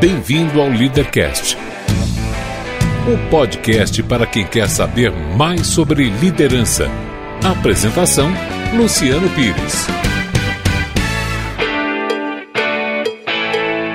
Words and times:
Bem-vindo 0.00 0.60
ao 0.62 0.68
Leadercast, 0.70 1.58
o 3.06 3.18
podcast 3.28 4.02
para 4.04 4.24
quem 4.24 4.46
quer 4.46 4.66
saber 4.66 5.12
mais 5.12 5.66
sobre 5.66 6.08
liderança. 6.08 6.88
Apresentação: 7.44 8.32
Luciano 8.74 9.28
Pires. 9.34 9.86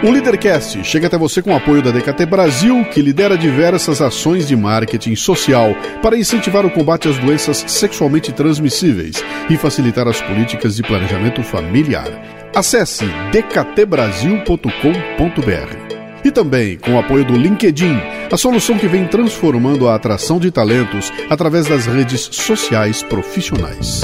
O 0.04 0.12
Leadercast 0.12 0.84
chega 0.84 1.07
até 1.07 1.18
você 1.18 1.41
com 1.41 1.52
o 1.52 1.55
apoio 1.55 1.81
da 1.81 1.89
DKT 1.89 2.27
Brasil, 2.27 2.85
que 2.94 3.02
lidera 3.02 3.35
diversas 3.35 3.99
ações 3.99 4.48
de 4.48 4.55
marketing 4.55 5.16
social 5.16 5.76
para 6.03 6.16
incentivar 6.16 6.67
o 6.67 6.70
combate 6.70 7.08
às 7.08 7.17
doenças 7.17 7.66
sexualmente 7.66 8.31
transmissíveis 8.31 9.23
e 9.49 9.58
facilitar 9.58 10.08
as 10.08 10.22
políticas 10.22 10.76
de 10.76 10.84
planejamento 10.84 11.41
familiar. 11.41 12.12
Acesse 12.53 13.05
dktbrasil.com.br. 13.31 15.95
E 16.25 16.31
também 16.31 16.75
com 16.79 16.95
o 16.95 16.97
apoio 16.97 17.23
do 17.23 17.38
LinkedIn, 17.38 17.99
a 18.31 18.35
solução 18.35 18.79
que 18.79 18.88
vem 18.88 19.05
transformando 19.05 19.88
a 19.88 19.93
atração 19.93 20.39
de 20.39 20.49
talentos 20.49 21.13
através 21.29 21.67
das 21.67 21.85
redes 21.85 22.21
sociais 22.31 23.03
profissionais. 23.03 24.01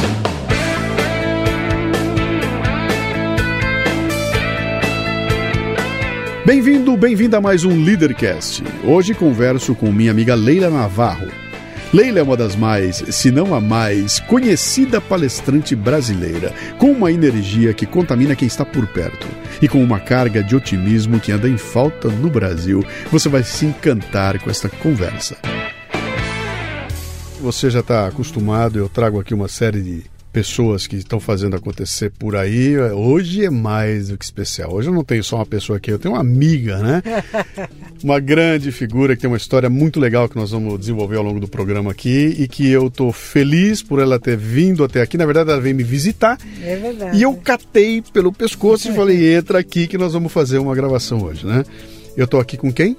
Bem-vindo, 6.45 6.95
bem-vinda 6.95 7.37
a 7.37 7.41
mais 7.41 7.65
um 7.65 7.83
Leadercast. 7.83 8.63
Hoje 8.83 9.15
converso 9.15 9.73
com 9.73 9.91
minha 9.91 10.11
amiga 10.11 10.35
Leila 10.35 10.69
Navarro. 10.69 11.27
Leila 11.93 12.19
é 12.19 12.23
uma 12.23 12.37
das 12.37 12.55
mais, 12.55 13.03
se 13.09 13.31
não 13.31 13.53
a 13.53 13.59
mais, 13.59 14.17
conhecida 14.21 15.01
palestrante 15.01 15.75
brasileira, 15.75 16.53
com 16.77 16.89
uma 16.89 17.11
energia 17.11 17.73
que 17.73 17.85
contamina 17.85 18.33
quem 18.33 18.47
está 18.47 18.63
por 18.63 18.87
perto 18.87 19.27
e 19.61 19.67
com 19.67 19.83
uma 19.83 19.99
carga 19.99 20.41
de 20.41 20.55
otimismo 20.55 21.19
que 21.19 21.33
anda 21.33 21.49
em 21.49 21.57
falta 21.57 22.07
no 22.07 22.29
Brasil. 22.29 22.81
Você 23.11 23.27
vai 23.27 23.43
se 23.43 23.65
encantar 23.65 24.39
com 24.39 24.49
esta 24.49 24.69
conversa. 24.69 25.35
Você 27.41 27.69
já 27.69 27.81
está 27.81 28.07
acostumado, 28.07 28.79
eu 28.79 28.87
trago 28.87 29.19
aqui 29.19 29.33
uma 29.33 29.49
série 29.49 29.81
de 29.81 30.03
pessoas 30.31 30.87
que 30.87 30.95
estão 30.95 31.19
fazendo 31.19 31.55
acontecer 31.55 32.09
por 32.11 32.35
aí. 32.35 32.77
Hoje 32.77 33.45
é 33.45 33.49
mais 33.49 34.09
do 34.09 34.17
que 34.17 34.23
especial. 34.23 34.73
Hoje 34.73 34.89
eu 34.89 34.93
não 34.93 35.03
tenho 35.03 35.23
só 35.23 35.37
uma 35.37 35.45
pessoa 35.45 35.77
aqui, 35.77 35.91
eu 35.91 35.99
tenho 35.99 36.13
uma 36.13 36.21
amiga, 36.21 36.77
né? 36.79 37.03
Uma 38.03 38.19
grande 38.19 38.71
figura 38.71 39.15
que 39.15 39.21
tem 39.21 39.27
uma 39.27 39.37
história 39.37 39.69
muito 39.69 39.99
legal 39.99 40.27
que 40.27 40.35
nós 40.35 40.49
vamos 40.49 40.79
desenvolver 40.79 41.17
ao 41.17 41.23
longo 41.23 41.39
do 41.39 41.47
programa 41.47 41.91
aqui 41.91 42.35
e 42.39 42.47
que 42.47 42.67
eu 42.67 42.89
tô 42.89 43.11
feliz 43.11 43.83
por 43.83 43.99
ela 43.99 44.19
ter 44.19 44.35
vindo 44.35 44.83
até 44.83 45.03
aqui. 45.03 45.19
Na 45.19 45.25
verdade, 45.25 45.51
ela 45.51 45.61
veio 45.61 45.75
me 45.75 45.83
visitar. 45.83 46.35
É 46.63 46.75
verdade. 46.77 47.15
E 47.15 47.21
eu 47.21 47.31
catei 47.35 48.01
pelo 48.01 48.33
pescoço 48.33 48.89
e 48.89 48.95
falei: 48.95 49.35
entra 49.35 49.59
aqui 49.59 49.85
que 49.85 49.99
nós 49.99 50.13
vamos 50.13 50.33
fazer 50.33 50.57
uma 50.57 50.73
gravação 50.73 51.21
hoje, 51.21 51.45
né? 51.45 51.63
Eu 52.17 52.25
tô 52.25 52.39
aqui 52.39 52.57
com 52.57 52.73
quem? 52.73 52.97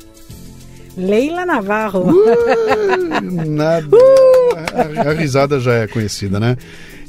Leila 0.96 1.44
Navarro. 1.44 2.12
Uh, 2.12 3.48
nada. 3.48 3.88
Uh! 3.92 5.06
A, 5.06 5.10
a 5.10 5.12
risada 5.12 5.58
já 5.58 5.74
é 5.74 5.86
conhecida, 5.86 6.38
né? 6.38 6.56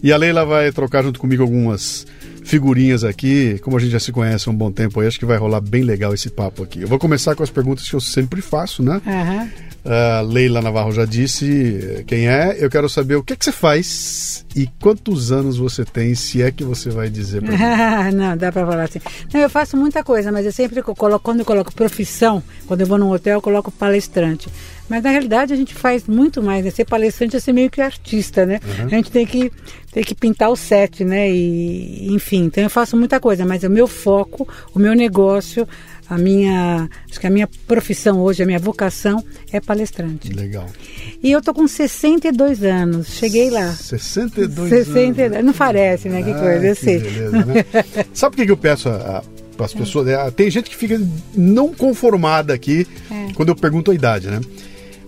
E 0.04 0.12
a 0.12 0.18
Leila 0.18 0.46
vai 0.46 0.70
trocar 0.70 1.02
junto 1.02 1.18
comigo 1.18 1.42
algumas 1.42 2.06
figurinhas 2.44 3.06
aqui. 3.06 3.58
Como 3.60 3.78
a 3.78 3.80
gente 3.80 3.92
já 3.92 4.02
se 4.02 4.12
conhece 4.12 4.50
há 4.50 4.52
um 4.52 4.56
bom 4.56 4.70
tempo 4.70 5.00
aí, 5.00 5.08
acho 5.08 5.18
que 5.18 5.26
vai 5.26 5.38
rolar 5.38 5.62
bem 5.62 5.82
legal 5.82 6.14
esse 6.14 6.30
papo 6.30 6.62
aqui. 6.62 6.82
Eu 6.82 6.90
vou 6.90 7.00
começar 7.00 7.36
com 7.36 7.42
as 7.42 7.50
perguntas 7.50 7.90
que 7.90 7.96
eu 7.96 8.02
sempre 8.02 8.42
faço, 8.42 8.84
né? 8.84 9.02
Aham. 9.08 9.50
Uh, 9.86 10.26
Leila 10.26 10.62
Navarro 10.62 10.94
já 10.94 11.04
disse 11.04 12.04
quem 12.08 12.30
é. 12.30 12.56
Eu 12.58 12.70
quero 12.70 12.88
saber 12.88 13.16
o 13.16 13.24
que, 13.24 13.34
é 13.34 13.36
que 13.36 13.44
você 13.44 13.52
faz 13.52 14.46
e 14.56 14.70
quantos 14.80 15.32
anos 15.32 15.58
você 15.58 15.84
tem, 15.84 16.16
se 16.16 16.42
é 16.42 16.52
que 16.52 16.64
você 16.64 16.90
vai 16.90 17.10
dizer 17.10 17.42
pra 17.42 17.52
mim. 18.10 18.16
não, 18.16 18.38
dá 18.38 18.50
pra 18.50 18.66
falar 18.66 18.84
assim. 18.84 19.00
Não, 19.34 19.42
eu 19.42 19.50
faço 19.50 19.76
muita 19.76 20.02
coisa, 20.02 20.32
mas 20.32 20.46
eu 20.46 20.54
sempre 20.54 20.82
coloco, 20.82 21.20
quando 21.20 21.40
eu 21.40 21.46
coloco 21.46 21.74
profissão, 21.74 22.42
quando 22.66 22.82
eu 22.82 22.88
vou 22.88 22.98
num 22.98 23.12
hotel, 23.12 23.36
eu 23.36 23.42
coloco 23.42 23.72
palestrante. 23.72 24.48
Mas 24.88 25.04
na 25.04 25.10
realidade 25.10 25.54
a 25.54 25.56
gente 25.56 25.74
faz 25.74 26.08
muito 26.08 26.42
mais, 26.42 26.64
né? 26.64 26.72
Ser 26.72 26.86
palestrante 26.86 27.36
é 27.36 27.40
ser 27.40 27.52
meio 27.54 27.70
que 27.70 27.82
artista, 27.82 28.46
né? 28.46 28.60
Uhum. 28.80 28.86
A 28.86 28.90
gente 28.90 29.12
tem 29.12 29.26
que, 29.26 29.52
tem 29.92 30.04
que 30.04 30.16
pintar 30.16 30.50
o 30.50 30.56
set, 30.56 31.04
né? 31.04 31.30
E, 31.30 32.14
enfim, 32.14 32.46
então 32.46 32.64
eu 32.64 32.70
faço 32.70 32.96
muita 32.96 33.20
coisa, 33.20 33.46
mas 33.46 33.64
o 33.64 33.70
meu 33.70 33.88
foco, 33.88 34.48
o 34.74 34.80
meu 34.80 34.94
negócio, 34.94 35.68
a 36.10 36.18
minha, 36.18 36.90
acho 37.10 37.20
que 37.20 37.28
a 37.28 37.30
minha 37.30 37.48
profissão 37.68 38.20
hoje, 38.22 38.44
a 38.44 38.46
minha 38.46 38.60
vocação 38.60 39.24
é 39.52 39.60
palestrante. 39.60 40.30
Legal. 40.32 40.68
E 41.22 41.32
eu 41.32 41.42
tô 41.42 41.54
com 41.54 41.68
62 41.68 42.64
anos, 42.64 43.08
cheguei 43.08 43.50
lá. 43.50 43.72
62 43.72 44.70
62, 44.70 45.32
anos. 45.34 45.46
não 45.46 45.54
parece, 45.54 46.10
né? 46.10 46.22
Que 46.24 46.32
Ah, 46.32 46.40
coisa, 46.40 46.66
eu 46.68 46.76
que 46.76 46.82
sei. 46.82 47.00
beleza, 47.00 47.46
né? 47.46 47.66
Sabe 48.14 48.36
por 48.36 48.46
que 48.46 48.52
eu 48.52 48.58
peço 48.58 48.90
para 49.56 49.66
as 49.66 49.74
pessoas? 49.74 50.08
É, 50.08 50.32
Tem 50.32 50.50
gente 50.52 50.70
que 50.70 50.76
fica 50.76 51.02
não 51.36 51.74
conformada 51.74 52.54
aqui 52.54 52.86
É. 53.12 53.34
quando 53.34 53.50
eu 53.50 53.56
pergunto 53.56 53.92
a 53.92 53.96
idade, 53.96 54.28
né? 54.28 54.42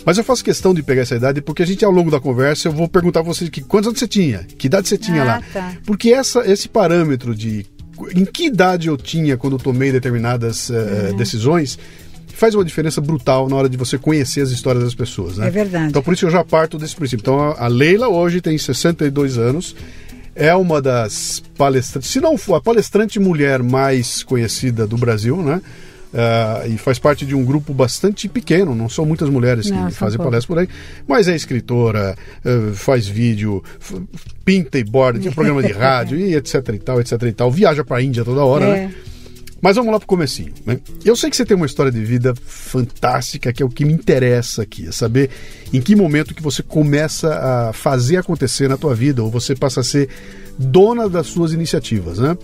Mas 0.06 0.20
eu 0.20 0.24
faço 0.24 0.44
questão 0.44 0.72
de 0.72 0.84
pegar 0.84 1.02
essa 1.02 1.16
idade 1.16 1.42
porque 1.42 1.64
a 1.64 1.66
gente, 1.66 1.84
ao 1.84 1.92
longo 1.92 2.12
da 2.12 2.20
conversa, 2.20 2.68
eu 2.68 2.72
vou 2.72 2.88
perguntar 2.88 3.22
a 3.22 3.24
você 3.24 3.50
que 3.50 3.62
quantos 3.62 3.88
anos 3.88 4.00
você 4.00 4.08
tinha, 4.08 4.46
que 4.58 4.68
idade 4.68 4.88
você 4.88 5.00
tinha 5.00 5.24
Ah, 5.24 5.26
lá. 5.26 5.44
tá. 5.52 5.74
Porque 5.84 6.12
essa, 6.14 6.42
esse 6.50 6.70
parâmetro 6.70 7.34
de 7.36 7.66
em 8.16 8.26
que 8.26 8.46
idade 8.48 8.88
eu 8.88 8.98
tinha 8.98 9.38
quando 9.38 9.54
eu 9.54 9.60
tomei 9.60 9.92
determinadas 9.92 10.70
eh, 10.70 11.10
Uhum. 11.12 11.18
decisões 11.18 11.78
faz 12.28 12.54
uma 12.54 12.66
diferença 12.66 13.00
brutal 13.00 13.48
na 13.48 13.56
hora 13.56 13.70
de 13.70 13.78
você 13.78 13.98
conhecer 13.98 14.42
as 14.42 14.50
histórias 14.50 14.84
das 14.84 14.94
pessoas, 14.94 15.38
né? 15.38 15.48
É 15.48 15.50
verdade. 15.50 15.88
Então 15.90 16.02
por 16.04 16.14
isso 16.14 16.26
eu 16.26 16.30
já 16.30 16.44
parto 16.44 16.78
desse 16.78 16.94
princípio. 16.96 17.22
Então 17.22 17.40
a 17.40 17.66
a 17.66 17.68
Leila 17.68 18.10
hoje 18.10 18.42
tem 18.42 18.58
62 18.58 19.38
anos, 19.38 19.74
é 20.36 20.54
uma 20.54 20.82
das 20.82 21.42
palestrantes, 21.58 22.10
se 22.10 22.20
não 22.20 22.38
for 22.38 22.56
a 22.56 22.62
palestrante 22.62 23.20
mulher 23.22 23.64
mais 23.64 24.22
conhecida 24.22 24.86
do 24.86 24.98
Brasil, 24.98 25.38
né? 25.42 25.62
Ah, 26.18 26.64
e 26.66 26.78
faz 26.78 26.98
parte 26.98 27.26
de 27.26 27.36
um 27.36 27.44
grupo 27.44 27.74
bastante 27.74 28.30
pequeno, 28.30 28.74
não 28.74 28.88
são 28.88 29.06
muitas 29.06 29.30
mulheres 29.30 29.70
Não, 29.70 29.88
que 29.88 29.94
fazem 29.94 30.18
palestra 30.18 30.48
por 30.48 30.62
aí, 30.62 30.70
mas 31.06 31.28
é 31.28 31.36
escritora, 31.36 32.16
eh, 32.46 32.72
faz 32.74 33.06
vídeo, 33.06 33.62
pinta 34.46 34.80
e 34.80 34.84
borda, 34.86 35.20
tem 35.20 35.30
programa 35.30 35.62
de 35.62 35.74
rádio 35.78 36.18
e 36.18 36.34
etc 36.34 36.56
e 36.74 36.80
tal, 36.80 37.02
etc 37.02 37.22
e 37.24 37.34
tal, 37.34 37.52
viaja 37.52 37.84
para 37.84 37.98
a 37.98 38.02
Índia 38.02 38.24
toda 38.24 38.46
hora, 38.46 38.66
É. 38.66 38.88
né? 38.88 38.94
Mas 39.62 39.76
vamos 39.76 39.92
lá 39.92 39.98
pro 40.00 40.08
comecinho. 40.08 40.54
Né? 40.66 40.80
Eu 41.04 41.16
sei 41.16 41.30
que 41.30 41.36
você 41.36 41.44
tem 41.44 41.58
uma 41.58 41.66
história 41.66 41.92
de 41.92 42.04
vida 42.06 42.34
fantástica, 42.46 43.52
que 43.52 43.64
é 43.64 43.66
o 43.66 43.70
que 43.70 43.84
me 43.84 43.94
interessa 43.94 44.62
aqui, 44.62 44.88
é 44.88 44.92
saber 44.92 45.30
em 45.74 45.82
que 45.82 45.96
momento 45.96 46.36
que 46.36 46.42
você 46.44 46.62
começa 46.64 47.34
a 47.34 47.74
fazer 47.74 48.18
acontecer 48.18 48.70
na 48.70 48.78
tua 48.78 48.94
vida, 48.94 49.24
ou 49.24 49.30
você 49.30 49.56
passa 49.56 49.82
a 49.82 49.84
ser 49.84 50.08
dona 50.58 51.10
das 51.10 51.28
suas 51.28 51.52
iniciativas, 51.52 52.20
né? 52.20 52.38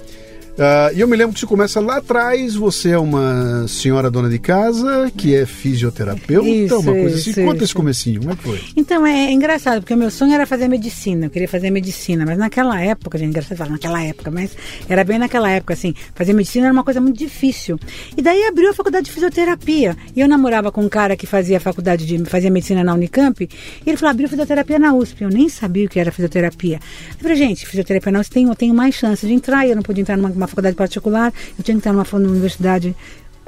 Ah, 0.59 0.91
e 0.93 0.99
eu 0.99 1.07
me 1.07 1.15
lembro 1.15 1.33
que 1.33 1.39
você 1.39 1.45
começa 1.45 1.79
lá 1.79 1.97
atrás, 1.97 2.55
você 2.55 2.89
é 2.91 2.97
uma 2.97 3.67
senhora 3.67 4.11
dona 4.11 4.29
de 4.29 4.37
casa, 4.37 5.11
que 5.15 5.35
é 5.35 5.45
fisioterapeuta, 5.45 6.47
Isso, 6.47 6.79
uma 6.79 6.91
coisa 6.91 7.15
assim. 7.15 7.29
isso, 7.31 7.41
Conta 7.41 7.55
isso. 7.55 7.63
esse 7.65 7.73
comecinho, 7.73 8.19
como 8.21 8.33
é 8.33 8.35
que 8.35 8.43
foi? 8.43 8.61
Então 8.75 9.05
é, 9.05 9.25
é 9.25 9.31
engraçado, 9.31 9.81
porque 9.81 9.93
o 9.93 9.97
meu 9.97 10.11
sonho 10.11 10.33
era 10.33 10.45
fazer 10.45 10.67
medicina, 10.67 11.25
eu 11.25 11.29
queria 11.29 11.47
fazer 11.47 11.71
medicina, 11.71 12.25
mas 12.25 12.37
naquela 12.37 12.79
época, 12.81 13.17
gente, 13.17 13.29
engraçado 13.29 13.57
falar 13.57 13.71
naquela 13.71 14.03
época, 14.03 14.29
mas 14.29 14.51
era 14.87 15.03
bem 15.03 15.17
naquela 15.17 15.49
época, 15.49 15.73
assim, 15.73 15.93
fazer 16.13 16.33
medicina 16.33 16.65
era 16.67 16.73
uma 16.73 16.83
coisa 16.83 16.99
muito 16.99 17.17
difícil. 17.17 17.79
E 18.15 18.21
daí 18.21 18.43
abriu 18.45 18.69
a 18.69 18.73
faculdade 18.73 19.05
de 19.05 19.11
fisioterapia. 19.11 19.95
E 20.15 20.19
eu 20.21 20.27
namorava 20.27 20.71
com 20.71 20.81
um 20.81 20.89
cara 20.89 21.15
que 21.15 21.25
fazia 21.25 21.59
faculdade 21.59 22.05
de 22.05 22.23
fazia 22.25 22.51
medicina 22.51 22.83
na 22.83 22.93
Unicamp, 22.93 23.41
e 23.43 23.89
ele 23.89 23.97
falou, 23.97 24.11
abriu 24.11 24.27
fisioterapia 24.27 24.79
na 24.79 24.93
USP. 24.93 25.23
Eu 25.23 25.29
nem 25.29 25.49
sabia 25.49 25.85
o 25.85 25.89
que 25.89 25.99
era 25.99 26.11
fisioterapia. 26.11 26.79
Eu 27.11 27.19
falei, 27.19 27.37
gente, 27.37 27.65
fisioterapia 27.65 28.11
na 28.11 28.19
USP 28.19 28.33
tem, 28.33 28.47
eu 28.47 28.55
tenho 28.55 28.73
mais 28.73 28.95
chance 28.95 29.25
de 29.25 29.33
entrar, 29.33 29.65
e 29.65 29.69
eu 29.71 29.75
não 29.75 29.83
podia 29.83 30.01
entrar 30.01 30.17
numa, 30.17 30.29
numa 30.41 30.47
faculdade 30.47 30.75
particular, 30.75 31.31
eu 31.57 31.63
tinha 31.63 31.75
que 31.75 31.79
entrar 31.79 31.93
numa, 31.93 32.05
numa 32.13 32.31
universidade 32.31 32.95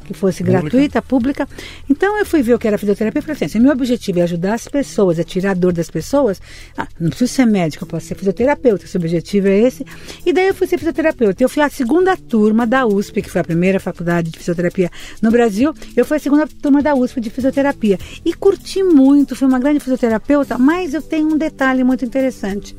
que 0.04 0.14
fosse 0.14 0.44
Pública. 0.44 0.62
gratuita, 0.62 1.02
pública. 1.02 1.50
Então 1.90 2.20
eu 2.20 2.26
fui 2.26 2.42
ver 2.42 2.54
o 2.54 2.60
que 2.60 2.68
era 2.68 2.78
fisioterapia 2.78 3.20
e 3.20 3.22
falei 3.22 3.36
assim, 3.36 3.48
se 3.48 3.60
meu 3.60 3.72
objetivo 3.72 4.20
é 4.20 4.24
ajudar 4.24 4.54
as 4.54 4.68
pessoas, 4.68 5.18
é 5.18 5.24
tirar 5.24 5.52
a 5.52 5.54
dor 5.54 5.72
das 5.72 5.90
pessoas, 5.90 6.42
ah, 6.78 6.88
não 7.00 7.10
preciso 7.10 7.34
ser 7.34 7.46
médico, 7.46 7.84
eu 7.84 7.88
posso 7.88 8.08
ser 8.08 8.16
fisioterapeuta, 8.16 8.86
se 8.86 8.98
o 8.98 9.00
objetivo 9.00 9.48
é 9.48 9.60
esse. 9.60 9.86
E 10.26 10.34
daí 10.34 10.50
eu 10.50 10.54
fui 10.54 10.68
ser 10.68 10.78
fisioterapeuta. 10.78 11.42
Eu 11.42 11.50
fui 11.50 11.64
a 11.64 11.70
segunda 11.70 12.16
turma 12.18 12.68
da 12.68 12.86
USP, 12.86 13.22
que 13.22 13.30
foi 13.30 13.42
a 13.42 13.44
primeira 13.44 13.80
faculdade 13.80 14.30
de 14.30 14.38
fisioterapia 14.38 14.92
no 15.22 15.32
Brasil, 15.32 15.74
eu 15.96 16.06
fui 16.06 16.18
a 16.18 16.20
segunda 16.20 16.48
turma 16.62 16.82
da 16.82 16.94
USP 16.94 17.22
de 17.22 17.30
fisioterapia. 17.30 17.98
E 18.26 18.34
curti 18.34 18.84
muito, 18.84 19.36
fui 19.36 19.48
uma 19.48 19.60
grande 19.60 19.80
fisioterapeuta, 19.80 20.58
mas 20.58 20.94
eu 20.94 21.02
tenho 21.02 21.30
um 21.30 21.38
detalhe 21.38 21.84
muito 21.84 22.04
interessante. 22.04 22.76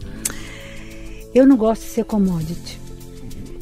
Eu 1.35 1.47
não 1.47 1.56
gosto 1.56 1.83
de 1.83 1.89
ser 1.89 2.05
commodity. 2.05 2.84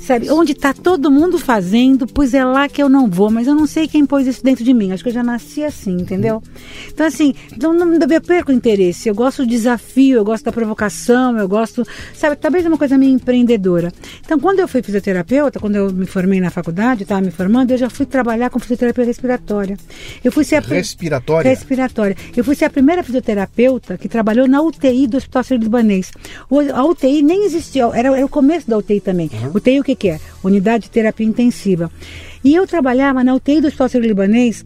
Sabe, 0.02 0.28
onde 0.30 0.50
está 0.50 0.74
todo 0.74 1.12
mundo 1.12 1.38
fazendo, 1.38 2.08
pois 2.08 2.34
é 2.34 2.44
lá 2.44 2.68
que 2.68 2.82
eu 2.82 2.88
não 2.88 3.08
vou, 3.08 3.30
mas 3.30 3.46
eu 3.46 3.54
não 3.54 3.68
sei 3.68 3.86
quem 3.86 4.04
pôs 4.04 4.26
isso 4.26 4.42
dentro 4.42 4.64
de 4.64 4.74
mim. 4.74 4.90
Acho 4.90 5.04
que 5.04 5.10
eu 5.10 5.14
já 5.14 5.22
nasci 5.22 5.62
assim, 5.62 5.92
entendeu? 5.92 6.42
Então, 6.88 7.06
assim, 7.06 7.32
não, 7.60 7.72
não 7.72 7.96
eu 8.10 8.20
perco 8.20 8.50
o 8.50 8.54
interesse. 8.54 9.08
Eu 9.08 9.14
gosto 9.14 9.44
do 9.44 9.48
desafio, 9.48 10.16
eu 10.16 10.24
gosto 10.24 10.44
da 10.44 10.50
provocação, 10.50 11.38
eu 11.38 11.48
gosto, 11.48 11.86
sabe, 12.14 12.34
talvez 12.34 12.66
uma 12.66 12.76
coisa 12.76 12.98
meio 12.98 13.12
empreendedora. 13.12 13.92
Então, 14.24 14.40
quando 14.40 14.58
eu 14.58 14.66
fui 14.66 14.82
fisioterapeuta, 14.82 15.60
quando 15.60 15.76
eu 15.76 15.92
me 15.92 16.04
formei 16.04 16.40
na 16.40 16.50
faculdade, 16.50 17.04
estava 17.04 17.20
me 17.20 17.30
formando, 17.30 17.70
eu 17.70 17.78
já 17.78 17.88
fui 17.88 18.04
trabalhar 18.04 18.50
com 18.50 18.58
fisioterapia 18.58 19.04
respiratória. 19.04 19.78
Eu 20.24 20.32
fui 20.32 20.42
ser 20.42 20.56
a 20.56 20.60
Respiratória? 20.60 21.48
respiratória. 21.48 22.16
Eu 22.36 22.42
fui 22.42 22.56
ser 22.56 22.64
a 22.64 22.70
primeira 22.70 23.04
fisioterapeuta 23.04 23.96
que 23.96 24.08
trabalhou 24.08 24.48
na 24.48 24.60
UTI 24.60 25.06
do 25.06 25.16
Hospital 25.16 25.44
Sírio-Libanês. 25.44 26.10
A 26.74 26.84
UTI 26.84 27.22
nem 27.22 27.44
existia, 27.44 27.84
era, 27.94 28.16
era 28.16 28.26
o 28.26 28.28
começo 28.28 28.68
da 28.68 28.76
UTI 28.76 29.00
também. 29.00 29.30
UTI 29.54 29.80
o 29.80 29.84
que, 29.84 29.91
que 29.94 30.08
é? 30.08 30.20
unidade 30.42 30.84
de 30.84 30.90
terapia 30.90 31.26
intensiva. 31.26 31.90
E 32.44 32.54
eu 32.54 32.66
trabalhava 32.66 33.22
na 33.22 33.34
UTI 33.34 33.60
do 33.60 33.66
Hospital 33.68 33.88
Sírio-Libanês 33.88 34.64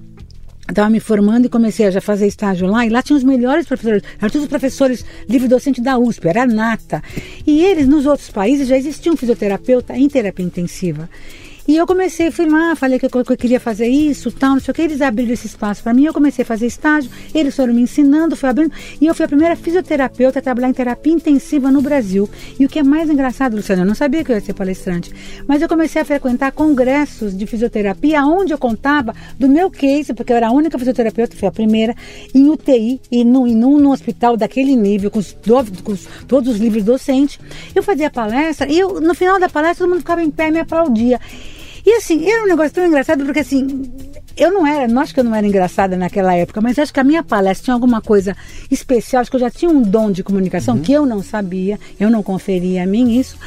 estava 0.68 0.90
me 0.90 0.98
formando 1.00 1.46
e 1.46 1.48
comecei 1.48 1.86
a 1.86 1.90
já 1.90 2.00
fazer 2.00 2.26
estágio 2.26 2.66
lá, 2.66 2.84
e 2.84 2.88
lá 2.88 3.02
tinha 3.02 3.16
os 3.16 3.22
melhores 3.22 3.66
professores, 3.66 4.02
eram 4.18 4.30
todos 4.30 4.42
os 4.42 4.48
professores 4.48 5.04
livre-docente 5.28 5.80
da 5.80 5.96
USP, 5.98 6.26
era 6.26 6.44
nata. 6.44 7.02
E 7.46 7.64
eles, 7.64 7.86
nos 7.86 8.04
outros 8.04 8.30
países, 8.30 8.66
já 8.66 8.76
existia 8.76 9.12
um 9.12 9.16
fisioterapeuta 9.16 9.96
em 9.96 10.08
terapia 10.08 10.44
intensiva. 10.44 11.08
E 11.66 11.76
eu 11.76 11.86
comecei, 11.86 12.30
fui 12.30 12.48
lá, 12.48 12.76
falei 12.76 12.98
que 12.98 13.06
eu, 13.06 13.10
que 13.10 13.32
eu 13.32 13.36
queria 13.36 13.58
fazer 13.58 13.88
isso, 13.88 14.30
tal, 14.30 14.52
não 14.52 14.60
sei 14.60 14.72
o 14.72 14.74
que. 14.74 14.82
Eles 14.82 15.00
abriram 15.00 15.32
esse 15.32 15.46
espaço 15.46 15.82
para 15.82 15.92
mim, 15.92 16.04
eu 16.04 16.14
comecei 16.14 16.42
a 16.42 16.46
fazer 16.46 16.66
estágio, 16.66 17.10
eles 17.34 17.54
foram 17.56 17.74
me 17.74 17.82
ensinando, 17.82 18.36
foi 18.36 18.48
abrindo. 18.48 18.72
E 19.00 19.06
eu 19.06 19.14
fui 19.14 19.24
a 19.24 19.28
primeira 19.28 19.56
fisioterapeuta 19.56 20.38
a 20.38 20.42
trabalhar 20.42 20.68
em 20.68 20.72
terapia 20.72 21.12
intensiva 21.12 21.70
no 21.70 21.82
Brasil. 21.82 22.30
E 22.58 22.64
o 22.64 22.68
que 22.68 22.78
é 22.78 22.82
mais 22.84 23.10
engraçado, 23.10 23.56
Luciana, 23.56 23.82
eu 23.82 23.86
não 23.86 23.94
sabia 23.94 24.22
que 24.22 24.30
eu 24.30 24.36
ia 24.36 24.40
ser 24.40 24.52
palestrante, 24.52 25.12
mas 25.48 25.60
eu 25.60 25.68
comecei 25.68 26.00
a 26.00 26.04
frequentar 26.04 26.52
congressos 26.52 27.36
de 27.36 27.46
fisioterapia, 27.46 28.24
onde 28.24 28.52
eu 28.52 28.58
contava 28.58 29.14
do 29.38 29.48
meu 29.48 29.68
case, 29.68 30.14
porque 30.14 30.32
eu 30.32 30.36
era 30.36 30.48
a 30.48 30.52
única 30.52 30.78
fisioterapeuta, 30.78 31.36
fui 31.36 31.48
a 31.48 31.52
primeira, 31.52 31.94
em 32.32 32.48
UTI 32.48 33.00
e 33.10 33.16
e 33.20 33.24
num, 33.24 33.46
num 33.46 33.90
hospital 33.90 34.36
daquele 34.36 34.76
nível, 34.76 35.10
com, 35.10 35.18
os, 35.18 35.34
com 35.82 35.92
os, 35.92 36.06
todos 36.28 36.54
os 36.54 36.60
livros 36.60 36.84
docentes. 36.84 37.38
Eu 37.74 37.82
fazia 37.82 38.10
palestra 38.10 38.70
e 38.70 38.78
eu, 38.78 39.00
no 39.00 39.14
final 39.14 39.40
da 39.40 39.48
palestra 39.48 39.84
todo 39.84 39.90
mundo 39.90 40.00
ficava 40.00 40.22
em 40.22 40.30
pé 40.30 40.48
e 40.48 40.50
me 40.50 40.60
aplaudia. 40.60 41.18
E 41.86 41.94
assim, 41.94 42.28
era 42.28 42.42
um 42.42 42.48
negócio 42.48 42.72
tão 42.72 42.84
engraçado, 42.84 43.24
porque 43.24 43.38
assim, 43.38 43.88
eu 44.36 44.52
não 44.52 44.66
era, 44.66 44.88
não 44.88 45.00
acho 45.00 45.14
que 45.14 45.20
eu 45.20 45.24
não 45.24 45.32
era 45.32 45.46
engraçada 45.46 45.96
naquela 45.96 46.34
época, 46.34 46.60
mas 46.60 46.76
acho 46.80 46.92
que 46.92 46.98
a 46.98 47.04
minha 47.04 47.22
palestra 47.22 47.66
tinha 47.66 47.74
alguma 47.74 48.02
coisa 48.02 48.36
especial, 48.68 49.20
acho 49.20 49.30
que 49.30 49.36
eu 49.36 49.40
já 49.40 49.50
tinha 49.50 49.70
um 49.70 49.80
dom 49.82 50.10
de 50.10 50.24
comunicação 50.24 50.74
uhum. 50.74 50.82
que 50.82 50.92
eu 50.92 51.06
não 51.06 51.22
sabia, 51.22 51.78
eu 52.00 52.10
não 52.10 52.24
conferia 52.24 52.82
a 52.82 52.86
mim 52.86 53.16
isso. 53.16 53.38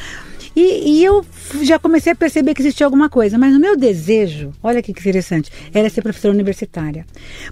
E, 0.55 0.89
e, 0.89 1.05
eu 1.05 1.23
já 1.61 1.77
comecei 1.77 2.11
a 2.11 2.15
perceber 2.15 2.53
que 2.53 2.61
existia 2.61 2.85
alguma 2.85 3.07
coisa, 3.07 3.37
mas 3.37 3.55
o 3.55 3.59
meu 3.59 3.77
desejo, 3.77 4.51
olha 4.63 4.81
que 4.81 4.91
interessante, 4.91 5.51
era 5.73 5.89
ser 5.89 6.01
professora 6.01 6.33
universitária. 6.33 7.05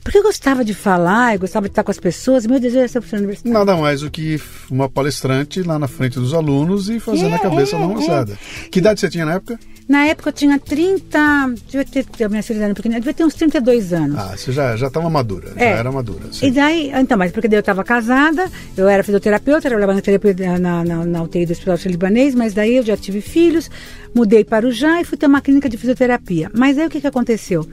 Porque 0.04 0.18
eu 0.18 0.24
gostava 0.24 0.66
de 0.66 0.74
falar, 0.74 1.36
eu 1.36 1.39
gostava 1.39 1.68
de 1.68 1.72
estar 1.72 1.84
com 1.84 1.92
as 1.92 2.00
pessoas, 2.00 2.45
meu 2.45 2.60
desejo 2.60 2.80
era 2.80 2.88
ser 2.88 3.00
professora 3.00 3.22
universitária. 3.22 3.60
Nada 3.60 3.78
mais 3.78 4.01
do 4.01 4.10
que 4.10 4.42
uma 4.69 4.89
palestrante 4.89 5.62
lá 5.62 5.78
na 5.78 5.88
frente 5.88 6.19
dos 6.19 6.34
alunos 6.34 6.89
e 6.89 7.00
fazendo 7.00 7.34
é, 7.34 7.36
a 7.36 7.39
cabeça 7.39 7.75
é, 7.75 7.80
não 7.80 7.98
é. 7.98 8.25
Que 8.72 8.80
idade 8.80 9.00
você 9.00 9.10
tinha 9.10 9.25
na 9.25 9.36
época? 9.36 9.60
Na 9.88 10.06
época 10.06 10.30
eu 10.30 10.34
tinha 10.34 10.60
30. 10.60 11.54
Devia 11.66 11.86
ter, 11.86 12.24
a 12.24 12.30
minha 12.30 12.44
filha 12.44 12.66
era 12.66 12.74
pequena, 12.74 13.00
devia 13.00 13.13
ter 13.13 13.24
uns 13.24 13.34
32 13.36 13.94
anos. 13.94 14.18
Ah, 14.18 14.36
você 14.36 14.51
já 14.51 14.75
estava 14.75 15.10
madura, 15.10 15.54
é. 15.56 15.72
já 15.72 15.78
era 15.78 15.92
madura. 15.92 16.25
Sim. 16.31 16.48
E 16.48 16.51
daí, 16.51 16.92
então, 16.94 17.18
mas 17.18 17.31
porque 17.31 17.48
daí 17.48 17.57
eu 17.57 17.62
estava 17.62 17.84
casada, 17.84 18.50
eu 18.75 18.88
era 18.89 19.04
fisioterapeuta, 19.04 19.62
trabalhava 19.62 19.94
na 19.94 20.01
terapia 20.01 20.60
na, 20.60 20.84
na, 20.84 21.06
na 21.06 21.24
UTI 21.24 21.45
do 21.45 21.51
Hospital 21.51 21.78
Libanês, 21.86 22.36
mas 22.36 22.54
daí 22.54 22.75
eu 22.75 22.84
já 22.84 22.98
tive 22.98 23.22
filhos, 23.22 23.69
mudei 24.13 24.44
para 24.44 24.68
o 24.68 24.72
Já 24.72 25.00
e 25.00 25.06
fui 25.06 25.18
ter 25.18 25.28
uma 25.28 25.39
clínica 25.39 25.69
de 25.69 25.78
fisioterapia. 25.78 26.51
Mas 26.54 26.78
aí 26.78 26.88
o 26.88 26.89
que, 26.89 27.00
que 27.00 27.07
aconteceu? 27.07 27.66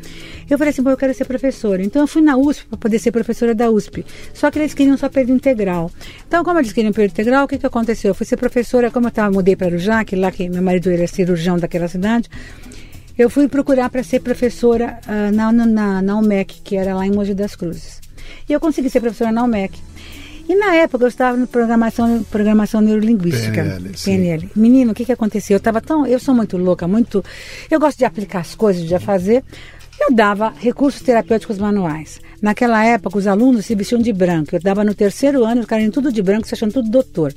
Eu 0.49 0.59
falei 0.59 0.71
assim, 0.71 0.83
pô, 0.83 0.91
eu 0.91 0.97
quero 0.97 1.15
ser 1.15 1.25
professora. 1.25 1.83
Então 1.83 2.03
eu 2.03 2.07
fui 2.07 2.23
na 2.23 2.37
USP 2.37 2.67
para 2.67 2.79
poder 2.79 2.99
ser 2.99 3.11
professora 3.11 3.55
da 3.55 3.71
USP. 3.71 4.05
Só 4.33 4.51
que 4.51 4.59
eles 4.59 4.75
queriam 4.75 4.97
só 4.97 5.09
período 5.09 5.37
integral. 5.37 5.91
Então, 6.27 6.45
como 6.45 6.59
eles 6.59 6.73
queriam 6.73 6.93
período 6.93 7.13
integral, 7.13 7.45
o 7.45 7.49
que, 7.49 7.59
que 7.59 7.67
aconteceu? 7.67 8.11
Eu 8.11 8.15
fui 8.15 8.27
ser 8.27 8.37
professora, 8.37 8.91
como 8.91 9.09
eu 9.09 9.11
tava, 9.11 9.31
mudei 9.31 9.57
para 9.57 9.75
o 9.75 9.79
Já, 9.79 10.05
que 10.05 10.17
lá 10.17 10.31
que 10.31 10.49
meu 10.49 10.63
marido 10.63 10.91
era 10.91 11.07
cirurgião 11.07 11.59
daquela 11.59 11.89
cidade, 11.89 12.29
eu 13.17 13.31
fui 13.31 13.49
procurar 13.49 13.89
para 13.91 14.03
ser 14.03 14.21
professora 14.21 14.99
uh, 15.07 15.35
na, 15.35 15.53
na, 15.53 16.03
na 16.03 16.19
UMEC, 16.19 16.61
que 16.63 16.77
era 16.77 16.95
lá 16.95 17.07
em 17.07 17.13
Mogi 17.13 17.33
das 17.33 17.55
Cruzes. 17.55 18.01
E 18.49 18.53
eu 18.53 18.61
consegui 18.61 18.91
ser 18.91 19.01
professora 19.01 19.31
na 19.31 19.45
UMEC. 19.45 19.79
E 20.49 20.55
na 20.55 20.75
época 20.75 21.05
eu 21.05 21.09
estava 21.09 21.37
no 21.37 21.47
programação, 21.47 22.23
programação 22.25 22.81
neurolinguística. 22.81 23.63
PNL. 23.63 23.91
PNL. 24.05 24.51
Menino, 24.55 24.93
o 24.93 24.95
que, 24.95 25.05
que 25.05 25.13
aconteceu? 25.13 25.55
Eu 25.55 25.59
estava 25.59 25.81
tão. 25.81 26.07
Eu 26.07 26.19
sou 26.19 26.35
muito 26.35 26.59
louca, 26.59 26.87
muito. 26.87 27.25
Eu 27.71 27.81
gosto 27.81 27.99
de 27.99 28.05
aplicar 28.05 28.41
as 28.41 28.55
coisas, 28.55 28.87
de 28.87 28.99
fazer. 28.99 29.43
Eu 30.01 30.15
dava 30.15 30.53
recursos 30.57 31.01
terapêuticos 31.01 31.59
manuais. 31.59 32.21
Naquela 32.43 32.85
época, 32.85 33.19
os 33.19 33.27
alunos 33.27 33.67
se 33.67 33.75
vestiam 33.75 34.01
de 34.01 34.13
branco. 34.13 34.55
Eu 34.55 34.61
dava 34.61 34.85
no 34.85 34.95
terceiro 34.95 35.45
ano, 35.45 35.61
os 35.63 35.67
caras 35.67 35.91
tudo 35.91 36.13
de 36.13 36.23
branco, 36.23 36.47
se 36.47 36.55
achando 36.55 36.73
tudo 36.75 36.91
doutor. 36.91 37.35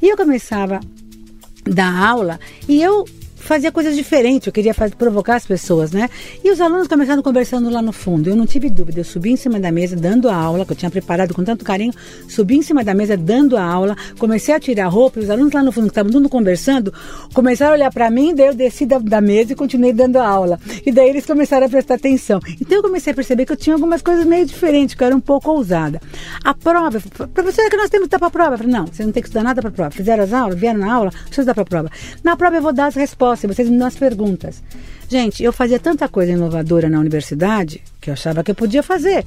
E 0.00 0.08
eu 0.08 0.16
começava 0.16 0.76
a 0.76 1.70
dar 1.70 2.06
aula 2.06 2.38
e 2.68 2.80
eu 2.80 3.04
fazia 3.46 3.70
coisas 3.70 3.94
diferentes, 3.94 4.46
eu 4.46 4.52
queria 4.52 4.74
fazer, 4.74 4.96
provocar 4.96 5.36
as 5.36 5.46
pessoas, 5.46 5.92
né? 5.92 6.10
E 6.42 6.50
os 6.50 6.60
alunos 6.60 6.88
começaram 6.88 7.22
conversando 7.22 7.70
lá 7.70 7.80
no 7.80 7.92
fundo. 7.92 8.28
Eu 8.28 8.36
não 8.36 8.44
tive 8.44 8.68
dúvida, 8.68 9.00
eu 9.00 9.04
subi 9.04 9.30
em 9.30 9.36
cima 9.36 9.60
da 9.60 9.70
mesa 9.70 9.94
dando 9.94 10.28
a 10.28 10.34
aula, 10.34 10.66
que 10.66 10.72
eu 10.72 10.76
tinha 10.76 10.90
preparado 10.90 11.32
com 11.32 11.44
tanto 11.44 11.64
carinho, 11.64 11.92
subi 12.28 12.56
em 12.56 12.62
cima 12.62 12.82
da 12.82 12.92
mesa 12.92 13.16
dando 13.16 13.56
a 13.56 13.62
aula, 13.62 13.96
comecei 14.18 14.54
a 14.54 14.60
tirar 14.60 14.86
a 14.86 14.88
roupa, 14.88 15.20
e 15.20 15.22
os 15.22 15.30
alunos 15.30 15.52
lá 15.52 15.62
no 15.62 15.70
fundo 15.70 15.84
que 15.84 15.92
estavam 15.92 16.10
tudo 16.10 16.28
conversando, 16.28 16.92
começaram 17.32 17.72
a 17.72 17.74
olhar 17.74 17.92
para 17.92 18.10
mim, 18.10 18.34
daí 18.34 18.48
eu 18.48 18.54
desci 18.54 18.84
da, 18.84 18.98
da, 18.98 19.20
mesa 19.20 19.52
e 19.52 19.56
continuei 19.56 19.92
dando 19.92 20.16
a 20.16 20.26
aula. 20.26 20.58
E 20.84 20.90
daí 20.90 21.08
eles 21.08 21.24
começaram 21.24 21.66
a 21.66 21.68
prestar 21.68 21.94
atenção. 21.94 22.40
Então 22.60 22.78
eu 22.78 22.82
comecei 22.82 23.12
a 23.12 23.14
perceber 23.14 23.46
que 23.46 23.52
eu 23.52 23.56
tinha 23.56 23.74
algumas 23.74 24.02
coisas 24.02 24.24
meio 24.24 24.44
diferentes, 24.44 24.94
que 24.94 25.02
eu 25.02 25.06
era 25.06 25.16
um 25.16 25.20
pouco 25.20 25.50
ousada. 25.52 26.00
A 26.44 26.52
prova, 26.52 27.00
professora, 27.32 27.70
que 27.70 27.76
nós 27.76 27.90
temos 27.90 28.06
que 28.06 28.10
dar 28.10 28.18
para 28.18 28.28
a 28.28 28.30
prova. 28.30 28.54
Eu 28.54 28.58
falei, 28.58 28.72
não, 28.72 28.86
você 28.86 29.04
não 29.04 29.12
tem 29.12 29.22
que 29.22 29.28
estudar 29.28 29.44
nada 29.44 29.60
para 29.60 29.70
a 29.70 29.72
prova. 29.72 29.90
Fizeram 29.92 30.24
as 30.24 30.32
aulas, 30.32 30.58
vieram 30.58 30.80
na 30.80 30.92
aula, 30.92 31.10
precisa 31.10 31.44
dar 31.44 31.54
para 31.54 31.62
a 31.62 31.66
prova. 31.66 31.90
Na 32.24 32.36
prova 32.36 32.56
eu 32.56 32.62
vou 32.62 32.72
dar 32.72 32.86
as 32.86 32.94
respostas 32.94 33.35
se 33.36 33.46
vocês 33.46 33.68
me 33.68 33.78
dão 33.78 33.86
as 33.86 33.96
perguntas. 33.96 34.62
Gente, 35.08 35.42
eu 35.42 35.52
fazia 35.52 35.78
tanta 35.78 36.08
coisa 36.08 36.32
inovadora 36.32 36.88
na 36.88 36.98
universidade 36.98 37.82
que 38.00 38.10
eu 38.10 38.14
achava 38.14 38.42
que 38.42 38.50
eu 38.50 38.54
podia 38.54 38.82
fazer. 38.82 39.24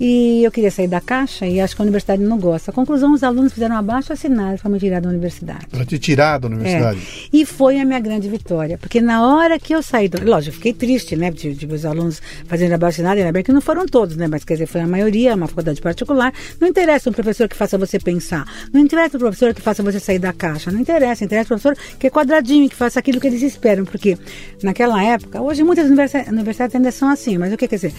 E 0.00 0.44
eu 0.44 0.52
queria 0.52 0.70
sair 0.70 0.86
da 0.86 1.00
caixa 1.00 1.44
e 1.44 1.60
acho 1.60 1.74
que 1.74 1.82
a 1.82 1.84
universidade 1.84 2.22
não 2.22 2.38
gosta. 2.38 2.70
A 2.70 2.74
conclusão, 2.74 3.12
os 3.12 3.24
alunos 3.24 3.52
fizeram 3.52 3.76
abaixo 3.76 4.12
assinado 4.12 4.58
para 4.58 4.70
me 4.70 4.78
tirar 4.78 5.00
da 5.00 5.08
universidade. 5.08 5.66
Para 5.66 5.84
te 5.84 5.98
tirar 5.98 6.38
da 6.38 6.46
universidade? 6.46 6.98
É. 6.98 7.28
E 7.32 7.44
foi 7.44 7.80
a 7.80 7.84
minha 7.84 7.98
grande 7.98 8.28
vitória, 8.28 8.78
porque 8.78 9.00
na 9.00 9.26
hora 9.26 9.58
que 9.58 9.74
eu 9.74 9.82
saí, 9.82 10.08
do... 10.08 10.24
lógico, 10.24 10.50
eu 10.50 10.54
fiquei 10.54 10.72
triste, 10.72 11.16
né, 11.16 11.30
de, 11.30 11.52
de 11.52 11.66
os 11.66 11.84
alunos 11.84 12.22
fazendo 12.46 12.74
abaixo 12.74 12.96
assinado, 12.96 13.18
ainda 13.18 13.32
bem 13.32 13.42
que 13.42 13.52
não 13.52 13.60
foram 13.60 13.86
todos, 13.86 14.16
né, 14.16 14.28
mas 14.28 14.44
quer 14.44 14.54
dizer, 14.54 14.66
foi 14.66 14.80
a 14.80 14.86
maioria, 14.86 15.34
uma 15.34 15.48
faculdade 15.48 15.80
particular. 15.80 16.32
Não 16.60 16.68
interessa 16.68 17.10
um 17.10 17.12
professor 17.12 17.48
que 17.48 17.56
faça 17.56 17.76
você 17.76 17.98
pensar, 17.98 18.46
não 18.72 18.80
interessa 18.80 19.16
um 19.16 19.20
professor 19.20 19.52
que 19.52 19.60
faça 19.60 19.82
você 19.82 19.98
sair 19.98 20.20
da 20.20 20.32
caixa, 20.32 20.70
não 20.70 20.80
interessa, 20.80 21.24
interessa 21.24 21.54
um 21.54 21.58
professor 21.58 21.76
que 21.98 22.06
é 22.06 22.10
quadradinho, 22.10 22.68
que 22.68 22.76
faça 22.76 23.00
aquilo 23.00 23.20
que 23.20 23.26
eles 23.26 23.42
esperam, 23.42 23.84
porque 23.84 24.16
naquela 24.62 25.02
época, 25.02 25.42
hoje 25.42 25.64
muitas 25.64 25.86
universidades 25.90 26.74
ainda 26.74 26.92
são 26.92 27.08
assim, 27.08 27.36
mas 27.36 27.52
o 27.52 27.56
que 27.56 27.66
quer 27.66 27.76
dizer? 27.76 27.92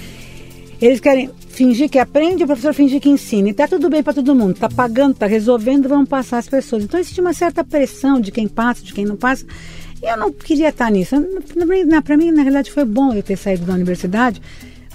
Eles 0.81 0.99
querem 0.99 1.29
fingir 1.49 1.89
que 1.89 1.99
aprende, 1.99 2.43
o 2.43 2.47
professor 2.47 2.73
fingir 2.73 3.01
que 3.01 3.09
ensina. 3.09 3.49
E 3.49 3.53
tá 3.53 3.67
tudo 3.67 3.89
bem 3.89 4.01
para 4.01 4.13
todo 4.13 4.33
mundo. 4.33 4.55
Tá 4.55 4.69
pagando, 4.69 5.15
tá 5.15 5.25
resolvendo, 5.25 5.89
vão 5.89 6.05
passar 6.05 6.37
as 6.37 6.47
pessoas. 6.47 6.83
Então 6.83 6.99
existe 6.99 7.19
uma 7.19 7.33
certa 7.33 7.63
pressão 7.63 8.19
de 8.19 8.31
quem 8.31 8.47
passa, 8.47 8.83
de 8.83 8.93
quem 8.93 9.05
não 9.05 9.17
passa. 9.17 9.45
E 10.01 10.05
eu 10.05 10.17
não 10.17 10.31
queria 10.31 10.69
estar 10.69 10.89
nisso. 10.89 11.15
Para 12.03 12.17
mim, 12.17 12.31
na 12.31 12.41
realidade, 12.41 12.71
foi 12.71 12.86
bom 12.86 13.13
eu 13.13 13.21
ter 13.21 13.38
saído 13.38 13.65
da 13.65 13.74
universidade. 13.74 14.41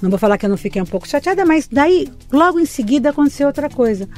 Não 0.01 0.11
vou 0.11 0.19
falar 0.19 0.39
que 0.39 0.47
eu 0.47 0.51
não 0.51 0.57
fiquei 0.57 0.81
um 0.81 0.87
pouco 0.87 1.09
chateada, 1.09 1.45
mas 1.45 1.69
daí, 1.71 2.09
logo 2.33 2.59
em 2.59 2.67
seguida, 2.67 3.11
aconteceu 3.11 3.47
outra 3.47 3.69
coisa 3.69 4.09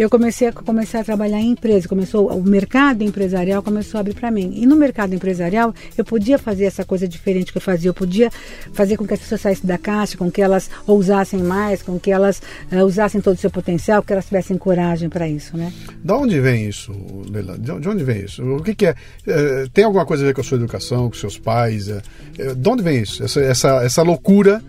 eu 0.00 0.08
comecei 0.08 0.48
a, 0.48 0.52
comecei 0.52 0.98
a 0.98 1.04
trabalhar 1.04 1.38
em 1.40 1.50
empresa, 1.50 1.86
começou 1.86 2.30
o 2.30 2.42
mercado 2.42 3.02
empresarial 3.02 3.62
começou 3.62 3.98
a 3.98 4.00
abrir 4.00 4.14
para 4.14 4.30
mim. 4.30 4.54
E 4.56 4.64
no 4.64 4.74
mercado 4.74 5.14
empresarial 5.14 5.74
eu 5.96 6.02
podia 6.02 6.38
fazer 6.38 6.64
essa 6.64 6.86
coisa 6.86 7.06
diferente 7.06 7.52
que 7.52 7.58
eu 7.58 7.60
fazia, 7.60 7.90
eu 7.90 7.94
podia 7.94 8.30
fazer 8.72 8.96
com 8.96 9.06
que 9.06 9.12
as 9.12 9.20
pessoas 9.20 9.42
saíssem 9.42 9.66
da 9.66 9.76
caixa, 9.76 10.16
com 10.16 10.30
que 10.30 10.40
elas 10.40 10.70
ousassem 10.86 11.40
mais, 11.40 11.82
com 11.82 12.00
que 12.00 12.10
elas 12.10 12.40
uh, 12.72 12.82
usassem 12.82 13.20
todo 13.20 13.36
o 13.36 13.38
seu 13.38 13.50
potencial, 13.50 14.02
que 14.02 14.10
elas 14.10 14.24
tivessem 14.24 14.56
coragem 14.56 15.10
para 15.10 15.28
isso, 15.28 15.54
né? 15.54 15.70
Da 16.02 16.16
onde 16.16 16.40
vem 16.40 16.66
isso, 16.66 16.94
Leila? 17.30 17.58
De 17.58 17.70
onde 17.70 18.02
vem 18.02 18.24
isso? 18.24 18.42
O 18.42 18.62
que, 18.62 18.74
que 18.74 18.86
é? 18.86 18.92
Uh, 18.92 19.68
tem 19.68 19.84
alguma 19.84 20.06
coisa 20.06 20.22
a 20.22 20.26
ver 20.28 20.32
com 20.32 20.40
a 20.40 20.44
sua 20.44 20.56
educação, 20.56 21.10
com 21.10 21.16
seus 21.16 21.36
pais? 21.36 21.88
Uh, 21.88 22.54
de 22.56 22.68
onde 22.70 22.82
vem 22.82 23.02
isso? 23.02 23.22
Essa, 23.22 23.42
essa, 23.42 23.84
essa 23.84 24.02
loucura 24.02 24.62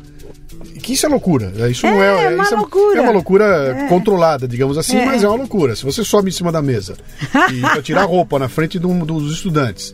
que 0.82 0.94
isso 0.94 1.06
é 1.06 1.10
loucura. 1.10 1.52
É, 1.58 1.70
isso 1.70 1.86
é, 1.86 1.92
não 1.92 2.04
é, 2.04 2.26
é 2.26 2.30
uma 2.36 2.48
é, 2.48 2.50
loucura. 2.56 2.98
É 2.98 3.02
uma 3.02 3.12
loucura 3.12 3.46
é. 3.46 3.88
controlada, 3.88 4.48
digamos 4.48 4.78
assim, 4.78 4.98
é. 4.98 5.06
mas 5.06 5.24
é 5.24 5.28
uma 5.28 5.38
loucura. 5.38 5.76
Se 5.76 5.84
você 5.84 6.04
sobe 6.04 6.30
em 6.30 6.34
cima 6.34 6.52
da 6.52 6.62
mesa 6.62 6.96
e 7.52 7.62
tirar 7.82 8.06
roupa 8.06 8.38
na 8.40 8.50
frente 8.50 8.80
de 8.80 8.88
um, 8.88 9.00
dos 9.00 9.32
estudantes. 9.34 9.94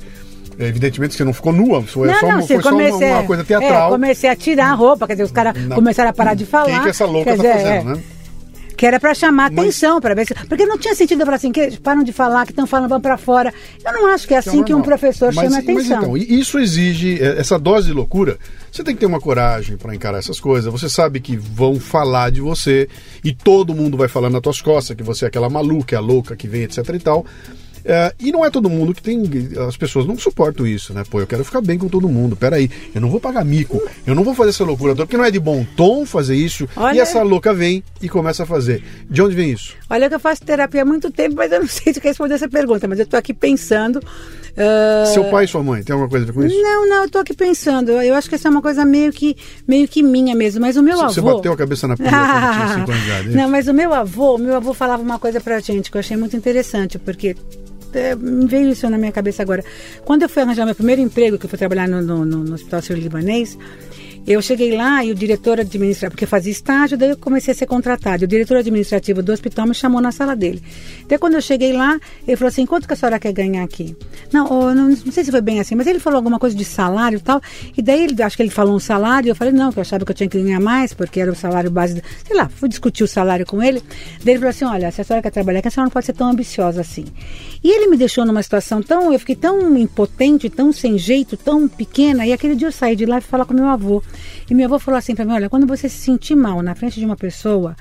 Evidentemente 0.59 1.11
que 1.11 1.17
você 1.17 1.23
não 1.23 1.33
ficou 1.33 1.53
nua, 1.53 1.83
foi 1.83 2.07
não, 2.07 2.19
só, 2.19 2.27
não, 2.27 2.47
foi 2.47 2.59
comecei, 2.59 2.91
só 2.91 2.97
uma, 2.97 3.19
uma, 3.19 3.23
coisa 3.25 3.43
teatral. 3.43 3.91
comecei 3.91 4.27
a 4.27 4.35
tirar 4.35 4.71
a 4.71 4.73
roupa, 4.73 5.05
quer 5.05 5.13
dizer, 5.13 5.25
os 5.25 5.31
caras 5.31 5.53
começaram 5.75 6.09
a 6.09 6.13
parar 6.13 6.33
de 6.33 6.47
falar. 6.47 6.65
O 6.65 6.75
que, 6.77 6.81
que 6.81 6.89
essa 6.89 7.05
louca 7.05 7.29
está 7.29 7.43
fazendo, 7.43 7.93
né? 7.93 8.03
Que 8.77 8.85
era 8.85 8.99
para 8.99 9.13
chamar 9.15 9.51
Mas... 9.51 9.59
atenção, 9.59 9.99
para 9.99 10.13
ver 10.13 10.27
se. 10.27 10.35
Porque 10.47 10.65
não 10.65 10.77
tinha 10.77 10.93
sentido 10.93 11.21
eu 11.21 11.25
falar 11.25 11.37
assim, 11.37 11.51
que 11.51 11.79
param 11.79 12.03
de 12.03 12.13
falar, 12.13 12.45
que 12.45 12.51
estão 12.51 12.67
falando, 12.67 12.89
vão 12.89 13.01
para 13.01 13.17
fora. 13.17 13.51
Eu 13.83 13.91
não 13.91 14.07
acho 14.07 14.27
que 14.27 14.35
é 14.35 14.37
assim 14.37 14.63
que, 14.63 14.71
é 14.71 14.75
um 14.75 14.83
professor 14.83 15.33
mas, 15.33 15.45
chama 15.45 15.57
atenção. 15.57 16.11
Mas 16.11 16.21
então, 16.21 16.37
isso 16.37 16.59
exige, 16.59 17.21
é, 17.21 17.39
essa 17.39 17.57
dose 17.57 17.87
de 17.87 17.93
loucura, 17.93 18.37
você 18.71 18.83
tem 18.83 18.93
que 18.93 18.99
ter 18.99 19.07
uma 19.07 19.19
coragem 19.19 19.75
para 19.77 19.95
encarar 19.95 20.19
essas 20.19 20.39
coisas. 20.39 20.71
Você 20.71 20.87
sabe 20.87 21.19
que 21.19 21.35
vão 21.35 21.79
falar 21.79 22.29
de 22.29 22.39
você 22.39 22.87
e 23.23 23.33
todo 23.33 23.73
mundo 23.73 23.97
vai 23.97 24.07
falar 24.07 24.29
nas 24.29 24.41
tuas 24.41 24.61
costas 24.61 24.95
que 24.95 25.03
você 25.03 25.25
é 25.25 25.27
aquela 25.27 25.49
maluca, 25.49 25.95
é 25.95 25.97
a 25.97 26.01
louca 26.01 26.35
que 26.35 26.47
vem, 26.47 26.63
etc 26.63 26.87
e 26.93 26.99
tal. 26.99 27.25
É, 27.89 28.13
e 28.19 28.31
não 28.31 28.45
é 28.45 28.49
todo 28.49 28.69
mundo 28.69 28.93
que 28.93 29.01
tem. 29.01 29.23
As 29.67 29.77
pessoas 29.77 30.05
não 30.05 30.17
suportam 30.17 30.67
isso, 30.67 30.93
né? 30.93 31.03
Pô, 31.09 31.21
eu 31.21 31.27
quero 31.27 31.45
ficar 31.45 31.61
bem 31.61 31.77
com 31.77 31.87
todo 31.87 32.09
mundo. 32.09 32.35
Peraí, 32.35 32.69
eu 32.93 32.99
não 32.99 33.09
vou 33.09 33.19
pagar 33.19 33.45
mico, 33.45 33.81
eu 34.05 34.13
não 34.13 34.23
vou 34.23 34.35
fazer 34.35 34.49
essa 34.49 34.63
loucura 34.63 34.93
toda, 34.93 35.05
porque 35.05 35.17
não 35.17 35.23
é 35.23 35.31
de 35.31 35.39
bom 35.39 35.65
tom 35.75 36.05
fazer 36.05 36.35
isso. 36.35 36.67
Olha... 36.75 36.97
E 36.97 36.99
essa 36.99 37.23
louca 37.23 37.53
vem 37.53 37.81
e 38.01 38.09
começa 38.09 38.43
a 38.43 38.45
fazer. 38.45 38.83
De 39.09 39.21
onde 39.21 39.35
vem 39.35 39.51
isso? 39.51 39.73
Olha 39.89 40.09
que 40.09 40.15
eu 40.15 40.19
faço 40.19 40.43
terapia 40.43 40.81
há 40.81 40.85
muito 40.85 41.09
tempo, 41.09 41.35
mas 41.37 41.51
eu 41.51 41.61
não 41.61 41.67
sei 41.69 41.93
se 41.93 41.99
responder 42.01 42.33
essa 42.33 42.49
pergunta, 42.49 42.87
mas 42.87 42.99
eu 42.99 43.03
estou 43.05 43.17
aqui 43.17 43.33
pensando 43.33 44.01
Uh, 44.57 45.05
Seu 45.13 45.23
pai 45.25 45.45
e 45.45 45.47
sua 45.47 45.61
mãe, 45.61 45.83
tem 45.83 45.93
alguma 45.93 46.09
coisa 46.09 46.25
a 46.25 46.27
ver 46.27 46.33
com 46.33 46.43
isso? 46.43 46.59
Não, 46.59 46.89
não, 46.89 47.03
eu 47.03 47.09
tô 47.11 47.19
aqui 47.19 47.31
pensando. 47.31 47.91
Eu 47.91 48.15
acho 48.15 48.27
que 48.27 48.33
essa 48.33 48.47
é 48.47 48.51
uma 48.51 48.61
coisa 48.61 48.83
meio 48.83 49.13
que, 49.13 49.37
meio 49.67 49.87
que 49.87 50.01
minha 50.01 50.35
mesmo. 50.35 50.59
Mas 50.59 50.75
o 50.75 50.81
meu 50.81 50.97
Você 50.97 51.19
avô. 51.19 51.35
bateu 51.35 51.53
a 51.53 51.55
cabeça 51.55 51.87
na 51.87 51.95
pilha 51.95 52.09
quando 52.09 52.53
tinha 52.53 52.73
cinco 52.73 52.91
anos 52.91 53.03
de 53.03 53.09
idade, 53.09 53.29
é 53.29 53.31
Não, 53.37 53.49
mas 53.49 53.67
o 53.67 53.73
meu 53.73 53.93
avô, 53.93 54.33
o 54.33 54.39
meu 54.39 54.55
avô 54.55 54.73
falava 54.73 55.03
uma 55.03 55.19
coisa 55.19 55.39
pra 55.39 55.59
gente 55.59 55.91
que 55.91 55.97
eu 55.97 55.99
achei 55.99 56.17
muito 56.17 56.35
interessante, 56.35 56.97
porque 56.97 57.35
é, 57.93 58.15
veio 58.15 58.69
isso 58.69 58.89
na 58.89 58.97
minha 58.97 59.11
cabeça 59.11 59.41
agora. 59.41 59.63
Quando 60.03 60.23
eu 60.23 60.29
fui 60.29 60.41
arranjar 60.41 60.65
meu 60.65 60.75
primeiro 60.75 61.01
emprego, 61.01 61.37
que 61.37 61.45
eu 61.45 61.49
fui 61.49 61.57
trabalhar 61.57 61.87
no, 61.87 62.01
no, 62.01 62.25
no, 62.25 62.43
no 62.43 62.53
Hospital 62.53 62.81
Sírio-Libanês, 62.81 63.57
eu 64.27 64.41
cheguei 64.41 64.75
lá 64.75 65.05
e 65.05 65.11
o 65.11 65.15
diretor 65.15 65.59
administrativo, 65.59 66.11
porque 66.11 66.25
eu 66.25 66.27
fazia 66.27 66.51
estágio, 66.51 66.97
daí 66.97 67.11
eu 67.11 67.17
comecei 67.17 67.53
a 67.53 67.55
ser 67.55 67.65
contratado. 67.65 68.25
O 68.25 68.27
diretor 68.27 68.57
administrativo 68.57 69.23
do 69.23 69.31
hospital 69.31 69.65
me 69.65 69.73
chamou 69.73 70.01
na 70.01 70.11
sala 70.11 70.35
dele. 70.35 70.61
Daí 71.07 71.17
quando 71.17 71.35
eu 71.35 71.41
cheguei 71.41 71.71
lá, 71.71 71.97
ele 72.27 72.35
falou 72.35 72.49
assim, 72.49 72.65
quanto 72.65 72.85
que 72.85 72.93
a 72.93 72.97
senhora 72.97 73.19
quer 73.19 73.31
ganhar 73.31 73.63
aqui? 73.63 73.95
Não, 74.33 74.45
ô, 74.51 74.73
não, 74.73 74.89
não 74.89 75.11
sei 75.13 75.23
se 75.23 75.31
foi 75.31 75.39
bem 75.39 75.61
assim, 75.61 75.75
mas 75.75 75.87
ele 75.87 75.99
falou 75.99 76.17
alguma 76.17 76.37
coisa 76.39 76.53
de 76.55 76.65
salário 76.65 77.17
e 77.17 77.21
tal. 77.21 77.41
E 77.77 77.81
daí, 77.81 78.03
ele, 78.03 78.21
acho 78.21 78.35
que 78.35 78.43
ele 78.43 78.49
falou 78.49 78.75
um 78.75 78.79
salário, 78.79 79.29
eu 79.29 79.35
falei, 79.35 79.53
não, 79.53 79.71
que 79.71 79.79
eu 79.79 79.81
achava 79.81 80.03
que 80.03 80.11
eu 80.11 80.15
tinha 80.15 80.27
que 80.27 80.41
ganhar 80.41 80.59
mais, 80.59 80.93
porque 80.93 81.21
era 81.21 81.31
o 81.31 81.35
salário 81.35 81.71
base, 81.71 82.03
sei 82.25 82.35
lá, 82.35 82.49
fui 82.49 82.67
discutir 82.67 83.05
o 83.05 83.07
salário 83.07 83.45
com 83.45 83.63
ele. 83.63 83.81
Daí 84.23 84.33
ele 84.33 84.39
falou 84.39 84.49
assim, 84.49 84.65
olha, 84.65 84.91
se 84.91 84.99
a 84.99 85.03
senhora 85.05 85.23
quer 85.23 85.31
trabalhar 85.31 85.59
aqui, 85.59 85.69
a 85.69 85.71
senhora 85.71 85.87
não 85.87 85.93
pode 85.93 86.05
ser 86.05 86.13
tão 86.13 86.29
ambiciosa 86.29 86.81
assim. 86.81 87.05
E 87.63 87.69
ele 87.69 87.87
me 87.87 87.95
deixou 87.95 88.25
numa 88.25 88.43
situação 88.43 88.81
tão, 88.81 89.13
eu 89.13 89.19
fiquei 89.19 89.37
tão 89.37 89.77
impotente, 89.77 90.49
tão 90.49 90.73
sem 90.73 90.97
jeito, 90.97 91.37
tão 91.37 91.65
pequena, 91.65 92.25
e 92.25 92.33
aquele 92.33 92.55
dia 92.55 92.67
eu 92.67 92.71
saí 92.73 92.93
de 92.93 93.05
lá 93.05 93.19
e 93.19 93.21
fui 93.21 93.29
falar 93.29 93.45
com 93.45 93.53
meu 93.53 93.67
avô. 93.67 94.03
E 94.49 94.55
meu 94.55 94.65
avô 94.65 94.79
falou 94.79 94.97
assim 94.97 95.15
para 95.15 95.25
mim, 95.25 95.33
olha, 95.33 95.49
quando 95.49 95.67
você 95.67 95.89
se 95.89 95.97
sentir 95.97 96.35
mal 96.35 96.61
na 96.61 96.75
frente 96.75 96.99
de 96.99 97.05
uma 97.05 97.15
pessoa, 97.15 97.75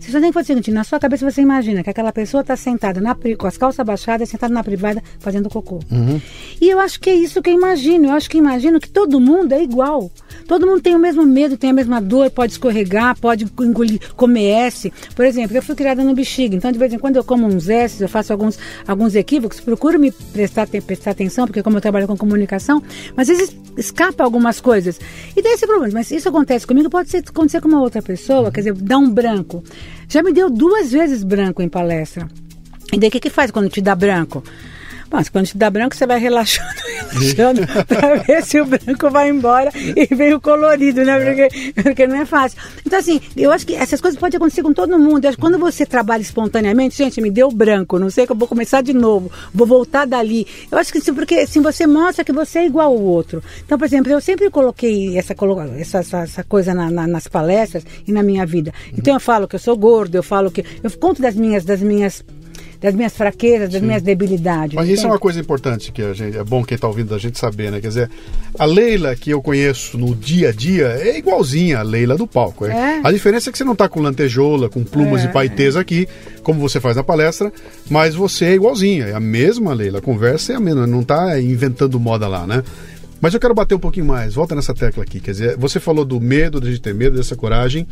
você 0.00 0.12
só 0.12 0.20
tem 0.20 0.30
que 0.30 0.34
fazer 0.34 0.44
o 0.44 0.46
seguinte, 0.46 0.70
na 0.70 0.82
sua 0.82 0.98
cabeça 0.98 1.30
você 1.30 1.40
imagina 1.42 1.82
que 1.82 1.90
aquela 1.90 2.12
pessoa 2.12 2.40
está 2.40 2.56
sentada 2.56 3.00
na, 3.00 3.14
com 3.14 3.46
as 3.46 3.56
calças 3.56 3.84
baixadas, 3.84 4.28
sentada 4.28 4.52
na 4.52 4.64
privada, 4.64 5.02
fazendo 5.18 5.48
cocô. 5.50 5.80
E 6.60 6.68
eu 6.68 6.78
acho 6.80 6.98
que 6.98 7.10
é 7.10 7.14
isso 7.14 7.42
que 7.42 7.50
eu 7.50 7.54
imagino. 7.54 8.06
Eu 8.06 8.12
acho 8.12 8.28
que 8.28 8.38
imagino 8.38 8.80
que 8.80 8.88
todo 8.88 9.20
mundo 9.20 9.52
é 9.52 9.62
igual. 9.62 10.10
Todo 10.46 10.66
mundo 10.66 10.80
tem 10.80 10.94
o 10.94 10.98
mesmo 10.98 11.24
medo, 11.24 11.56
tem 11.56 11.70
a 11.70 11.72
mesma 11.72 12.00
dor, 12.00 12.30
pode 12.30 12.52
escorregar, 12.52 13.18
pode 13.18 13.46
engolir, 13.60 14.00
comer 14.14 14.66
S. 14.66 14.92
Por 15.14 15.24
exemplo, 15.24 15.56
eu 15.56 15.62
fui 15.62 15.74
criada 15.74 16.02
no 16.02 16.14
bexiga, 16.14 16.56
então 16.56 16.72
de 16.72 16.78
vez 16.78 16.92
em 16.92 16.98
quando 16.98 17.16
eu 17.16 17.24
como 17.24 17.46
uns 17.46 17.68
S, 17.68 18.02
eu 18.02 18.08
faço 18.08 18.32
alguns, 18.32 18.58
alguns 18.86 19.14
equívocos, 19.14 19.60
procuro 19.60 19.98
me 19.98 20.10
prestar, 20.10 20.66
prestar 20.66 21.12
atenção, 21.12 21.46
porque 21.46 21.62
como 21.62 21.76
eu 21.76 21.80
trabalho 21.80 22.06
com 22.06 22.16
comunicação, 22.16 22.82
mas 23.14 23.30
às 23.30 23.38
vezes 23.38 23.56
escapa 23.76 24.24
algumas 24.24 24.60
coisas. 24.60 24.98
E 25.36 25.42
daí 25.42 25.52
esse 25.52 25.66
problema, 25.66 25.94
mas 25.94 26.10
isso 26.10 26.28
acontece 26.28 26.66
comigo, 26.66 26.90
pode 26.90 27.10
ser, 27.10 27.18
acontecer 27.18 27.60
com 27.60 27.68
uma 27.68 27.80
outra 27.80 28.02
pessoa, 28.02 28.50
quer 28.50 28.60
dizer, 28.60 28.74
dá 28.74 28.98
um 28.98 29.10
branco. 29.10 29.62
Já 30.10 30.24
me 30.24 30.32
deu 30.32 30.50
duas 30.50 30.90
vezes 30.90 31.22
branco 31.22 31.62
em 31.62 31.68
palestra. 31.68 32.26
E 32.92 32.98
daí 32.98 33.08
o 33.08 33.12
que, 33.12 33.20
que 33.20 33.30
faz 33.30 33.52
quando 33.52 33.70
te 33.70 33.80
dá 33.80 33.94
branco? 33.94 34.42
Mas 35.10 35.28
quando 35.28 35.46
te 35.46 35.56
dá 35.56 35.68
branco, 35.70 35.94
você 35.96 36.06
vai 36.06 36.18
relaxando, 36.20 36.68
relaxando, 37.12 37.66
para 37.86 38.16
ver 38.16 38.42
se 38.44 38.60
o 38.60 38.64
branco 38.64 39.10
vai 39.10 39.28
embora 39.28 39.70
e 39.74 40.14
vem 40.14 40.32
o 40.34 40.40
colorido, 40.40 41.04
né? 41.04 41.18
Porque, 41.20 41.72
porque 41.82 42.06
não 42.06 42.16
é 42.16 42.24
fácil. 42.24 42.58
Então, 42.86 42.98
assim, 42.98 43.20
eu 43.36 43.50
acho 43.52 43.66
que 43.66 43.74
essas 43.74 44.00
coisas 44.00 44.18
podem 44.18 44.36
acontecer 44.36 44.62
com 44.62 44.72
todo 44.72 44.98
mundo. 44.98 45.24
Eu 45.24 45.30
acho 45.30 45.36
que 45.36 45.40
quando 45.42 45.58
você 45.58 45.84
trabalha 45.84 46.22
espontaneamente, 46.22 46.96
gente, 46.96 47.20
me 47.20 47.30
deu 47.30 47.50
branco, 47.50 47.98
não 47.98 48.10
sei 48.10 48.26
que 48.26 48.32
eu 48.32 48.36
vou 48.36 48.46
começar 48.48 48.82
de 48.82 48.92
novo, 48.92 49.30
vou 49.52 49.66
voltar 49.66 50.06
dali. 50.06 50.46
Eu 50.70 50.78
acho 50.78 50.92
que 50.92 50.98
assim, 50.98 51.12
porque 51.14 51.34
assim, 51.36 51.60
você 51.60 51.86
mostra 51.86 52.24
que 52.24 52.32
você 52.32 52.60
é 52.60 52.66
igual 52.66 52.86
ao 52.88 53.00
outro. 53.00 53.42
Então, 53.64 53.76
por 53.78 53.84
exemplo, 53.84 54.12
eu 54.12 54.20
sempre 54.20 54.48
coloquei 54.50 55.16
essa, 55.18 55.32
essa, 55.32 55.98
essa, 55.98 56.18
essa 56.18 56.44
coisa 56.44 56.72
na- 56.74 56.90
na- 56.90 57.06
nas 57.06 57.26
palestras 57.26 57.84
e 58.06 58.12
na 58.12 58.22
minha 58.22 58.46
vida. 58.46 58.72
Então, 58.96 59.14
eu 59.14 59.20
falo 59.20 59.48
que 59.48 59.56
eu 59.56 59.60
sou 59.60 59.76
gordo, 59.76 60.14
eu 60.14 60.22
falo 60.22 60.50
que. 60.50 60.64
Eu 60.82 60.90
conto 60.98 61.20
das 61.20 61.34
minhas. 61.34 61.64
Das 61.64 61.80
minhas 61.80 62.24
das 62.80 62.94
minhas 62.94 63.14
fraquezas, 63.14 63.68
das 63.70 63.82
minhas 63.82 64.02
debilidades. 64.02 64.74
Mas 64.74 64.86
isso 64.86 64.92
é 64.92 64.94
entende? 64.94 65.12
uma 65.12 65.18
coisa 65.18 65.38
importante 65.38 65.92
que 65.92 66.02
a 66.02 66.12
gente, 66.14 66.36
é 66.36 66.42
bom 66.42 66.64
quem 66.64 66.76
está 66.76 66.88
ouvindo 66.88 67.14
a 67.14 67.18
gente 67.18 67.38
saber, 67.38 67.70
né? 67.70 67.80
Quer 67.80 67.88
dizer, 67.88 68.10
a 68.58 68.64
Leila 68.64 69.14
que 69.14 69.30
eu 69.30 69.42
conheço 69.42 69.98
no 69.98 70.14
dia 70.14 70.48
a 70.48 70.52
dia 70.52 70.86
é 70.86 71.18
igualzinha 71.18 71.80
a 71.80 71.82
Leila 71.82 72.16
do 72.16 72.26
palco. 72.26 72.64
É? 72.64 72.70
É. 72.70 73.00
A 73.04 73.12
diferença 73.12 73.50
é 73.50 73.52
que 73.52 73.58
você 73.58 73.64
não 73.64 73.74
está 73.74 73.88
com 73.88 74.00
lantejola, 74.00 74.70
com 74.70 74.82
plumas 74.82 75.22
É, 75.22 75.26
e 75.26 75.28
paetês 75.28 75.76
aqui, 75.76 76.08
como 76.42 76.58
você 76.58 76.80
faz 76.80 76.96
na 76.96 77.04
palestra, 77.04 77.52
mas 77.90 78.14
você 78.14 78.46
é 78.46 78.54
igualzinha, 78.54 79.06
é 79.06 79.14
a 79.14 79.20
mesma 79.20 79.74
Leila, 79.74 79.98
a 79.98 80.02
conversa 80.02 80.54
é 80.54 80.56
a 80.56 80.60
mesma, 80.60 80.86
não 80.86 81.00
está 81.00 81.38
inventando 81.38 82.00
moda 82.00 82.26
lá, 82.26 82.46
né? 82.46 82.62
Mas 83.20 83.34
eu 83.34 83.40
quero 83.40 83.52
bater 83.52 83.74
um 83.74 83.78
pouquinho 83.78 84.06
mais, 84.06 84.34
volta 84.34 84.54
nessa 84.54 84.72
tecla 84.72 85.02
aqui, 85.02 85.20
quer 85.20 85.32
dizer, 85.32 85.56
você 85.58 85.78
falou 85.78 86.06
do 86.06 86.18
medo, 86.18 86.58
de 86.58 86.80
ter 86.80 86.94
medo, 86.94 87.16
dessa 87.16 87.36
coragem. 87.36 87.86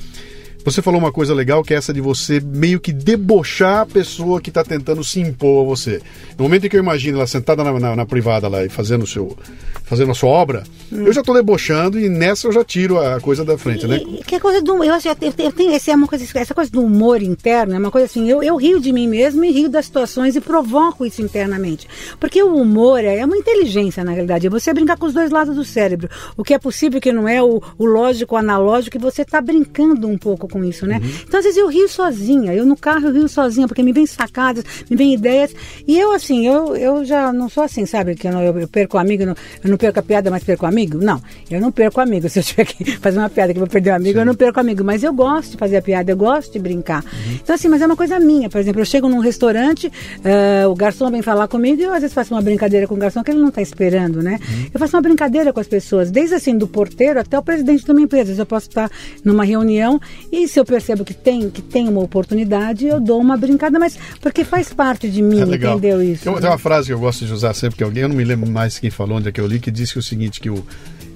Você 0.70 0.82
falou 0.82 1.00
uma 1.00 1.10
coisa 1.12 1.32
legal 1.34 1.62
que 1.62 1.72
é 1.72 1.76
essa 1.76 1.92
de 1.94 2.00
você 2.00 2.40
meio 2.40 2.78
que 2.80 2.92
debochar 2.92 3.80
a 3.80 3.86
pessoa 3.86 4.40
que 4.40 4.50
está 4.50 4.62
tentando 4.62 5.02
se 5.02 5.20
impor 5.20 5.64
a 5.64 5.68
você. 5.68 6.00
No 6.36 6.44
momento 6.44 6.66
em 6.66 6.68
que 6.68 6.76
eu 6.76 6.80
imagino 6.80 7.18
ela 7.18 7.26
sentada 7.26 7.64
na, 7.64 7.72
na- 7.78 7.96
na 7.96 8.06
privada 8.06 8.48
lá 8.48 8.64
e 8.64 8.68
fazendo, 8.68 9.02
o 9.04 9.06
seu, 9.06 9.36
fazendo 9.84 10.10
a 10.10 10.14
sua 10.14 10.28
obra, 10.30 10.64
eu 10.92 11.12
já 11.12 11.20
estou 11.20 11.34
debochando 11.34 11.98
e 11.98 12.08
nessa 12.08 12.46
eu 12.48 12.52
já 12.52 12.64
tiro 12.64 12.98
a 12.98 13.20
coisa 13.20 13.44
da 13.44 13.56
frente, 13.58 13.86
né? 13.86 13.96
E- 13.98 14.24
Que 14.24 14.34
é 14.36 14.40
coisa 14.40 14.60
do 14.62 14.82
eu, 14.84 14.92
acho- 14.94 15.08
eu, 15.08 15.16
eu, 15.20 15.32
eu 15.38 15.52
tenho 15.52 15.72
essa 15.72 15.90
é 15.90 15.94
uma 15.94 16.06
coisa 16.06 16.24
essa 16.38 16.54
coisa 16.54 16.70
do 16.70 16.82
humor 16.82 17.22
interno 17.22 17.74
é 17.74 17.78
uma 17.78 17.90
coisa 17.90 18.06
assim 18.06 18.28
eu, 18.28 18.42
eu 18.42 18.56
rio 18.56 18.78
de 18.80 18.92
mim 18.92 19.08
mesmo 19.08 19.44
e 19.44 19.50
rio 19.50 19.68
das 19.68 19.86
situações 19.86 20.36
e 20.36 20.40
provoco 20.40 21.04
isso 21.06 21.22
internamente 21.22 21.86
porque 22.20 22.42
o 22.42 22.54
humor 22.56 23.02
é 23.04 23.24
uma 23.24 23.36
inteligência 23.36 24.04
na 24.04 24.12
realidade 24.12 24.46
é 24.46 24.50
você 24.50 24.72
brincar 24.74 24.96
com 24.98 25.06
os 25.06 25.14
dois 25.14 25.30
lados 25.30 25.54
do 25.56 25.64
cérebro 25.64 26.08
o 26.36 26.44
que 26.44 26.52
é 26.54 26.58
possível 26.58 27.00
que 27.00 27.12
não 27.12 27.26
é 27.28 27.42
o, 27.42 27.60
o 27.78 27.84
lógico 27.86 28.34
o 28.34 28.38
analógico 28.38 28.96
e 28.96 29.00
você 29.00 29.22
está 29.22 29.40
brincando 29.40 30.06
um 30.08 30.16
pouco 30.18 30.48
com 30.48 30.57
isso 30.64 30.86
né? 30.86 31.00
Então 31.26 31.38
às 31.38 31.44
vezes 31.44 31.58
eu 31.58 31.68
rio 31.68 31.88
sozinha. 31.88 32.54
Eu 32.54 32.64
no 32.64 32.76
carro 32.76 33.08
eu 33.08 33.12
rio 33.12 33.28
sozinha 33.28 33.66
porque 33.66 33.82
me 33.82 33.92
vem 33.92 34.06
sacadas 34.06 34.64
me 34.90 34.96
vem 34.96 35.14
ideias. 35.14 35.54
E 35.86 35.98
eu 35.98 36.12
assim 36.12 36.46
eu, 36.46 36.76
eu 36.76 37.04
já 37.04 37.32
não 37.32 37.48
sou 37.48 37.62
assim 37.62 37.86
sabe? 37.86 38.14
Que 38.14 38.28
eu, 38.28 38.32
não, 38.32 38.42
eu, 38.42 38.68
perco 38.68 38.98
amigo 38.98 39.22
eu 39.22 39.26
não, 39.28 39.36
eu 39.64 39.70
não 39.70 39.76
perco 39.76 39.98
a 40.00 40.02
piada 40.02 40.30
mas 40.30 40.44
perco 40.44 40.66
amigo? 40.66 40.98
Não 40.98 41.20
eu 41.50 41.60
não 41.60 41.72
perco 41.72 42.00
amigo. 42.00 42.28
Se 42.28 42.38
eu 42.38 42.42
tiver 42.42 42.64
que 42.64 42.96
fazer 42.98 43.18
uma 43.18 43.30
piada 43.30 43.52
que 43.52 43.58
vou 43.58 43.68
perder 43.68 43.90
o 43.90 43.94
amigo 43.94 44.18
eu 44.18 44.26
não 44.26 44.34
perco 44.34 44.60
amigo. 44.60 44.84
Mas 44.84 45.02
eu 45.02 45.12
gosto 45.12 45.52
de 45.52 45.56
fazer 45.56 45.78
a 45.78 45.82
piada 45.82 46.12
eu 46.12 46.16
gosto 46.16 46.52
de 46.52 46.58
brincar. 46.58 47.04
Então 47.42 47.54
assim 47.54 47.68
mas 47.68 47.82
é 47.82 47.86
uma 47.86 47.96
coisa 47.96 48.18
minha. 48.18 48.48
Por 48.48 48.60
exemplo 48.60 48.80
eu 48.80 48.86
chego 48.86 49.08
num 49.08 49.20
restaurante 49.20 49.90
eh, 50.24 50.66
o 50.66 50.74
garçom 50.74 51.10
vem 51.10 51.22
falar 51.22 51.48
comigo 51.48 51.80
e 51.80 51.84
eu 51.84 51.92
às 51.92 52.00
vezes 52.00 52.14
faço 52.14 52.34
uma 52.34 52.42
brincadeira 52.42 52.86
com 52.86 52.94
o 52.94 52.98
garçom 52.98 53.22
que 53.22 53.30
ele 53.30 53.40
não 53.40 53.48
está 53.48 53.62
esperando 53.62 54.18
né? 54.22 54.38
Eu 54.72 54.78
faço 54.78 54.96
uma 54.96 55.02
brincadeira 55.02 55.52
com 55.52 55.60
as 55.60 55.66
pessoas 55.66 56.10
desde 56.10 56.34
assim 56.34 56.56
do 56.56 56.66
porteiro 56.66 57.20
até 57.20 57.38
o 57.38 57.42
presidente 57.42 57.84
de 57.84 57.90
uma 57.90 58.00
empresa. 58.00 58.40
Eu 58.40 58.46
posso 58.46 58.68
estar 58.68 58.90
numa 59.24 59.44
reunião 59.44 60.00
e 60.30 60.37
se 60.46 60.60
eu 60.60 60.64
percebo 60.64 61.04
que 61.04 61.14
tem 61.14 61.48
que 61.50 61.60
tem 61.62 61.88
uma 61.88 62.00
oportunidade 62.00 62.86
eu 62.86 63.00
dou 63.00 63.20
uma 63.20 63.36
brincada 63.36 63.78
mas 63.78 63.98
porque 64.20 64.44
faz 64.44 64.72
parte 64.72 65.08
de 65.08 65.20
mim 65.22 65.40
É 65.40 65.56
entendeu 65.56 66.02
isso 66.02 66.22
Tem 66.24 66.32
uma- 66.32 66.40
tem 66.40 66.50
uma 66.50 66.58
frase 66.58 66.86
que 66.88 66.92
eu 66.92 66.98
gosto 67.00 67.24
de 67.26 67.32
usar 67.32 67.54
sempre 67.54 67.78
que 67.78 67.82
alguém, 67.82 68.02
eu 68.04 68.08
não 68.08 68.16
me 68.16 68.24
lembro 68.24 68.48
mais 68.50 68.78
quem 68.78 68.90
falou, 68.90 69.16
onde 69.18 69.28
é 69.28 69.32
que 69.32 69.40
eu 69.40 69.46
li, 69.46 69.58
que 69.58 69.70
disse 69.70 69.94
que 69.94 69.98
o 69.98 70.02
seguinte, 70.02 70.40
que 70.40 70.50
o, 70.50 70.64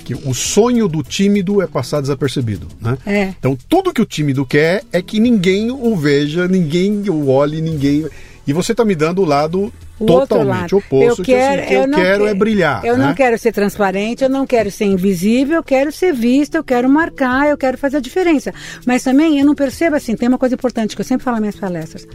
que 0.04 0.14
o 0.14 0.34
sonho 0.34 0.88
do 0.88 1.02
tímido 1.02 1.62
é 1.62 1.66
passar 1.66 2.00
desapercebido, 2.00 2.66
né? 2.80 2.98
É. 3.06 3.34
Então 3.38 3.56
tudo 3.68 3.92
que 3.92 4.02
o 4.02 4.06
tímido 4.06 4.44
quer 4.44 4.82
é 4.92 5.00
que 5.00 5.20
ninguém 5.20 5.70
o 5.70 5.94
veja, 5.96 6.48
ninguém 6.48 7.08
o 7.08 7.28
olhe, 7.28 7.60
ninguém... 7.60 8.06
E 8.46 8.52
você 8.52 8.72
está 8.72 8.84
me 8.84 8.94
dando 8.94 9.22
o 9.22 9.24
lado 9.24 9.72
O 10.00 10.06
totalmente 10.06 10.48
lado. 10.72 10.76
oposto, 10.78 11.20
eu 11.20 11.24
que, 11.24 11.34
assim, 11.34 11.56
quero, 11.56 11.66
que 11.68 11.74
eu, 11.74 11.86
não 11.86 11.98
quero 11.98 12.26
é 12.26 12.32
que- 12.32 12.34
brilhar. 12.38 12.84
Eu 12.84 12.96
né? 12.98 13.06
não 13.06 13.14
quero 13.14 13.38
ser 13.38 13.52
transparente, 13.52 14.24
eu 14.24 14.28
não 14.30 14.44
quero 14.46 14.70
ser 14.70 14.86
invisível, 14.86 15.56
eu 15.56 15.62
quero 15.62 15.92
ser 15.92 16.12
vista, 16.12 16.58
eu 16.58 16.64
quero 16.64 16.88
marcar, 16.88 17.48
eu 17.48 17.56
quero 17.56 17.78
fazer 17.78 17.98
a 17.98 18.00
diferença. 18.00 18.52
Mas 18.84 19.04
também 19.04 19.38
eu 19.38 19.46
não 19.46 19.54
percebo 19.54 19.94
assim, 19.94 20.16
tem 20.16 20.28
uma 20.28 20.38
coisa 20.38 20.54
importante 20.56 20.96
que 20.96 21.00
eu 21.00 21.04
sempre 21.04 21.22
falo 21.24 21.36
nas 21.36 21.40
minhas 21.42 21.56
palestras. 21.56 22.06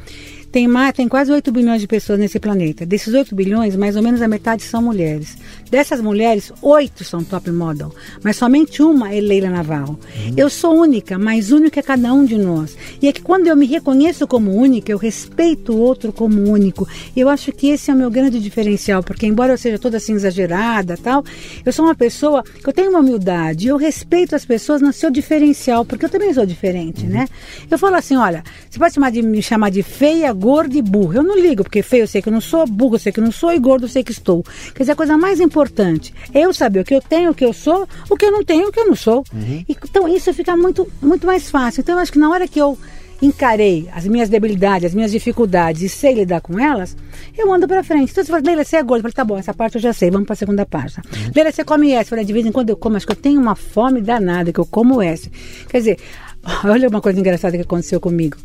Tem, 0.51 0.67
mais, 0.67 0.93
tem 0.93 1.07
quase 1.07 1.31
8 1.31 1.51
bilhões 1.51 1.81
de 1.81 1.87
pessoas 1.87 2.19
nesse 2.19 2.39
planeta. 2.39 2.85
Desses 2.85 3.13
8 3.13 3.35
bilhões, 3.35 3.75
mais 3.75 3.95
ou 3.95 4.01
menos 4.01 4.21
a 4.21 4.27
metade 4.27 4.63
são 4.63 4.81
mulheres. 4.81 5.37
Dessas 5.69 6.01
mulheres, 6.01 6.51
8 6.61 7.03
são 7.03 7.23
top 7.23 7.51
model, 7.51 7.93
mas 8.23 8.37
somente 8.37 8.81
uma 8.81 9.13
é 9.13 9.19
Leila 9.19 9.49
Navarro. 9.49 9.99
Eu 10.35 10.49
sou 10.49 10.75
única, 10.75 11.17
mas 11.17 11.51
única 11.51 11.81
é 11.81 11.83
cada 11.83 12.13
um 12.13 12.23
de 12.23 12.37
nós. 12.37 12.77
E 13.01 13.07
é 13.07 13.11
que 13.11 13.21
quando 13.21 13.47
eu 13.47 13.55
me 13.55 13.65
reconheço 13.65 14.25
como 14.25 14.55
única, 14.55 14.91
eu 14.91 14.97
respeito 14.97 15.73
o 15.73 15.79
outro 15.79 16.13
como 16.13 16.49
único. 16.49 16.87
E 17.15 17.19
eu 17.19 17.27
acho 17.27 17.51
que 17.51 17.67
esse 17.67 17.91
é 17.91 17.93
o 17.93 17.97
meu 17.97 18.09
grande 18.09 18.39
diferencial, 18.39 19.03
porque 19.03 19.27
embora 19.27 19.53
eu 19.53 19.57
seja 19.57 19.77
toda 19.77 19.97
assim 19.97 20.13
exagerada 20.13 20.97
tal, 20.97 21.23
eu 21.65 21.73
sou 21.73 21.85
uma 21.85 21.95
pessoa 21.95 22.43
que 22.43 22.67
eu 22.67 22.73
tenho 22.73 22.89
uma 22.89 22.99
humildade, 22.99 23.67
eu 23.67 23.75
respeito 23.75 24.35
as 24.35 24.45
pessoas 24.45 24.81
no 24.81 24.93
seu 24.93 25.11
diferencial, 25.11 25.83
porque 25.83 26.05
eu 26.05 26.09
também 26.09 26.33
sou 26.33 26.45
diferente, 26.45 27.05
né? 27.05 27.27
Eu 27.69 27.77
falo 27.77 27.95
assim, 27.95 28.15
olha, 28.15 28.43
você 28.69 28.79
pode 28.79 28.93
chamar 28.93 29.11
de, 29.11 29.21
me 29.21 29.41
chamar 29.41 29.69
de 29.69 29.83
feia, 29.83 30.33
gorda 30.37 30.77
e 30.77 30.81
burra. 30.81 31.17
Eu 31.17 31.23
não 31.23 31.37
ligo, 31.37 31.63
porque 31.63 31.81
feio 31.81 32.03
eu 32.03 32.07
sei 32.07 32.21
que 32.21 32.29
eu 32.29 32.33
não 32.33 32.41
sou, 32.41 32.65
burro 32.67 32.95
eu 32.95 32.99
sei 32.99 33.11
que 33.11 33.19
eu 33.19 33.23
não 33.23 33.31
sou 33.31 33.51
e 33.51 33.59
gordo 33.59 33.85
eu 33.85 33.89
sei 33.89 34.03
que 34.03 34.11
estou. 34.11 34.43
Quer 34.73 34.83
dizer, 34.83 34.91
a 34.91 34.95
coisa 34.95 35.17
mais 35.17 35.39
importante 35.39 36.13
é 36.33 36.41
eu 36.41 36.53
saber 36.53 36.81
o 36.81 36.85
que 36.85 36.93
eu 36.93 37.01
tenho, 37.01 37.31
o 37.31 37.33
que 37.33 37.45
eu 37.45 37.53
sou, 37.53 37.87
o 38.09 38.15
que 38.15 38.25
eu 38.25 38.31
não 38.31 38.43
tenho, 38.43 38.69
o 38.69 38.71
que 38.71 38.79
eu 38.79 38.87
não 38.87 38.95
sou. 38.95 39.23
E, 39.67 39.75
então 39.83 40.07
isso 40.07 40.33
fica 40.33 40.55
muito, 40.55 40.87
muito 41.01 41.25
mais 41.25 41.49
fácil. 41.49 41.81
Então 41.81 41.95
eu 41.95 42.01
acho 42.01 42.11
que 42.11 42.19
na 42.19 42.29
hora 42.29 42.47
que 42.47 42.59
eu 42.59 42.77
encarei 43.21 43.89
as 43.91 44.05
minhas 44.05 44.29
debilidades, 44.29 44.85
as 44.85 44.93
minhas 44.93 45.11
dificuldades 45.11 45.81
e 45.81 45.89
sei 45.89 46.13
lidar 46.13 46.41
com 46.41 46.59
elas, 46.59 46.95
eu 47.37 47.51
ando 47.51 47.67
pra 47.67 47.83
frente. 47.83 48.11
Então 48.11 48.23
você 48.23 48.31
fala, 48.31 48.43
Leila, 48.45 48.63
você 48.63 48.77
é 48.77 48.83
gorda. 48.83 48.99
Eu 48.99 49.01
falei, 49.03 49.13
tá 49.13 49.25
bom, 49.25 49.37
essa 49.37 49.53
parte 49.53 49.75
eu 49.75 49.81
já 49.81 49.93
sei, 49.93 50.11
vamos 50.11 50.27
pra 50.27 50.35
segunda 50.35 50.65
página. 50.65 51.03
Leila, 51.35 51.51
você 51.51 51.63
come 51.63 51.91
essa. 51.91 52.03
Eu 52.03 52.09
falei, 52.09 52.25
de 52.25 52.33
vez 52.33 52.45
em 52.45 52.51
quando 52.51 52.69
eu 52.69 52.77
como, 52.77 52.97
acho 52.97 53.05
que 53.05 53.11
eu 53.11 53.17
tenho 53.17 53.41
uma 53.41 53.55
fome 53.55 54.01
danada, 54.01 54.51
que 54.51 54.59
eu 54.59 54.65
como 54.65 55.01
essa. 55.01 55.29
Quer 55.67 55.77
dizer, 55.79 55.97
olha 56.63 56.87
uma 56.87 57.01
coisa 57.01 57.19
engraçada 57.19 57.57
que 57.57 57.63
aconteceu 57.63 57.99
comigo. 57.99 58.37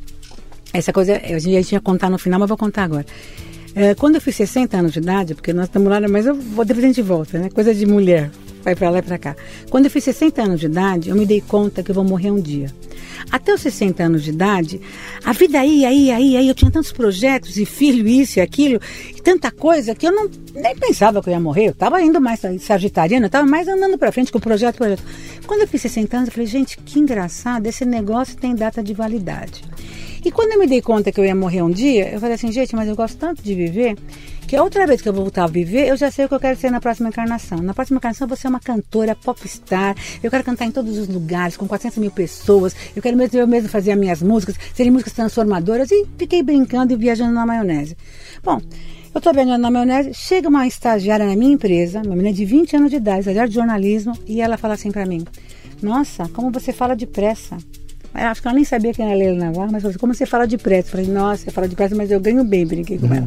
Essa 0.73 0.93
coisa, 0.93 1.21
a 1.23 1.39
gente 1.39 1.73
ia 1.73 1.81
contar 1.81 2.09
no 2.09 2.19
final, 2.19 2.41
mas 2.41 2.49
vou 2.49 2.57
contar 2.57 2.85
agora. 2.85 3.07
É, 3.75 3.95
quando 3.95 4.17
eu 4.17 4.21
fiz 4.21 4.37
60 4.37 4.77
anos 4.77 4.93
de 4.93 4.99
idade, 4.99 5.35
porque 5.35 5.53
nós 5.53 5.65
estamos 5.67 5.89
lá, 5.89 6.01
mas 6.09 6.27
eu 6.27 6.35
vou 6.35 6.65
depois 6.65 6.85
a 6.85 6.89
gente 6.89 7.01
volta, 7.01 7.39
né? 7.39 7.49
Coisa 7.51 7.75
de 7.75 7.87
mulher, 7.87 8.31
vai 8.63 8.75
para 8.75 8.91
lá 8.91 8.99
e 8.99 9.03
para 9.03 9.19
cá. 9.19 9.37
Quando 9.71 9.87
eu 9.87 9.91
fiz 9.91 10.05
60 10.05 10.43
anos 10.43 10.61
de 10.61 10.67
idade, 10.67 11.09
eu 11.09 11.17
me 11.17 11.25
dei 11.25 11.41
conta 11.41 11.83
que 11.83 11.91
eu 11.91 11.95
vou 11.95 12.05
morrer 12.05 12.31
um 12.31 12.41
dia. 12.41 12.71
Até 13.31 13.55
os 13.55 13.63
60 13.63 14.03
anos 14.03 14.25
de 14.25 14.31
idade, 14.31 14.81
a 15.25 15.33
vida 15.33 15.65
ia, 15.65 15.91
ia, 15.91 16.21
ia, 16.21 16.41
ia. 16.41 16.51
Eu 16.51 16.55
tinha 16.55 16.71
tantos 16.71 16.93
projetos 16.93 17.57
e 17.57 17.65
filho, 17.65 18.07
isso 18.07 18.39
e 18.39 18.43
aquilo, 18.43 18.79
e 19.17 19.23
tanta 19.23 19.51
coisa 19.51 19.95
que 19.95 20.07
eu 20.07 20.13
não 20.13 20.31
nem 20.55 20.77
pensava 20.77 21.23
que 21.23 21.31
eu 21.31 21.33
ia 21.33 21.41
morrer. 21.41 21.69
Eu 21.69 21.73
estava 21.73 22.03
indo 22.03 22.21
mais 22.21 22.41
sagitariano, 22.61 23.25
eu 23.25 23.29
estava 23.29 23.47
mais 23.47 23.69
andando 23.69 23.97
para 23.97 24.13
frente 24.13 24.31
com 24.31 24.39
o 24.39 24.41
projeto, 24.41 24.77
projeto. 24.77 25.03
Quando 25.47 25.63
eu 25.63 25.69
fiz 25.69 25.81
60 25.81 26.15
anos, 26.15 26.29
eu 26.29 26.33
falei, 26.33 26.47
gente, 26.47 26.77
que 26.77 26.99
engraçado, 26.99 27.67
esse 27.67 27.87
negócio 27.87 28.37
tem 28.37 28.55
data 28.55 28.83
de 28.83 28.93
validade. 28.93 29.63
E 30.25 30.31
quando 30.31 30.53
eu 30.53 30.59
me 30.59 30.69
dei 30.69 30.81
conta 30.81 31.11
que 31.11 31.19
eu 31.19 31.25
ia 31.25 31.35
morrer 31.35 31.63
um 31.63 31.71
dia, 31.71 32.13
eu 32.13 32.21
falei 32.21 32.37
assim, 32.37 32.53
gente, 32.53 32.77
mas 32.77 32.89
eu 32.89 32.95
gosto 32.95 33.17
tanto 33.17 33.43
de 33.43 33.55
viver 33.55 33.97
que 34.47 34.55
a 34.55 34.63
outra 34.63 34.87
vez 34.87 35.01
que 35.01 35.09
eu 35.09 35.13
voltar 35.13 35.45
a 35.45 35.47
viver, 35.49 35.89
eu 35.89 35.97
já 35.97 36.11
sei 36.11 36.27
o 36.27 36.29
que 36.29 36.35
eu 36.35 36.39
quero 36.39 36.57
ser 36.57 36.71
na 36.71 36.81
próxima 36.81 37.09
encarnação. 37.09 37.59
Na 37.59 37.75
próxima 37.75 37.99
encarnação, 37.99 38.29
você 38.29 38.47
é 38.47 38.51
uma 38.51 38.61
cantora 38.61 39.17
popstar. 39.17 39.97
Eu 40.23 40.31
quero 40.31 40.45
cantar 40.45 40.67
em 40.67 40.71
todos 40.71 40.97
os 40.97 41.09
lugares, 41.09 41.57
com 41.57 41.67
400 41.67 41.99
mil 41.99 42.11
pessoas. 42.11 42.77
Eu 42.95 43.03
quero 43.03 43.17
mesmo, 43.17 43.39
eu 43.39 43.49
mesmo 43.49 43.69
fazer 43.69 43.93
as 43.93 43.99
minhas 43.99 44.23
músicas, 44.23 44.57
serem 44.75 44.93
músicas 44.93 45.15
transformadoras. 45.15 45.91
E 45.91 46.07
fiquei 46.17 46.43
brincando 46.43 46.93
e 46.93 46.97
viajando 46.97 47.33
na 47.33 47.45
maionese. 47.45 47.97
Bom, 48.45 48.61
eu 49.15 49.19
estou 49.19 49.33
viajando 49.33 49.59
na 49.59 49.71
maionese, 49.71 50.15
chega 50.15 50.49
uma 50.49 50.67
estagiária 50.67 51.27
na 51.27 51.35
minha 51.35 51.55
empresa, 51.55 52.01
uma 52.05 52.15
menina 52.15 52.33
de 52.33 52.45
20 52.45 52.77
anos 52.77 52.91
de 52.91 52.97
idade, 52.97 53.21
estagiária 53.21 53.49
de 53.49 53.55
jornalismo, 53.55 54.13
e 54.27 54.41
ela 54.41 54.57
fala 54.57 54.75
assim 54.75 54.93
para 54.93 55.05
mim: 55.05 55.25
Nossa, 55.83 56.29
como 56.29 56.53
você 56.53 56.73
fala 56.73 56.95
depressa. 56.95 57.57
Eu 58.15 58.27
acho 58.29 58.43
que 58.43 58.49
ela 58.49 58.55
nem 58.55 58.65
sabia 58.65 58.93
quem 58.93 59.07
era 59.07 59.15
Leila 59.15 59.47
Navarro, 59.47 59.73
mas 59.73 59.83
falou 59.83 59.91
assim, 59.91 59.99
como 59.99 60.15
você 60.15 60.27
fala 60.27 60.47
depressa? 60.47 60.89
Eu 60.89 60.91
falei, 60.93 61.07
nossa, 61.07 61.45
você 61.45 61.51
fala 61.51 61.67
depressa, 61.67 61.95
mas 61.95 62.11
eu 62.11 62.21
ganho 62.21 62.45
bem, 62.45 62.67
brinquei 62.67 62.99
com 62.99 63.07
uhum. 63.07 63.15
ela. 63.15 63.27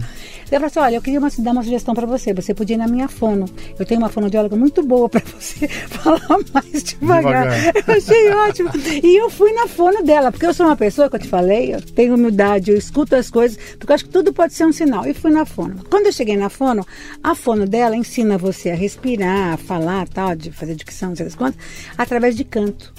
Ela 0.52 0.60
falou 0.60 0.66
assim, 0.68 0.80
olha, 0.80 0.96
eu 0.98 1.02
queria 1.02 1.20
uma, 1.20 1.30
dar 1.40 1.52
uma 1.52 1.64
sugestão 1.64 1.96
para 1.96 2.06
você, 2.06 2.34
você 2.34 2.54
podia 2.54 2.76
ir 2.76 2.78
na 2.78 2.88
minha 2.88 3.08
fono. 3.08 3.46
Eu 3.80 3.86
tenho 3.86 4.00
uma 4.00 4.10
fonoaudióloga 4.10 4.56
muito 4.56 4.84
boa 4.84 5.10
para 5.10 5.22
você 5.40 5.68
falar 5.68 6.22
mais 6.54 6.84
devagar. 6.84 7.50
devagar. 7.50 7.76
Eu 7.88 7.94
achei 7.96 8.30
ótimo. 8.30 8.70
E 9.04 9.20
eu 9.20 9.30
fui 9.30 9.52
na 9.54 9.68
fono 9.68 10.04
dela, 10.04 10.32
porque 10.32 10.46
eu 10.46 10.54
sou 10.54 10.68
uma 10.68 10.76
pessoa 10.76 11.10
que 11.10 11.16
eu 11.16 11.20
te 11.20 11.28
falei, 11.28 11.74
eu 11.74 11.82
tenho 11.82 12.14
humildade, 12.14 12.70
eu 12.70 12.78
escuto 12.78 13.16
as 13.16 13.32
coisas, 13.32 13.58
porque 13.80 13.92
eu 13.92 13.96
acho 13.96 14.06
que 14.06 14.12
tudo 14.12 14.32
pode 14.32 14.54
ser 14.54 14.66
um 14.66 14.72
sinal. 14.72 15.06
E 15.08 15.14
fui 15.14 15.32
na 15.32 15.46
fono. 15.46 15.84
Quando 15.90 16.06
eu 16.06 16.12
cheguei 16.12 16.38
na 16.38 16.50
fono, 16.50 16.86
a 17.24 17.34
fono 17.34 17.66
dela 17.66 17.96
ensina 17.96 18.38
você 18.38 18.70
a 18.70 18.76
respirar, 18.76 19.54
a 19.54 19.58
falar, 19.58 20.08
tal, 20.08 20.36
de 20.36 20.52
fazer 20.52 20.76
dicção, 20.76 21.10
não 21.10 21.16
sei 21.16 21.26
das 21.26 21.36
quantas, 21.36 21.60
através 21.98 22.36
de 22.36 22.44
canto. 22.44 22.94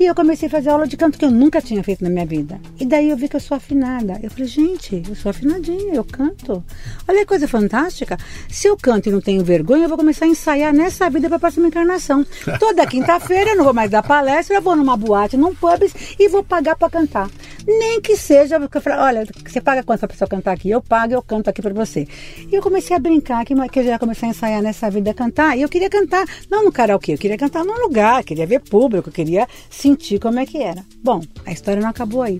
E 0.00 0.04
eu 0.04 0.14
comecei 0.14 0.46
a 0.46 0.50
fazer 0.50 0.70
aula 0.70 0.86
de 0.86 0.96
canto 0.96 1.18
que 1.18 1.24
eu 1.24 1.30
nunca 1.30 1.60
tinha 1.60 1.82
feito 1.82 2.04
na 2.04 2.10
minha 2.10 2.24
vida. 2.24 2.60
E 2.78 2.86
daí 2.86 3.10
eu 3.10 3.16
vi 3.16 3.28
que 3.28 3.34
eu 3.34 3.40
sou 3.40 3.56
afinada. 3.56 4.20
Eu 4.22 4.30
falei, 4.30 4.46
gente, 4.46 5.02
eu 5.08 5.14
sou 5.16 5.30
afinadinha, 5.30 5.92
eu 5.92 6.04
canto. 6.04 6.62
Olha 7.08 7.18
que 7.18 7.26
coisa 7.26 7.48
fantástica. 7.48 8.16
Se 8.48 8.68
eu 8.68 8.76
canto 8.76 9.08
e 9.08 9.12
não 9.12 9.20
tenho 9.20 9.42
vergonha, 9.42 9.84
eu 9.84 9.88
vou 9.88 9.98
começar 9.98 10.26
a 10.26 10.28
ensaiar 10.28 10.72
nessa 10.72 11.10
vida 11.10 11.26
para 11.26 11.36
a 11.36 11.40
próxima 11.40 11.66
encarnação. 11.66 12.24
Toda 12.60 12.86
quinta-feira 12.86 13.50
eu 13.50 13.56
não 13.56 13.64
vou 13.64 13.74
mais 13.74 13.90
dar 13.90 14.04
palestra, 14.04 14.54
eu 14.54 14.62
vou 14.62 14.76
numa 14.76 14.96
boate, 14.96 15.36
num 15.36 15.52
pub 15.52 15.82
e 16.16 16.28
vou 16.28 16.44
pagar 16.44 16.76
para 16.76 16.88
cantar. 16.88 17.28
Nem 17.66 18.00
que 18.00 18.16
seja, 18.16 18.60
porque 18.60 18.78
eu 18.78 18.80
falei, 18.80 18.98
olha, 19.00 19.26
você 19.44 19.60
paga 19.60 19.82
quanto 19.82 19.98
para 19.98 20.08
pessoa 20.08 20.28
cantar 20.28 20.52
aqui? 20.52 20.70
Eu 20.70 20.80
pago, 20.80 21.12
eu 21.12 21.22
canto 21.22 21.50
aqui 21.50 21.60
para 21.60 21.74
você. 21.74 22.06
E 22.50 22.54
eu 22.54 22.62
comecei 22.62 22.96
a 22.96 23.00
brincar, 23.00 23.44
que, 23.44 23.54
que 23.68 23.80
eu 23.80 23.84
já 23.84 23.98
comecei 23.98 24.28
a 24.28 24.30
ensaiar 24.30 24.62
nessa 24.62 24.88
vida 24.88 25.12
cantar. 25.12 25.58
E 25.58 25.62
eu 25.62 25.68
queria 25.68 25.90
cantar, 25.90 26.24
não 26.48 26.64
no 26.64 26.70
karaokê, 26.70 27.14
eu 27.14 27.18
queria 27.18 27.36
cantar 27.36 27.64
num 27.64 27.80
lugar, 27.80 28.22
queria 28.22 28.46
ver 28.46 28.60
público, 28.60 29.10
queria 29.10 29.46
sentir 29.88 30.18
como 30.20 30.38
é 30.38 30.44
que 30.44 30.58
era. 30.58 30.84
Bom, 31.02 31.22
a 31.46 31.52
história 31.52 31.80
não 31.80 31.88
acabou 31.88 32.22
aí. 32.22 32.38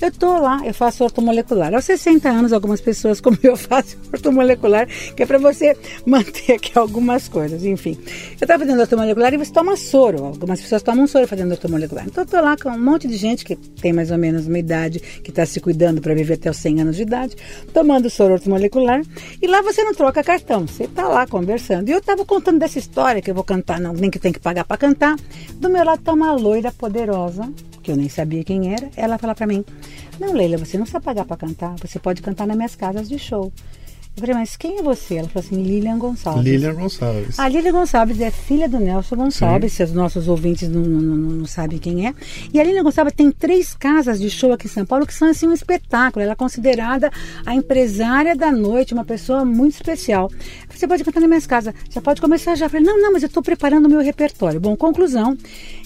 Eu 0.00 0.12
tô 0.12 0.38
lá, 0.38 0.60
eu 0.64 0.74
faço 0.74 1.02
ortomolecular. 1.02 1.74
Aos 1.74 1.84
60 1.84 2.28
anos, 2.28 2.52
algumas 2.52 2.80
pessoas, 2.80 3.20
como 3.20 3.38
eu, 3.42 3.56
faço 3.56 3.96
ortomolecular, 4.12 4.86
que 5.16 5.22
é 5.22 5.26
para 5.26 5.38
você 5.38 5.76
manter 6.04 6.52
aqui 6.52 6.78
algumas 6.78 7.28
coisas, 7.28 7.64
enfim. 7.64 7.96
Eu 8.32 8.44
estava 8.44 8.64
fazendo 8.64 8.80
ortomolecular 8.80 9.32
e 9.32 9.38
você 9.38 9.52
toma 9.52 9.76
soro. 9.76 10.24
Algumas 10.26 10.60
pessoas 10.60 10.82
tomam 10.82 11.06
soro 11.06 11.26
fazendo 11.26 11.52
ortomolecular. 11.52 12.04
Então 12.06 12.24
eu 12.24 12.28
tô 12.28 12.40
lá 12.40 12.56
com 12.56 12.68
um 12.68 12.78
monte 12.78 13.08
de 13.08 13.16
gente 13.16 13.44
que 13.44 13.56
tem 13.56 13.92
mais 13.92 14.10
ou 14.10 14.18
menos 14.18 14.46
uma 14.46 14.58
idade, 14.58 15.00
que 15.00 15.30
está 15.30 15.46
se 15.46 15.60
cuidando 15.60 16.00
para 16.00 16.14
viver 16.14 16.34
até 16.34 16.50
os 16.50 16.56
100 16.58 16.82
anos 16.82 16.96
de 16.96 17.02
idade, 17.02 17.34
tomando 17.72 18.10
soro 18.10 18.34
ortomolecular. 18.34 19.02
E 19.40 19.46
lá 19.46 19.62
você 19.62 19.82
não 19.82 19.94
troca 19.94 20.22
cartão, 20.22 20.66
você 20.66 20.84
está 20.84 21.08
lá 21.08 21.26
conversando. 21.26 21.88
E 21.88 21.92
eu 21.92 21.98
estava 21.98 22.26
contando 22.26 22.58
dessa 22.58 22.78
história 22.78 23.22
que 23.22 23.30
eu 23.30 23.34
vou 23.34 23.44
cantar, 23.44 23.80
não, 23.80 23.94
nem 23.94 24.10
que 24.10 24.18
tem 24.18 24.32
que 24.32 24.40
pagar 24.40 24.64
para 24.64 24.76
cantar. 24.76 25.16
Do 25.54 25.70
meu 25.70 25.84
lado 25.84 26.00
está 26.00 26.12
uma 26.12 26.32
loira 26.32 26.72
poderosa, 26.90 27.52
que 27.82 27.92
eu 27.92 27.96
nem 27.96 28.08
sabia 28.08 28.42
quem 28.42 28.74
era, 28.74 28.90
ela 28.96 29.16
fala 29.16 29.34
para 29.34 29.46
mim: 29.46 29.64
Não, 30.18 30.32
Leila, 30.32 30.58
você 30.58 30.76
não 30.76 30.84
precisa 30.84 31.00
pagar 31.00 31.24
para 31.24 31.36
cantar, 31.36 31.76
você 31.76 31.98
pode 31.98 32.20
cantar 32.20 32.46
nas 32.46 32.56
minhas 32.56 32.74
casas 32.74 33.08
de 33.08 33.18
show. 33.18 33.52
Eu 34.16 34.22
falei, 34.22 34.34
mas 34.34 34.56
quem 34.56 34.78
é 34.78 34.82
você? 34.82 35.14
Ela 35.14 35.28
falou 35.28 35.46
assim, 35.46 35.62
Lilian 35.62 35.96
Gonçalves. 35.96 36.44
Lilian 36.44 36.74
Gonçalves. 36.74 37.38
A 37.38 37.48
Lilian 37.48 37.72
Gonçalves 37.72 38.20
é 38.20 38.30
filha 38.30 38.68
do 38.68 38.78
Nelson 38.78 39.16
Gonçalves, 39.16 39.72
Sim. 39.72 39.76
se 39.76 39.82
os 39.84 39.92
nossos 39.92 40.26
ouvintes 40.26 40.68
não, 40.68 40.82
não, 40.82 41.00
não, 41.00 41.30
não, 41.36 41.46
sabem 41.46 41.78
quem 41.78 42.08
é. 42.08 42.14
E 42.52 42.60
a 42.60 42.64
Lilian 42.64 42.82
Gonçalves 42.82 43.14
tem 43.14 43.30
três 43.30 43.72
casas 43.72 44.20
de 44.20 44.28
show 44.28 44.52
aqui 44.52 44.66
em 44.66 44.70
São 44.70 44.84
Paulo 44.84 45.06
que 45.06 45.14
são 45.14 45.28
assim 45.28 45.46
um 45.46 45.52
espetáculo. 45.52 46.22
Ela 46.22 46.32
é 46.32 46.34
considerada 46.36 47.10
a 47.46 47.54
empresária 47.54 48.34
da 48.34 48.50
noite, 48.50 48.92
uma 48.92 49.04
pessoa 49.04 49.44
muito 49.44 49.74
especial. 49.74 50.28
Você 50.68 50.88
pode 50.88 51.04
cantar 51.04 51.20
nas 51.20 51.28
minhas 51.28 51.46
casas, 51.46 51.72
já 51.88 52.00
pode 52.00 52.20
começar 52.20 52.56
já. 52.56 52.66
Eu 52.66 52.70
falei, 52.70 52.84
não, 52.84 53.00
não, 53.00 53.12
mas 53.12 53.22
eu 53.22 53.28
estou 53.28 53.42
preparando 53.42 53.86
o 53.86 53.88
meu 53.88 54.00
repertório. 54.00 54.60
Bom, 54.60 54.76
conclusão, 54.76 55.38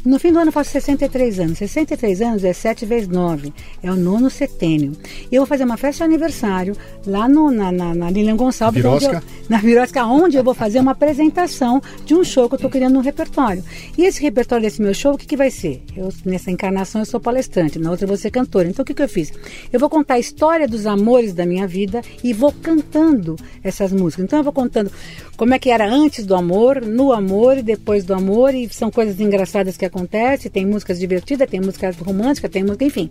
no 0.04 0.18
fim 0.18 0.32
do 0.32 0.38
ano 0.38 0.48
eu 0.48 0.52
faço 0.52 0.70
63 0.70 1.40
anos. 1.40 1.58
63 1.58 2.20
anos 2.20 2.44
é 2.44 2.52
7 2.52 2.84
vezes 2.84 3.08
9, 3.08 3.52
é 3.82 3.90
o 3.90 3.96
nono 3.96 4.28
setênio. 4.28 4.92
E 5.30 5.34
eu 5.34 5.40
vou 5.40 5.46
fazer 5.46 5.64
uma 5.64 5.76
festa 5.76 6.04
de 6.04 6.10
aniversário 6.10 6.76
lá 7.06 7.28
no, 7.28 7.50
na, 7.50 7.72
na, 7.72 7.94
na 7.94 8.10
Lilian 8.10 8.36
Gonçalves. 8.36 8.82
Virosca. 8.82 9.22
Na 9.48 9.58
Virosca, 9.58 10.04
onde 10.06 10.38
eu 10.38 10.44
vou 10.44 10.54
fazer 10.54 10.80
uma 10.80 10.92
apresentação 10.92 11.82
de 12.06 12.14
um 12.14 12.24
show 12.24 12.48
que 12.48 12.54
eu 12.54 12.56
estou 12.56 12.70
criando 12.70 12.94
no 12.94 13.00
repertório. 13.00 13.62
E 13.96 14.04
esse 14.04 14.22
repertório 14.22 14.62
desse 14.62 14.80
meu 14.80 14.94
show, 14.94 15.14
o 15.14 15.18
que, 15.18 15.26
que 15.26 15.36
vai 15.36 15.50
ser? 15.50 15.82
Eu, 15.94 16.08
nessa 16.24 16.50
encarnação 16.50 17.02
eu 17.02 17.04
sou 17.04 17.20
palestrante, 17.20 17.78
na 17.78 17.90
outra 17.90 18.04
eu 18.04 18.08
vou 18.08 18.16
ser 18.16 18.30
cantora. 18.30 18.68
Então 18.68 18.82
o 18.82 18.86
que, 18.86 18.94
que 18.94 19.02
eu 19.02 19.08
fiz? 19.08 19.32
Eu 19.70 19.78
vou 19.78 19.90
contar 19.90 20.14
a 20.14 20.18
história 20.18 20.66
dos 20.66 20.86
amores 20.86 21.34
da 21.34 21.44
minha 21.44 21.66
vida 21.66 22.00
e 22.22 22.32
vou 22.32 22.52
cantando 22.52 23.36
essas 23.62 23.92
músicas. 23.92 24.24
Então 24.24 24.38
eu 24.38 24.44
vou 24.44 24.52
contando 24.52 24.90
como 25.36 25.52
é 25.52 25.58
que 25.58 25.70
era 25.70 25.86
antes 25.86 26.24
do 26.24 26.34
amor, 26.34 26.80
no 26.80 27.12
amor 27.12 27.58
e 27.58 27.62
depois 27.62 28.04
do 28.04 28.14
amor, 28.14 28.54
e 28.54 28.68
são 28.70 28.90
coisas 28.90 29.20
engraçadas 29.20 29.76
que 29.76 29.84
acontece, 29.84 30.48
tem 30.48 30.64
músicas 30.64 30.98
divertidas, 30.98 31.50
tem 31.50 31.60
músicas 31.60 31.96
românticas, 31.96 32.50
tem 32.50 32.62
música, 32.62 32.84
enfim. 32.84 33.10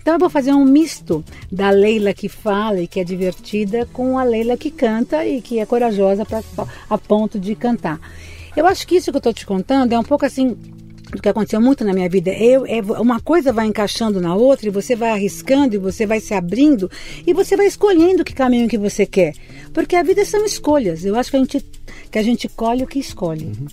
Então 0.00 0.14
eu 0.14 0.18
vou 0.18 0.30
fazer 0.30 0.52
um 0.52 0.64
misto 0.64 1.24
da 1.50 1.70
Leila 1.70 2.14
que 2.14 2.28
fala 2.28 2.80
e 2.80 2.86
que 2.86 3.00
é 3.00 3.04
divertida 3.04 3.86
com 3.92 4.18
a 4.18 4.24
Leila 4.24 4.56
que 4.56 4.70
canta 4.70 5.26
e 5.26 5.42
que 5.42 5.58
é 5.58 5.66
corajosa 5.66 6.24
pra, 6.24 6.42
a 6.88 6.98
ponto 6.98 7.38
de 7.38 7.54
cantar. 7.54 8.00
Eu 8.56 8.66
acho 8.66 8.86
que 8.86 8.96
isso 8.96 9.10
que 9.10 9.16
eu 9.16 9.18
estou 9.18 9.32
te 9.32 9.46
contando 9.46 9.92
é 9.92 9.98
um 9.98 10.04
pouco 10.04 10.24
assim 10.24 10.56
do 11.12 11.22
que 11.22 11.28
aconteceu 11.28 11.60
muito 11.60 11.84
na 11.84 11.92
minha 11.92 12.08
vida. 12.08 12.30
Eu, 12.30 12.66
é, 12.66 12.80
uma 13.00 13.20
coisa 13.20 13.52
vai 13.52 13.66
encaixando 13.66 14.20
na 14.20 14.34
outra 14.34 14.68
e 14.68 14.70
você 14.70 14.94
vai 14.94 15.10
arriscando 15.10 15.74
e 15.74 15.78
você 15.78 16.06
vai 16.06 16.20
se 16.20 16.34
abrindo 16.34 16.90
e 17.26 17.32
você 17.32 17.56
vai 17.56 17.66
escolhendo 17.66 18.24
que 18.24 18.34
caminho 18.34 18.68
que 18.68 18.78
você 18.78 19.06
quer. 19.06 19.34
Porque 19.72 19.96
a 19.96 20.02
vida 20.02 20.24
são 20.24 20.44
escolhas. 20.44 21.04
Eu 21.04 21.16
acho 21.16 21.30
que 21.30 21.36
a 21.36 21.40
gente, 21.40 21.64
que 22.10 22.18
a 22.18 22.22
gente 22.22 22.48
colhe 22.48 22.82
o 22.82 22.86
que 22.86 22.98
escolhe. 22.98 23.44
Uhum. 23.44 23.66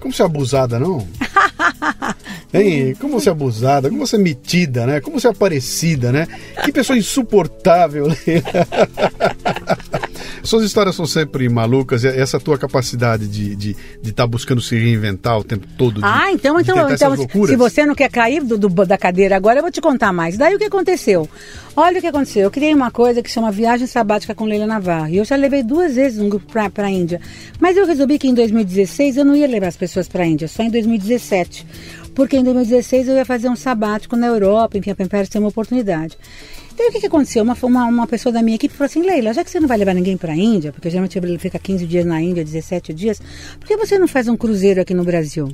Como 0.00 0.12
você 0.12 0.22
é 0.22 0.24
abusada, 0.24 0.78
não? 0.78 0.98
hein? 2.54 2.94
Como 3.00 3.20
você 3.20 3.28
é 3.28 3.32
abusada, 3.32 3.88
como 3.88 4.06
você 4.06 4.16
é 4.16 4.18
metida, 4.18 4.86
né? 4.86 5.00
Como 5.00 5.20
você 5.20 5.26
é 5.26 5.30
aparecida, 5.30 6.12
né? 6.12 6.26
Que 6.64 6.72
pessoa 6.72 6.98
insuportável. 6.98 8.06
Suas 10.42 10.64
histórias 10.64 10.94
são 10.94 11.06
sempre 11.06 11.48
malucas. 11.48 12.04
Essa 12.04 12.38
tua 12.38 12.58
capacidade 12.58 13.26
de 13.26 13.52
estar 13.52 13.58
de, 13.58 13.76
de 14.02 14.12
tá 14.12 14.26
buscando 14.26 14.60
se 14.60 14.76
reinventar 14.76 15.38
o 15.38 15.44
tempo 15.44 15.66
todo. 15.78 16.00
De, 16.00 16.04
ah, 16.04 16.30
então, 16.30 16.60
então, 16.60 16.90
então 16.90 17.16
se 17.46 17.56
você 17.56 17.86
não 17.86 17.94
quer 17.94 18.10
cair 18.10 18.42
do, 18.42 18.58
do, 18.58 18.68
da 18.68 18.98
cadeira 18.98 19.36
agora, 19.36 19.58
eu 19.58 19.62
vou 19.62 19.72
te 19.72 19.80
contar 19.80 20.12
mais. 20.12 20.36
Daí 20.36 20.54
o 20.54 20.58
que 20.58 20.64
aconteceu? 20.64 21.26
Olha 21.74 21.98
o 21.98 22.00
que 22.00 22.06
aconteceu. 22.06 22.42
Eu 22.42 22.50
criei 22.50 22.74
uma 22.74 22.90
coisa 22.90 23.22
que 23.22 23.30
chama 23.30 23.50
Viagem 23.50 23.86
Sabática 23.86 24.34
com 24.34 24.44
Leila 24.44 24.66
Navarro. 24.66 25.08
E 25.08 25.16
eu 25.16 25.24
já 25.24 25.34
levei 25.34 25.62
duas 25.62 25.94
vezes 25.96 26.20
um 26.20 26.28
grupo 26.28 26.46
para 26.52 26.86
a 26.86 26.90
Índia. 26.90 27.20
Mas 27.58 27.76
eu 27.76 27.86
resolvi 27.86 28.18
que 28.18 28.28
em 28.28 28.34
2016 28.34 29.16
eu 29.16 29.24
não 29.24 29.34
ia 29.34 29.48
levar 29.48 29.68
as 29.68 29.76
pessoas 29.76 30.06
para 30.06 30.24
a 30.24 30.26
Índia, 30.26 30.46
só 30.46 30.62
em 30.62 30.70
2017. 30.70 31.66
Porque 32.14 32.36
em 32.36 32.44
2016 32.44 33.08
eu 33.08 33.16
ia 33.16 33.24
fazer 33.24 33.48
um 33.48 33.56
sabático 33.56 34.16
na 34.16 34.26
Europa, 34.26 34.78
enfim, 34.78 34.94
para 34.94 35.26
ter 35.26 35.38
uma 35.38 35.48
oportunidade. 35.48 36.16
Então 36.72 36.88
o 36.88 36.92
que, 36.92 37.00
que 37.00 37.06
aconteceu? 37.06 37.42
Uma, 37.42 37.56
uma, 37.62 37.84
uma 37.86 38.06
pessoa 38.06 38.32
da 38.32 38.42
minha 38.42 38.56
equipe 38.56 38.74
falou 38.74 38.86
assim, 38.86 39.02
Leila, 39.02 39.32
já 39.32 39.44
que 39.44 39.50
você 39.50 39.60
não 39.60 39.68
vai 39.68 39.78
levar 39.78 39.94
ninguém 39.94 40.16
para 40.16 40.32
a 40.32 40.36
Índia, 40.36 40.72
porque 40.72 40.90
geralmente 40.90 41.16
ele 41.16 41.38
fica 41.38 41.58
15 41.58 41.86
dias 41.86 42.04
na 42.04 42.20
Índia, 42.20 42.44
17 42.44 42.92
dias, 42.92 43.20
por 43.58 43.66
que 43.66 43.76
você 43.76 43.98
não 43.98 44.08
faz 44.08 44.28
um 44.28 44.36
cruzeiro 44.36 44.80
aqui 44.80 44.92
no 44.92 45.04
Brasil? 45.04 45.48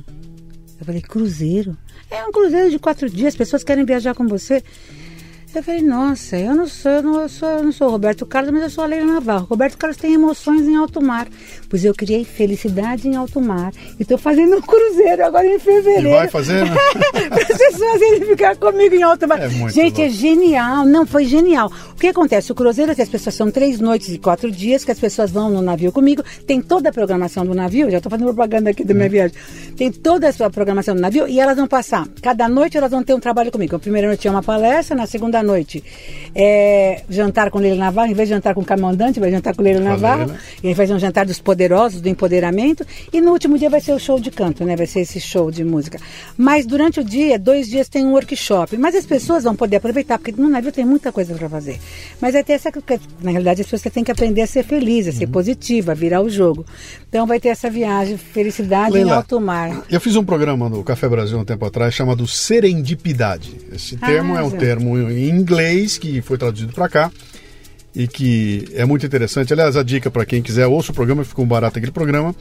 Eu 0.79 0.85
falei, 0.85 1.01
cruzeiro? 1.01 1.77
É 2.09 2.25
um 2.25 2.31
cruzeiro 2.31 2.71
de 2.71 2.79
quatro 2.79 3.07
dias, 3.07 3.35
pessoas 3.35 3.63
querem 3.63 3.85
viajar 3.85 4.15
com 4.15 4.27
você. 4.27 4.63
Eu 5.53 5.61
falei, 5.61 5.81
nossa, 5.81 6.37
eu 6.37 6.55
não 6.55 6.65
sou, 6.65 6.91
eu 6.91 7.03
não 7.03 7.27
sou, 7.27 7.49
eu 7.49 7.63
não 7.63 7.71
sou 7.73 7.89
Roberto 7.89 8.25
Carlos, 8.25 8.53
mas 8.53 8.63
eu 8.63 8.69
sou 8.69 8.85
a 8.85 8.87
Leila 8.87 9.15
Navarro. 9.15 9.47
Roberto 9.49 9.77
Carlos 9.77 9.97
tem 9.97 10.13
emoções 10.13 10.65
em 10.65 10.77
alto 10.77 11.01
mar. 11.01 11.27
Pois 11.69 11.83
eu 11.83 11.93
criei 11.93 12.23
felicidade 12.23 13.05
em 13.05 13.17
alto 13.17 13.41
mar. 13.41 13.73
E 13.99 14.01
estou 14.01 14.17
fazendo 14.17 14.55
um 14.55 14.61
cruzeiro 14.61 15.25
agora 15.25 15.45
em 15.45 15.59
fevereiro. 15.59 16.07
E 16.07 16.11
vai 16.11 16.29
fazer, 16.29 16.63
né? 16.63 16.75
Para 17.27 17.41
as 17.41 17.57
pessoas 17.57 18.01
irem 18.01 18.21
ficar 18.21 18.55
comigo 18.55 18.95
em 18.95 19.03
alto 19.03 19.27
mar. 19.27 19.41
É 19.41 19.49
Gente, 19.69 20.01
é 20.01 20.09
genial. 20.09 20.85
Não, 20.85 21.05
foi 21.05 21.25
genial. 21.25 21.69
O 21.91 21.95
que 21.95 22.07
acontece? 22.07 22.49
O 22.51 22.55
cruzeiro, 22.55 22.93
as 22.93 23.09
pessoas 23.09 23.35
são 23.35 23.51
três 23.51 23.79
noites 23.81 24.07
e 24.07 24.17
quatro 24.17 24.49
dias 24.49 24.85
que 24.85 24.91
as 24.91 24.99
pessoas 24.99 25.31
vão 25.31 25.49
no 25.49 25.61
navio 25.61 25.91
comigo. 25.91 26.23
Tem 26.47 26.61
toda 26.61 26.89
a 26.89 26.93
programação 26.93 27.45
do 27.45 27.53
navio. 27.53 27.91
Já 27.91 27.97
estou 27.97 28.09
fazendo 28.09 28.33
propaganda 28.33 28.69
aqui 28.69 28.85
da 28.85 28.93
minha 28.93 29.07
hum. 29.07 29.11
viagem. 29.11 29.35
Tem 29.75 29.91
toda 29.91 30.29
a 30.29 30.31
sua 30.31 30.49
programação 30.49 30.95
do 30.95 31.01
navio 31.01 31.27
e 31.27 31.41
elas 31.41 31.57
vão 31.57 31.67
passar. 31.67 32.07
Cada 32.21 32.47
noite 32.47 32.77
elas 32.77 32.89
vão 32.89 33.03
ter 33.03 33.13
um 33.13 33.19
trabalho 33.19 33.51
comigo. 33.51 33.75
A 33.75 33.79
primeira 33.79 34.07
noite 34.07 34.27
é 34.27 34.31
uma 34.31 34.41
palestra, 34.41 34.95
na 34.95 35.05
segunda 35.05 35.40
noite 35.43 35.83
é, 36.33 37.03
jantar 37.09 37.49
com 37.51 37.59
Leila 37.59 37.77
Navarro, 37.77 38.11
em 38.11 38.13
vez 38.13 38.29
de 38.29 38.35
jantar 38.35 38.53
com 38.53 38.61
o 38.61 38.65
comandante, 38.65 39.19
vai 39.19 39.31
jantar 39.31 39.55
com 39.55 39.61
Leila 39.61 39.81
Navarro, 39.81 40.33
e 40.63 40.67
vai 40.67 40.75
fazer 40.75 40.93
um 40.93 40.99
jantar 40.99 41.25
dos 41.25 41.39
poderosos, 41.39 42.01
do 42.01 42.09
empoderamento, 42.09 42.85
e 43.11 43.19
no 43.19 43.31
último 43.31 43.57
dia 43.57 43.69
vai 43.69 43.81
ser 43.81 43.93
o 43.93 43.99
show 43.99 44.19
de 44.19 44.31
canto, 44.31 44.63
né? 44.63 44.75
Vai 44.75 44.87
ser 44.87 45.01
esse 45.01 45.19
show 45.19 45.51
de 45.51 45.63
música. 45.63 45.99
Mas 46.37 46.65
durante 46.65 46.99
o 46.99 47.03
dia, 47.03 47.37
dois 47.37 47.67
dias 47.67 47.89
tem 47.89 48.05
um 48.05 48.11
workshop, 48.11 48.77
mas 48.77 48.95
as 48.95 49.05
pessoas 49.05 49.43
vão 49.43 49.55
poder 49.55 49.77
aproveitar, 49.77 50.17
porque 50.17 50.33
no 50.39 50.49
navio 50.49 50.71
tem 50.71 50.85
muita 50.85 51.11
coisa 51.11 51.33
para 51.35 51.49
fazer. 51.49 51.79
Mas 52.19 52.35
é 52.35 52.43
ter 52.43 52.53
essa, 52.53 52.71
na 53.21 53.31
realidade, 53.31 53.61
as 53.61 53.67
pessoas 53.67 53.93
têm 53.93 54.03
que 54.03 54.11
aprender 54.11 54.41
a 54.41 54.47
ser 54.47 54.63
feliz, 54.63 55.07
a 55.07 55.11
ser 55.11 55.25
uhum. 55.25 55.31
positiva, 55.31 55.91
a 55.91 55.95
virar 55.95 56.21
o 56.21 56.29
jogo. 56.29 56.65
Então 57.09 57.27
vai 57.27 57.39
ter 57.39 57.49
essa 57.49 57.69
viagem, 57.69 58.17
felicidade 58.17 58.93
Leila, 58.93 59.11
em 59.11 59.15
alto 59.15 59.39
mar. 59.39 59.83
Eu 59.89 59.99
fiz 59.99 60.15
um 60.15 60.23
programa 60.23 60.69
no 60.69 60.83
Café 60.83 61.09
Brasil 61.09 61.37
um 61.37 61.43
tempo 61.43 61.65
atrás 61.65 61.93
chamado 61.93 62.25
Serendipidade. 62.25 63.57
Esse 63.73 63.97
termo 63.97 64.35
ah, 64.35 64.39
é 64.39 64.43
um 64.43 64.51
termo 64.51 64.97
em 64.97 65.30
inglês 65.31 65.97
que 65.97 66.21
foi 66.21 66.37
traduzido 66.37 66.73
para 66.73 66.89
cá 66.89 67.11
e 67.95 68.07
que 68.07 68.67
é 68.73 68.85
muito 68.85 69.05
interessante. 69.05 69.51
Aliás, 69.51 69.75
a 69.75 69.83
dica 69.83 70.09
para 70.09 70.25
quem 70.25 70.41
quiser, 70.41 70.67
ouça 70.67 70.91
o 70.91 70.95
programa, 70.95 71.23
ficou 71.23 71.45
barato 71.45 71.77
aquele 71.77 71.91
programa. 71.91 72.35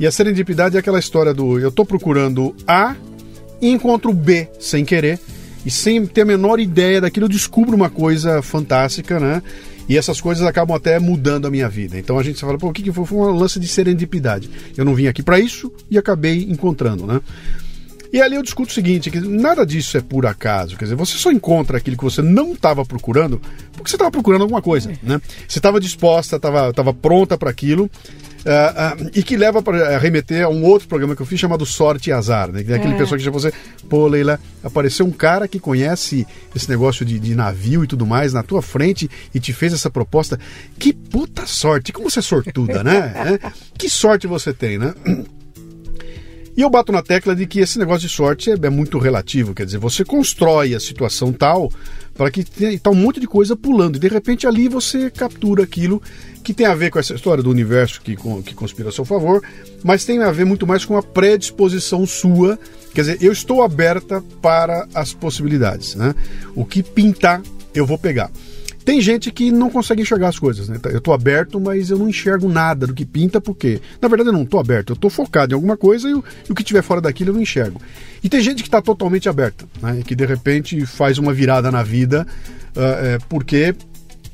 E 0.00 0.06
a 0.06 0.10
serendipidade 0.10 0.76
é 0.76 0.80
aquela 0.80 0.98
história 0.98 1.32
do 1.32 1.58
eu 1.58 1.68
estou 1.68 1.84
procurando 1.84 2.54
A 2.66 2.96
e 3.60 3.70
encontro 3.70 4.12
B 4.12 4.48
sem 4.58 4.84
querer 4.84 5.18
e 5.64 5.70
sem 5.70 6.06
ter 6.06 6.20
a 6.20 6.24
menor 6.24 6.60
ideia 6.60 7.00
daquilo, 7.00 7.26
eu 7.26 7.30
descubro 7.30 7.74
uma 7.74 7.90
coisa 7.90 8.40
fantástica, 8.40 9.18
né? 9.18 9.42
E 9.88 9.96
essas 9.96 10.20
coisas 10.20 10.44
acabam 10.46 10.76
até 10.76 10.98
mudando 10.98 11.46
a 11.46 11.50
minha 11.50 11.68
vida. 11.68 11.98
Então 11.98 12.18
a 12.18 12.22
gente 12.22 12.40
fala, 12.40 12.58
pô, 12.58 12.68
o 12.68 12.72
que, 12.72 12.82
que 12.82 12.92
foi? 12.92 13.04
Foi 13.04 13.18
uma 13.18 13.32
lance 13.32 13.58
de 13.58 13.66
serendipidade. 13.66 14.50
Eu 14.76 14.84
não 14.84 14.94
vim 14.94 15.06
aqui 15.06 15.22
para 15.22 15.38
isso 15.40 15.72
e 15.90 15.98
acabei 15.98 16.46
encontrando, 16.48 17.06
né? 17.06 17.20
E 18.12 18.20
ali 18.20 18.36
eu 18.36 18.42
discuto 18.42 18.70
o 18.70 18.74
seguinte, 18.74 19.10
que 19.10 19.20
nada 19.20 19.64
disso 19.64 19.96
é 19.96 20.00
por 20.00 20.26
acaso. 20.26 20.76
Quer 20.76 20.84
dizer, 20.84 20.96
você 20.96 21.16
só 21.16 21.30
encontra 21.30 21.78
aquilo 21.78 21.96
que 21.96 22.04
você 22.04 22.22
não 22.22 22.52
estava 22.52 22.84
procurando 22.84 23.40
porque 23.76 23.90
você 23.90 23.96
estava 23.96 24.10
procurando 24.10 24.42
alguma 24.42 24.62
coisa, 24.62 24.90
né? 25.02 25.20
Você 25.46 25.58
estava 25.58 25.78
disposta, 25.78 26.36
estava 26.36 26.92
pronta 26.94 27.36
para 27.38 27.50
aquilo. 27.50 27.90
Uh, 28.46 29.04
uh, 29.04 29.10
e 29.12 29.24
que 29.24 29.36
leva 29.36 29.60
para 29.60 29.98
remeter 29.98 30.44
a 30.44 30.48
um 30.48 30.64
outro 30.64 30.86
programa 30.86 31.16
que 31.16 31.22
eu 31.22 31.26
fiz 31.26 31.38
chamado 31.38 31.66
Sorte 31.66 32.10
e 32.10 32.12
Azar, 32.12 32.52
né? 32.52 32.60
Aquele 32.60 32.94
é. 32.94 32.96
pessoal 32.96 33.18
que 33.18 33.24
já 33.24 33.30
você, 33.30 33.52
pô, 33.88 34.06
Leila, 34.06 34.38
apareceu 34.62 35.04
um 35.04 35.10
cara 35.10 35.48
que 35.48 35.58
conhece 35.58 36.24
esse 36.54 36.70
negócio 36.70 37.04
de, 37.04 37.18
de, 37.18 37.34
navio 37.34 37.82
e 37.82 37.88
tudo 37.88 38.06
mais 38.06 38.32
na 38.32 38.44
tua 38.44 38.62
frente 38.62 39.10
e 39.34 39.40
te 39.40 39.52
fez 39.52 39.72
essa 39.72 39.90
proposta. 39.90 40.38
Que 40.78 40.92
puta 40.92 41.44
sorte! 41.44 41.92
Como 41.92 42.08
você 42.08 42.20
é 42.20 42.22
sortuda, 42.22 42.84
né? 42.84 43.40
é? 43.42 43.52
Que 43.76 43.90
sorte 43.90 44.28
você 44.28 44.52
tem, 44.52 44.78
né? 44.78 44.94
E 46.56 46.62
eu 46.62 46.70
bato 46.70 46.90
na 46.90 47.02
tecla 47.02 47.36
de 47.36 47.46
que 47.46 47.60
esse 47.60 47.78
negócio 47.78 48.08
de 48.08 48.14
sorte 48.14 48.50
é, 48.50 48.54
é 48.54 48.70
muito 48.70 48.98
relativo, 48.98 49.52
quer 49.52 49.66
dizer, 49.66 49.76
você 49.76 50.04
constrói 50.04 50.74
a 50.74 50.80
situação 50.80 51.30
tal 51.30 51.70
para 52.14 52.30
que 52.30 52.42
tenha 52.42 52.78
tá 52.78 52.88
um 52.88 52.94
monte 52.94 53.20
de 53.20 53.26
coisa 53.26 53.54
pulando 53.54 53.96
e 53.96 53.98
de 53.98 54.08
repente 54.08 54.46
ali 54.46 54.66
você 54.66 55.10
captura 55.10 55.64
aquilo 55.64 56.00
que 56.42 56.54
tem 56.54 56.64
a 56.64 56.74
ver 56.74 56.90
com 56.90 56.98
essa 56.98 57.14
história 57.14 57.42
do 57.42 57.50
universo 57.50 58.00
que, 58.00 58.16
que 58.16 58.54
conspira 58.54 58.88
a 58.88 58.92
seu 58.92 59.04
favor, 59.04 59.42
mas 59.84 60.06
tem 60.06 60.22
a 60.22 60.30
ver 60.30 60.46
muito 60.46 60.66
mais 60.66 60.84
com 60.84 60.96
a 60.96 61.02
predisposição 61.02 62.06
sua. 62.06 62.58
Quer 62.94 63.00
dizer, 63.02 63.18
eu 63.20 63.32
estou 63.32 63.62
aberta 63.62 64.24
para 64.40 64.88
as 64.94 65.12
possibilidades. 65.12 65.94
Né? 65.94 66.14
O 66.54 66.64
que 66.64 66.82
pintar, 66.82 67.42
eu 67.74 67.84
vou 67.84 67.98
pegar. 67.98 68.30
Tem 68.86 69.00
gente 69.00 69.32
que 69.32 69.50
não 69.50 69.68
consegue 69.68 70.00
enxergar 70.00 70.28
as 70.28 70.38
coisas, 70.38 70.68
né? 70.68 70.78
Eu 70.84 70.98
estou 70.98 71.12
aberto, 71.12 71.58
mas 71.58 71.90
eu 71.90 71.98
não 71.98 72.08
enxergo 72.08 72.48
nada 72.48 72.86
do 72.86 72.94
que 72.94 73.04
pinta, 73.04 73.40
porque, 73.40 73.80
na 74.00 74.06
verdade, 74.06 74.28
eu 74.28 74.32
não 74.32 74.44
estou 74.44 74.60
aberto, 74.60 74.90
eu 74.90 74.94
estou 74.94 75.10
focado 75.10 75.52
em 75.52 75.56
alguma 75.56 75.76
coisa 75.76 76.08
e 76.08 76.14
o, 76.14 76.22
e 76.48 76.52
o 76.52 76.54
que 76.54 76.62
tiver 76.62 76.82
fora 76.82 77.00
daquilo 77.00 77.30
eu 77.30 77.34
não 77.34 77.42
enxergo. 77.42 77.82
E 78.22 78.28
tem 78.28 78.40
gente 78.40 78.62
que 78.62 78.68
está 78.68 78.80
totalmente 78.80 79.28
aberta, 79.28 79.64
né? 79.82 80.02
Que 80.06 80.14
de 80.14 80.24
repente 80.24 80.86
faz 80.86 81.18
uma 81.18 81.34
virada 81.34 81.68
na 81.68 81.82
vida, 81.82 82.24
uh, 82.76 82.80
é, 82.80 83.18
porque 83.28 83.74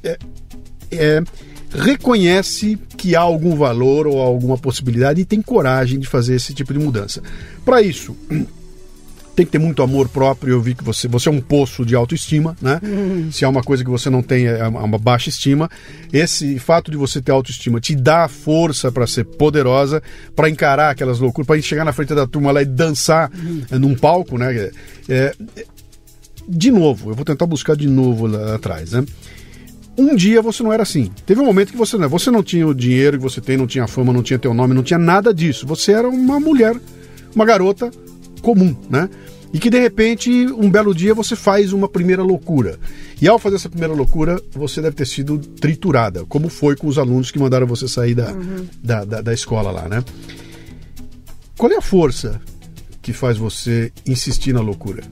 é, 0.05 0.19
é, 0.91 1.23
reconhece 1.75 2.79
que 2.99 3.17
há 3.17 3.21
algum 3.21 3.57
valor 3.57 4.07
ou 4.07 4.21
alguma 4.21 4.59
possibilidade 4.59 5.19
e 5.19 5.25
tem 5.25 5.41
coragem 5.41 5.99
de 5.99 6.07
fazer 6.07 6.35
esse 6.35 6.53
tipo 6.53 6.75
de 6.75 6.79
mudança. 6.79 7.23
Para 7.65 7.81
isso 7.81 8.15
tem 9.35 9.47
que 9.47 9.53
ter 9.53 9.59
muito 9.59 9.83
amor 9.83 10.09
próprio. 10.09 10.53
Eu 10.53 10.61
vi 10.61 10.75
que 10.75 10.85
você, 10.85 11.09
você 11.09 11.29
é 11.29 11.33
um 11.33 11.41
poço 11.41 11.85
de 11.85 11.95
autoestima, 11.95 12.57
né? 12.61 12.81
Uhum. 12.83 13.33
Se 13.33 13.45
há 13.45 13.49
uma 13.49 13.63
coisa 13.63 13.83
que 13.83 13.91
você 13.91 14.11
não 14.11 14.23
tem, 14.23 14.47
é 14.47 14.67
uma 14.67 14.99
baixa 14.99 15.29
estima. 15.29 15.71
Esse 16.13 16.59
fato 16.59 16.91
de 16.91 16.97
você 16.97 17.21
ter 17.21 17.33
autoestima 17.33 17.81
te 17.81 17.95
dá 17.95 18.29
força 18.29 18.93
para 18.93 19.07
ser 19.07 19.25
poderosa, 19.25 20.03
para 20.37 20.49
encarar 20.49 20.91
aquelas 20.91 21.19
loucuras, 21.19 21.47
para 21.47 21.61
chegar 21.63 21.85
na 21.85 21.93
frente 21.93 22.15
da 22.15 22.27
turma 22.27 22.53
lá 22.53 22.63
e 22.63 22.67
dançar 22.67 23.31
uhum. 23.33 23.79
num 23.79 23.95
palco, 23.95 24.37
né? 24.37 24.55
É, 24.55 24.73
é, 25.09 25.35
de 26.49 26.71
novo, 26.71 27.11
eu 27.11 27.15
vou 27.15 27.25
tentar 27.25 27.47
buscar 27.47 27.77
de 27.77 27.89
novo 27.89 28.27
lá 28.27 28.57
atrás, 28.57 28.93
né? 28.93 29.05
Um 29.97 30.17
dia 30.17 30.41
você 30.41 30.63
não 30.63 30.73
era 30.73 30.83
assim. 30.83 31.11
Teve 31.27 31.41
um 31.41 31.45
momento 31.45 31.71
que 31.71 31.77
você 31.77 31.97
não, 31.97 32.09
você 32.09 32.31
não 32.31 32.43
tinha 32.43 32.67
o 32.67 32.75
dinheiro 32.75 33.19
que 33.19 33.23
você 33.23 33.41
tem, 33.41 33.57
não 33.57 33.67
tinha 33.67 33.87
fama, 33.87 34.13
não 34.13 34.23
tinha 34.23 34.39
teu 34.39 34.55
nome, 34.55 34.75
não 34.75 34.83
tinha 34.83 34.99
nada 34.99 35.35
disso. 35.35 35.67
Você 35.67 35.93
era 35.93 36.09
uma 36.09 36.41
mulher, 36.41 36.75
uma 37.35 37.45
garota 37.45 37.91
comum, 38.43 38.77
né? 38.91 39.09
E 39.53 39.59
que 39.59 39.69
de 39.69 39.79
repente, 39.79 40.31
um 40.47 40.71
belo 40.71 40.95
dia, 40.95 41.15
você 41.15 41.37
faz 41.37 41.73
uma 41.73 41.87
primeira 41.87 42.23
loucura. 42.23 42.79
E 43.21 43.29
ao 43.29 43.39
fazer 43.39 43.57
essa 43.57 43.69
primeira 43.69 43.93
loucura, 43.95 44.41
você 44.53 44.81
deve 44.81 44.97
ter 44.97 45.07
sido 45.07 45.39
triturada, 45.39 46.25
como 46.25 46.49
foi 46.49 46.75
com 46.75 46.87
os 46.87 46.99
alunos 46.99 47.31
que 47.31 47.39
mandaram 47.39 47.67
você 47.67 47.87
sair 47.87 48.15
da, 48.15 48.33
uhum. 48.33 48.67
da, 48.83 49.05
da, 49.05 49.21
da 49.21 49.33
escola 49.33 49.71
lá, 49.71 49.89
né? 49.89 50.03
Qual 51.57 51.71
é 51.71 51.77
a 51.77 51.83
força 51.83 52.41
que 53.03 53.13
faz 53.13 53.37
você 53.37 53.93
insistir 54.07 54.55
na 54.55 54.61
loucura? 54.61 55.03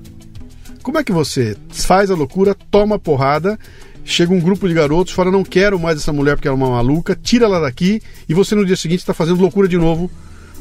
Como 0.83 0.99
é 0.99 1.05
que 1.05 1.13
você 1.13 1.55
faz 1.69 2.11
a 2.11 2.15
loucura, 2.15 2.57
toma 2.71 2.99
porrada, 2.99 3.59
chega 4.05 4.33
um 4.33 4.41
grupo 4.41 4.67
de 4.67 4.73
garotos, 4.73 5.13
fala: 5.13 5.31
Não 5.31 5.45
quero 5.45 5.79
mais 5.79 5.99
essa 5.99 6.15
mulher 6.15 6.37
porque 6.37 6.49
ela 6.49 6.57
é 6.57 6.61
uma 6.63 6.71
maluca, 6.71 7.15
tira 7.15 7.45
ela 7.45 7.61
daqui, 7.61 8.01
e 8.27 8.33
você 8.33 8.55
no 8.55 8.65
dia 8.65 8.77
seguinte 8.77 9.01
está 9.01 9.13
fazendo 9.13 9.41
loucura 9.41 9.69
de 9.69 9.77
novo 9.77 10.11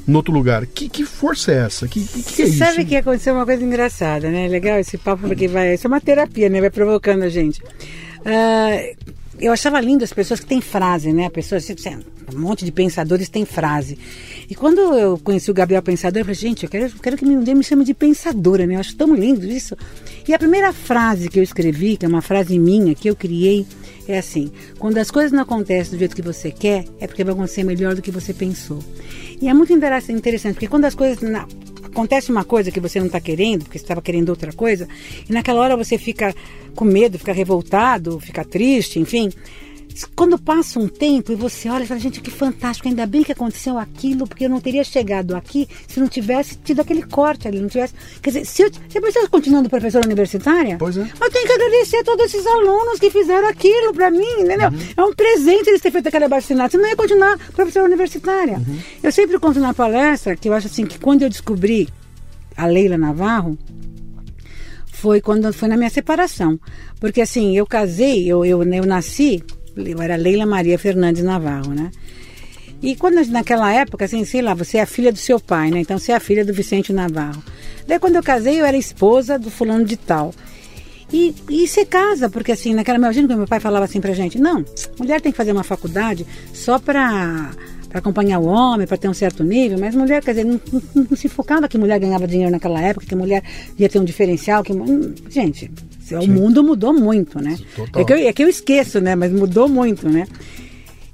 no 0.08 0.18
outro 0.18 0.34
lugar. 0.34 0.66
Que, 0.66 0.90
que 0.90 1.06
força 1.06 1.52
é 1.52 1.66
essa? 1.66 1.88
Que, 1.88 2.04
que, 2.04 2.24
que 2.24 2.42
é 2.42 2.46
isso? 2.46 2.58
Sabe 2.58 2.86
que 2.86 2.96
aconteceu 2.96 3.34
uma 3.34 3.46
coisa 3.46 3.64
engraçada, 3.64 4.30
né? 4.30 4.48
Legal 4.48 4.80
esse 4.80 4.98
papo 4.98 5.28
porque 5.28 5.48
vai. 5.48 5.74
Isso 5.74 5.88
é 5.88 5.90
uma 5.90 6.02
terapia, 6.02 6.50
né? 6.50 6.60
Vai 6.60 6.70
provocando 6.70 7.24
a 7.24 7.30
gente. 7.30 7.62
Uh, 7.62 9.16
eu 9.40 9.54
achava 9.54 9.80
lindo 9.80 10.04
as 10.04 10.12
pessoas 10.12 10.40
que 10.40 10.46
têm 10.46 10.60
frase, 10.60 11.14
né? 11.14 11.30
Pessoas, 11.30 11.66
um 12.34 12.40
monte 12.40 12.66
de 12.66 12.72
pensadores 12.72 13.30
têm 13.30 13.46
frase. 13.46 13.98
E 14.50 14.54
quando 14.54 14.80
eu 14.80 15.18
conheci 15.18 15.50
o 15.50 15.54
Gabriel 15.54 15.82
Pensador, 15.82 16.20
eu 16.20 16.26
falei, 16.26 16.36
gente, 16.36 16.64
eu 16.64 16.70
quero, 16.70 16.86
eu 16.86 17.02
quero 17.02 17.18
que 17.18 17.26
um 17.26 17.42
dia 17.42 17.56
me 17.56 17.64
chame 17.64 17.86
de 17.86 17.94
pensadora, 17.94 18.66
né? 18.68 18.76
Eu 18.76 18.80
acho 18.80 18.96
tão 18.96 19.16
lindo 19.16 19.46
isso. 19.46 19.78
E 20.28 20.34
a 20.34 20.40
primeira 20.40 20.74
frase 20.74 21.30
que 21.30 21.40
eu 21.40 21.44
escrevi, 21.44 21.96
que 21.98 22.06
é 22.06 22.10
uma 22.10 22.22
frase 22.22 22.60
minha, 22.60 22.94
que 22.94 23.10
eu 23.10 23.16
criei, 23.16 23.66
é 24.08 24.18
assim: 24.18 24.52
quando 24.78 24.98
as 24.98 25.10
coisas 25.10 25.32
não 25.32 25.42
acontecem 25.42 25.94
do 25.94 26.00
jeito 26.00 26.16
que 26.16 26.22
você 26.22 26.52
quer, 26.52 26.86
é 27.00 27.08
porque 27.08 27.24
vai 27.24 27.34
acontecer 27.34 27.64
melhor 27.64 27.96
do 27.96 28.02
que 28.02 28.12
você 28.12 28.34
pensou. 28.34 28.80
E 29.42 29.48
é 29.48 29.54
muito 29.54 29.74
interessante, 29.74 30.54
porque 30.54 30.68
quando 30.68 30.86
as 30.86 30.96
coisas. 30.96 31.22
Não, 31.22 31.48
acontece 31.84 32.32
uma 32.32 32.44
coisa 32.44 32.72
que 32.72 32.80
você 32.80 33.00
não 33.00 33.08
está 33.08 33.20
querendo, 33.20 33.64
porque 33.64 33.78
você 33.78 33.84
estava 33.84 34.02
querendo 34.02 34.30
outra 34.30 34.54
coisa, 34.54 34.88
e 35.28 35.34
naquela 35.34 35.62
hora 35.62 35.76
você 35.76 35.98
fica 35.98 36.34
com 36.76 36.86
medo, 36.86 37.18
fica 37.18 37.34
revoltado, 37.34 38.20
fica 38.20 38.44
triste, 38.44 39.00
enfim. 39.00 39.30
Quando 40.16 40.38
passa 40.38 40.80
um 40.80 40.88
tempo 40.88 41.32
e 41.32 41.36
você 41.36 41.68
olha 41.68 41.84
e 41.84 41.88
fala, 41.88 42.00
gente, 42.00 42.22
que 42.22 42.32
fantástico, 42.32 42.88
ainda 42.88 43.06
bem 43.06 43.24
que 43.24 43.32
aconteceu 43.32 43.78
aquilo, 43.78 44.28
porque 44.28 44.46
eu 44.46 44.50
não 44.50 44.62
teria 44.62 44.84
chegado 44.84 45.36
aqui 45.36 45.68
se 45.88 46.00
não 46.00 46.08
tivesse 46.08 46.56
tido 46.58 46.80
aquele 46.80 47.04
corte 47.04 47.48
ali, 47.48 47.60
não 47.60 47.68
tivesse. 47.68 47.94
Quer 48.22 48.30
dizer, 48.30 48.46
se 48.46 48.62
eu, 48.62 48.72
você 48.72 49.02
precisa 49.02 49.28
continuando 49.28 49.70
professora 49.70 50.06
universitária? 50.06 50.78
Pois 50.78 50.96
é. 50.96 51.02
Eu 51.02 51.32
tenho 51.32 51.46
que 51.46 51.52
agradecer 51.52 51.98
a 51.98 52.04
todos 52.04 52.26
esses 52.26 52.46
alunos 52.46 53.00
que 53.00 53.10
fizeram 53.10 53.48
aquilo 53.48 53.94
para 53.94 54.10
mim, 54.10 54.32
entendeu? 54.40 54.70
Uhum. 54.70 54.80
É 54.96 55.04
um 55.04 55.14
presente 55.14 55.70
eles 55.70 55.82
terem 55.82 55.94
feito 55.94 56.08
aquela 56.08 56.28
bacilhada, 56.30 56.70
senão 56.70 56.86
eu 56.86 56.92
ia 56.92 56.96
continuar 56.96 57.38
professora 57.54 57.86
universitária. 57.86 58.58
Uhum. 58.58 58.80
Eu 59.04 59.12
sempre 59.12 59.38
conto 59.40 59.60
na 59.60 59.74
palestra 59.74 60.36
que 60.36 60.48
eu 60.48 60.54
acho 60.54 60.68
assim 60.68 60.86
que 60.86 61.00
quando 61.00 61.24
eu 61.24 61.30
descobri 61.30 61.90
a 62.56 62.66
Leila 62.66 62.98
Navarro, 62.98 63.58
foi 65.00 65.22
quando 65.22 65.52
foi 65.54 65.68
na 65.70 65.78
minha 65.78 65.90
separação. 65.90 66.60
Porque 67.00 67.22
assim, 67.22 67.56
eu 67.56 67.66
casei, 67.66 68.28
eu, 68.28 68.46
eu, 68.46 68.62
eu 68.62 68.86
nasci 68.86 69.42
eu 69.76 70.02
era 70.02 70.16
Leila 70.16 70.46
Maria 70.46 70.78
Fernandes 70.78 71.24
Navarro, 71.24 71.74
né? 71.74 71.92
E 72.82 72.96
quando 72.96 73.24
naquela 73.30 73.72
época, 73.74 74.06
assim, 74.06 74.24
sei 74.24 74.42
lá, 74.42 74.54
você 74.54 74.78
é 74.78 74.82
a 74.82 74.86
filha 74.86 75.12
do 75.12 75.18
seu 75.18 75.40
pai, 75.40 75.70
né? 75.70 75.80
Então 75.80 75.98
você 75.98 76.12
é 76.12 76.16
a 76.16 76.20
filha 76.20 76.46
do 76.46 76.54
Vicente 76.54 76.94
Navarro. 76.94 77.44
Daí 77.88 78.00
quando 78.00 78.16
eu 78.16 78.24
casei, 78.24 78.62
eu 78.62 78.66
era 78.66 78.78
esposa 78.78 79.38
do 79.38 79.52
fulano 79.52 79.84
de 79.84 79.98
tal. 79.98 80.34
E, 81.12 81.34
e 81.50 81.68
você 81.68 81.86
casa, 81.86 82.30
porque 82.30 82.52
assim, 82.52 82.74
naquela 82.74 82.98
imagina 82.98 83.28
que 83.28 83.36
meu 83.36 83.48
pai 83.48 83.60
falava 83.60 83.86
assim 83.86 84.00
pra 84.00 84.14
gente, 84.14 84.38
não, 84.38 84.64
mulher 84.98 85.20
tem 85.20 85.32
que 85.32 85.38
fazer 85.38 85.52
uma 85.52 85.64
faculdade 85.64 86.26
só 86.54 86.78
pra 86.78 87.52
para 87.90 87.98
acompanhar 87.98 88.38
o 88.38 88.46
homem, 88.46 88.86
para 88.86 88.98
ter 88.98 89.10
um 89.10 89.14
certo 89.16 89.44
nível, 89.44 89.80
mas 89.80 89.96
mulher, 89.96 90.24
quer 90.24 90.32
dizer, 90.32 90.44
não, 90.46 90.62
não, 90.72 91.08
não, 91.10 91.18
se 91.18 91.28
focava 91.28 91.68
que 91.68 91.76
mulher 91.76 92.00
ganhava 92.00 92.28
dinheiro 92.28 92.52
naquela 92.52 92.80
época, 92.80 93.08
que 93.08 93.16
mulher 93.16 93.44
ia 93.80 93.90
ter 93.90 93.98
um 93.98 94.06
diferencial, 94.06 94.64
que 94.64 94.72
gente, 95.28 95.72
o 96.18 96.22
Sim. 96.22 96.30
mundo 96.30 96.64
mudou 96.64 96.94
muito, 96.94 97.42
né? 97.42 97.58
É 97.96 98.04
que, 98.04 98.14
eu, 98.14 98.18
é 98.18 98.34
que 98.34 98.44
eu 98.44 98.50
esqueço, 98.50 99.00
né? 99.00 99.16
Mas 99.16 99.32
mudou 99.32 99.68
muito, 99.68 100.10
né? 100.10 100.28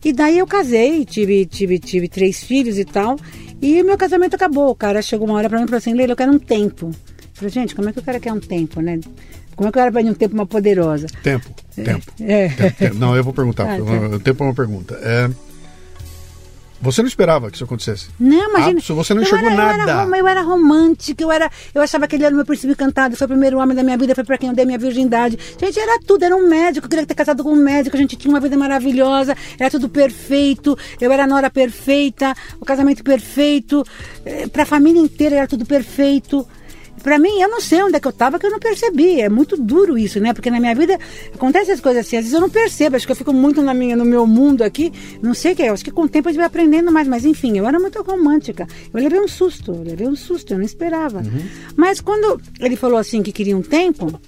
E 0.04 0.14
daí 0.14 0.38
eu 0.38 0.46
casei, 0.46 1.04
tive, 1.04 1.46
tive, 1.46 1.80
tive 1.80 2.08
três 2.08 2.44
filhos 2.44 2.78
e 2.78 2.86
tal, 2.86 3.18
e 3.60 3.82
meu 3.82 3.98
casamento 3.98 4.36
acabou. 4.36 4.70
O 4.70 4.76
cara 4.76 5.02
chegou 5.02 5.28
uma 5.28 5.36
hora 5.36 5.50
para 5.50 5.58
mim 5.58 5.64
e 5.64 5.68
falou 5.68 5.80
assim, 5.80 5.94
Leila, 5.94 6.14
eu 6.14 6.18
quero 6.18 6.32
um 6.32 6.38
tempo. 6.38 6.88
Eu 6.88 7.30
falei, 7.34 7.50
gente, 7.50 7.74
como 7.74 7.90
é 7.90 7.94
que 7.94 8.00
o 8.00 8.04
cara 8.04 8.20
quer 8.20 8.32
um 8.32 8.40
tempo, 8.40 8.82
né? 8.82 9.00
Como 9.56 9.68
é 9.68 9.72
que 9.72 9.78
o 9.78 9.82
cara 9.82 9.92
pede 9.92 10.10
um 10.10 10.14
tempo 10.14 10.36
uma 10.36 10.46
poderosa? 10.46 11.08
Tempo, 11.24 11.50
tempo. 11.76 12.06
É. 12.20 12.50
tempo, 12.50 12.78
tempo. 12.78 12.96
Não, 12.96 13.16
eu 13.16 13.24
vou 13.24 13.34
perguntar. 13.34 13.66
Ah, 13.76 13.78
tá. 13.78 14.20
Tempo 14.20 14.44
é 14.44 14.48
uma 14.48 14.54
pergunta. 14.54 15.00
É, 15.02 15.30
você 16.86 17.02
não 17.02 17.08
esperava 17.08 17.50
que 17.50 17.58
isso 17.58 17.64
acontecesse? 17.64 18.08
Não, 18.20 18.50
imagina. 18.50 18.80
Ah, 18.80 18.94
você 18.94 19.14
não 19.14 19.22
enxergou 19.22 19.50
era, 19.50 19.56
nada. 19.56 19.92
Eu 19.92 20.00
era, 20.00 20.18
eu 20.18 20.28
era 20.28 20.42
romântica, 20.42 21.24
eu, 21.24 21.32
era, 21.32 21.50
eu 21.74 21.82
achava 21.82 22.08
que 22.08 22.16
ele 22.16 22.24
era 22.24 22.34
o 22.34 22.36
meu 22.36 22.46
príncipe 22.46 22.72
encantado, 22.72 23.16
foi 23.16 23.26
o 23.26 23.30
primeiro 23.30 23.58
homem 23.58 23.76
da 23.76 23.84
minha 23.84 23.98
vida, 23.98 24.14
foi 24.14 24.24
para 24.24 24.38
quem 24.38 24.50
eu 24.50 24.56
dei 24.56 24.66
minha 24.66 24.78
virgindade. 24.78 25.38
Gente, 25.60 25.80
era 25.80 26.00
tudo, 26.06 26.24
era 26.24 26.36
um 26.36 26.48
médico, 26.48 26.86
eu 26.86 26.90
queria 26.90 27.06
ter 27.06 27.16
casado 27.16 27.44
com 27.44 27.52
um 27.52 27.56
médico, 27.56 27.96
a 27.96 28.00
gente 28.00 28.16
tinha 28.16 28.34
uma 28.34 28.40
vida 28.40 28.56
maravilhosa, 28.56 29.36
era 29.60 29.70
tudo 29.70 29.90
perfeito, 29.90 30.78
eu 31.02 31.12
era 31.12 31.24
a 31.24 31.28
nora 31.28 31.50
perfeita, 31.50 32.34
o 32.60 32.66
casamento 32.66 33.04
perfeito, 33.04 33.84
eh, 34.26 34.48
para 34.48 34.64
a 34.64 34.66
família 34.66 35.02
inteira 35.02 35.36
era 35.36 35.48
tudo 35.48 35.66
perfeito 35.66 36.48
para 37.06 37.20
mim, 37.20 37.40
eu 37.40 37.48
não 37.48 37.62
sei 37.62 37.84
onde 37.84 37.98
é 37.98 38.00
que 38.00 38.08
eu 38.08 38.12
tava 38.12 38.40
que 38.40 38.48
eu 38.48 38.50
não 38.50 38.58
percebi. 38.58 39.22
É 39.22 39.30
muito 39.30 39.56
duro 39.56 39.96
isso, 39.96 40.20
né? 40.20 40.34
Porque 40.34 40.50
na 40.50 40.60
minha 40.60 40.74
vida 40.74 40.98
acontecem 41.32 41.72
as 41.72 41.80
coisas 41.80 42.04
assim, 42.04 42.18
às 42.18 42.24
vezes 42.24 42.34
eu 42.34 42.42
não 42.42 42.50
percebo, 42.50 42.96
acho 42.96 43.06
que 43.06 43.12
eu 43.12 43.16
fico 43.16 43.32
muito 43.32 43.62
na 43.62 43.76
minha, 43.76 43.96
no 43.96 44.04
meu 44.04 44.26
mundo 44.26 44.64
aqui, 44.64 44.92
não 45.22 45.36
sei 45.36 45.54
o 45.54 45.56
que 45.56 45.62
é, 45.62 45.70
acho 45.70 45.86
que 45.86 45.92
com 45.92 46.02
o 46.02 46.10
tempo 46.10 46.30
a 46.30 46.32
gente 46.32 46.40
vai 46.40 46.48
aprendendo 46.48 46.92
mais, 46.92 47.08
mas 47.08 47.24
enfim, 47.24 47.60
eu 47.60 47.68
era 47.68 47.80
muito 47.80 48.02
romântica. 48.02 48.66
Eu 48.92 49.00
levei 49.00 49.20
um 49.20 49.28
susto, 49.28 49.72
eu 49.72 49.84
levei 49.84 50.08
um 50.08 50.16
susto, 50.16 50.52
eu 50.52 50.58
não 50.58 50.66
esperava. 50.66 51.20
Uhum. 51.20 51.46
Mas 51.78 52.02
quando 52.02 52.42
ele 52.60 52.76
falou 52.76 52.98
assim 52.98 53.22
que 53.22 53.32
queria 53.32 53.56
um 53.56 53.62
tempo, 53.62 54.20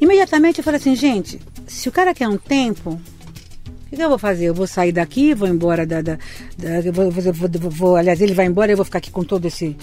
imediatamente 0.00 0.60
eu 0.60 0.64
falei 0.64 0.80
assim, 0.80 0.96
gente, 0.96 1.38
se 1.66 1.86
o 1.86 1.92
cara 1.92 2.14
quer 2.14 2.28
um 2.28 2.38
tempo, 2.38 2.98
o 3.92 3.94
que 3.94 4.02
eu 4.02 4.08
vou 4.08 4.18
fazer? 4.18 4.46
Eu 4.46 4.54
vou 4.54 4.66
sair 4.66 4.92
daqui, 4.92 5.34
vou 5.34 5.46
embora 5.46 5.84
da. 5.84 6.00
da, 6.00 6.14
da 6.56 6.90
vou, 6.90 7.10
vou, 7.10 7.70
vou, 7.70 7.96
aliás, 7.96 8.22
ele 8.22 8.32
vai 8.32 8.46
embora, 8.46 8.72
eu 8.72 8.76
vou 8.76 8.86
ficar 8.86 8.96
aqui 8.96 9.10
com 9.10 9.22
todo 9.22 9.44
esse 9.44 9.76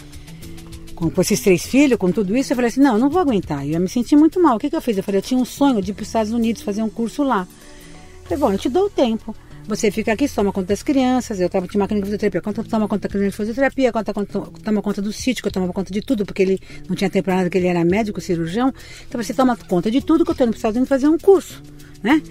com, 0.99 1.09
com, 1.09 1.21
esses 1.21 1.39
três 1.39 1.65
filhos, 1.65 1.97
com 1.97 2.11
tudo 2.11 2.35
isso, 2.35 2.51
eu 2.51 2.55
falei 2.55 2.69
assim, 2.69 2.81
não, 2.81 2.95
eu 2.95 2.99
não 2.99 3.09
vou 3.09 3.21
aguentar. 3.21 3.65
Eu 3.65 3.79
me 3.79 3.87
senti 3.87 4.15
muito 4.17 4.41
mal. 4.41 4.57
O 4.57 4.59
que, 4.59 4.69
que 4.69 4.75
eu 4.75 4.81
fiz? 4.81 4.97
Eu 4.97 5.03
falei, 5.03 5.19
eu 5.19 5.23
tinha 5.23 5.39
um 5.39 5.45
sonho 5.45 5.81
de 5.81 5.91
ir 5.91 5.93
para 5.93 6.03
os 6.03 6.09
Estados 6.09 6.33
Unidos 6.33 6.61
fazer 6.61 6.83
um 6.83 6.89
curso 6.89 7.23
lá. 7.23 7.47
Eu 7.49 8.23
falei, 8.23 8.37
bom, 8.37 8.51
eu 8.51 8.57
te 8.57 8.67
dou 8.67 8.87
o 8.87 8.89
tempo. 8.89 9.33
Você 9.65 9.91
fica 9.91 10.11
aqui, 10.11 10.27
toma 10.27 10.51
conta 10.51 10.67
das 10.67 10.83
crianças. 10.83 11.39
Eu 11.39 11.49
tava, 11.49 11.67
tinha 11.67 11.79
uma 11.79 11.87
clínica 11.87 12.05
de 12.05 12.11
fisioterapia. 12.11 12.41
Conta, 12.41 12.63
toma 12.63 12.87
conta 12.87 13.07
da 13.07 13.11
clínica 13.11 13.31
de 13.31 13.37
fisioterapia, 13.37 13.93
conta, 13.93 14.13
conta, 14.13 14.39
toma 14.63 14.81
conta 14.81 15.01
do 15.01 15.13
sítio, 15.13 15.41
que 15.41 15.47
eu 15.47 15.51
tomava 15.53 15.71
conta 15.71 15.93
de 15.93 16.01
tudo, 16.01 16.25
porque 16.25 16.41
ele 16.41 16.59
não 16.89 16.95
tinha 16.95 17.09
tempo 17.09 17.25
para 17.25 17.35
nada, 17.35 17.45
porque 17.45 17.59
ele 17.59 17.67
era 17.67 17.85
médico, 17.85 18.19
cirurgião. 18.19 18.73
Então 19.07 19.23
você 19.23 19.33
toma 19.33 19.55
conta 19.55 19.89
de 19.89 20.01
tudo, 20.01 20.25
que 20.25 20.31
eu 20.31 20.33
estou 20.33 20.45
indo 20.45 20.51
para 20.51 20.57
os 20.57 20.59
Estados 20.59 20.75
Unidos 20.75 20.89
fazer 20.89 21.07
um 21.07 21.17
curso, 21.17 21.61
né? 22.03 22.21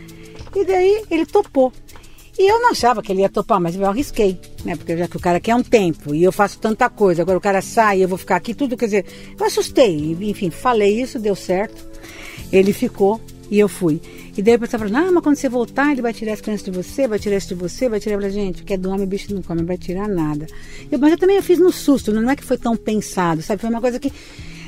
E 0.55 0.65
daí 0.65 1.05
ele 1.11 1.25
topou. 1.25 1.73
E 2.38 2.48
eu 2.48 2.61
não 2.61 2.70
achava 2.70 3.03
que 3.03 3.11
ele 3.11 3.22
ia 3.22 3.29
topar, 3.29 3.61
mas 3.61 3.74
eu 3.74 3.85
arrisquei, 3.85 4.40
né? 4.64 4.77
Porque 4.77 4.96
já 4.96 5.09
que 5.09 5.16
o 5.16 5.20
cara 5.20 5.40
quer 5.40 5.57
um 5.57 5.62
tempo 5.62 6.14
e 6.14 6.22
eu 6.22 6.31
faço 6.31 6.59
tanta 6.61 6.88
coisa, 6.88 7.22
agora 7.22 7.37
o 7.37 7.40
cara 7.40 7.61
sai 7.61 8.03
eu 8.03 8.09
vou 8.09 8.16
ficar 8.16 8.37
aqui, 8.37 8.55
tudo, 8.55 8.77
quer 8.77 8.85
dizer, 8.85 9.07
eu 9.38 9.44
assustei. 9.44 10.16
Enfim, 10.20 10.48
falei 10.48 11.01
isso, 11.01 11.18
deu 11.18 11.35
certo. 11.35 11.85
Ele 12.53 12.72
ficou 12.72 13.20
e 13.51 13.59
eu 13.59 13.68
fui. 13.68 14.01
E 14.37 14.42
daí 14.42 14.55
o 14.55 14.59
pessoal 14.61 14.79
falou, 14.85 14.94
não, 14.94 15.12
mas 15.12 15.24
quando 15.24 15.35
você 15.35 15.48
voltar, 15.48 15.90
ele 15.90 16.01
vai 16.01 16.12
tirar 16.12 16.35
as 16.35 16.40
crianças 16.40 16.64
de 16.64 16.70
você, 16.70 17.09
vai 17.09 17.18
tirar 17.18 17.37
isso 17.37 17.48
de 17.48 17.55
você, 17.57 17.88
vai 17.88 17.98
tirar 17.98 18.16
pra 18.18 18.29
gente, 18.29 18.62
que 18.62 18.74
é 18.74 18.77
do 18.77 18.88
homem, 18.88 19.05
bicho 19.05 19.35
não 19.35 19.42
come, 19.42 19.64
vai 19.64 19.77
tirar 19.77 20.07
nada. 20.07 20.46
Eu, 20.92 20.98
mas 21.01 21.11
eu 21.11 21.18
também 21.18 21.37
eu 21.37 21.42
fiz 21.42 21.59
no 21.59 21.72
susto, 21.72 22.12
não 22.12 22.31
é 22.31 22.37
que 22.37 22.44
foi 22.44 22.57
tão 22.57 22.77
pensado, 22.77 23.42
sabe? 23.42 23.61
Foi 23.61 23.68
uma 23.68 23.81
coisa 23.81 23.98
que 23.98 24.12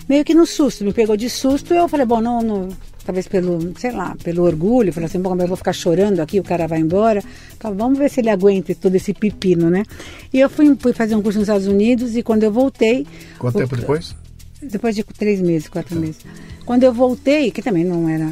meio 0.08 0.24
que 0.24 0.34
no 0.34 0.44
susto, 0.44 0.84
me 0.84 0.92
pegou 0.92 1.16
de 1.16 1.30
susto, 1.30 1.72
eu 1.72 1.86
falei, 1.86 2.04
bom, 2.04 2.20
não, 2.20 2.42
não 2.42 2.68
talvez 3.10 3.26
pelo, 3.26 3.76
sei 3.76 3.90
lá, 3.90 4.16
pelo 4.22 4.44
orgulho, 4.44 4.92
falei 4.92 5.08
assim, 5.08 5.20
bom, 5.20 5.36
eu 5.36 5.48
vou 5.48 5.56
ficar 5.56 5.72
chorando 5.72 6.20
aqui, 6.20 6.38
o 6.38 6.44
cara 6.44 6.68
vai 6.68 6.78
embora, 6.78 7.22
então, 7.56 7.74
vamos 7.74 7.98
ver 7.98 8.08
se 8.08 8.20
ele 8.20 8.30
aguenta 8.30 8.72
todo 8.76 8.94
esse 8.94 9.12
pepino, 9.12 9.68
né? 9.68 9.82
E 10.32 10.38
eu 10.38 10.48
fui, 10.48 10.76
fui 10.78 10.92
fazer 10.92 11.16
um 11.16 11.22
curso 11.22 11.40
nos 11.40 11.48
Estados 11.48 11.66
Unidos 11.66 12.16
e 12.16 12.22
quando 12.22 12.44
eu 12.44 12.52
voltei... 12.52 13.04
Quanto 13.36 13.56
o, 13.56 13.58
tempo 13.58 13.76
depois? 13.76 14.14
Depois 14.62 14.94
de 14.94 15.02
três 15.02 15.40
meses, 15.40 15.68
quatro 15.68 15.98
meses. 15.98 16.18
Quando 16.64 16.84
eu 16.84 16.92
voltei, 16.92 17.50
que 17.50 17.60
também 17.60 17.84
não 17.84 18.08
era 18.08 18.30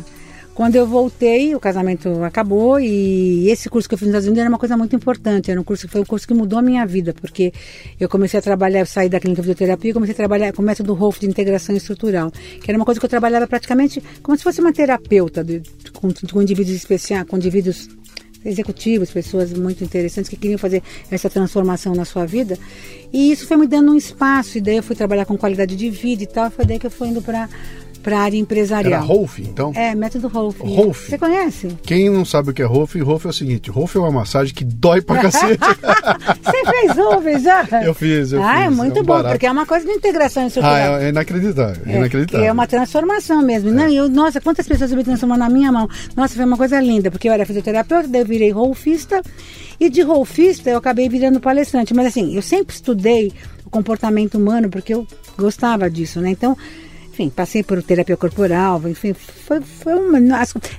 quando 0.59 0.75
eu 0.75 0.88
voltei, 0.88 1.55
o 1.55 1.61
casamento 1.61 2.25
acabou 2.25 2.81
e 2.81 3.49
esse 3.49 3.68
curso 3.68 3.88
que 3.88 3.94
eu 3.94 3.99
fiz 3.99 4.09
nos 4.09 4.14
Estados 4.14 4.27
Unidos 4.27 4.40
era 4.40 4.49
uma 4.49 4.59
coisa 4.59 4.77
muito 4.77 4.97
importante. 4.97 5.53
Era 5.53 5.61
um 5.61 5.62
curso, 5.62 5.88
foi 5.88 6.01
um 6.01 6.05
curso 6.05 6.27
que 6.27 6.35
mudou 6.35 6.59
a 6.59 6.62
minha 6.62 6.85
vida, 6.85 7.14
porque 7.14 7.53
eu 8.01 8.09
comecei 8.09 8.40
a 8.40 8.42
trabalhar, 8.42 8.81
eu 8.81 8.87
saí 8.87 9.09
da 9.09 9.21
clínica 9.21 9.40
de 9.40 9.47
fisioterapia 9.47 9.92
e 9.92 9.94
comecei 9.94 10.14
a 10.14 10.16
trabalhar 10.16 10.53
com 10.53 10.61
o 10.61 10.64
método 10.64 10.94
Rolf 10.94 11.21
de 11.21 11.27
integração 11.27 11.77
estrutural, 11.77 12.33
que 12.33 12.68
era 12.68 12.77
uma 12.77 12.85
coisa 12.85 12.99
que 12.99 13.07
eu 13.07 13.09
trabalhava 13.09 13.47
praticamente 13.47 14.03
como 14.21 14.37
se 14.37 14.42
fosse 14.42 14.61
uma 14.61 14.73
terapeuta 14.73 15.44
de, 15.44 15.62
com, 15.92 16.12
com 16.12 16.42
indivíduos 16.42 16.75
especiais, 16.75 17.25
com 17.29 17.37
indivíduos 17.37 17.88
executivos, 18.44 19.12
pessoas 19.12 19.53
muito 19.53 19.85
interessantes 19.85 20.29
que 20.29 20.37
queriam 20.37 20.59
fazer 20.59 20.83
essa 21.09 21.31
transformação 21.31 21.94
na 21.94 22.05
sua 22.05 22.27
vida. 22.27 22.59
E 23.12 23.31
isso 23.31 23.47
foi 23.47 23.57
me 23.57 23.66
dando 23.68 23.92
um 23.92 23.97
espaço, 23.97 24.59
e 24.59 24.61
daí 24.61 24.79
eu 24.79 24.83
fui 24.83 24.97
trabalhar 24.97 25.25
com 25.25 25.38
qualidade 25.38 25.77
de 25.77 25.88
vida 25.88 26.25
e 26.25 26.27
tal, 26.27 26.51
foi 26.51 26.66
daí 26.66 26.81
que 26.81 26.87
eu 26.87 26.90
fui 26.90 27.07
indo 27.07 27.23
para 27.23 27.49
para 28.09 28.21
a 28.21 28.23
área 28.23 28.38
empresarial. 28.38 28.94
Era 28.94 29.03
Rolf, 29.03 29.38
então? 29.38 29.71
É, 29.75 29.94
método 29.94 30.29
Rolf. 30.29 30.61
Rolf. 30.61 31.11
Você 31.11 31.18
conhece? 31.18 31.68
Quem 31.83 32.09
não 32.09 32.25
sabe 32.25 32.51
o 32.51 32.55
que 32.55 32.62
é 32.62 32.64
Rolf, 32.64 32.94
Rolf 32.94 33.27
é 33.27 33.29
o 33.29 33.33
seguinte, 33.33 33.71
Rolf 33.71 33.97
é 33.97 33.99
uma 33.99 34.11
massagem 34.11 34.55
que 34.55 34.64
dói 34.64 35.03
pra 35.03 35.21
cacete. 35.21 35.59
Você 36.42 36.64
fez 36.64 36.97
Rolf 36.97 37.25
já? 37.42 37.68
Eu 37.85 37.92
fiz, 37.92 38.33
eu 38.33 38.42
ah, 38.42 38.55
fiz. 38.55 38.64
é 38.64 38.71
muito 38.71 38.99
é 38.99 39.03
um 39.03 39.05
bom, 39.05 39.12
barato. 39.14 39.35
porque 39.35 39.47
é 39.47 39.53
uma 39.53 39.66
coisa 39.66 39.85
de 39.85 39.92
integração 39.92 40.47
estrutural. 40.47 40.75
Ah, 40.75 41.03
é, 41.03 41.05
é 41.05 41.09
inacreditável, 41.11 41.83
é, 41.85 41.97
inacreditável. 41.97 42.47
É 42.47 42.51
uma 42.51 42.66
transformação 42.66 43.42
mesmo. 43.42 43.68
É. 43.68 43.73
Não, 43.73 43.88
eu, 43.88 44.09
nossa, 44.09 44.40
quantas 44.40 44.66
pessoas 44.66 44.90
eu 44.90 44.97
me 44.97 45.05
transformando 45.05 45.40
na 45.40 45.51
minha 45.51 45.71
mão. 45.71 45.87
Nossa, 46.16 46.35
foi 46.35 46.44
uma 46.47 46.57
coisa 46.57 46.81
linda, 46.81 47.11
porque 47.11 47.29
eu 47.29 47.33
era 47.33 47.44
fisioterapeuta, 47.44 48.09
daí 48.09 48.23
eu 48.23 48.27
virei 48.27 48.51
rolfista, 48.51 49.21
e 49.79 49.90
de 49.90 50.01
rolfista 50.01 50.71
eu 50.71 50.79
acabei 50.79 51.11
virando 51.11 51.40
palestrante. 51.40 51.92
Mas 51.92 52.07
assim, 52.07 52.35
eu 52.35 52.42
sempre 52.42 52.75
estudei 52.75 53.33
o 53.66 53.71
comportamento 53.71 54.37
humano, 54.37 54.71
porque 54.71 54.94
eu 54.94 55.07
gostava 55.37 55.90
disso, 55.90 56.23
né? 56.23 56.31
Então, 56.31 56.57
enfim, 57.19 57.29
passei 57.29 57.65
por 57.65 57.83
terapia 57.83 58.17
corporal, 58.17 58.81
enfim, 58.89 59.13
foi, 59.13 59.61
foi 59.61 59.95
uma. 59.95 60.19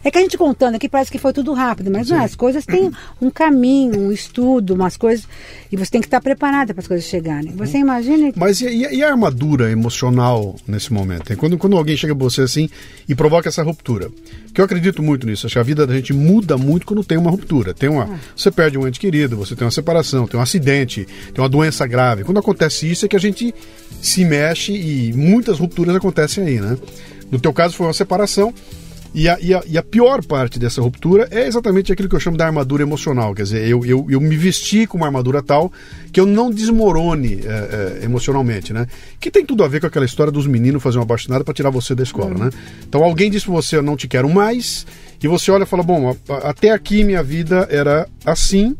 é 0.04 0.10
que 0.10 0.17
a 0.17 0.21
gente 0.21 0.38
contando 0.38 0.75
aqui 0.75 0.88
parece 0.88 1.12
que 1.12 1.19
foi 1.19 1.34
tudo 1.34 1.52
rápido, 1.52 1.91
mas 1.91 2.10
não, 2.10 2.23
as 2.23 2.34
coisas 2.34 2.65
têm 2.65 2.89
um 3.21 3.30
caminho, 3.30 3.99
um 3.99 4.12
estudo, 4.12 4.73
umas 4.73 4.95
coisas, 4.95 5.28
e 5.69 5.75
você 5.75 5.91
tem 5.91 6.02
que 6.02 6.08
estar 6.08 6.21
preparada 6.21 6.73
para 6.73 6.82
as 6.82 6.88
coisas 6.88 7.06
chegarem. 7.06 7.52
Você 7.58 7.75
uhum. 7.78 7.84
imagina. 7.84 8.32
Mas 8.38 8.62
e, 8.62 8.67
e, 8.67 9.04
a 9.04 9.10
armadura 9.10 9.69
emocional 9.69 10.56
nesse 10.65 10.93
momento? 10.93 11.36
Quando, 11.36 11.58
quando 11.58 11.75
alguém 11.75 11.97
chega 11.97 12.15
para 12.15 12.23
você 12.23 12.43
assim 12.43 12.69
e 13.08 13.13
provoca 13.13 13.49
essa 13.49 13.62
ruptura. 13.62 14.10
Que 14.54 14.62
eu 14.62 14.65
acredito 14.65 15.04
muito 15.04 15.28
nisso. 15.28 15.45
Acho 15.45 15.54
que 15.54 15.60
a 15.60 15.63
vida 15.63 15.86
da 15.86 15.93
gente 15.93 16.12
muda 16.12 16.58
muito 16.58 16.86
quando 16.86 17.04
tem 17.04 17.17
uma 17.17 17.30
ruptura. 17.30 17.73
Tem 17.73 17.89
uma, 17.89 18.06
ah. 18.06 18.19
Você 18.36 18.49
perde 18.49 18.78
um 18.78 18.88
ente 18.88 18.99
querido, 18.99 19.38
você 19.38 19.56
tem 19.56 19.65
uma 19.65 19.71
separação, 19.71 20.28
tem 20.28 20.39
um 20.39 20.43
acidente, 20.43 21.06
tem 21.34 21.43
uma 21.43 21.49
doença 21.49 21.86
grave. 21.86 22.23
Quando 22.23 22.39
acontece 22.39 22.89
isso 22.89 23.06
é 23.06 23.10
que 23.10 23.15
a 23.15 23.19
gente 23.19 23.54
se 24.02 24.23
mexe 24.25 24.73
e 24.73 25.13
muitas 25.13 25.60
rupturas 25.60 25.95
acontecem 25.95 26.28
aí, 26.37 26.59
né? 26.59 26.77
No 27.31 27.39
teu 27.39 27.53
caso 27.53 27.75
foi 27.75 27.87
uma 27.87 27.93
separação. 27.93 28.53
E 29.13 29.27
a, 29.27 29.39
e, 29.41 29.53
a, 29.55 29.63
e 29.65 29.75
a, 29.75 29.81
pior 29.81 30.23
parte 30.23 30.59
dessa 30.59 30.81
ruptura 30.81 31.27
é 31.31 31.47
exatamente 31.47 31.91
aquilo 31.91 32.07
que 32.07 32.15
eu 32.15 32.19
chamo 32.19 32.37
da 32.37 32.45
armadura 32.45 32.83
emocional. 32.83 33.33
Quer 33.33 33.43
dizer, 33.43 33.67
eu, 33.67 33.83
eu, 33.83 34.05
eu 34.07 34.21
me 34.21 34.37
vesti 34.37 34.85
com 34.85 34.97
uma 34.97 35.07
armadura 35.07 35.41
tal 35.41 35.71
que 36.11 36.19
eu 36.19 36.27
não 36.27 36.51
desmorone 36.51 37.39
é, 37.43 37.99
é, 38.01 38.05
emocionalmente, 38.05 38.71
né? 38.71 38.85
Que 39.19 39.31
tem 39.31 39.43
tudo 39.43 39.63
a 39.63 39.67
ver 39.67 39.79
com 39.79 39.87
aquela 39.87 40.05
história 40.05 40.31
dos 40.31 40.45
meninos 40.45 40.83
fazer 40.83 40.99
uma 40.99 41.05
bastinada 41.05 41.43
para 41.43 41.53
tirar 41.55 41.71
você 41.71 41.95
da 41.95 42.03
escola, 42.03 42.31
uhum. 42.31 42.37
né? 42.45 42.49
Então 42.87 43.03
alguém 43.03 43.31
disse 43.31 43.45
pra 43.45 43.55
você, 43.55 43.77
eu 43.77 43.83
não 43.83 43.97
te 43.97 44.07
quero 44.07 44.29
mais, 44.29 44.85
e 45.21 45.27
você 45.27 45.49
olha 45.49 45.63
e 45.63 45.67
fala, 45.67 45.81
bom, 45.81 46.15
até 46.43 46.69
aqui 46.69 47.03
minha 47.03 47.23
vida 47.23 47.67
era 47.71 48.07
assim, 48.23 48.75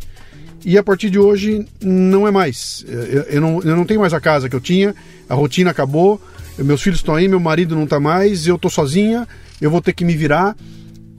e 0.64 0.78
a 0.78 0.84
partir 0.84 1.10
de 1.10 1.18
hoje 1.18 1.66
não 1.82 2.28
é 2.28 2.32
mais. 2.32 2.86
Eu, 2.88 3.22
eu, 3.24 3.42
não, 3.42 3.62
eu 3.64 3.76
não 3.76 3.86
tenho 3.86 4.00
mais 4.00 4.14
a 4.14 4.20
casa 4.20 4.48
que 4.48 4.56
eu 4.56 4.62
tinha, 4.62 4.94
a 5.28 5.34
rotina 5.34 5.72
acabou, 5.72 6.22
meus 6.58 6.82
filhos 6.82 7.00
estão 7.00 7.16
aí, 7.16 7.28
meu 7.28 7.40
marido 7.40 7.76
não 7.76 7.84
está 7.84 8.00
mais, 8.00 8.48
eu 8.48 8.56
estou 8.56 8.70
sozinha, 8.70 9.28
eu 9.62 9.70
vou 9.70 9.82
ter 9.82 9.94
que 9.94 10.04
me 10.04 10.16
virar. 10.16 10.56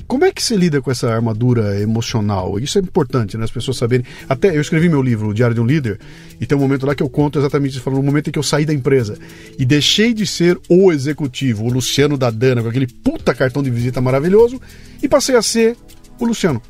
Como 0.06 0.24
é 0.24 0.32
que 0.32 0.42
se 0.42 0.56
lida 0.56 0.82
com 0.82 0.90
essa 0.90 1.08
armadura 1.08 1.80
emocional? 1.80 2.58
Isso 2.58 2.76
é 2.78 2.80
importante, 2.80 3.38
né? 3.38 3.44
As 3.44 3.50
pessoas 3.50 3.76
saberem. 3.76 4.04
Até 4.28 4.56
eu 4.56 4.60
escrevi 4.60 4.88
meu 4.88 5.00
livro, 5.00 5.28
O 5.28 5.34
Diário 5.34 5.54
de 5.54 5.60
um 5.60 5.64
Líder, 5.64 6.00
e 6.40 6.44
tem 6.44 6.58
um 6.58 6.60
momento 6.60 6.84
lá 6.84 6.96
que 6.96 7.02
eu 7.02 7.08
conto 7.08 7.38
exatamente 7.38 7.74
isso, 7.74 7.80
falando 7.80 8.00
no 8.00 8.06
momento 8.06 8.28
em 8.28 8.32
que 8.32 8.38
eu 8.38 8.42
saí 8.42 8.66
da 8.66 8.74
empresa 8.74 9.16
e 9.56 9.64
deixei 9.64 10.12
de 10.12 10.26
ser 10.26 10.58
o 10.68 10.90
executivo, 10.90 11.64
o 11.64 11.72
Luciano 11.72 12.18
da 12.18 12.28
Dana, 12.28 12.60
com 12.60 12.68
aquele 12.68 12.88
puta 12.88 13.32
cartão 13.32 13.62
de 13.62 13.70
visita 13.70 14.00
maravilhoso, 14.00 14.60
e 15.00 15.08
passei 15.08 15.36
a 15.36 15.42
ser 15.42 15.76
o 16.18 16.24
Luciano. 16.24 16.60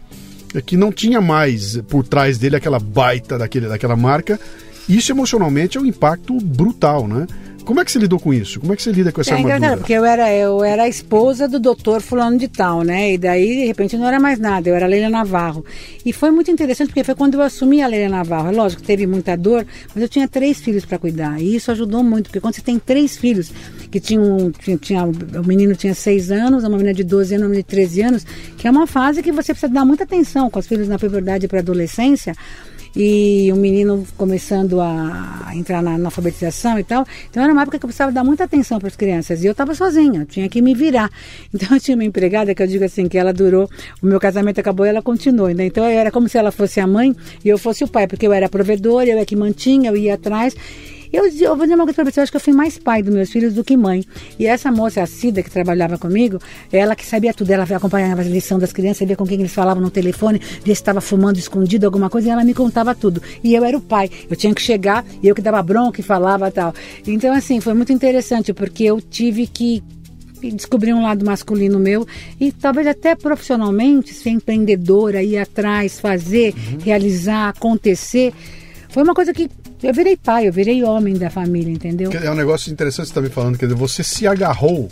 É 0.54 0.60
que 0.60 0.76
não 0.76 0.92
tinha 0.92 1.20
mais 1.22 1.78
por 1.88 2.06
trás 2.06 2.36
dele 2.36 2.56
aquela 2.56 2.78
baita 2.78 3.38
daquele, 3.38 3.68
daquela 3.68 3.96
marca. 3.96 4.38
Isso 4.86 5.12
emocionalmente 5.12 5.78
é 5.78 5.80
um 5.80 5.86
impacto 5.86 6.36
brutal, 6.38 7.08
né? 7.08 7.26
Como 7.64 7.80
é 7.80 7.84
que 7.84 7.92
você 7.92 7.98
lidou 7.98 8.18
com 8.18 8.32
isso? 8.32 8.60
Como 8.60 8.72
é 8.72 8.76
que 8.76 8.82
você 8.82 8.92
lida 8.92 9.12
com 9.12 9.20
essa 9.20 9.32
é 9.32 9.34
armadura? 9.34 9.76
porque 9.76 9.92
eu 9.92 10.04
era, 10.04 10.32
eu 10.32 10.64
era 10.64 10.84
a 10.84 10.88
esposa 10.88 11.48
do 11.48 11.58
doutor 11.58 12.00
fulano 12.00 12.38
de 12.38 12.48
tal, 12.48 12.82
né? 12.82 13.14
E 13.14 13.18
daí, 13.18 13.60
de 13.60 13.66
repente, 13.66 13.96
não 13.96 14.06
era 14.06 14.18
mais 14.18 14.38
nada, 14.38 14.68
eu 14.68 14.74
era 14.74 14.86
a 14.86 14.88
Leila 14.88 15.08
Navarro. 15.08 15.64
E 16.04 16.12
foi 16.12 16.30
muito 16.30 16.50
interessante, 16.50 16.88
porque 16.88 17.04
foi 17.04 17.14
quando 17.14 17.34
eu 17.34 17.42
assumi 17.42 17.82
a 17.82 17.86
Leila 17.86 18.16
Navarro. 18.16 18.48
É 18.48 18.52
lógico 18.52 18.80
que 18.82 18.86
teve 18.86 19.06
muita 19.06 19.36
dor, 19.36 19.66
mas 19.94 20.02
eu 20.02 20.08
tinha 20.08 20.26
três 20.26 20.60
filhos 20.60 20.84
para 20.84 20.98
cuidar. 20.98 21.40
E 21.40 21.56
isso 21.56 21.70
ajudou 21.70 22.02
muito, 22.02 22.26
porque 22.26 22.40
quando 22.40 22.54
você 22.54 22.62
tem 22.62 22.78
três 22.78 23.16
filhos, 23.16 23.52
que 23.90 24.00
tinham, 24.00 24.52
tinha, 24.52 24.76
tinha, 24.76 25.04
o 25.04 25.44
menino 25.44 25.74
tinha 25.74 25.94
seis 25.94 26.30
anos, 26.30 26.64
uma 26.64 26.76
menina 26.76 26.94
de 26.94 27.04
12 27.04 27.34
anos, 27.34 27.44
uma 27.44 27.50
menina 27.50 27.62
de 27.62 27.68
13 27.68 28.02
anos, 28.02 28.26
que 28.56 28.66
é 28.66 28.70
uma 28.70 28.86
fase 28.86 29.22
que 29.22 29.32
você 29.32 29.52
precisa 29.52 29.72
dar 29.72 29.84
muita 29.84 30.04
atenção 30.04 30.48
com 30.48 30.58
os 30.58 30.66
filhos 30.66 30.88
na 30.88 30.98
puberdade 30.98 31.46
e 31.46 31.48
pré-adolescência 31.48 32.34
e 32.94 33.50
o 33.52 33.56
menino 33.56 34.06
começando 34.16 34.80
a 34.80 35.50
entrar 35.54 35.82
na, 35.82 35.96
alfabetização 36.04 36.78
e 36.78 36.84
tal. 36.84 37.06
Então 37.28 37.42
era 37.42 37.52
uma 37.52 37.62
época 37.62 37.78
que 37.78 37.84
eu 37.84 37.88
precisava 37.88 38.12
dar 38.12 38.24
muita 38.24 38.44
atenção 38.44 38.78
para 38.78 38.88
as 38.88 38.96
crianças. 38.96 39.42
E 39.42 39.46
eu 39.46 39.52
estava 39.52 39.74
sozinha, 39.74 40.24
tinha 40.24 40.48
que 40.48 40.60
me 40.60 40.74
virar. 40.74 41.10
Então 41.52 41.76
eu 41.76 41.80
tinha 41.80 41.96
uma 41.96 42.04
empregada 42.04 42.54
que 42.54 42.62
eu 42.62 42.66
digo 42.66 42.84
assim, 42.84 43.06
que 43.06 43.18
ela 43.18 43.32
durou, 43.32 43.68
o 44.02 44.06
meu 44.06 44.18
casamento 44.18 44.60
acabou 44.60 44.86
e 44.86 44.88
ela 44.88 45.02
continuou. 45.02 45.48
Né? 45.48 45.66
Então 45.66 45.84
era 45.84 46.10
como 46.10 46.28
se 46.28 46.38
ela 46.38 46.50
fosse 46.50 46.80
a 46.80 46.86
mãe 46.86 47.14
e 47.44 47.48
eu 47.48 47.58
fosse 47.58 47.84
o 47.84 47.88
pai, 47.88 48.06
porque 48.06 48.26
eu 48.26 48.32
era 48.32 48.48
provedor, 48.48 49.02
eu 49.02 49.18
é 49.18 49.24
que 49.24 49.36
mantinha, 49.36 49.90
eu 49.90 49.96
ia 49.96 50.14
atrás. 50.14 50.54
Eu, 51.12 51.26
eu 51.26 51.56
vou 51.56 51.66
dizer 51.66 51.74
uma 51.74 51.84
coisa 51.84 52.02
pra 52.02 52.10
você, 52.10 52.20
eu 52.20 52.22
acho 52.22 52.32
que 52.32 52.36
eu 52.36 52.40
fui 52.40 52.52
mais 52.52 52.78
pai 52.78 53.02
dos 53.02 53.12
meus 53.12 53.30
filhos 53.30 53.54
do 53.54 53.64
que 53.64 53.76
mãe. 53.76 54.04
E 54.38 54.46
essa 54.46 54.70
moça, 54.70 55.02
a 55.02 55.06
Cida, 55.06 55.42
que 55.42 55.50
trabalhava 55.50 55.98
comigo, 55.98 56.38
ela 56.72 56.94
que 56.94 57.04
sabia 57.04 57.34
tudo, 57.34 57.50
ela 57.50 57.64
acompanhava 57.64 58.20
a 58.20 58.24
lição 58.24 58.58
das 58.58 58.72
crianças, 58.72 59.06
via 59.06 59.16
com 59.16 59.26
quem 59.26 59.38
eles 59.40 59.52
falavam 59.52 59.82
no 59.82 59.90
telefone, 59.90 60.38
via 60.38 60.74
se 60.74 60.80
estava 60.80 61.00
fumando 61.00 61.38
escondido 61.38 61.84
alguma 61.84 62.08
coisa, 62.08 62.28
e 62.28 62.30
ela 62.30 62.44
me 62.44 62.54
contava 62.54 62.94
tudo. 62.94 63.20
E 63.42 63.54
eu 63.54 63.64
era 63.64 63.76
o 63.76 63.80
pai, 63.80 64.10
eu 64.28 64.36
tinha 64.36 64.54
que 64.54 64.62
chegar, 64.62 65.04
e 65.22 65.28
eu 65.28 65.34
que 65.34 65.42
dava 65.42 65.62
bronca 65.62 66.00
e 66.00 66.04
falava 66.04 66.50
tal. 66.50 66.72
Então, 67.06 67.34
assim, 67.34 67.60
foi 67.60 67.74
muito 67.74 67.92
interessante, 67.92 68.52
porque 68.52 68.84
eu 68.84 69.00
tive 69.00 69.46
que 69.46 69.82
descobrir 70.48 70.94
um 70.94 71.02
lado 71.02 71.24
masculino 71.24 71.78
meu 71.78 72.06
e 72.40 72.50
talvez 72.50 72.86
até 72.86 73.14
profissionalmente 73.14 74.14
ser 74.14 74.30
empreendedora, 74.30 75.22
ir 75.22 75.36
atrás, 75.36 76.00
fazer, 76.00 76.54
uhum. 76.54 76.78
realizar, 76.82 77.50
acontecer. 77.50 78.32
Foi 78.88 79.02
uma 79.02 79.14
coisa 79.14 79.34
que 79.34 79.50
eu 79.82 79.94
virei 79.94 80.16
pai, 80.16 80.48
eu 80.48 80.52
virei 80.52 80.82
homem 80.82 81.14
da 81.14 81.30
família, 81.30 81.72
entendeu? 81.72 82.10
É 82.12 82.30
um 82.30 82.34
negócio 82.34 82.72
interessante 82.72 83.06
que 83.06 83.08
você 83.08 83.10
está 83.12 83.20
me 83.20 83.30
falando, 83.30 83.58
quer 83.58 83.66
dizer, 83.66 83.78
você 83.78 84.02
se 84.02 84.26
agarrou. 84.26 84.88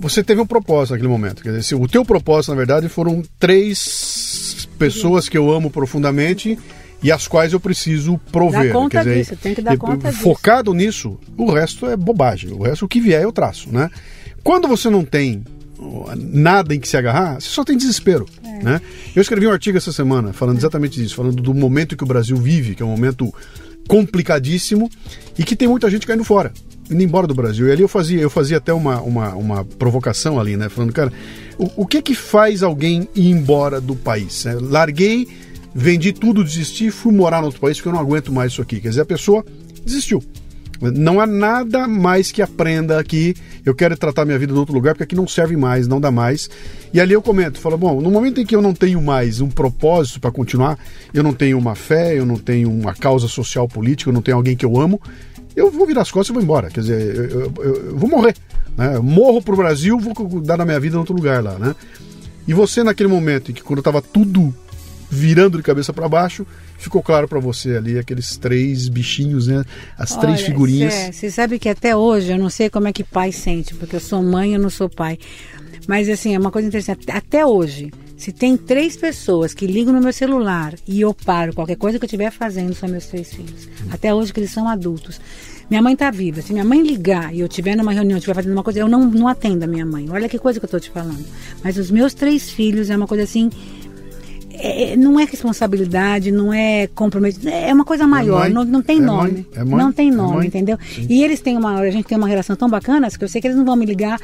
Você 0.00 0.22
teve 0.22 0.40
um 0.40 0.46
propósito 0.46 0.92
naquele 0.92 1.08
momento. 1.08 1.42
Quer 1.42 1.52
dizer, 1.52 1.74
o 1.74 1.88
teu 1.88 2.04
propósito, 2.04 2.50
na 2.50 2.56
verdade, 2.56 2.88
foram 2.88 3.22
três 3.38 4.68
pessoas 4.78 5.28
que 5.28 5.36
eu 5.36 5.50
amo 5.50 5.70
profundamente 5.70 6.58
e 7.02 7.12
as 7.12 7.28
quais 7.28 7.52
eu 7.52 7.60
preciso 7.60 8.18
prover. 8.32 8.68
Dá 8.68 8.72
conta 8.72 8.98
dizer, 9.00 9.16
disso, 9.16 9.36
tem 9.36 9.54
que 9.54 9.60
dar 9.60 9.76
conta 9.76 10.12
Focado 10.12 10.72
disso. 10.72 11.10
nisso, 11.10 11.20
o 11.36 11.50
resto 11.50 11.86
é 11.86 11.96
bobagem. 11.96 12.52
O 12.52 12.62
resto, 12.62 12.84
o 12.86 12.88
que 12.88 13.00
vier, 13.00 13.22
eu 13.22 13.32
traço, 13.32 13.70
né? 13.70 13.90
Quando 14.42 14.68
você 14.68 14.88
não 14.88 15.04
tem 15.04 15.44
nada 16.16 16.74
em 16.74 16.80
que 16.80 16.88
se 16.88 16.96
agarrar, 16.96 17.40
você 17.40 17.48
só 17.48 17.64
tem 17.64 17.76
desespero. 17.76 18.26
É. 18.42 18.62
Né? 18.62 18.80
Eu 19.14 19.22
escrevi 19.22 19.46
um 19.46 19.50
artigo 19.50 19.76
essa 19.76 19.92
semana 19.92 20.32
falando 20.32 20.58
exatamente 20.58 21.00
disso, 21.00 21.14
falando 21.14 21.42
do 21.42 21.54
momento 21.54 21.96
que 21.96 22.04
o 22.04 22.06
Brasil 22.06 22.36
vive, 22.36 22.74
que 22.74 22.82
é 22.82 22.86
um 22.86 22.90
momento 22.90 23.32
complicadíssimo 23.88 24.90
e 25.38 25.44
que 25.44 25.54
tem 25.54 25.68
muita 25.68 25.90
gente 25.90 26.06
caindo 26.06 26.24
fora, 26.24 26.52
indo 26.90 27.02
embora 27.02 27.26
do 27.26 27.34
Brasil. 27.34 27.68
E 27.68 27.72
ali 27.72 27.82
eu 27.82 27.88
fazia, 27.88 28.20
eu 28.20 28.30
fazia 28.30 28.56
até 28.56 28.72
uma, 28.72 29.00
uma, 29.00 29.34
uma 29.34 29.64
provocação 29.64 30.40
ali, 30.40 30.56
né? 30.56 30.68
Falando, 30.68 30.92
cara, 30.92 31.12
o, 31.58 31.82
o 31.82 31.86
que 31.86 32.00
que 32.00 32.14
faz 32.14 32.62
alguém 32.62 33.08
ir 33.14 33.28
embora 33.28 33.80
do 33.80 33.94
país? 33.94 34.44
Né? 34.44 34.56
Larguei, 34.60 35.28
vendi 35.74 36.12
tudo, 36.12 36.44
desisti, 36.44 36.90
fui 36.90 37.12
morar 37.12 37.40
no 37.40 37.46
outro 37.46 37.60
país 37.60 37.76
porque 37.76 37.88
eu 37.88 37.92
não 37.92 38.00
aguento 38.00 38.32
mais 38.32 38.52
isso 38.52 38.62
aqui. 38.62 38.80
Quer 38.80 38.88
dizer, 38.88 39.02
a 39.02 39.06
pessoa 39.06 39.44
desistiu. 39.84 40.22
Não 40.80 41.20
há 41.20 41.26
nada 41.26 41.86
mais 41.86 42.30
que 42.32 42.42
aprenda 42.42 42.98
aqui. 42.98 43.34
Eu 43.64 43.74
quero 43.74 43.96
tratar 43.96 44.24
minha 44.24 44.38
vida 44.38 44.52
em 44.52 44.56
outro 44.56 44.74
lugar 44.74 44.94
porque 44.94 45.04
aqui 45.04 45.14
não 45.14 45.26
serve 45.26 45.56
mais, 45.56 45.86
não 45.86 46.00
dá 46.00 46.10
mais. 46.10 46.50
E 46.92 47.00
ali 47.00 47.12
eu 47.12 47.22
comento, 47.22 47.58
falo, 47.58 47.76
bom, 47.78 48.00
no 48.00 48.10
momento 48.10 48.40
em 48.40 48.46
que 48.46 48.54
eu 48.54 48.62
não 48.62 48.74
tenho 48.74 49.00
mais 49.00 49.40
um 49.40 49.48
propósito 49.48 50.20
para 50.20 50.30
continuar, 50.30 50.78
eu 51.12 51.22
não 51.22 51.32
tenho 51.32 51.58
uma 51.58 51.74
fé, 51.74 52.18
eu 52.18 52.26
não 52.26 52.36
tenho 52.36 52.70
uma 52.70 52.94
causa 52.94 53.28
social 53.28 53.68
política, 53.68 54.10
eu 54.10 54.14
não 54.14 54.22
tenho 54.22 54.36
alguém 54.36 54.56
que 54.56 54.64
eu 54.64 54.80
amo, 54.80 55.00
eu 55.56 55.70
vou 55.70 55.86
virar 55.86 56.02
as 56.02 56.10
costas 56.10 56.30
e 56.30 56.32
vou 56.32 56.42
embora. 56.42 56.70
Quer 56.70 56.80
dizer, 56.80 57.16
eu, 57.16 57.24
eu, 57.24 57.52
eu, 57.58 57.96
vou 57.96 58.08
morrer. 58.08 58.34
Né? 58.76 58.98
Morro 58.98 59.40
pro 59.40 59.56
Brasil, 59.56 59.98
vou 59.98 60.40
dar 60.40 60.56
na 60.56 60.64
minha 60.64 60.80
vida 60.80 60.96
em 60.96 60.98
outro 60.98 61.14
lugar 61.14 61.42
lá, 61.42 61.58
né? 61.58 61.74
E 62.46 62.52
você 62.52 62.82
naquele 62.82 63.08
momento 63.08 63.50
em 63.50 63.54
que 63.54 63.62
quando 63.62 63.78
estava 63.78 64.02
tudo 64.02 64.54
virando 65.14 65.56
de 65.56 65.62
cabeça 65.62 65.92
para 65.92 66.08
baixo, 66.08 66.44
ficou 66.76 67.02
claro 67.02 67.28
para 67.28 67.38
você 67.38 67.76
ali 67.76 67.98
aqueles 67.98 68.36
três 68.36 68.88
bichinhos, 68.88 69.46
né? 69.46 69.64
As 69.96 70.12
Olha, 70.12 70.20
três 70.20 70.40
figurinhas. 70.42 71.14
Você 71.14 71.30
sabe 71.30 71.58
que 71.58 71.68
até 71.68 71.96
hoje 71.96 72.32
eu 72.32 72.38
não 72.38 72.50
sei 72.50 72.68
como 72.68 72.88
é 72.88 72.92
que 72.92 73.04
pai 73.04 73.30
sente, 73.30 73.74
porque 73.74 73.96
eu 73.96 74.00
sou 74.00 74.22
mãe, 74.22 74.54
eu 74.54 74.60
não 74.60 74.70
sou 74.70 74.88
pai. 74.88 75.18
Mas 75.86 76.08
assim, 76.08 76.34
é 76.34 76.38
uma 76.38 76.50
coisa 76.50 76.66
interessante. 76.66 77.10
Até 77.10 77.46
hoje, 77.46 77.92
se 78.16 78.32
tem 78.32 78.56
três 78.56 78.96
pessoas 78.96 79.54
que 79.54 79.66
ligam 79.66 79.92
no 79.92 80.00
meu 80.00 80.12
celular 80.12 80.74
e 80.86 81.00
eu 81.00 81.14
paro, 81.14 81.54
qualquer 81.54 81.76
coisa 81.76 81.98
que 81.98 82.04
eu 82.04 82.06
estiver 82.06 82.30
fazendo, 82.30 82.74
são 82.74 82.88
meus 82.88 83.06
três 83.06 83.32
filhos. 83.32 83.68
Até 83.90 84.14
hoje 84.14 84.32
que 84.32 84.40
eles 84.40 84.50
são 84.50 84.68
adultos. 84.68 85.20
Minha 85.70 85.80
mãe 85.80 85.94
está 85.94 86.10
viva. 86.10 86.42
Se 86.42 86.52
minha 86.52 86.64
mãe 86.64 86.82
ligar 86.82 87.34
e 87.34 87.40
eu 87.40 87.46
estiver 87.46 87.76
numa 87.76 87.92
reunião, 87.92 88.18
estiver 88.18 88.34
fazendo 88.34 88.52
uma 88.52 88.62
coisa, 88.62 88.80
eu 88.80 88.88
não, 88.88 89.04
não 89.06 89.28
atendo 89.28 89.64
a 89.64 89.66
minha 89.66 89.86
mãe. 89.86 90.08
Olha 90.10 90.28
que 90.28 90.38
coisa 90.38 90.58
que 90.60 90.64
eu 90.64 90.66
estou 90.66 90.80
te 90.80 90.90
falando. 90.90 91.24
Mas 91.62 91.76
os 91.78 91.90
meus 91.90 92.12
três 92.14 92.50
filhos 92.50 92.90
é 92.90 92.96
uma 92.96 93.06
coisa 93.06 93.24
assim 93.24 93.50
é, 94.56 94.92
é, 94.92 94.96
não 94.96 95.18
é 95.18 95.24
responsabilidade, 95.24 96.30
não 96.30 96.52
é 96.52 96.86
comprometimento, 96.88 97.56
é 97.56 97.72
uma 97.72 97.84
coisa 97.84 98.06
maior, 98.06 98.46
é 98.46 98.48
não, 98.48 98.64
não 98.64 98.82
tem 98.82 98.98
é 98.98 99.00
nome. 99.00 99.32
Mãe, 99.32 99.46
é 99.54 99.64
mãe, 99.64 99.84
não 99.84 99.92
tem 99.92 100.10
nome, 100.10 100.46
entendeu? 100.46 100.78
Sim. 100.94 101.06
E 101.08 101.22
eles 101.22 101.40
têm 101.40 101.56
uma, 101.56 101.80
a 101.80 101.90
gente 101.90 102.06
tem 102.06 102.16
uma 102.16 102.28
relação 102.28 102.54
tão 102.56 102.68
bacana 102.68 103.08
que 103.10 103.24
eu 103.24 103.28
sei 103.28 103.40
que 103.40 103.46
eles 103.46 103.56
não 103.56 103.64
vão 103.64 103.76
me 103.76 103.84
ligar 103.84 104.20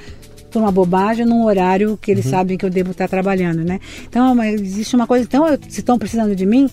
por 0.51 0.61
uma 0.61 0.73
bobagem 0.73 1.25
num 1.25 1.45
horário 1.45 1.99
que 2.01 2.11
eles 2.11 2.25
uhum. 2.25 2.31
sabem 2.31 2.59
que 2.59 2.65
eu 2.65 2.71
devo 2.71 2.91
estar 2.91 3.09
trabalhando, 3.09 3.65
né? 3.65 3.81
Então, 4.09 4.43
existe 4.45 4.97
uma 4.97 5.07
coisa, 5.07 5.25
então, 5.25 5.47
se 5.69 5.81
estão 5.81 5.99
precisando 5.99 6.35
de 6.35 6.45
mim, 6.45 6.69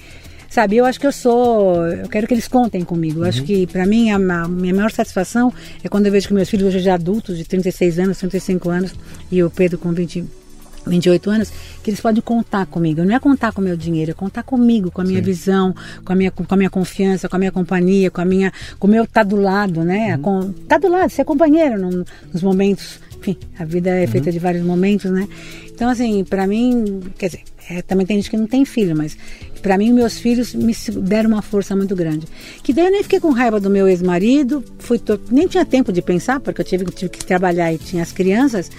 sabe, 0.49 0.77
eu 0.77 0.85
acho 0.85 0.99
que 0.99 1.05
eu 1.05 1.11
sou, 1.11 1.85
eu 1.87 2.09
quero 2.09 2.27
que 2.27 2.33
eles 2.33 2.47
contem 2.47 2.83
comigo. 2.83 3.19
Eu 3.19 3.23
uhum. 3.23 3.29
acho 3.29 3.43
que 3.43 3.67
para 3.67 3.85
mim 3.85 4.09
a, 4.11 4.15
a, 4.15 4.47
minha 4.47 4.73
maior 4.73 4.91
satisfação 4.91 5.53
é 5.83 5.89
quando 5.89 6.07
eu 6.07 6.11
vejo 6.11 6.27
que 6.27 6.33
meus 6.33 6.49
filhos 6.49 6.67
hoje 6.67 6.79
já 6.79 6.95
adultos, 6.95 7.37
de 7.37 7.45
36 7.45 7.99
anos, 7.99 8.17
35 8.17 8.69
anos, 8.69 8.95
e 9.31 9.43
o 9.43 9.49
Pedro 9.49 9.77
com 9.77 9.91
20 9.91 10.25
28 10.87 11.29
anos, 11.29 11.51
que 11.83 11.89
eles 11.89 11.99
podem 11.99 12.21
contar 12.21 12.65
comigo. 12.65 13.03
Não 13.03 13.15
é 13.15 13.19
contar 13.19 13.51
com 13.51 13.61
o 13.61 13.63
meu 13.63 13.77
dinheiro, 13.77 14.11
é 14.11 14.13
contar 14.13 14.43
comigo, 14.43 14.91
com 14.91 15.01
a 15.01 15.03
minha 15.03 15.19
Sim. 15.19 15.25
visão, 15.25 15.75
com 16.03 16.13
a 16.13 16.15
minha, 16.15 16.31
com 16.31 16.45
a 16.47 16.57
minha 16.57 16.69
confiança, 16.69 17.27
com 17.27 17.35
a 17.35 17.39
minha 17.39 17.51
companhia, 17.51 18.09
com 18.09 18.21
a 18.21 18.25
minha, 18.25 18.51
com 18.79 18.87
o 18.87 18.89
meu 18.89 19.05
tá 19.05 19.23
do 19.23 19.35
lado, 19.35 19.83
né? 19.83 20.15
Uhum. 20.15 20.21
Com, 20.21 20.51
tá 20.67 20.77
do 20.77 20.87
lado, 20.87 21.09
ser 21.09 21.25
companheiro 21.25 21.79
no, 21.79 22.05
nos 22.33 22.41
momentos. 22.41 22.99
Enfim, 23.19 23.37
a 23.57 23.65
vida 23.65 23.89
é 23.89 24.05
feita 24.07 24.27
uhum. 24.27 24.33
de 24.33 24.39
vários 24.39 24.63
momentos, 24.63 25.09
né? 25.11 25.27
Então, 25.73 25.89
assim, 25.89 26.23
para 26.23 26.47
mim, 26.47 27.01
quer 27.17 27.27
dizer, 27.27 27.41
é, 27.69 27.81
também 27.81 28.05
tem 28.05 28.17
gente 28.17 28.29
que 28.29 28.37
não 28.37 28.47
tem 28.47 28.63
filho, 28.63 28.95
mas 28.95 29.17
para 29.61 29.77
mim, 29.77 29.91
meus 29.91 30.17
filhos 30.17 30.53
me 30.53 30.73
deram 31.03 31.31
uma 31.31 31.41
força 31.41 31.75
muito 31.75 31.95
grande. 31.95 32.25
Que 32.63 32.71
daí 32.71 32.85
eu 32.85 32.91
nem 32.91 33.03
fiquei 33.03 33.19
com 33.19 33.29
raiva 33.31 33.59
do 33.59 33.69
meu 33.69 33.87
ex-marido, 33.87 34.63
fui 34.79 34.99
nem 35.29 35.47
tinha 35.47 35.65
tempo 35.65 35.91
de 35.91 36.01
pensar, 36.01 36.39
porque 36.39 36.61
eu 36.61 36.65
tive, 36.65 36.85
tive 36.85 37.09
que 37.09 37.25
trabalhar 37.25 37.73
e 37.73 37.77
tinha 37.77 38.01
as 38.01 38.11
crianças. 38.11 38.71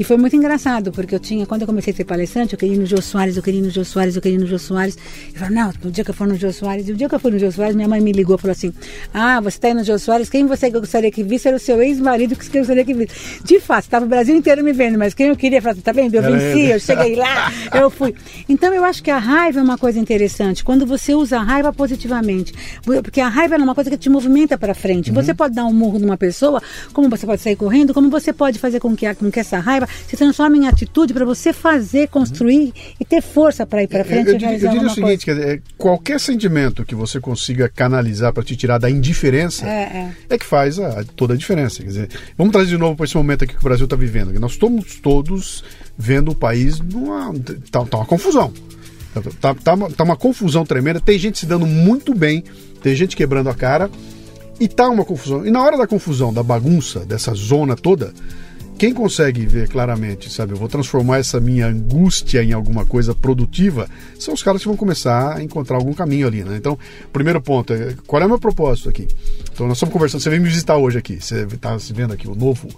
E 0.00 0.04
foi 0.04 0.16
muito 0.16 0.34
engraçado, 0.34 0.90
porque 0.90 1.14
eu 1.14 1.18
tinha, 1.18 1.44
quando 1.44 1.60
eu 1.60 1.66
comecei 1.66 1.92
a 1.92 1.96
ser 1.96 2.04
palestrante, 2.04 2.54
eu 2.54 2.58
queria 2.58 2.74
ir 2.74 2.78
no 2.78 2.86
Jô 2.86 3.02
Soares, 3.02 3.36
eu 3.36 3.42
queria 3.42 3.60
ir 3.60 3.64
no 3.64 3.68
Jô 3.68 3.84
Soares, 3.84 4.16
eu 4.16 4.22
queria 4.22 4.38
ir 4.38 4.40
no 4.40 4.46
Jô 4.46 4.58
Soares. 4.58 4.96
Eu 5.34 5.38
falei, 5.38 5.54
não, 5.54 5.70
no 5.84 5.90
dia 5.90 6.02
que 6.02 6.08
eu 6.08 6.14
for 6.14 6.26
no 6.26 6.36
Jô 6.36 6.50
Soares, 6.50 6.88
e 6.88 6.92
o 6.92 6.96
dia 6.96 7.06
que 7.06 7.14
eu 7.14 7.20
fui 7.20 7.30
no 7.32 7.38
Jô 7.38 7.52
Soares, 7.52 7.76
minha 7.76 7.86
mãe 7.86 8.00
me 8.00 8.10
ligou 8.10 8.36
e 8.36 8.38
falou 8.38 8.52
assim: 8.52 8.72
Ah, 9.12 9.38
você 9.42 9.58
está 9.58 9.68
indo 9.68 9.80
no 9.80 9.84
Jô 9.84 9.98
Soares, 9.98 10.30
quem 10.30 10.46
você 10.46 10.70
gostaria 10.70 11.10
que 11.10 11.22
visse 11.22 11.48
era 11.48 11.56
o 11.58 11.60
seu 11.60 11.82
ex-marido 11.82 12.34
que 12.34 12.46
você 12.46 12.60
gostaria 12.60 12.82
que 12.82 12.94
visse. 12.94 13.42
De 13.44 13.60
fato, 13.60 13.84
estava 13.84 14.06
o 14.06 14.08
Brasil 14.08 14.34
inteiro 14.34 14.64
me 14.64 14.72
vendo, 14.72 14.96
mas 14.96 15.12
quem 15.12 15.26
eu 15.26 15.36
queria, 15.36 15.60
falar, 15.60 15.76
tá 15.82 15.92
vendo? 15.92 16.14
Eu 16.14 16.22
venci, 16.22 16.70
eu 16.70 16.80
cheguei 16.80 17.14
lá, 17.14 17.52
eu 17.74 17.90
fui. 17.90 18.14
Então 18.48 18.72
eu 18.72 18.82
acho 18.86 19.02
que 19.02 19.10
a 19.10 19.18
raiva 19.18 19.60
é 19.60 19.62
uma 19.62 19.76
coisa 19.76 19.98
interessante. 19.98 20.64
Quando 20.64 20.86
você 20.86 21.14
usa 21.14 21.36
a 21.36 21.42
raiva 21.42 21.74
positivamente, 21.74 22.54
porque 23.04 23.20
a 23.20 23.28
raiva 23.28 23.56
é 23.56 23.58
uma 23.58 23.74
coisa 23.74 23.90
que 23.90 23.98
te 23.98 24.08
movimenta 24.08 24.56
para 24.56 24.72
frente. 24.72 25.10
Uhum. 25.10 25.16
Você 25.16 25.34
pode 25.34 25.54
dar 25.54 25.66
um 25.66 25.74
murro 25.74 25.98
numa 25.98 26.16
pessoa, 26.16 26.62
como 26.94 27.10
você 27.10 27.26
pode 27.26 27.42
sair 27.42 27.56
correndo, 27.56 27.92
como 27.92 28.08
você 28.08 28.32
pode 28.32 28.58
fazer 28.58 28.80
com 28.80 28.96
que, 28.96 29.14
com 29.16 29.30
que 29.30 29.40
essa 29.40 29.58
raiva 29.58 29.89
se 30.06 30.16
transforme 30.16 30.58
em 30.58 30.66
atitude 30.66 31.12
para 31.12 31.24
você 31.24 31.52
fazer, 31.52 32.08
construir 32.08 32.66
uhum. 32.66 32.72
e 33.00 33.04
ter 33.04 33.22
força 33.22 33.66
para 33.66 33.82
ir 33.82 33.88
para 33.88 34.04
frente. 34.04 34.28
Eu, 34.28 34.38
eu, 34.38 34.50
eu 34.50 34.70
diria 34.70 34.86
o 34.86 34.90
seguinte: 34.90 35.24
dizer, 35.26 35.62
qualquer 35.76 36.20
sentimento 36.20 36.84
que 36.84 36.94
você 36.94 37.20
consiga 37.20 37.68
canalizar 37.68 38.32
para 38.32 38.42
te 38.42 38.56
tirar 38.56 38.78
da 38.78 38.90
indiferença 38.90 39.66
é, 39.66 39.82
é. 39.82 40.12
é 40.30 40.38
que 40.38 40.44
faz 40.44 40.78
a, 40.78 41.04
toda 41.16 41.34
a 41.34 41.36
diferença. 41.36 41.82
Quer 41.82 41.88
dizer, 41.88 42.08
vamos 42.36 42.52
trazer 42.52 42.70
de 42.70 42.78
novo 42.78 42.96
para 42.96 43.04
esse 43.04 43.16
momento 43.16 43.44
aqui 43.44 43.54
que 43.54 43.60
o 43.60 43.64
Brasil 43.64 43.84
está 43.84 43.96
vivendo. 43.96 44.38
Nós 44.38 44.52
estamos 44.52 44.96
todos 44.96 45.64
vendo 45.96 46.30
o 46.30 46.34
país 46.34 46.80
numa. 46.80 47.32
Tá, 47.70 47.84
tá 47.84 47.98
uma 47.98 48.06
confusão. 48.06 48.52
Tá, 49.40 49.54
tá, 49.54 49.74
uma, 49.74 49.90
tá 49.90 50.04
uma 50.04 50.16
confusão 50.16 50.64
tremenda. 50.64 51.00
Tem 51.00 51.18
gente 51.18 51.38
se 51.38 51.46
dando 51.46 51.66
muito 51.66 52.14
bem, 52.14 52.44
tem 52.82 52.94
gente 52.94 53.16
quebrando 53.16 53.50
a 53.50 53.54
cara. 53.54 53.90
E 54.58 54.68
tá 54.68 54.88
uma 54.88 55.04
confusão. 55.04 55.46
E 55.46 55.50
na 55.50 55.62
hora 55.62 55.78
da 55.78 55.86
confusão, 55.86 56.34
da 56.34 56.42
bagunça, 56.42 57.00
dessa 57.00 57.32
zona 57.32 57.74
toda, 57.74 58.12
quem 58.80 58.94
consegue 58.94 59.44
ver 59.44 59.68
claramente, 59.68 60.32
sabe, 60.32 60.54
eu 60.54 60.56
vou 60.56 60.66
transformar 60.66 61.18
essa 61.18 61.38
minha 61.38 61.66
angústia 61.66 62.42
em 62.42 62.54
alguma 62.54 62.86
coisa 62.86 63.14
produtiva, 63.14 63.86
são 64.18 64.32
os 64.32 64.42
caras 64.42 64.62
que 64.62 64.68
vão 64.68 64.76
começar 64.76 65.36
a 65.36 65.42
encontrar 65.42 65.76
algum 65.76 65.92
caminho 65.92 66.26
ali, 66.26 66.42
né? 66.42 66.56
Então, 66.56 66.78
primeiro 67.12 67.42
ponto, 67.42 67.74
é, 67.74 67.94
qual 68.06 68.22
é 68.22 68.24
o 68.24 68.28
meu 68.30 68.38
propósito 68.38 68.88
aqui? 68.88 69.06
Então, 69.52 69.68
nós 69.68 69.76
estamos 69.76 69.92
conversando, 69.92 70.22
você 70.22 70.30
veio 70.30 70.40
me 70.40 70.48
visitar 70.48 70.78
hoje 70.78 70.96
aqui, 70.96 71.20
você 71.20 71.42
está 71.42 71.76
vendo 71.92 72.14
aqui 72.14 72.26
o 72.26 72.34
novo 72.34 72.68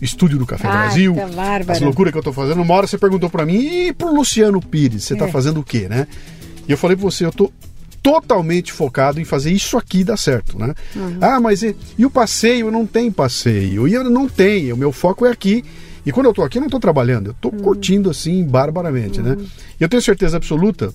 estúdio 0.00 0.36
do 0.36 0.44
Café 0.46 0.66
Ah, 0.66 0.72
Brasil, 0.72 1.14
tá 1.14 1.28
bárbaro. 1.28 1.70
essa 1.70 1.84
loucura 1.84 2.10
que 2.10 2.18
eu 2.18 2.22
estou 2.22 2.32
fazendo. 2.34 2.60
Uma 2.60 2.74
hora 2.74 2.88
você 2.88 2.98
perguntou 2.98 3.30
para 3.30 3.46
mim, 3.46 3.86
e 3.86 3.92
pro 3.92 4.12
Luciano 4.12 4.60
Pires, 4.60 5.04
você 5.04 5.12
está 5.12 5.28
É. 5.28 5.30
fazendo 5.30 5.60
o 5.60 5.62
quê, 5.62 5.86
né? 5.88 6.08
E 6.66 6.72
eu 6.72 6.76
falei 6.76 6.96
para 6.96 7.04
você, 7.08 7.24
eu 7.24 7.30
tô 7.30 7.52
totalmente 8.02 8.72
focado 8.72 9.20
em 9.20 9.24
fazer 9.24 9.52
isso 9.52 9.78
aqui 9.78 10.02
dar 10.02 10.16
certo, 10.16 10.58
né? 10.58 10.74
Ah, 11.20 11.40
mas 11.40 11.62
e, 11.62 11.76
e 11.96 12.04
o 12.04 12.10
passeio? 12.10 12.70
Não 12.70 12.86
tem 12.86 13.10
passeio. 13.10 13.86
E 13.86 13.94
eu 13.94 14.04
não 14.04 14.28
tenho, 14.28 14.74
o 14.74 14.78
meu 14.78 14.92
foco 14.92 15.24
é 15.24 15.30
aqui. 15.30 15.64
E 16.04 16.10
quando 16.10 16.26
eu 16.26 16.32
tô 16.32 16.42
aqui, 16.42 16.58
eu 16.58 16.62
não 16.62 16.68
tô 16.68 16.80
trabalhando, 16.80 17.28
eu 17.28 17.34
tô 17.34 17.50
curtindo 17.50 18.10
assim, 18.10 18.44
barbaramente, 18.44 19.22
né? 19.22 19.36
E 19.78 19.82
eu 19.82 19.88
tenho 19.88 20.02
certeza 20.02 20.36
absoluta 20.36 20.92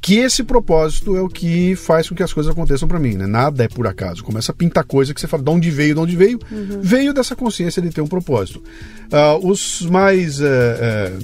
que 0.00 0.16
esse 0.16 0.44
propósito 0.44 1.16
é 1.16 1.22
o 1.22 1.28
que 1.30 1.74
faz 1.74 2.06
com 2.08 2.14
que 2.14 2.22
as 2.22 2.30
coisas 2.30 2.52
aconteçam 2.52 2.86
para 2.86 2.98
mim, 2.98 3.14
né? 3.14 3.26
Nada 3.26 3.64
é 3.64 3.68
por 3.68 3.86
acaso. 3.86 4.22
Começa 4.22 4.52
a 4.52 4.54
pintar 4.54 4.84
coisa 4.84 5.14
que 5.14 5.20
você 5.20 5.26
fala, 5.26 5.42
de 5.42 5.48
onde 5.48 5.70
veio, 5.70 5.94
de 5.94 6.00
onde 6.00 6.14
veio? 6.14 6.38
Veio 6.82 7.14
dessa 7.14 7.34
consciência 7.34 7.80
de 7.80 7.88
ter 7.88 8.02
um 8.02 8.06
propósito. 8.06 8.62
Ah, 9.10 9.38
os 9.42 9.80
mais 9.80 10.42
eh, 10.42 10.46
eh, 10.46 11.18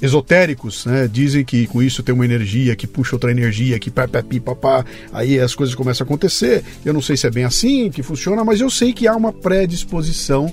esotéricos, 0.00 0.84
né, 0.84 1.08
dizem 1.10 1.44
que 1.44 1.66
com 1.66 1.82
isso 1.82 2.02
tem 2.02 2.14
uma 2.14 2.24
energia 2.24 2.76
que 2.76 2.86
puxa 2.86 3.16
outra 3.16 3.30
energia, 3.30 3.78
que 3.78 3.90
pá, 3.90 4.06
pá, 4.06 4.22
pi, 4.22 4.38
pá, 4.40 4.54
pá, 4.54 4.84
aí 5.12 5.38
as 5.38 5.54
coisas 5.54 5.74
começam 5.74 6.04
a 6.04 6.06
acontecer. 6.06 6.62
Eu 6.84 6.92
não 6.92 7.00
sei 7.00 7.16
se 7.16 7.26
é 7.26 7.30
bem 7.30 7.44
assim 7.44 7.90
que 7.90 8.02
funciona, 8.02 8.44
mas 8.44 8.60
eu 8.60 8.68
sei 8.70 8.92
que 8.92 9.06
há 9.06 9.16
uma 9.16 9.32
predisposição 9.32 10.52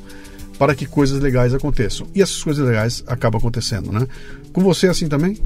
para 0.57 0.75
que 0.75 0.85
coisas 0.85 1.19
legais 1.19 1.53
aconteçam. 1.53 2.07
E 2.15 2.21
essas 2.21 2.41
coisas 2.41 2.65
legais 2.65 3.03
acabam 3.07 3.39
acontecendo, 3.39 3.91
né? 3.91 4.07
Com 4.51 4.61
você 4.61 4.87
é 4.87 4.89
assim 4.91 5.07
também? 5.07 5.37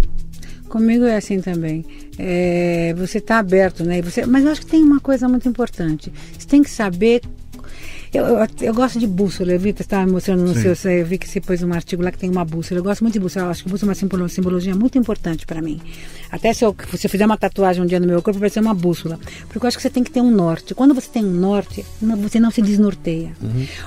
Comigo 0.67 1.05
é 1.05 1.15
assim 1.15 1.39
também. 1.39 1.85
É, 2.19 2.93
você 2.97 3.19
está 3.19 3.39
aberto, 3.39 3.83
né? 3.83 4.01
Você, 4.01 4.25
mas 4.25 4.43
eu 4.43 4.51
acho 4.51 4.61
que 4.61 4.67
tem 4.67 4.83
uma 4.83 4.99
coisa 4.99 5.27
muito 5.27 5.47
importante. 5.47 6.11
Você 6.37 6.47
tem 6.47 6.61
que 6.61 6.69
saber. 6.69 7.21
Eu, 8.13 8.25
eu, 8.25 8.47
eu 8.61 8.73
gosto 8.73 8.99
de 8.99 9.07
bússola. 9.07 9.51
Eu 9.51 9.59
vi 9.59 9.71
que 9.73 9.79
você 9.79 9.83
estava 9.83 10.09
mostrando 10.09 10.43
no 10.43 10.53
Sim. 10.53 10.73
seu. 10.75 10.91
Eu 10.91 11.05
vi 11.05 11.17
que 11.17 11.27
você 11.27 11.41
pôs 11.41 11.61
um 11.63 11.73
artigo 11.73 12.01
lá 12.03 12.11
que 12.11 12.17
tem 12.17 12.29
uma 12.29 12.45
bússola. 12.45 12.79
Eu 12.79 12.83
gosto 12.83 13.01
muito 13.01 13.13
de 13.13 13.19
bússola. 13.19 13.47
Eu 13.47 13.49
acho 13.51 13.63
que 13.63 13.69
bússola 13.69 13.89
é 13.89 13.91
uma 13.91 13.95
simbolo- 13.95 14.29
simbologia 14.29 14.75
muito 14.75 14.97
importante 14.97 15.45
para 15.45 15.61
mim. 15.61 15.79
Até 16.31 16.53
se 16.53 16.63
eu, 16.65 16.75
se 16.95 17.05
eu 17.07 17.09
fizer 17.09 17.25
uma 17.25 17.37
tatuagem 17.37 17.81
um 17.81 17.85
dia 17.85 17.99
no 17.99 18.07
meu 18.07 18.21
corpo, 18.21 18.39
vai 18.39 18.49
ser 18.49 18.59
uma 18.59 18.73
bússola. 18.73 19.19
Porque 19.49 19.65
eu 19.65 19.67
acho 19.67 19.77
que 19.77 19.83
você 19.83 19.89
tem 19.89 20.03
que 20.03 20.11
ter 20.11 20.21
um 20.21 20.31
norte. 20.31 20.73
Quando 20.73 20.93
você 20.93 21.09
tem 21.09 21.23
um 21.23 21.31
norte, 21.31 21.85
você 22.21 22.39
não 22.39 22.51
se 22.51 22.61
desnorteia. 22.61 23.31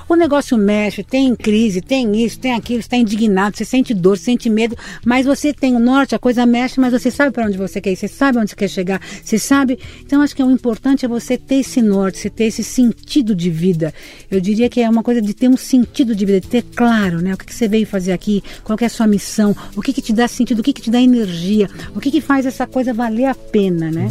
O 0.08 0.14
negócio 0.14 0.56
mexe, 0.56 1.02
tem 1.02 1.34
crise, 1.34 1.80
tem 1.80 2.24
isso, 2.24 2.38
tem 2.38 2.52
aquilo, 2.54 2.80
você 2.82 2.86
está 2.86 2.96
indignado, 2.96 3.56
você 3.56 3.64
sente 3.64 3.92
dor, 3.94 4.16
sente 4.18 4.48
medo, 4.48 4.76
mas 5.04 5.26
você 5.26 5.52
tem 5.52 5.74
o 5.76 5.78
norte, 5.78 6.14
a 6.14 6.18
coisa 6.18 6.46
mexe, 6.46 6.80
mas 6.80 6.92
você 6.92 7.10
sabe 7.10 7.30
para 7.32 7.46
onde 7.46 7.56
você 7.58 7.80
quer 7.80 7.92
ir, 7.92 7.96
você 7.96 8.08
sabe 8.08 8.38
onde 8.38 8.50
você 8.50 8.56
quer 8.56 8.68
chegar, 8.68 9.00
você 9.22 9.38
sabe. 9.38 9.78
Então 10.02 10.22
acho 10.22 10.34
que 10.34 10.42
o 10.42 10.50
importante 10.50 11.04
é 11.04 11.08
você 11.08 11.36
ter 11.36 11.56
esse 11.56 11.82
norte, 11.82 12.18
você 12.18 12.30
ter 12.30 12.44
esse 12.44 12.64
sentido 12.64 13.34
de 13.34 13.50
vida. 13.50 13.92
Eu 14.30 14.40
diria 14.40 14.68
que 14.68 14.80
é 14.80 14.88
uma 14.88 15.02
coisa 15.02 15.20
de 15.20 15.34
ter 15.34 15.48
um 15.48 15.56
sentido 15.56 16.14
de 16.14 16.24
vida, 16.24 16.40
de 16.40 16.48
ter 16.48 16.62
claro, 16.62 17.20
né? 17.20 17.34
O 17.34 17.36
que, 17.36 17.46
que 17.46 17.54
você 17.54 17.68
veio 17.68 17.86
fazer 17.86 18.12
aqui, 18.12 18.42
qual 18.62 18.78
é 18.80 18.84
a 18.84 18.88
sua 18.88 19.06
missão, 19.06 19.54
o 19.76 19.82
que, 19.82 19.92
que 19.92 20.02
te 20.02 20.12
dá 20.12 20.28
sentido, 20.28 20.60
o 20.60 20.62
que, 20.62 20.72
que 20.72 20.82
te 20.82 20.90
dá 20.90 21.00
energia, 21.00 21.68
o 21.94 22.00
que, 22.00 22.10
que 22.10 22.20
faz 22.20 22.46
essa 22.46 22.66
coisa 22.66 22.92
valer 22.92 23.26
a 23.26 23.34
pena, 23.34 23.90
né? 23.90 24.08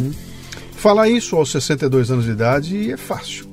Falar 0.72 1.08
isso 1.08 1.36
aos 1.36 1.50
62 1.50 2.10
anos 2.10 2.24
de 2.24 2.30
idade 2.30 2.92
é 2.92 2.96
fácil. 2.96 3.46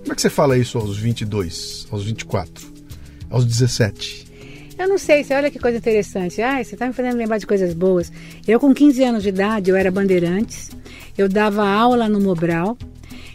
Como 0.00 0.12
é 0.12 0.14
que 0.14 0.22
você 0.22 0.30
fala 0.30 0.56
isso 0.56 0.78
aos 0.78 0.96
22, 0.96 1.86
aos 1.90 2.04
24, 2.04 2.66
aos 3.30 3.44
17? 3.44 4.26
Eu 4.78 4.88
não 4.88 4.96
sei, 4.96 5.24
você 5.24 5.34
olha 5.34 5.50
que 5.50 5.58
coisa 5.58 5.76
interessante. 5.76 6.40
Ai, 6.40 6.64
você 6.64 6.74
está 6.74 6.86
me 6.86 6.92
fazendo 6.92 7.16
lembrar 7.16 7.38
de 7.38 7.46
coisas 7.46 7.74
boas. 7.74 8.12
Eu, 8.46 8.60
com 8.60 8.72
15 8.72 9.02
anos 9.02 9.22
de 9.24 9.30
idade, 9.30 9.70
eu 9.70 9.76
era 9.76 9.90
bandeirantes, 9.90 10.70
eu 11.16 11.28
dava 11.28 11.68
aula 11.68 12.08
no 12.08 12.20
Mobral 12.20 12.78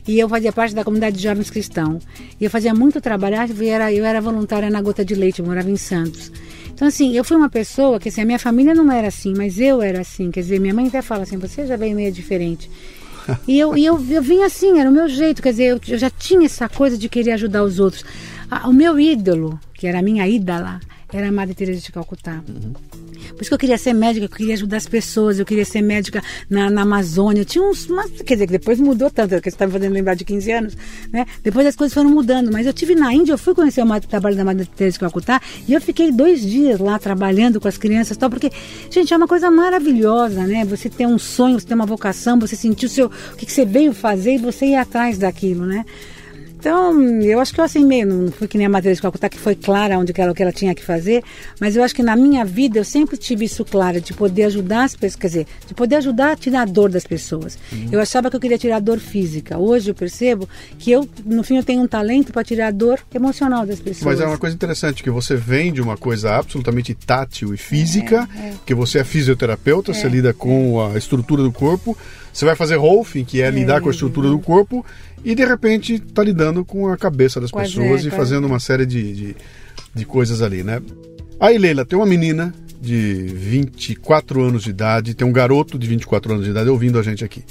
e 0.08 0.20
eu 0.20 0.28
fazia 0.28 0.52
parte 0.52 0.76
da 0.76 0.84
comunidade 0.84 1.18
de 1.18 1.24
jovens 1.24 1.50
cristãos. 1.50 2.04
E 2.40 2.44
eu 2.44 2.50
fazia 2.50 2.74
muito 2.74 3.00
trabalho, 3.00 3.36
eu 3.36 3.68
era, 3.68 3.94
eu 3.94 4.06
era 4.06 4.20
voluntária 4.20 4.70
na 4.70 4.82
Gota 4.82 5.04
de 5.04 5.16
Leite, 5.16 5.40
eu 5.40 5.46
morava 5.46 5.70
em 5.70 5.78
Santos. 5.78 6.32
Então, 6.74 6.88
assim, 6.88 7.16
eu 7.16 7.24
fui 7.24 7.38
uma 7.38 7.50
pessoa 7.50 8.00
que, 8.00 8.10
assim, 8.10 8.22
a 8.22 8.26
minha 8.26 8.40
família 8.40 8.74
não 8.74 8.92
era 8.92 9.08
assim, 9.08 9.34
mas 9.38 9.60
eu 9.60 9.82
era 9.82 10.02
assim. 10.02 10.32
Quer 10.32 10.42
dizer, 10.42 10.60
minha 10.60 10.74
mãe 10.74 10.88
até 10.88 11.02
fala 11.02 11.24
assim, 11.24 11.38
você 11.38 11.66
já 11.66 11.78
veio 11.78 11.96
meio 11.96 12.12
diferente. 12.12 12.70
E 13.48 13.58
eu, 13.58 13.78
e 13.78 13.86
eu, 13.86 14.06
eu 14.10 14.22
vim 14.22 14.44
assim, 14.44 14.82
era 14.82 14.90
o 14.90 14.92
meu 14.92 15.08
jeito, 15.08 15.42
quer 15.42 15.52
dizer, 15.52 15.64
eu, 15.64 15.80
eu 15.88 15.98
já 15.98 16.10
tinha 16.10 16.46
essa 16.46 16.68
coisa 16.68 16.98
de 16.98 17.08
querer 17.08 17.32
ajudar 17.32 17.64
os 17.64 17.80
outros. 17.80 18.04
Ah, 18.52 18.68
o 18.68 18.74
meu 18.74 19.00
ídolo, 19.00 19.58
que 19.74 19.88
era 19.88 20.00
a 20.00 20.02
minha 20.02 20.28
ídola, 20.28 20.82
era 21.10 21.30
a 21.30 21.32
Madre 21.32 21.56
Teresa 21.56 21.80
de 21.80 21.90
Calcutá. 21.90 22.44
Por 23.30 23.42
isso 23.42 23.50
que 23.50 23.54
eu 23.54 23.60
queria 23.60 23.78
ser 23.78 23.94
médica, 23.94 24.26
eu 24.26 24.30
queria 24.30 24.54
ajudar 24.54 24.78
as 24.78 24.88
pessoas, 24.88 25.40
eu 25.40 25.46
queria 25.46 25.66
ser 25.66 25.82
médica 25.82 26.22
na, 26.50 26.70
na 26.70 26.82
Amazônia. 26.82 27.42
Eu 27.42 27.46
tinha 27.46 27.64
uns. 27.64 27.88
Mas, 27.88 28.12
quer 28.22 28.36
dizer, 28.36 28.48
que 28.48 28.54
depois 28.54 28.80
mudou 28.80 29.10
tanto, 29.10 29.36
que 29.42 29.50
você 29.50 29.50
está 29.50 29.66
me 29.66 29.74
fazendo 29.74 29.94
lembrar 29.94 30.16
de 30.16 30.26
15 30.26 30.52
anos, 30.52 30.78
né? 31.12 31.26
Depois 31.44 31.66
as 31.66 31.76
coisas 31.76 31.94
foram 31.94 32.10
mudando. 32.10 32.52
Mas 32.52 32.66
eu 32.66 32.74
tive 32.74 32.96
na 32.96 33.14
Índia, 33.14 33.34
eu 33.34 33.38
fui 33.38 33.54
conhecer 33.54 33.84
o 33.84 34.02
trabalho 34.02 34.36
da 34.36 34.44
Madre 34.44 34.66
Teresa 34.66 34.94
de 34.94 35.00
Calcutá 35.00 35.42
e 35.68 35.74
eu 35.74 35.82
fiquei 35.82 36.12
dois 36.12 36.42
dias 36.42 36.80
lá 36.80 37.00
trabalhando 37.00 37.60
com 37.60 37.68
as 37.68 37.78
crianças 37.78 38.16
e 38.16 38.20
tal, 38.20 38.30
porque, 38.30 38.52
gente, 38.90 39.14
é 39.14 39.18
uma 39.18 39.28
coisa 39.28 39.50
maravilhosa, 39.52 40.46
né? 40.46 40.66
Você 40.66 40.90
ter 40.90 41.06
um 41.06 41.18
sonho, 41.18 41.60
você 41.60 41.68
ter 41.68 41.74
uma 41.74 41.86
vocação, 41.86 42.40
você 42.40 42.56
sentir 42.56 42.86
o 42.86 42.90
seu. 42.90 43.08
o 43.08 43.36
que, 43.38 43.46
que 43.46 43.52
você 43.52 43.66
veio 43.66 43.94
fazer 43.94 44.36
e 44.36 44.38
você 44.38 44.68
ir 44.68 44.76
atrás 44.76 45.18
daquilo, 45.18 45.66
né? 45.66 45.86
Então, 46.64 46.98
eu 47.22 47.42
acho 47.42 47.54
que 47.54 47.60
eu 47.60 47.66
assim 47.66 47.84
meio, 47.84 48.08
não 48.08 48.32
fui 48.32 48.48
que 48.48 48.58
nem 48.58 48.66
a 48.66 48.70
Matheus 48.70 48.96
de 48.96 49.02
Calcutá, 49.02 49.28
que 49.28 49.38
foi 49.38 49.54
clara 49.54 50.00
onde 50.00 50.14
que 50.14 50.22
ela, 50.22 50.32
o 50.32 50.34
que 50.34 50.42
ela 50.42 50.54
tinha 50.54 50.74
que 50.74 50.82
fazer, 50.82 51.22
mas 51.60 51.76
eu 51.76 51.84
acho 51.84 51.94
que 51.94 52.02
na 52.02 52.16
minha 52.16 52.46
vida 52.46 52.80
eu 52.80 52.86
sempre 52.86 53.18
tive 53.18 53.44
isso 53.44 53.66
claro, 53.66 54.00
de 54.00 54.14
poder 54.14 54.46
ajudar 54.46 54.86
as 54.86 54.96
pessoas, 54.96 55.16
quer 55.18 55.28
dizer, 55.28 55.48
de 55.68 55.74
poder 55.74 55.98
ajudar 55.98 56.32
a 56.32 56.36
tirar 56.38 56.62
a 56.62 56.66
dor 56.66 56.90
das 56.90 57.06
pessoas. 57.06 57.58
Eu 57.92 58.00
achava 58.00 58.30
que 58.30 58.38
eu 58.38 58.40
queria 58.40 58.58
tirar 58.58 58.78
a 58.78 58.80
dor 58.80 59.00
física. 59.00 59.58
Hoje 59.58 59.92
eu 59.92 59.94
percebo 59.94 60.48
que 60.80 60.90
eu, 60.90 61.06
no 61.26 61.44
fim, 61.44 61.58
eu 61.58 61.66
tenho 61.66 61.84
um 61.84 61.88
talento 61.88 62.32
para 62.32 62.46
tirar 62.46 62.68
a 62.68 62.72
dor 62.72 62.98
emocional 63.14 63.66
das 63.66 63.82
pessoas. 63.82 64.06
Mas 64.06 64.22
é 64.22 64.26
uma 64.26 64.38
coisa 64.38 64.56
interessante, 64.56 65.04
que 65.04 65.10
você 65.10 65.36
vem 65.36 65.74
de 65.74 65.82
uma 65.82 65.98
coisa 65.98 66.34
absolutamente 66.34 66.94
tátil 66.94 67.54
e 67.54 67.58
física, 67.58 68.26
que 68.66 68.74
você 68.74 69.00
é 69.00 69.04
fisioterapeuta, 69.04 69.94
você 69.94 70.08
lida 70.08 70.34
com 70.34 70.82
a 70.82 70.98
estrutura 70.98 71.44
do 71.44 71.52
corpo, 71.52 71.98
você 72.32 72.46
vai 72.46 72.56
fazer 72.56 72.78
Rolfing, 72.78 73.26
que 73.26 73.42
é 73.42 73.52
lidar 73.52 73.82
com 73.82 73.90
a 73.90 73.92
estrutura 73.92 74.30
do 74.30 74.40
corpo, 74.40 74.84
e 75.24 75.34
de 75.36 75.46
repente 75.46 75.96
está 75.96 76.24
lidando 76.24 76.64
com 76.66 76.88
a 76.88 76.98
cabeça 76.98 77.40
das 77.40 77.52
as- 77.54 77.68
pessoas 77.70 78.02
é, 78.02 78.06
e 78.06 78.08
a- 78.10 78.12
fazendo 78.12 78.46
uma 78.46 78.60
série 78.60 78.86
de, 78.86 79.14
de, 79.14 79.36
de 79.94 80.06
coisas 80.06 80.42
ali, 80.42 80.64
né? 80.64 80.82
Aí, 81.40 81.58
Leila, 81.58 81.86
tem 81.86 81.98
uma 81.98 82.06
menina 82.06 82.54
de 82.82 83.14
24 83.14 84.42
anos 84.44 84.64
de 84.64 84.70
idade, 84.70 85.14
tem 85.14 85.28
um 85.28 85.32
garoto 85.32 85.78
de 85.80 85.88
24 85.88 86.34
anos 86.34 86.46
de 86.46 86.52
idade 86.52 86.70
ouvindo 86.70 87.00
a 87.00 87.04
gente 87.04 87.24
aqui. 87.24 87.44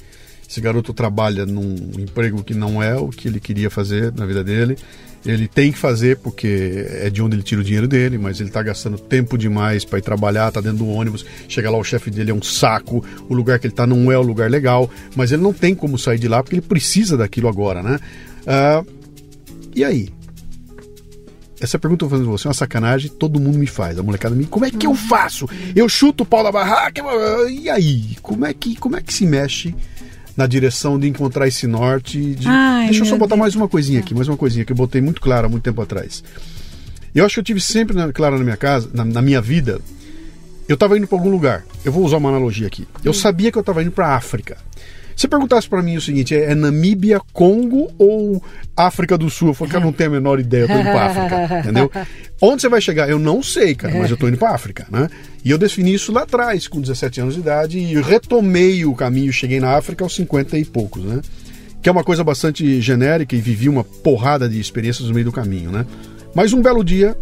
Esse 0.53 0.61
garoto 0.61 0.93
trabalha 0.93 1.47
num 1.47 1.75
emprego 1.99 2.45
que 2.45 2.53
não 2.53 2.83
é 2.83 2.95
o 2.95 3.09
que 3.09 3.27
ele 3.27 3.41
queria 3.41 3.71
fazer 3.71 4.13
na 4.13 4.27
vida 4.27 4.45
dele. 4.45 4.77
Ele 5.25 5.49
tem 5.49 5.73
que 5.73 5.79
fazer 5.79 6.19
porque 6.19 6.85
é 6.91 7.09
de 7.09 7.23
onde 7.23 7.37
ele 7.37 7.43
tira 7.43 7.63
o 7.63 7.65
dinheiro 7.65 7.89
dele, 7.89 8.19
mas 8.19 8.39
ele 8.39 8.51
está 8.51 8.63
gastando 8.63 8.99
tempo 8.99 9.39
demais 9.39 9.83
para 9.83 9.99
ir 9.99 10.03
trabalhar, 10.03 10.53
tá 10.53 10.61
dentro 10.61 10.81
do 10.81 10.89
ônibus, 10.89 11.25
chega 11.49 11.71
lá 11.71 11.79
o 11.79 11.83
chefe 11.83 12.11
dele 12.11 12.33
é 12.33 12.35
um 12.35 12.43
saco, 12.43 13.03
o 13.31 13.35
lugar 13.35 13.59
que 13.59 13.67
ele 13.67 13.73
está 13.73 13.87
não 13.87 14.13
é 14.13 14.19
o 14.19 14.21
lugar 14.21 14.51
legal, 14.51 14.91
mas 15.17 15.33
ele 15.33 15.41
não 15.41 15.55
tem 15.55 15.75
como 15.75 15.97
sair 15.97 16.19
de 16.19 16.29
lá 16.29 16.43
porque 16.43 16.57
ele 16.57 16.61
precisa 16.61 17.17
daquilo 17.17 17.49
agora, 17.49 17.83
né? 17.83 17.99
Ah, 18.47 18.85
e 19.75 19.83
aí? 19.83 20.11
Essa 21.63 21.79
pergunta 21.79 22.05
eu 22.05 22.11
vou 22.11 22.19
fazer 22.19 22.29
você 22.31 22.47
é 22.47 22.51
uma 22.51 22.55
sacanagem, 22.55 23.11
todo 23.11 23.41
mundo 23.41 23.57
me 23.57 23.67
faz. 23.67 23.99
A 23.99 24.03
molecada 24.03 24.35
me, 24.35 24.45
como 24.45 24.67
é 24.67 24.71
que 24.71 24.87
eu 24.87 24.95
faço? 24.95 25.49
Eu 25.75 25.89
chuto 25.89 26.25
o 26.25 26.27
pau 26.27 26.45
da 26.45 26.53
barraca, 26.53 27.03
e 27.49 27.71
aí? 27.71 28.19
Como 28.21 28.45
é 28.45 28.53
que, 28.53 28.77
como 28.77 28.99
é 28.99 29.01
que 29.01 29.15
se 29.15 29.25
mexe 29.25 29.75
na 30.37 30.47
direção 30.47 30.99
de 30.99 31.09
encontrar 31.09 31.47
esse 31.49 31.67
norte? 31.67 32.35
de- 32.35 32.47
Ai, 32.49 32.87
Deixa 32.87 33.03
eu 33.03 33.07
só 33.07 33.17
botar 33.17 33.35
Deus. 33.35 33.41
mais 33.41 33.55
uma 33.57 33.69
coisinha 33.69 34.01
aqui, 34.01 34.15
mais 34.15 34.29
uma 34.29 34.37
coisinha 34.37 34.65
que 34.65 34.73
eu 34.73 34.77
botei 34.77 35.01
muito 35.01 35.21
clara 35.21 35.47
há 35.47 35.51
muito 35.51 35.63
tempo 35.65 35.81
atrás. 35.83 36.23
Eu 37.15 37.25
acho 37.27 37.35
que 37.35 37.41
eu 37.41 37.45
tive 37.45 37.61
sempre 37.61 37.95
na- 37.97 38.13
claro 38.13 38.39
na 38.39 38.45
minha 38.45 38.57
casa, 38.57 38.89
na, 38.95 39.05
na 39.05 39.21
minha 39.23 39.41
vida, 39.41 39.81
eu 40.69 40.75
estava 40.75 40.97
indo 40.97 41.07
para 41.07 41.19
algum 41.19 41.31
lugar. 41.31 41.65
Eu 41.85 41.93
vou 41.93 42.05
usar 42.05 42.17
uma 42.17 42.31
analogia 42.31 42.67
aqui. 42.67 42.87
Eu 43.05 43.13
sabia 43.13 43.53
que 43.53 43.59
eu 43.59 43.61
estava 43.61 43.83
indo 43.83 43.91
para 43.93 44.15
África. 44.17 44.57
Se 45.23 45.29
perguntasse 45.29 45.69
para 45.69 45.81
mim 45.81 45.97
o 45.97 46.01
seguinte, 46.01 46.35
é, 46.35 46.51
é 46.51 46.55
Namíbia, 46.57 47.21
Congo 47.33 47.89
ou 47.97 48.43
África 48.77 49.17
do 49.17 49.31
Sul? 49.31 49.51
Eu 49.51 49.55
falei, 49.55 49.73
cara, 49.75 49.85
não 49.85 49.93
tenho 49.93 50.11
a 50.11 50.13
menor 50.15 50.41
ideia, 50.41 50.63
eu 50.63 50.67
tô 50.67 50.75
indo 50.75 50.83
para 50.83 51.07
África, 51.07 51.59
entendeu? 51.63 51.93
Onde 52.41 52.61
você 52.61 52.69
vai 52.69 52.81
chegar? 52.81 53.09
Eu 53.09 53.21
não 53.21 53.41
sei, 53.41 53.73
cara, 53.77 53.95
mas 53.97 54.11
eu 54.11 54.17
tô 54.17 54.27
indo 54.27 54.37
para 54.37 54.51
África, 54.51 54.85
né? 54.91 55.09
E 55.45 55.53
eu 55.53 55.57
defini 55.57 55.95
isso 55.95 56.11
lá 56.11 56.23
atrás, 56.23 56.67
com 56.67 56.81
17 56.81 57.21
anos 57.21 57.35
de 57.35 57.41
idade, 57.41 57.79
e 57.79 58.03
retomei 58.03 58.85
o 58.85 58.97
caminho, 58.97 59.33
cheguei 59.33 59.61
na 59.61 59.77
África 59.77 60.03
aos 60.03 60.13
50 60.13 60.59
e 60.59 60.65
poucos, 60.65 61.05
né? 61.05 61.21
Que 61.81 61.89
é 61.89 61.93
uma 61.93 62.03
coisa 62.03 62.25
bastante 62.25 62.81
genérica 62.81 63.37
e 63.37 63.41
vivi 63.41 63.69
uma 63.69 63.85
porrada 63.85 64.49
de 64.49 64.59
experiências 64.59 65.07
no 65.07 65.15
meio 65.15 65.27
do 65.27 65.33
caminho, 65.33 65.71
né? 65.71 65.87
Mas 66.35 66.53
um 66.53 66.61
belo 66.61 66.83
dia 66.83 67.17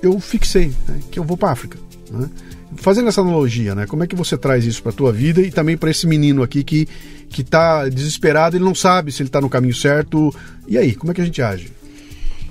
eu 0.00 0.20
fixei 0.20 0.68
né, 0.86 1.00
que 1.10 1.18
eu 1.18 1.24
vou 1.24 1.36
para 1.36 1.50
África, 1.50 1.78
né? 2.12 2.30
Fazendo 2.76 3.08
essa 3.08 3.20
analogia, 3.20 3.74
né? 3.74 3.86
Como 3.86 4.04
é 4.04 4.06
que 4.06 4.14
você 4.14 4.36
traz 4.38 4.64
isso 4.64 4.82
para 4.82 4.92
tua 4.92 5.12
vida 5.12 5.40
e 5.40 5.50
também 5.50 5.76
para 5.76 5.90
esse 5.90 6.06
menino 6.06 6.42
aqui 6.42 6.62
que 6.62 6.88
que 7.30 7.44
tá 7.44 7.88
desesperado, 7.88 8.56
ele 8.56 8.64
não 8.64 8.74
sabe 8.74 9.12
se 9.12 9.22
ele 9.22 9.30
tá 9.30 9.40
no 9.40 9.48
caminho 9.48 9.74
certo. 9.74 10.34
E 10.66 10.76
aí, 10.76 10.94
como 10.94 11.12
é 11.12 11.14
que 11.14 11.20
a 11.20 11.24
gente 11.24 11.40
age? 11.40 11.70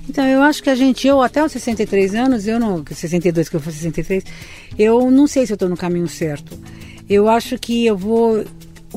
Então, 0.08 0.26
eu 0.26 0.42
acho 0.42 0.62
que 0.62 0.70
a 0.70 0.74
gente, 0.74 1.06
eu 1.06 1.20
até 1.20 1.44
os 1.44 1.52
63 1.52 2.14
anos, 2.14 2.46
eu 2.46 2.58
não, 2.58 2.82
62 2.84 3.48
que 3.48 3.56
eu 3.56 3.60
for 3.60 3.70
63, 3.70 4.24
eu 4.78 5.10
não 5.10 5.26
sei 5.26 5.46
se 5.46 5.52
eu 5.52 5.54
estou 5.54 5.68
no 5.68 5.76
caminho 5.76 6.08
certo. 6.08 6.58
Eu 7.08 7.28
acho 7.28 7.58
que 7.58 7.86
eu 7.86 7.96
vou 7.96 8.44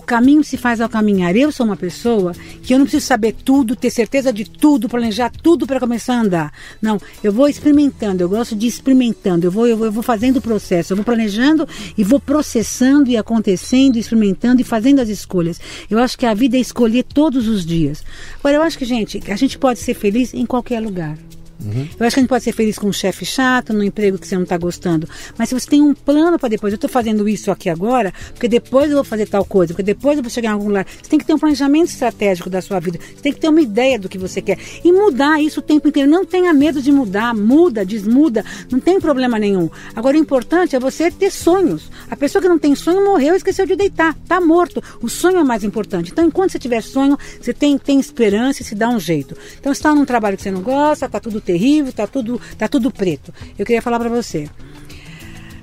caminho 0.03 0.43
se 0.43 0.57
faz 0.57 0.81
ao 0.81 0.89
caminhar. 0.89 1.35
Eu 1.35 1.51
sou 1.51 1.65
uma 1.65 1.75
pessoa 1.75 2.33
que 2.61 2.73
eu 2.73 2.77
não 2.77 2.85
preciso 2.85 3.05
saber 3.05 3.33
tudo, 3.33 3.75
ter 3.75 3.89
certeza 3.89 4.31
de 4.31 4.45
tudo, 4.45 4.89
planejar 4.89 5.29
tudo 5.29 5.65
para 5.65 5.79
começar 5.79 6.15
a 6.15 6.21
andar. 6.21 6.53
Não, 6.81 6.99
eu 7.23 7.31
vou 7.31 7.47
experimentando, 7.47 8.23
eu 8.23 8.29
gosto 8.29 8.55
de 8.55 8.67
experimentando, 8.67 9.47
eu 9.47 9.51
vou, 9.51 9.67
eu 9.67 9.77
vou, 9.77 9.85
eu 9.87 9.91
vou 9.91 10.03
fazendo 10.03 10.37
o 10.37 10.41
processo, 10.41 10.93
eu 10.93 10.97
vou 10.97 11.05
planejando 11.05 11.67
e 11.97 12.03
vou 12.03 12.19
processando 12.19 13.09
e 13.09 13.17
acontecendo, 13.17 13.97
experimentando 13.97 14.61
e 14.61 14.63
fazendo 14.63 14.99
as 14.99 15.09
escolhas. 15.09 15.59
Eu 15.89 15.99
acho 15.99 16.17
que 16.17 16.25
a 16.25 16.33
vida 16.33 16.57
é 16.57 16.59
escolher 16.59 17.03
todos 17.03 17.47
os 17.47 17.65
dias. 17.65 18.03
Agora, 18.39 18.57
eu 18.57 18.61
acho 18.61 18.77
que, 18.77 18.85
gente, 18.85 19.19
a 19.31 19.35
gente 19.35 19.57
pode 19.57 19.79
ser 19.79 19.93
feliz 19.93 20.33
em 20.33 20.45
qualquer 20.45 20.79
lugar. 20.79 21.17
Uhum. 21.63 21.87
Eu 21.99 22.05
acho 22.05 22.15
que 22.15 22.19
a 22.19 22.23
gente 22.23 22.29
pode 22.29 22.43
ser 22.43 22.51
feliz 22.51 22.77
com 22.77 22.87
um 22.87 22.93
chefe 22.93 23.25
chato, 23.25 23.73
no 23.73 23.83
emprego 23.83 24.17
que 24.17 24.27
você 24.27 24.35
não 24.35 24.43
está 24.43 24.57
gostando. 24.57 25.07
Mas 25.37 25.49
se 25.49 25.55
você 25.55 25.67
tem 25.67 25.81
um 25.81 25.93
plano 25.93 26.37
para 26.37 26.49
depois, 26.49 26.73
eu 26.73 26.75
estou 26.75 26.89
fazendo 26.89 27.27
isso 27.27 27.49
aqui 27.51 27.69
agora, 27.69 28.13
porque 28.31 28.47
depois 28.47 28.89
eu 28.89 28.97
vou 28.97 29.03
fazer 29.03 29.27
tal 29.27 29.45
coisa, 29.45 29.73
porque 29.73 29.83
depois 29.83 30.17
eu 30.17 30.23
vou 30.23 30.29
chegar 30.29 30.49
em 30.49 30.53
algum 30.53 30.67
lugar. 30.67 30.85
Você 31.01 31.09
tem 31.09 31.19
que 31.19 31.25
ter 31.25 31.33
um 31.33 31.39
planejamento 31.39 31.89
estratégico 31.89 32.49
da 32.49 32.61
sua 32.61 32.79
vida. 32.79 32.99
Você 32.99 33.21
tem 33.21 33.33
que 33.33 33.39
ter 33.39 33.47
uma 33.47 33.61
ideia 33.61 33.97
do 33.97 34.09
que 34.09 34.17
você 34.17 34.41
quer. 34.41 34.57
E 34.83 34.91
mudar 34.91 35.41
isso 35.41 35.59
o 35.59 35.63
tempo 35.63 35.87
inteiro. 35.87 36.09
Não 36.09 36.25
tenha 36.25 36.53
medo 36.53 36.81
de 36.81 36.91
mudar. 36.91 37.33
Muda, 37.33 37.85
desmuda. 37.85 38.43
Não 38.69 38.79
tem 38.79 38.99
problema 38.99 39.39
nenhum. 39.39 39.69
Agora, 39.95 40.17
o 40.17 40.19
importante 40.19 40.75
é 40.75 40.79
você 40.79 41.09
ter 41.09 41.31
sonhos. 41.31 41.89
A 42.09 42.15
pessoa 42.15 42.41
que 42.41 42.49
não 42.49 42.59
tem 42.59 42.75
sonho 42.75 43.03
morreu, 43.03 43.35
esqueceu 43.35 43.65
de 43.65 43.75
deitar. 43.75 44.15
Está 44.21 44.39
morto. 44.41 44.83
O 45.01 45.09
sonho 45.09 45.37
é 45.37 45.43
mais 45.43 45.63
importante. 45.63 46.11
Então, 46.11 46.25
enquanto 46.25 46.51
você 46.51 46.59
tiver 46.59 46.81
sonho, 46.81 47.17
você 47.39 47.53
tem, 47.53 47.77
tem 47.77 47.99
esperança 47.99 48.61
e 48.61 48.65
se 48.65 48.75
dá 48.75 48.89
um 48.89 48.99
jeito. 48.99 49.35
Então, 49.59 49.71
está 49.71 49.93
num 49.93 50.05
trabalho 50.05 50.35
que 50.37 50.43
você 50.43 50.51
não 50.51 50.61
gosta, 50.61 51.05
está 51.05 51.19
tudo 51.19 51.39
terrível 51.39 51.52
terrível, 51.53 51.93
tá 51.93 52.07
tudo, 52.07 52.41
tá 52.57 52.67
tudo 52.67 52.89
preto. 52.89 53.33
Eu 53.57 53.65
queria 53.65 53.81
falar 53.81 53.99
para 53.99 54.09
você. 54.09 54.49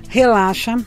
Relaxa. 0.07 0.77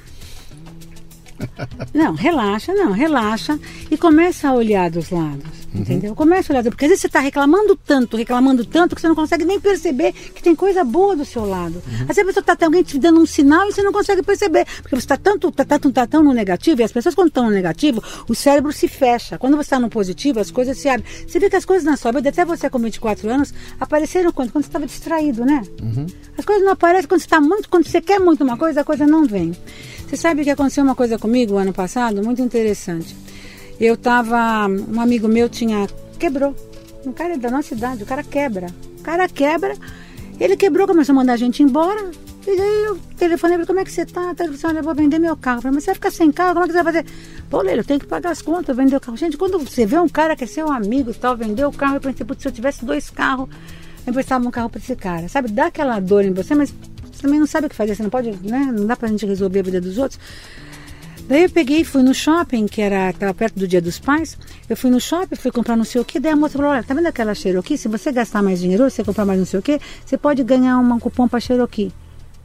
Não, 1.92 2.14
relaxa, 2.14 2.72
não, 2.74 2.92
relaxa 2.92 3.58
e 3.90 3.96
começa 3.96 4.48
a 4.48 4.52
olhar 4.52 4.90
dos 4.90 5.10
lados. 5.10 5.64
Uhum. 5.74 5.80
Entendeu? 5.80 6.14
Começa 6.14 6.52
a 6.52 6.56
olhar, 6.56 6.70
porque 6.70 6.84
às 6.84 6.90
vezes 6.90 7.02
você 7.02 7.06
está 7.08 7.18
reclamando 7.18 7.76
tanto, 7.76 8.16
reclamando 8.16 8.64
tanto, 8.64 8.94
que 8.94 9.00
você 9.00 9.08
não 9.08 9.14
consegue 9.14 9.44
nem 9.44 9.58
perceber 9.60 10.12
que 10.12 10.42
tem 10.42 10.54
coisa 10.54 10.84
boa 10.84 11.16
do 11.16 11.24
seu 11.24 11.44
lado. 11.44 11.82
Uhum. 11.86 12.06
Às 12.08 12.16
vezes 12.16 12.18
a 12.18 12.24
pessoa 12.24 12.40
está 12.40 12.56
tem 12.56 12.66
alguém 12.66 12.82
te 12.82 12.98
dando 12.98 13.20
um 13.20 13.26
sinal 13.26 13.68
e 13.68 13.72
você 13.72 13.82
não 13.82 13.92
consegue 13.92 14.22
perceber, 14.22 14.64
porque 14.82 14.94
você 14.94 15.04
está 15.04 15.16
tanto, 15.16 15.50
tá, 15.50 15.64
tá, 15.64 15.78
tá, 15.78 16.06
tão 16.06 16.22
no 16.22 16.32
negativo, 16.32 16.80
e 16.80 16.84
as 16.84 16.92
pessoas 16.92 17.14
quando 17.14 17.28
estão 17.28 17.44
no 17.44 17.50
negativo, 17.50 18.02
o 18.28 18.34
cérebro 18.34 18.72
se 18.72 18.86
fecha. 18.86 19.38
Quando 19.38 19.56
você 19.56 19.62
está 19.62 19.80
no 19.80 19.88
positivo, 19.88 20.40
as 20.40 20.50
coisas 20.50 20.78
se 20.78 20.88
abrem. 20.88 21.06
Você 21.26 21.38
vê 21.38 21.50
que 21.50 21.56
as 21.56 21.64
coisas 21.64 21.84
na 21.84 21.96
sua 21.96 22.12
vida, 22.12 22.28
até 22.28 22.44
você 22.44 22.70
com 22.70 22.78
24 22.78 23.28
anos, 23.28 23.52
apareceram 23.80 24.32
quando? 24.32 24.52
Quando 24.52 24.64
você 24.64 24.68
estava 24.68 24.86
distraído, 24.86 25.44
né? 25.44 25.62
Uhum. 25.82 26.06
As 26.38 26.44
coisas 26.44 26.64
não 26.64 26.72
aparecem 26.72 27.08
quando 27.08 27.20
você 27.20 27.26
está 27.26 27.40
muito, 27.40 27.68
quando 27.68 27.86
você 27.86 28.00
quer 28.00 28.20
muito 28.20 28.44
uma 28.44 28.56
coisa, 28.56 28.80
a 28.82 28.84
coisa 28.84 29.06
não 29.06 29.24
vem. 29.26 29.52
Você 30.06 30.16
sabe 30.16 30.44
que 30.44 30.50
aconteceu 30.50 30.84
uma 30.84 30.94
coisa 30.94 31.18
comigo 31.18 31.56
ano 31.56 31.72
passado, 31.72 32.22
muito 32.22 32.42
interessante. 32.42 33.16
Eu 33.80 33.96
tava. 33.96 34.68
Um 34.68 35.00
amigo 35.00 35.28
meu 35.28 35.48
tinha. 35.48 35.86
quebrou. 36.18 36.54
Um 37.04 37.12
cara 37.12 37.34
é 37.34 37.36
da 37.36 37.50
nossa 37.50 37.74
idade, 37.74 38.02
o 38.02 38.06
cara 38.06 38.22
quebra. 38.22 38.68
O 38.98 39.02
cara 39.02 39.28
quebra, 39.28 39.76
ele 40.40 40.56
quebrou, 40.56 40.86
começou 40.86 41.12
a 41.12 41.16
mandar 41.16 41.34
a 41.34 41.36
gente 41.36 41.62
embora. 41.62 42.10
E 42.46 42.50
aí 42.50 42.84
eu 42.84 42.98
telefonei 43.16 43.56
para 43.56 43.66
como 43.66 43.80
é 43.80 43.84
que 43.84 43.92
você 43.92 44.04
tá? 44.04 44.34
Ele 44.38 44.56
falou, 44.56 44.74
olha, 44.74 44.78
eu 44.80 44.84
vou 44.84 44.94
vender 44.94 45.18
meu 45.18 45.36
carro. 45.36 45.58
Eu 45.58 45.62
falei, 45.62 45.74
mas 45.76 45.84
você 45.84 45.90
vai 45.90 45.94
ficar 45.94 46.10
sem 46.10 46.30
carro, 46.30 46.52
como 46.52 46.64
é 46.64 46.68
que 46.68 46.74
você 46.74 46.82
vai 46.82 46.92
fazer? 46.92 47.06
Pô, 47.48 47.62
Leila, 47.62 47.80
eu 47.80 47.84
tenho 47.84 48.00
que 48.00 48.06
pagar 48.06 48.30
as 48.30 48.42
contas, 48.42 48.76
vender 48.76 48.96
o 48.96 49.00
carro. 49.00 49.16
Gente, 49.16 49.36
quando 49.36 49.58
você 49.58 49.86
vê 49.86 49.98
um 49.98 50.08
cara 50.08 50.36
que 50.36 50.44
é 50.44 50.46
seu 50.46 50.70
amigo 50.70 51.10
e 51.10 51.14
tal, 51.14 51.36
vender 51.36 51.64
o 51.64 51.72
carro, 51.72 51.96
eu 51.96 52.00
pensei, 52.00 52.24
putz, 52.24 52.42
se 52.42 52.48
eu 52.48 52.52
tivesse 52.52 52.84
dois 52.84 53.08
carros, 53.08 53.48
eu 54.06 54.10
emprestava 54.10 54.46
um 54.46 54.50
carro 54.50 54.68
para 54.68 54.78
esse 54.78 54.94
cara. 54.94 55.28
Sabe, 55.28 55.50
dá 55.50 55.66
aquela 55.66 55.98
dor 56.00 56.24
em 56.24 56.32
você, 56.32 56.54
mas 56.54 56.72
você 57.14 57.22
também 57.22 57.38
não 57.38 57.46
sabe 57.46 57.66
o 57.66 57.70
que 57.70 57.76
fazer, 57.76 57.94
você 57.94 58.02
não 58.02 58.10
pode, 58.10 58.30
né? 58.42 58.70
Não 58.72 58.86
dá 58.86 58.96
pra 58.96 59.08
gente 59.08 59.24
resolver 59.24 59.60
a 59.60 59.62
vida 59.62 59.80
dos 59.80 59.98
outros. 59.98 60.18
Daí 61.26 61.44
eu 61.44 61.50
peguei 61.50 61.80
e 61.80 61.84
fui 61.84 62.02
no 62.02 62.12
shopping, 62.12 62.66
que 62.66 62.82
era 62.82 63.08
estava 63.08 63.32
perto 63.32 63.58
do 63.58 63.66
Dia 63.66 63.80
dos 63.80 63.98
Pais. 63.98 64.36
Eu 64.68 64.76
fui 64.76 64.90
no 64.90 65.00
shopping, 65.00 65.36
fui 65.36 65.50
comprar 65.50 65.74
não 65.74 65.84
sei 65.84 66.00
o 66.00 66.04
que. 66.04 66.20
Daí 66.20 66.32
a 66.32 66.36
moça 66.36 66.58
falou: 66.58 66.70
Olha, 66.70 66.82
tá 66.82 66.92
vendo 66.92 67.06
aquela 67.06 67.34
Cherokee? 67.34 67.78
Se 67.78 67.88
você 67.88 68.12
gastar 68.12 68.42
mais 68.42 68.60
dinheiro, 68.60 68.88
você 68.88 69.02
comprar 69.02 69.24
mais 69.24 69.38
não 69.38 69.46
sei 69.46 69.58
o 69.58 69.62
que, 69.62 69.80
você 70.04 70.18
pode 70.18 70.42
ganhar 70.42 70.78
um 70.78 70.98
cupom 70.98 71.26
para 71.26 71.40
Cherokee. 71.40 71.90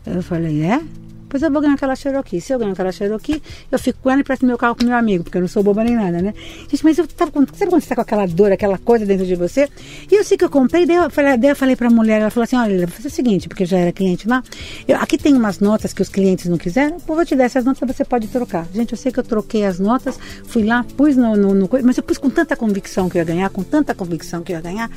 Eu 0.06 0.24
falei: 0.24 0.64
É? 0.64 0.82
Pois 1.30 1.44
eu 1.44 1.52
vou 1.52 1.62
ganhar 1.62 1.76
aquela 1.76 1.96
Cherokee. 1.96 2.42
Se 2.42 2.52
eu 2.52 2.60
ganhar 2.60 2.72
aquela 2.72 2.92
Cherokee, 2.92 3.42
eu 3.72 3.78
fico 3.78 4.00
com 4.02 4.10
ela 4.10 4.22
e 4.22 4.24
presto 4.24 4.46
meu 4.46 4.58
carro 4.58 4.76
pro 4.76 4.86
meu 4.86 4.98
amigo, 4.98 5.24
porque 5.24 5.38
eu 5.38 5.42
não 5.42 5.48
sou 5.48 5.62
boba 5.62 5.84
nem 5.84 5.96
nada, 5.96 6.22
né? 6.22 6.34
Gente, 6.68 6.84
mas 6.84 6.98
eu 6.98 7.08
tava. 7.08 7.32
Sabe 7.54 7.70
quando 7.70 7.82
você 7.82 7.90
tá 7.90 7.96
com 7.96 8.02
aquela 8.02 8.26
dor, 8.26 8.52
aquela 8.52 8.78
coisa 8.78 9.06
dentro 9.06 9.26
de 9.26 9.36
você? 9.36 9.70
E 10.12 10.16
eu 10.16 10.24
sei 10.24 10.38
que 10.38 10.44
eu 10.44 10.50
comprei, 10.50 10.86
daí 10.86 10.96
eu 10.96 11.10
falei, 11.10 11.38
daí 11.38 11.52
eu 11.52 11.56
falei 11.56 11.76
pra 11.76 11.90
mulher, 11.90 12.22
ela 12.22 12.30
falou 12.32 12.46
assim: 12.46 12.56
olha, 12.56 12.80
vou 12.80 12.96
fazer 12.96 13.08
o 13.08 13.12
seguinte, 13.12 13.48
porque 13.48 13.64
eu 13.64 13.68
já 13.68 13.78
era 13.78 13.92
cliente 13.92 14.28
lá. 14.28 14.44
Eu, 14.88 14.98
aqui 14.98 15.18
tem 15.18 15.36
umas 15.36 15.60
notas 15.60 15.94
que 15.94 16.02
os 16.02 16.10
clientes 16.10 16.46
não 16.48 16.58
quiseram, 16.58 16.98
vou 16.98 17.24
te 17.24 17.36
dar 17.36 17.44
essas 17.44 17.64
notas, 17.64 17.96
você 17.96 18.04
pode 18.04 18.28
trocar. 18.28 18.68
Gente, 18.74 18.94
eu 18.94 18.98
sei 18.98 19.12
que 19.12 19.20
eu 19.20 19.24
troquei 19.24 19.66
as 19.66 19.80
notas, 19.80 20.20
fui 20.46 20.64
lá, 20.64 20.84
pus 20.98 21.16
no, 21.16 21.36
no, 21.36 21.54
no 21.54 21.70
mas 21.84 21.98
eu 21.98 22.04
pus 22.04 22.18
com 22.18 22.30
tanta 22.30 22.56
convicção 22.56 23.08
que 23.08 23.18
eu 23.18 23.20
ia 23.20 23.26
ganhar, 23.26 23.50
com 23.50 23.64
tanta 23.64 23.94
convicção 23.94 24.42
que 24.42 24.52
eu 24.52 24.56
ia 24.56 24.62
ganhar. 24.62 24.90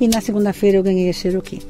E 0.00 0.08
na 0.08 0.20
segunda-feira 0.20 0.78
eu 0.78 0.82
ganhei 0.82 1.10
a 1.10 1.12
Cherokee. 1.12 1.62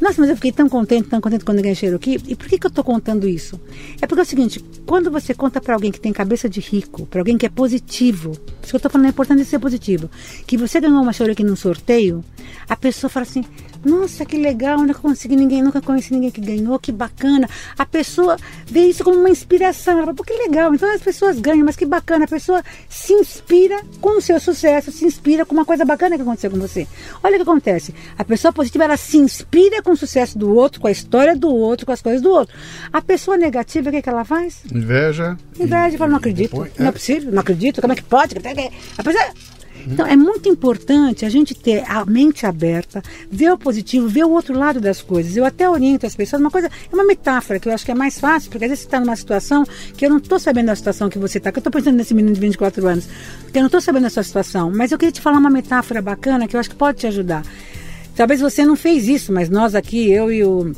Nossa, 0.00 0.20
mas 0.20 0.30
eu 0.30 0.36
fiquei 0.36 0.52
tão 0.52 0.68
contente, 0.68 1.08
tão 1.08 1.20
contente 1.20 1.44
quando 1.44 1.58
eu 1.58 1.62
ganhei 1.62 1.72
a 1.72 1.76
Cherokee. 1.76 2.20
E 2.28 2.36
por 2.36 2.46
que, 2.46 2.58
que 2.58 2.66
eu 2.66 2.68
estou 2.68 2.84
contando 2.84 3.26
isso? 3.26 3.58
É 4.00 4.06
porque 4.06 4.20
é 4.20 4.22
o 4.22 4.26
seguinte, 4.26 4.64
quando 4.86 5.10
você 5.10 5.32
conta 5.34 5.60
para 5.60 5.74
alguém 5.74 5.90
que 5.90 5.98
tem 5.98 6.12
cabeça 6.12 6.48
de 6.48 6.60
rico, 6.60 7.06
para 7.06 7.20
alguém 7.20 7.38
que 7.38 7.46
é 7.46 7.48
positivo, 7.48 8.32
isso 8.32 8.70
que 8.70 8.74
eu 8.74 8.78
estou 8.78 8.90
falando 8.90 9.06
é 9.06 9.08
importante 9.08 9.44
ser 9.44 9.58
positivo, 9.58 10.10
que 10.46 10.56
você 10.56 10.80
ganhou 10.80 11.02
uma 11.02 11.12
Cherokee 11.12 11.42
num 11.42 11.56
sorteio, 11.56 12.22
a 12.68 12.76
pessoa 12.76 13.10
fala 13.10 13.24
assim, 13.24 13.44
nossa, 13.84 14.24
que 14.24 14.36
legal, 14.36 14.78
nunca 14.78 14.94
consegui 14.94 15.36
ninguém, 15.36 15.62
nunca 15.62 15.80
conheci 15.80 16.12
ninguém 16.12 16.30
que 16.30 16.40
ganhou, 16.40 16.78
que 16.78 16.90
bacana. 16.90 17.48
A 17.78 17.86
pessoa 17.86 18.36
vê 18.66 18.86
isso 18.86 19.04
como 19.04 19.18
uma 19.18 19.30
inspiração. 19.30 19.94
Ela 19.94 20.02
fala, 20.02 20.14
pô, 20.14 20.24
que 20.24 20.32
legal. 20.32 20.74
Então 20.74 20.92
as 20.92 21.00
pessoas 21.00 21.38
ganham, 21.38 21.64
mas 21.64 21.76
que 21.76 21.86
bacana. 21.86 22.24
A 22.24 22.28
pessoa 22.28 22.62
se 22.88 23.12
inspira 23.12 23.80
com 24.00 24.18
o 24.18 24.20
seu 24.20 24.40
sucesso, 24.40 24.90
se 24.90 25.04
inspira 25.04 25.46
com 25.46 25.54
uma 25.54 25.64
coisa 25.64 25.84
bacana 25.84 26.16
que 26.16 26.22
aconteceu 26.22 26.50
com 26.50 26.58
você. 26.58 26.86
Olha 27.22 27.34
o 27.34 27.36
que 27.36 27.42
acontece. 27.42 27.77
A 28.16 28.24
pessoa 28.24 28.52
positiva, 28.52 28.84
ela 28.84 28.96
se 28.96 29.16
inspira 29.16 29.82
com 29.82 29.92
o 29.92 29.96
sucesso 29.96 30.38
do 30.38 30.54
outro, 30.54 30.80
com 30.80 30.86
a 30.86 30.90
história 30.90 31.36
do 31.36 31.48
outro, 31.54 31.86
com 31.86 31.92
as 31.92 32.02
coisas 32.02 32.20
do 32.20 32.30
outro. 32.30 32.54
A 32.92 33.00
pessoa 33.00 33.36
negativa, 33.36 33.88
o 33.88 33.92
que, 33.92 33.98
é 33.98 34.02
que 34.02 34.08
ela 34.08 34.24
faz? 34.24 34.62
Inveja. 34.72 35.36
Inveja, 35.58 35.94
e 35.94 35.98
fala, 35.98 36.10
não 36.10 36.18
acredito. 36.18 36.50
Depois, 36.50 36.72
não 36.78 36.86
é. 36.86 36.88
é 36.88 36.92
possível, 36.92 37.32
não 37.32 37.40
acredito. 37.40 37.80
Como 37.80 37.92
é 37.92 37.96
que 37.96 38.02
pode? 38.02 38.34
A 38.36 39.02
pessoa 39.02 39.24
então 39.92 40.06
é 40.06 40.16
muito 40.16 40.48
importante 40.48 41.24
a 41.24 41.28
gente 41.28 41.54
ter 41.54 41.84
a 41.88 42.04
mente 42.04 42.46
aberta, 42.46 43.02
ver 43.30 43.52
o 43.52 43.58
positivo, 43.58 44.08
ver 44.08 44.24
o 44.24 44.30
outro 44.30 44.56
lado 44.58 44.80
das 44.80 45.02
coisas. 45.02 45.36
Eu 45.36 45.44
até 45.44 45.68
oriento 45.68 46.06
as 46.06 46.14
pessoas, 46.14 46.40
uma 46.40 46.50
coisa, 46.50 46.68
é 46.68 46.94
uma 46.94 47.04
metáfora 47.04 47.58
que 47.58 47.68
eu 47.68 47.72
acho 47.72 47.84
que 47.84 47.90
é 47.90 47.94
mais 47.94 48.18
fácil, 48.18 48.50
porque 48.50 48.64
às 48.64 48.70
vezes 48.70 48.82
você 48.82 48.88
está 48.88 49.00
numa 49.00 49.16
situação 49.16 49.64
que 49.96 50.04
eu 50.04 50.10
não 50.10 50.18
estou 50.18 50.38
sabendo 50.38 50.66
da 50.66 50.76
situação 50.76 51.08
que 51.08 51.18
você 51.18 51.38
está, 51.38 51.50
que 51.50 51.58
eu 51.58 51.60
estou 51.60 51.72
pensando 51.72 51.96
nesse 51.96 52.14
menino 52.14 52.34
de 52.34 52.40
24 52.40 52.86
anos, 52.86 53.08
que 53.50 53.58
eu 53.58 53.62
não 53.62 53.66
estou 53.66 53.80
sabendo 53.80 54.02
da 54.02 54.10
sua 54.10 54.22
situação, 54.22 54.70
mas 54.70 54.92
eu 54.92 54.98
queria 54.98 55.12
te 55.12 55.20
falar 55.20 55.38
uma 55.38 55.50
metáfora 55.50 56.02
bacana 56.02 56.46
que 56.46 56.54
eu 56.54 56.60
acho 56.60 56.70
que 56.70 56.76
pode 56.76 56.98
te 56.98 57.06
ajudar. 57.06 57.42
Talvez 58.14 58.40
você 58.40 58.64
não 58.64 58.76
fez 58.76 59.06
isso, 59.06 59.32
mas 59.32 59.48
nós 59.48 59.74
aqui, 59.74 60.10
eu 60.10 60.32
e 60.32 60.44
o 60.44 60.72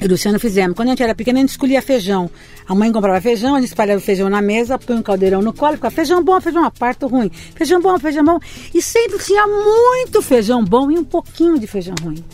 e 0.00 0.08
Luciano 0.08 0.38
fizemos. 0.40 0.74
Quando 0.74 0.88
a 0.88 0.90
gente 0.92 1.02
era 1.02 1.14
pequena, 1.14 1.38
a 1.38 1.42
gente 1.42 1.50
escolhia 1.50 1.82
feijão. 1.82 2.30
A 2.66 2.74
mãe 2.74 2.90
comprava 2.90 3.20
feijão, 3.20 3.54
a 3.54 3.60
gente 3.60 3.68
espalhava 3.68 3.98
o 3.98 4.02
feijão 4.02 4.30
na 4.30 4.40
mesa, 4.40 4.78
põe 4.78 4.96
um 4.96 5.02
caldeirão 5.02 5.42
no 5.42 5.52
colo, 5.52 5.74
ficava 5.74 5.94
feijão 5.94 6.22
bom, 6.22 6.40
feijão 6.40 6.64
aparto 6.64 7.06
ruim. 7.06 7.30
Feijão 7.54 7.80
bom, 7.80 7.98
feijão 7.98 8.24
bom. 8.24 8.38
E 8.74 8.80
sempre 8.80 9.18
tinha 9.18 9.46
muito 9.46 10.22
feijão 10.22 10.64
bom 10.64 10.90
e 10.90 10.98
um 10.98 11.04
pouquinho 11.04 11.58
de 11.58 11.66
feijão 11.66 11.94
ruim. 12.02 12.24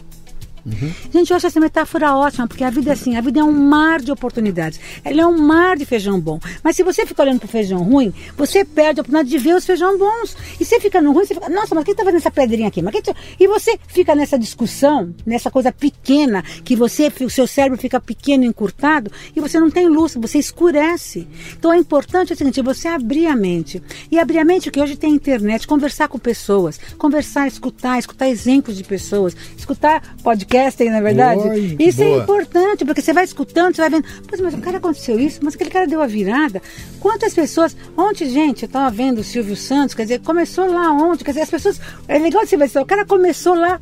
Uhum. 0.66 0.92
Gente, 1.12 1.30
eu 1.30 1.36
acho 1.36 1.46
essa 1.46 1.60
metáfora 1.60 2.16
ótima, 2.16 2.48
porque 2.48 2.64
a 2.64 2.70
vida 2.70 2.90
é 2.90 2.92
assim, 2.92 3.16
a 3.16 3.20
vida 3.20 3.38
é 3.38 3.44
um 3.44 3.52
mar 3.52 4.00
de 4.00 4.10
oportunidades. 4.10 4.80
Ela 5.04 5.22
é 5.22 5.26
um 5.26 5.38
mar 5.38 5.76
de 5.76 5.86
feijão 5.86 6.18
bom. 6.18 6.40
Mas 6.62 6.74
se 6.74 6.82
você 6.82 7.06
fica 7.06 7.22
olhando 7.22 7.38
para 7.38 7.46
o 7.46 7.48
feijão 7.48 7.82
ruim, 7.84 8.12
você 8.36 8.64
perde 8.64 8.98
a 8.98 9.02
oportunidade 9.02 9.28
de 9.28 9.38
ver 9.38 9.54
os 9.54 9.64
feijão 9.64 9.96
bons. 9.96 10.36
E 10.58 10.64
você 10.64 10.80
fica 10.80 11.00
no 11.00 11.12
ruim, 11.12 11.24
você 11.24 11.34
fica, 11.34 11.48
nossa, 11.48 11.74
mas 11.74 11.84
quem 11.84 11.92
está 11.92 12.02
fazendo 12.02 12.18
essa 12.18 12.30
pedrinha 12.30 12.66
aqui? 12.66 12.82
Mas 12.82 12.92
quem 12.92 13.02
tá... 13.02 13.14
E 13.38 13.46
você 13.46 13.78
fica 13.86 14.14
nessa 14.14 14.36
discussão, 14.36 15.14
nessa 15.24 15.50
coisa 15.52 15.70
pequena, 15.70 16.42
que 16.64 16.74
você, 16.74 17.12
o 17.20 17.30
seu 17.30 17.46
cérebro 17.46 17.78
fica 17.78 18.00
pequeno, 18.00 18.44
encurtado, 18.44 19.10
e 19.36 19.40
você 19.40 19.60
não 19.60 19.70
tem 19.70 19.88
luz, 19.88 20.16
você 20.16 20.38
escurece. 20.38 21.28
Então 21.56 21.72
é 21.72 21.78
importante 21.78 22.32
o 22.32 22.36
seguinte, 22.36 22.60
você 22.60 22.88
abrir 22.88 23.28
a 23.28 23.36
mente. 23.36 23.80
E 24.10 24.18
abrir 24.18 24.40
a 24.40 24.44
mente, 24.44 24.70
que 24.70 24.80
hoje 24.80 24.96
tem 24.96 25.14
internet, 25.14 25.66
conversar 25.66 26.08
com 26.08 26.18
pessoas, 26.18 26.80
conversar, 26.98 27.46
escutar, 27.46 27.98
escutar 27.98 28.28
exemplos 28.28 28.76
de 28.76 28.82
pessoas, 28.82 29.36
escutar 29.56 30.16
podcast 30.24 30.55
podcasting, 30.56 30.90
na 30.90 30.98
é 30.98 31.02
verdade. 31.02 31.40
Oi, 31.42 31.76
isso 31.78 32.02
é 32.02 32.06
boa. 32.06 32.18
é 32.18 32.22
importante, 32.22 32.84
porque 32.84 33.02
você 33.02 33.12
vai 33.12 33.24
escutando, 33.24 33.74
você 33.74 33.82
vai 33.82 33.90
vendo, 33.90 34.04
Pois, 34.26 34.40
mas 34.40 34.54
o 34.54 34.58
cara 34.58 34.78
aconteceu 34.78 35.18
isso, 35.18 35.40
mas 35.42 35.54
aquele 35.54 35.70
cara 35.70 35.86
deu 35.86 36.00
a 36.00 36.06
virada. 36.06 36.62
Quantas 36.98 37.34
pessoas. 37.34 37.76
Ontem, 37.96 38.28
gente, 38.30 38.62
eu 38.62 38.66
estava 38.66 38.90
vendo 38.90 39.20
o 39.20 39.24
Silvio 39.24 39.56
Santos, 39.56 39.94
quer 39.94 40.02
dizer, 40.02 40.20
começou 40.20 40.66
lá 40.66 40.90
ontem, 40.92 41.24
quer 41.24 41.32
dizer, 41.32 41.42
as 41.42 41.50
pessoas. 41.50 41.80
É 42.08 42.18
legal 42.18 42.46
você 42.46 42.56
ver, 42.56 42.70
o 42.78 42.86
cara 42.86 43.04
começou 43.04 43.54
lá. 43.54 43.80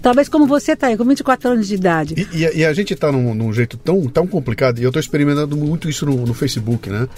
Talvez 0.00 0.28
como 0.28 0.46
você 0.46 0.72
está 0.72 0.88
aí, 0.88 0.98
com 0.98 1.04
24 1.04 1.50
anos 1.50 1.66
de 1.66 1.74
idade. 1.74 2.14
E, 2.14 2.38
e, 2.38 2.46
a, 2.46 2.52
e 2.52 2.64
a, 2.64 2.72
gente 2.74 2.92
está 2.92 3.10
num, 3.10 3.34
num, 3.34 3.52
jeito 3.54 3.78
tão, 3.78 4.02
tão 4.06 4.26
complicado, 4.26 4.78
e 4.78 4.82
eu 4.82 4.90
estou 4.90 5.00
experimentando 5.00 5.56
muito 5.56 5.88
isso 5.88 6.04
no, 6.04 6.26
no 6.26 6.34
Facebook, 6.34 6.90
né? 6.90 7.08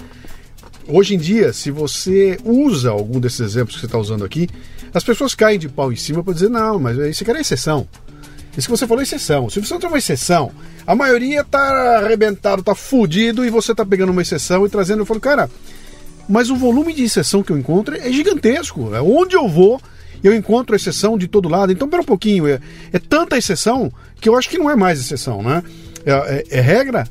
Hoje 0.87 1.17
em 1.17 1.19
dia, 1.19 1.53
se 1.53 1.73
você 1.73 2.39
usa 2.45 2.91
algum 2.91 3.19
desses 3.19 3.41
exemplos 3.41 3.75
que 3.75 3.81
você 3.81 3.87
está 3.87 3.99
usando 3.99 4.25
aqui, 4.25 4.49
as 4.95 5.03
pessoas 5.03 5.35
caem 5.35 5.59
de 5.59 5.69
pau 5.69 5.93
em 5.93 5.97
cima 5.97 6.23
para 6.23 6.33
dizer, 6.33 6.49
não, 6.49 6.79
mas 6.79 6.97
isso 6.97 7.25
aqui 7.25 7.31
era 7.31 7.41
exceção. 7.41 7.89
Isso 8.57 8.67
que 8.67 8.77
você 8.77 8.87
falou 8.87 9.01
é 9.01 9.05
exceção. 9.05 9.51
Se 9.51 9.61
você 9.61 9.79
tem 9.79 9.89
uma 9.89 9.99
exceção, 9.99 10.51
a 10.87 10.95
maioria 10.95 11.45
tá 11.45 11.99
arrebentado, 11.99 12.63
tá 12.63 12.75
fudido 12.75 13.45
e 13.45 13.51
você 13.51 13.75
tá 13.75 13.85
pegando 13.85 14.13
uma 14.13 14.23
exceção 14.23 14.65
e 14.65 14.69
trazendo. 14.69 15.01
Eu 15.01 15.07
falo, 15.07 15.21
cara, 15.21 15.51
mas 16.29 16.51
o 16.51 16.57
volume 16.57 16.93
de 16.95 17.05
exceção 17.05 17.43
que 17.43 17.53
eu 17.53 17.59
encontro 17.59 17.97
é 17.97 18.11
gigantesco. 18.11 18.95
É 18.95 19.01
onde 19.01 19.37
eu 19.37 19.49
vou, 19.49 19.81
eu 20.25 20.35
encontro 20.35 20.75
exceção 20.75 21.19
de 21.19 21.29
todo 21.29 21.49
lado. 21.49 21.71
Então, 21.71 21.89
pera 21.89 22.03
um 22.03 22.07
pouquinho, 22.07 22.47
é, 22.47 22.61
é 22.93 22.99
tanta 22.99 23.37
exceção 23.37 23.93
que 24.21 24.29
eu 24.29 24.37
acho 24.37 24.49
que 24.49 24.59
não 24.59 24.71
é 24.71 24.77
mais 24.77 24.99
exceção, 24.99 25.43
né? 25.43 25.63
É, 26.05 26.13
é, 26.13 26.59
é 26.59 26.61
regra, 26.61 27.07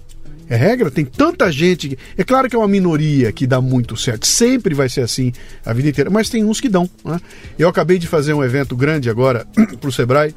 é 0.49 0.55
regra, 0.55 0.89
tem 0.89 1.05
tanta 1.05 1.51
gente. 1.51 1.97
É 2.17 2.23
claro 2.23 2.49
que 2.49 2.55
é 2.55 2.59
uma 2.59 2.67
minoria 2.67 3.31
que 3.31 3.45
dá 3.45 3.61
muito 3.61 3.95
certo, 3.95 4.25
sempre 4.25 4.73
vai 4.73 4.89
ser 4.89 5.01
assim 5.01 5.31
a 5.65 5.73
vida 5.73 5.89
inteira, 5.89 6.09
mas 6.09 6.29
tem 6.29 6.43
uns 6.43 6.59
que 6.59 6.69
dão. 6.69 6.89
Né? 7.03 7.19
Eu 7.57 7.69
acabei 7.69 7.99
de 7.99 8.07
fazer 8.07 8.33
um 8.33 8.43
evento 8.43 8.75
grande 8.75 9.09
agora 9.09 9.45
para 9.79 9.89
o 9.89 9.91
Sebrae 9.91 10.33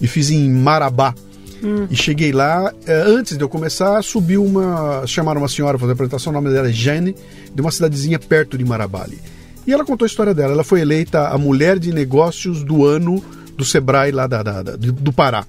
e 0.00 0.06
fiz 0.06 0.30
em 0.30 0.50
Marabá. 0.50 1.14
Hum. 1.62 1.86
E 1.90 1.96
cheguei 1.96 2.30
lá, 2.30 2.72
eh, 2.86 3.04
antes 3.06 3.36
de 3.36 3.42
eu 3.42 3.48
começar, 3.48 4.00
subiu 4.02 4.44
uma. 4.44 5.04
chamaram 5.06 5.40
uma 5.40 5.48
senhora 5.48 5.72
para 5.72 5.80
fazer 5.80 5.92
a 5.92 5.94
apresentação, 5.94 6.30
o 6.30 6.34
nome 6.34 6.50
dela 6.50 6.68
é 6.68 6.72
Jane, 6.72 7.16
de 7.52 7.60
uma 7.60 7.70
cidadezinha 7.70 8.18
perto 8.18 8.56
de 8.56 8.64
Marabá. 8.64 9.02
Ali. 9.02 9.18
E 9.66 9.72
ela 9.72 9.84
contou 9.84 10.06
a 10.06 10.08
história 10.08 10.32
dela. 10.32 10.52
Ela 10.52 10.64
foi 10.64 10.80
eleita 10.80 11.28
a 11.28 11.36
mulher 11.36 11.78
de 11.78 11.92
negócios 11.92 12.62
do 12.62 12.86
ano 12.86 13.22
do 13.56 13.64
Sebrae 13.64 14.12
lá 14.12 14.26
da, 14.26 14.42
da, 14.42 14.62
da 14.62 14.76
do 14.76 15.12
Pará. 15.12 15.44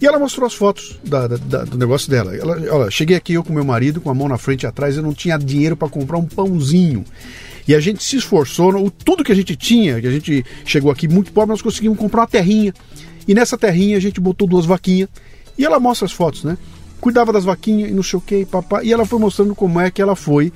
E 0.00 0.06
ela 0.06 0.18
mostrou 0.18 0.44
as 0.44 0.54
fotos 0.54 0.98
da, 1.04 1.28
da, 1.28 1.64
do 1.64 1.78
negócio 1.78 2.10
dela. 2.10 2.34
Ela, 2.34 2.56
olha, 2.74 2.90
cheguei 2.90 3.14
aqui 3.14 3.34
eu 3.34 3.44
com 3.44 3.52
meu 3.52 3.64
marido, 3.64 4.00
com 4.00 4.10
a 4.10 4.14
mão 4.14 4.26
na 4.28 4.36
frente 4.36 4.64
e 4.64 4.66
atrás, 4.66 4.96
eu 4.96 5.02
não 5.02 5.14
tinha 5.14 5.38
dinheiro 5.38 5.76
para 5.76 5.88
comprar 5.88 6.18
um 6.18 6.24
pãozinho. 6.24 7.04
E 7.68 7.72
a 7.72 7.78
gente 7.78 8.02
se 8.02 8.16
esforçou, 8.16 8.90
tudo 9.04 9.22
que 9.22 9.30
a 9.30 9.34
gente 9.34 9.54
tinha, 9.54 10.00
que 10.00 10.06
a 10.08 10.10
gente 10.10 10.44
chegou 10.64 10.90
aqui 10.90 11.06
muito 11.06 11.30
pobre, 11.30 11.50
nós 11.50 11.62
conseguimos 11.62 11.96
comprar 11.96 12.22
uma 12.22 12.26
terrinha. 12.26 12.74
E 13.26 13.34
nessa 13.34 13.56
terrinha 13.56 13.96
a 13.96 14.00
gente 14.00 14.20
botou 14.20 14.46
duas 14.46 14.66
vaquinhas. 14.66 15.08
E 15.56 15.64
ela 15.64 15.78
mostra 15.78 16.06
as 16.06 16.12
fotos, 16.12 16.44
né? 16.44 16.56
Cuidava 17.00 17.32
das 17.32 17.44
vaquinhas 17.44 17.90
e 17.90 17.92
não 17.92 18.02
sei 18.02 18.18
o 18.18 18.22
que, 18.22 18.44
papá. 18.44 18.82
E 18.82 18.92
ela 18.92 19.04
foi 19.04 19.18
mostrando 19.18 19.54
como 19.54 19.80
é 19.80 19.90
que 19.90 20.00
ela 20.00 20.16
foi 20.16 20.52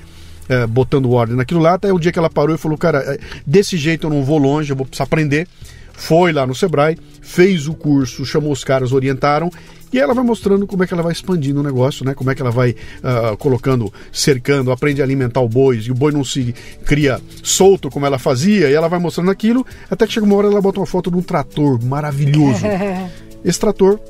é, 0.48 0.66
botando 0.66 1.10
ordem 1.10 1.36
naquilo 1.36 1.60
lá. 1.60 1.74
Até 1.74 1.92
o 1.92 1.98
dia 1.98 2.12
que 2.12 2.18
ela 2.18 2.30
parou 2.30 2.54
e 2.54 2.58
falou: 2.58 2.78
Cara, 2.78 2.98
é, 2.98 3.18
desse 3.46 3.76
jeito 3.76 4.06
eu 4.06 4.10
não 4.10 4.24
vou 4.24 4.38
longe, 4.38 4.70
eu 4.70 4.76
vou 4.76 4.86
precisar 4.86 5.04
aprender 5.04 5.48
foi 5.96 6.32
lá 6.32 6.46
no 6.46 6.54
Sebrae, 6.54 6.98
fez 7.26 7.66
o 7.66 7.74
curso, 7.74 8.24
chamou 8.24 8.52
os 8.52 8.62
caras, 8.62 8.92
orientaram 8.92 9.50
e 9.92 9.98
ela 9.98 10.14
vai 10.14 10.24
mostrando 10.24 10.66
como 10.66 10.84
é 10.84 10.86
que 10.86 10.94
ela 10.94 11.02
vai 11.02 11.12
expandindo 11.12 11.60
o 11.60 11.62
negócio, 11.62 12.04
né? 12.04 12.14
Como 12.14 12.30
é 12.30 12.34
que 12.34 12.42
ela 12.42 12.50
vai 12.50 12.70
uh, 12.70 13.36
colocando, 13.36 13.92
cercando, 14.12 14.70
aprende 14.70 15.00
a 15.00 15.04
alimentar 15.04 15.40
o 15.40 15.48
boi, 15.48 15.78
e 15.78 15.90
o 15.90 15.94
boi 15.94 16.12
não 16.12 16.24
se 16.24 16.54
cria 16.84 17.20
solto 17.42 17.90
como 17.90 18.06
ela 18.06 18.18
fazia, 18.18 18.70
e 18.70 18.74
ela 18.74 18.88
vai 18.88 18.98
mostrando 18.98 19.30
aquilo, 19.30 19.64
até 19.90 20.06
que 20.06 20.12
chega 20.12 20.26
uma 20.26 20.36
hora 20.36 20.48
ela 20.48 20.60
bota 20.60 20.80
uma 20.80 20.86
foto 20.86 21.10
de 21.10 21.16
um 21.16 21.22
trator 21.22 21.82
maravilhoso. 21.84 22.64
Esse 23.44 23.60
trator 23.60 24.00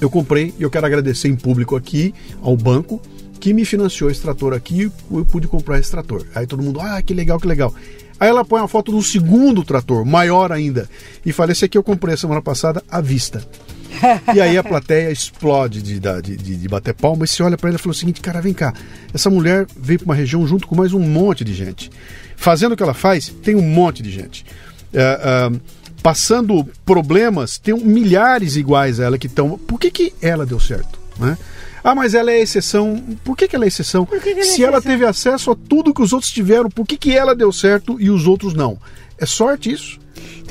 eu 0.00 0.10
comprei 0.10 0.54
e 0.58 0.62
eu 0.62 0.70
quero 0.70 0.86
agradecer 0.86 1.28
em 1.28 1.36
público 1.36 1.76
aqui 1.76 2.14
ao 2.42 2.56
banco 2.56 3.00
que 3.40 3.52
me 3.52 3.64
financiou 3.64 4.10
esse 4.10 4.22
trator 4.22 4.54
aqui, 4.54 4.90
eu 5.10 5.24
pude 5.26 5.46
comprar 5.46 5.78
esse 5.78 5.90
trator. 5.90 6.24
Aí 6.34 6.46
todo 6.46 6.62
mundo, 6.62 6.80
ah, 6.80 7.02
que 7.02 7.12
legal, 7.12 7.38
que 7.38 7.46
legal. 7.46 7.74
Aí 8.18 8.28
ela 8.28 8.44
põe 8.44 8.60
a 8.60 8.68
foto 8.68 8.92
do 8.92 9.02
segundo 9.02 9.64
trator, 9.64 10.04
maior 10.04 10.52
ainda, 10.52 10.88
e 11.24 11.32
fala: 11.32 11.52
Esse 11.52 11.64
aqui 11.64 11.76
eu 11.76 11.82
comprei 11.82 12.14
a 12.14 12.16
semana 12.16 12.40
passada 12.40 12.82
à 12.90 13.00
vista. 13.00 13.46
e 14.34 14.40
aí 14.40 14.58
a 14.58 14.64
plateia 14.64 15.10
explode 15.10 15.80
de, 15.80 16.00
de, 16.00 16.36
de, 16.36 16.56
de 16.56 16.68
bater 16.68 16.94
palma 16.94 17.24
e 17.24 17.28
se 17.28 17.42
olha 17.42 17.56
para 17.56 17.70
ela 17.70 17.76
e 17.76 17.80
fala 17.80 17.92
o 17.92 17.96
seguinte: 17.96 18.20
Cara, 18.20 18.40
vem 18.40 18.54
cá, 18.54 18.72
essa 19.12 19.30
mulher 19.30 19.66
veio 19.76 19.98
para 19.98 20.06
uma 20.06 20.14
região 20.14 20.46
junto 20.46 20.66
com 20.66 20.74
mais 20.74 20.92
um 20.92 21.00
monte 21.00 21.44
de 21.44 21.54
gente. 21.54 21.90
Fazendo 22.36 22.72
o 22.72 22.76
que 22.76 22.82
ela 22.82 22.94
faz, 22.94 23.28
tem 23.42 23.54
um 23.54 23.62
monte 23.62 24.02
de 24.02 24.10
gente. 24.10 24.44
É, 24.92 25.00
é, 25.00 25.60
passando 26.02 26.68
problemas, 26.84 27.58
tem 27.58 27.74
milhares 27.78 28.56
iguais 28.56 29.00
a 29.00 29.04
ela 29.04 29.18
que 29.18 29.26
estão. 29.26 29.58
Por 29.58 29.78
que, 29.78 29.90
que 29.90 30.14
ela 30.20 30.44
deu 30.44 30.60
certo? 30.60 30.98
Né? 31.18 31.38
Ah, 31.84 31.94
mas 31.94 32.14
ela 32.14 32.30
é 32.32 32.40
exceção. 32.40 33.04
Por 33.22 33.36
que, 33.36 33.46
que 33.46 33.54
ela 33.54 33.66
é 33.66 33.68
exceção? 33.68 34.06
Que 34.06 34.18
que 34.18 34.28
ela 34.30 34.40
é 34.40 34.42
Se 34.42 34.48
exceção? 34.48 34.66
ela 34.68 34.80
teve 34.80 35.04
acesso 35.04 35.50
a 35.50 35.54
tudo 35.54 35.92
que 35.92 36.00
os 36.02 36.14
outros 36.14 36.32
tiveram, 36.32 36.70
por 36.70 36.86
que, 36.86 36.96
que 36.96 37.14
ela 37.14 37.34
deu 37.34 37.52
certo 37.52 38.00
e 38.00 38.08
os 38.10 38.26
outros 38.26 38.54
não? 38.54 38.78
É 39.18 39.26
sorte 39.26 39.70
isso? 39.70 40.00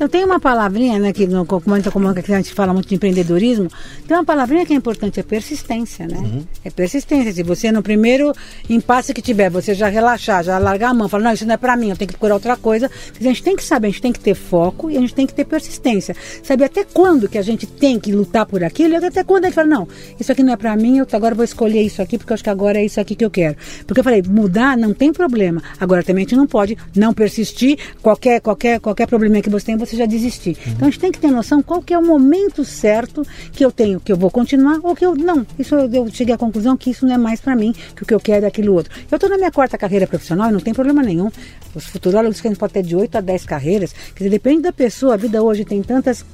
Então 0.03 0.19
tem 0.19 0.25
uma 0.25 0.37
palavrinha, 0.37 0.99
né, 0.99 1.13
que 1.13 1.25
no 1.25 1.45
comando 1.45 1.89
comando 1.89 2.21
que 2.21 2.29
a 2.29 2.35
gente 2.35 2.53
fala 2.53 2.73
muito 2.73 2.89
de 2.89 2.95
empreendedorismo, 2.95 3.69
tem 4.05 4.17
uma 4.17 4.25
palavrinha 4.25 4.65
que 4.65 4.73
é 4.73 4.75
importante, 4.75 5.17
é 5.17 5.23
persistência, 5.23 6.05
né? 6.05 6.17
Uhum. 6.17 6.43
É 6.61 6.69
persistência. 6.69 7.31
Se 7.31 7.41
você 7.41 7.71
no 7.71 7.81
primeiro 7.81 8.33
impasse 8.69 9.13
que 9.13 9.21
tiver, 9.21 9.49
você 9.49 9.73
já 9.73 9.87
relaxar, 9.87 10.43
já 10.43 10.57
largar 10.57 10.89
a 10.89 10.93
mão, 10.93 11.07
falar, 11.07 11.23
não, 11.23 11.31
isso 11.31 11.45
não 11.45 11.53
é 11.53 11.57
para 11.57 11.77
mim, 11.77 11.91
eu 11.91 11.95
tenho 11.95 12.09
que 12.09 12.15
procurar 12.15 12.33
outra 12.33 12.57
coisa. 12.57 12.91
A 13.17 13.23
gente 13.23 13.41
tem 13.41 13.55
que 13.55 13.63
saber, 13.63 13.87
a 13.87 13.89
gente 13.91 14.01
tem 14.01 14.11
que 14.11 14.19
ter 14.19 14.33
foco 14.33 14.91
e 14.91 14.97
a 14.97 14.99
gente 14.99 15.15
tem 15.15 15.25
que 15.25 15.33
ter 15.33 15.45
persistência. 15.45 16.13
Saber 16.43 16.65
até 16.65 16.83
quando 16.83 17.29
que 17.29 17.37
a 17.37 17.41
gente 17.41 17.65
tem 17.65 17.97
que 17.97 18.11
lutar 18.11 18.45
por 18.45 18.61
aquilo 18.61 18.95
e 18.95 18.97
até 18.97 19.23
quando 19.23 19.45
a 19.45 19.47
gente 19.47 19.55
fala, 19.55 19.69
não, 19.69 19.87
isso 20.19 20.33
aqui 20.33 20.43
não 20.43 20.51
é 20.51 20.57
para 20.57 20.75
mim, 20.75 20.97
eu 20.97 21.07
agora 21.13 21.33
vou 21.33 21.45
escolher 21.45 21.81
isso 21.81 22.01
aqui 22.01 22.17
porque 22.17 22.33
eu 22.33 22.35
acho 22.35 22.43
que 22.43 22.49
agora 22.49 22.77
é 22.77 22.83
isso 22.83 22.99
aqui 22.99 23.15
que 23.15 23.23
eu 23.23 23.31
quero. 23.31 23.55
Porque 23.87 24.01
eu 24.01 24.03
falei, 24.03 24.21
mudar 24.21 24.75
não 24.75 24.93
tem 24.93 25.13
problema. 25.13 25.63
Agora 25.79 26.03
também 26.03 26.25
a 26.25 26.27
gente 26.27 26.35
não 26.35 26.45
pode 26.45 26.77
não 26.93 27.13
persistir, 27.13 27.79
qualquer 28.01 28.41
qualquer 28.41 28.81
qualquer 28.81 29.07
problema 29.07 29.41
que 29.41 29.49
você 29.49 29.67
tem, 29.67 29.77
você 29.77 29.92
já 29.95 30.05
desistir. 30.05 30.57
Uhum. 30.65 30.73
Então 30.73 30.87
a 30.87 30.91
gente 30.91 30.99
tem 30.99 31.11
que 31.11 31.19
ter 31.19 31.31
noção 31.31 31.61
qual 31.61 31.81
que 31.81 31.93
é 31.93 31.97
o 31.97 32.05
momento 32.05 32.63
certo 32.65 33.25
que 33.51 33.63
eu 33.63 33.71
tenho, 33.71 33.99
que 33.99 34.11
eu 34.11 34.17
vou 34.17 34.29
continuar 34.29 34.79
ou 34.83 34.95
que 34.95 35.05
eu 35.05 35.15
não. 35.15 35.45
Isso 35.57 35.75
eu, 35.75 35.89
eu 35.91 36.09
cheguei 36.11 36.33
à 36.33 36.37
conclusão 36.37 36.75
que 36.77 36.89
isso 36.89 37.05
não 37.05 37.13
é 37.13 37.17
mais 37.17 37.39
para 37.39 37.55
mim, 37.55 37.73
que 37.95 38.03
o 38.03 38.05
que 38.05 38.13
eu 38.13 38.19
quero 38.19 38.45
é 38.45 38.47
aquilo 38.47 38.73
outro. 38.73 38.93
Eu 39.11 39.15
estou 39.15 39.29
na 39.29 39.37
minha 39.37 39.51
quarta 39.51 39.77
carreira 39.77 40.07
profissional 40.07 40.49
e 40.49 40.53
não 40.53 40.59
tem 40.59 40.73
problema 40.73 41.01
nenhum. 41.01 41.29
Os 41.75 41.85
futurólogos 41.85 42.39
que 42.39 42.47
a 42.47 42.51
gente 42.51 42.59
pode 42.59 42.73
ter 42.73 42.83
de 42.83 42.95
8 42.95 43.17
a 43.17 43.21
10 43.21 43.45
carreiras, 43.45 43.93
que 44.15 44.27
depende 44.29 44.63
da 44.63 44.71
pessoa, 44.71 45.13
a 45.13 45.17
vida 45.17 45.41
hoje 45.41 45.65
tem 45.65 45.81
tantas 45.81 46.25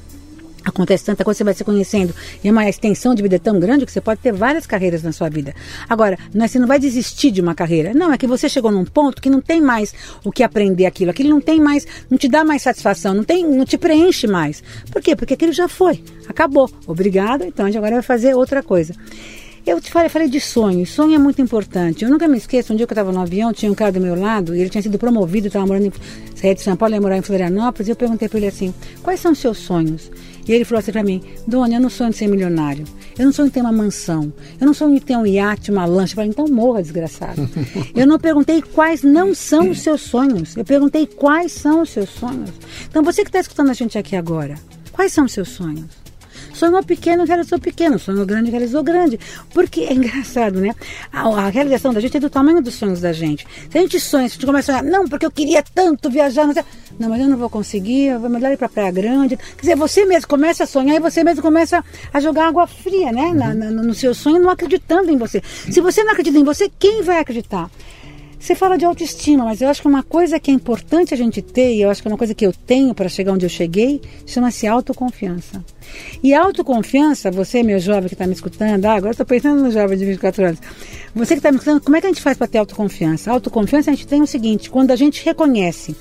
Acontece 0.64 1.06
tanta 1.06 1.24
coisa, 1.24 1.38
você 1.38 1.44
vai 1.44 1.54
se 1.54 1.64
conhecendo. 1.64 2.14
E 2.44 2.48
é 2.48 2.52
uma 2.52 2.68
extensão 2.68 3.16
de 3.16 3.22
vida 3.22 3.40
tão 3.40 3.60
grande 3.60 3.86
que 3.86 3.92
você 3.92 4.02
pode 4.02 4.20
ter 4.22 4.32
várias 4.32 4.66
carreiras 4.66 5.04
na 5.04 5.12
sua 5.12 5.30
vida. 5.30 5.54
Agora, 5.88 6.18
não 6.34 6.46
é, 6.46 6.48
você 6.48 6.60
não 6.60 6.68
vai 6.68 6.80
desistir 6.80 7.32
de 7.32 7.42
uma 7.42 7.56
carreira. 7.56 7.94
Não, 7.94 8.12
é 8.12 8.18
que 8.18 8.28
você 8.28 8.50
chegou 8.50 8.72
num 8.72 8.86
ponto 8.86 9.22
que 9.22 9.30
não 9.30 9.42
tem 9.42 9.62
mais 9.62 9.94
o 10.24 10.32
que 10.32 10.44
aprender 10.44 10.86
aquilo. 10.86 11.12
Aquilo 11.12 11.30
não 11.30 11.42
tem 11.42 11.60
mais, 11.60 11.86
não 12.10 12.18
te 12.18 12.28
dá 12.28 12.44
mais 12.44 12.62
satisfação, 12.62 13.14
não, 13.14 13.24
tem, 13.24 13.48
não 13.48 13.66
te 13.66 13.78
preenche 13.78 14.28
mais. 14.28 14.64
Por 14.92 15.02
quê? 15.02 15.16
Porque 15.16 15.34
aquilo 15.34 15.54
já 15.54 15.68
foi. 15.68 16.04
Acabou. 16.28 16.70
Obrigado, 16.86 17.44
então 17.44 17.66
a 17.66 17.70
gente 17.70 17.78
agora 17.78 17.96
vai 17.96 18.04
fazer 18.04 18.36
outra 18.36 18.62
coisa. 18.62 18.94
Eu 19.66 19.80
te 19.80 19.92
falei, 19.92 20.10
falei 20.10 20.30
de 20.30 20.40
sonho. 20.40 20.86
Sonho 20.86 21.14
é 21.14 21.18
muito 21.18 21.42
importante. 21.42 22.04
Eu 22.04 22.10
nunca 22.10 22.28
me 22.28 22.38
esqueço, 22.38 22.74
um 22.74 22.76
dia 22.76 22.88
que 22.88 22.92
eu 22.92 22.96
estava 22.96 23.12
no 23.12 23.22
avião, 23.22 23.54
tinha 23.54 23.72
um 23.72 23.76
cara 23.76 23.92
do 23.92 24.00
meu 24.00 24.20
lado, 24.20 24.56
e 24.56 24.62
ele 24.62 24.70
tinha 24.70 24.82
sido 24.82 24.98
promovido, 24.98 25.48
estava 25.48 25.66
morando 25.66 25.86
em 25.88 26.54
de 26.56 26.62
São 26.62 26.76
Paulo, 26.76 26.96
ia 26.96 27.02
morar 27.02 27.18
em 27.18 27.22
Florianópolis, 27.22 27.88
e 27.88 27.92
eu 27.92 27.96
perguntei 27.96 28.28
para 28.30 28.38
ele 28.40 28.48
assim, 28.48 28.74
quais 29.04 29.20
são 29.20 29.34
os 29.34 29.38
seus 29.38 29.58
sonhos? 29.58 30.10
E 30.50 30.52
ele 30.52 30.66
falou 30.66 30.80
assim 30.80 30.92
para 30.92 31.04
mim, 31.04 31.22
Dona, 31.46 31.76
eu 31.76 31.80
não 31.80 31.92
sonho 31.92 32.10
de 32.10 32.18
ser 32.18 32.28
milionário. 32.28 32.84
Eu 33.20 33.26
não 33.26 33.32
sonho 33.32 33.50
de 33.50 33.54
ter 33.54 33.62
uma 33.62 33.72
mansão. 33.72 34.34
Eu 34.60 34.66
não 34.66 34.74
sonho 34.74 34.96
de 34.96 35.06
ter 35.06 35.16
um 35.16 35.24
iate, 35.24 35.70
uma 35.70 35.86
lancha. 35.86 36.14
Eu 36.14 36.16
falei, 36.16 36.32
então 36.32 36.48
morra, 36.48 36.82
desgraçado. 36.82 37.48
eu 37.94 38.08
não 38.08 38.18
perguntei 38.18 38.60
quais 38.60 39.04
não 39.04 39.36
são 39.36 39.70
os 39.70 39.82
seus 39.82 40.02
sonhos. 40.02 40.58
Eu 40.58 40.66
perguntei 40.66 41.06
quais 41.06 41.52
são 41.52 41.84
os 41.84 41.92
seus 41.92 42.10
sonhos. 42.10 42.50
Então 42.90 43.04
você 43.04 43.22
que 43.22 43.30
está 43.30 43.40
escutando 43.40 43.70
a 43.70 43.74
gente 43.74 43.96
aqui 43.96 44.16
agora, 44.16 44.56
quais 44.92 45.14
são 45.14 45.26
os 45.26 45.34
seus 45.34 45.50
sonhos? 45.50 46.09
Sonhou 46.54 46.84
pequeno, 46.84 47.26
realizou 47.26 47.60
pequeno. 47.60 48.00
Sonhou 48.00 48.26
grande, 48.26 48.52
realizou 48.52 48.84
grande. 48.84 49.20
Porque 49.54 49.82
é 49.82 49.94
engraçado, 49.94 50.60
né? 50.60 50.74
A, 51.12 51.28
a, 51.28 51.50
realização 51.50 51.94
da 51.94 52.00
gente 52.00 52.18
é 52.18 52.20
do 52.20 52.30
tamanho 52.30 52.62
dos 52.62 52.76
sonhos 52.76 53.02
da 53.02 53.12
gente. 53.12 53.46
Se 53.70 53.78
a 53.78 53.82
gente 53.82 54.00
sonha, 54.00 54.28
se 54.28 54.34
a 54.34 54.36
gente 54.36 54.46
começa 54.46 54.72
a 54.72 54.80
sonhar, 54.80 54.92
não, 54.92 55.08
porque 55.08 55.26
eu 55.26 55.32
queria 55.32 55.64
tanto 55.64 56.10
viajar, 56.10 56.46
não, 56.46 56.54
sei, 56.54 56.64
não 57.00 57.10
mas 57.10 57.22
eu 57.22 57.28
não 57.28 57.38
vou 57.38 57.50
conseguir, 57.50 58.08
eu 58.08 58.20
vou 58.20 58.30
melhor 58.30 58.52
ir 58.52 58.58
para 58.58 58.70
Praia 58.70 58.92
Grande. 58.92 59.38
Quer 59.38 59.62
dizer, 59.62 59.76
você 59.76 60.06
mesmo 60.06 60.28
começa 60.28 60.64
a 60.64 60.68
sonhar 60.68 60.96
e 60.96 61.00
você 61.00 61.24
mesmo 61.24 61.42
começa 61.42 61.84
a 62.14 62.20
jogar 62.20 62.48
água 62.48 62.68
fria, 62.68 63.12
né? 63.12 63.32
Na, 63.34 63.54
na, 63.54 63.72
no 63.72 63.94
seu 63.94 64.14
sonho, 64.14 64.40
não 64.40 64.50
acreditando 64.50 65.12
em 65.12 65.18
você. 65.18 65.42
Se 65.70 65.82
você 65.82 66.04
não 66.04 66.12
acredita 66.12 66.38
em 66.38 66.44
você, 66.44 66.70
quem 66.80 67.02
vai 67.02 67.20
acreditar? 67.20 67.70
Você 68.40 68.56
fala 68.56 68.78
de 68.78 68.86
autoestima, 68.86 69.44
mas 69.44 69.62
eu 69.62 69.68
acho 69.68 69.82
que 69.82 69.88
uma 69.88 70.02
coisa 70.02 70.40
que 70.40 70.50
é 70.50 70.54
importante 70.54 71.14
a 71.14 71.18
gente 71.18 71.42
ter, 71.42 71.76
e 71.76 71.82
eu 71.82 71.90
acho 71.90 72.02
que 72.02 72.08
é 72.08 72.12
uma 72.12 72.18
coisa 72.18 72.34
que 72.34 72.46
eu 72.46 72.54
tenho 72.54 72.96
para 72.96 73.10
chegar 73.10 73.34
onde 73.34 73.46
eu 73.46 73.50
cheguei, 73.50 74.02
chama-se 74.26 74.66
autoconfiança. 74.66 75.64
E 76.24 76.34
autoconfiança, 76.34 77.30
você, 77.30 77.62
meu 77.62 77.80
jovem 77.80 78.08
que 78.08 78.16
está 78.16 78.26
me 78.26 78.34
escutando, 78.34 78.86
ah, 78.86 78.94
agora 78.94 79.12
estou 79.12 79.26
pensando 79.26 79.62
no 79.62 79.70
jovem 79.70 79.98
de 79.98 80.06
24 80.06 80.46
anos. 80.46 80.60
Você 81.14 81.34
que 81.34 81.40
está 81.40 81.52
me 81.52 81.58
escutando, 81.58 81.82
como 81.82 81.98
é 81.98 82.02
que 82.02 82.08
a 82.08 82.10
gente 82.10 82.22
faz 82.22 82.38
para 82.38 82.48
ter 82.48 82.60
autoconfiança? 82.60 83.30
autoconfiança 83.30 83.92
a 83.92 83.94
gente 83.94 84.08
tem 84.08 84.22
o 84.22 84.28
seguinte: 84.28 84.70
quando 84.70 84.92
a 84.92 84.96
gente 84.96 85.24
reconhece 85.24 85.94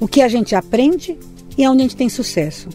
o 0.00 0.08
que 0.08 0.20
a 0.20 0.28
gente 0.28 0.56
aprende 0.56 1.16
e 1.56 1.62
é 1.62 1.70
onde 1.70 1.80
a 1.80 1.84
gente 1.84 1.96
tem 1.96 2.08
sucesso 2.08 2.68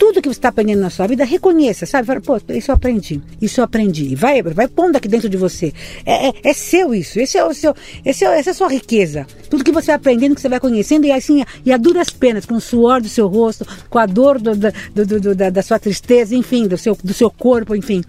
tudo 0.00 0.22
que 0.22 0.28
você 0.30 0.38
está 0.38 0.48
aprendendo 0.48 0.80
na 0.80 0.88
sua 0.88 1.06
vida, 1.06 1.26
reconheça, 1.26 1.84
sabe? 1.84 2.06
Fala, 2.06 2.22
pô, 2.22 2.40
isso 2.54 2.70
eu 2.70 2.74
aprendi, 2.74 3.20
isso 3.38 3.60
eu 3.60 3.64
aprendi. 3.64 4.16
Vai, 4.16 4.42
vai 4.42 4.66
pondo 4.66 4.96
aqui 4.96 5.06
dentro 5.06 5.28
de 5.28 5.36
você. 5.36 5.74
É, 6.06 6.28
é, 6.28 6.32
é 6.42 6.52
seu 6.54 6.94
isso, 6.94 7.20
esse 7.20 7.36
é 7.36 7.44
o 7.44 7.52
seu, 7.52 7.74
esse 8.02 8.24
é, 8.24 8.38
essa 8.38 8.48
é 8.48 8.52
a 8.52 8.54
sua 8.54 8.68
riqueza. 8.68 9.26
Tudo 9.50 9.62
que 9.62 9.70
você 9.70 9.88
vai 9.88 9.96
aprendendo, 9.96 10.34
que 10.34 10.40
você 10.40 10.48
vai 10.48 10.58
conhecendo, 10.58 11.04
e 11.04 11.12
assim, 11.12 11.44
e 11.66 11.70
a 11.70 11.76
duras 11.76 12.08
penas, 12.08 12.46
com 12.46 12.54
o 12.54 12.60
suor 12.62 13.02
do 13.02 13.10
seu 13.10 13.28
rosto, 13.28 13.66
com 13.90 13.98
a 13.98 14.06
dor 14.06 14.40
do, 14.40 14.56
do, 14.56 15.20
do, 15.20 15.34
da, 15.34 15.50
da, 15.50 15.62
sua 15.62 15.78
tristeza, 15.78 16.34
enfim, 16.34 16.66
do 16.66 16.78
seu, 16.78 16.96
do 17.04 17.12
seu 17.12 17.30
corpo, 17.30 17.76
enfim. 17.76 18.00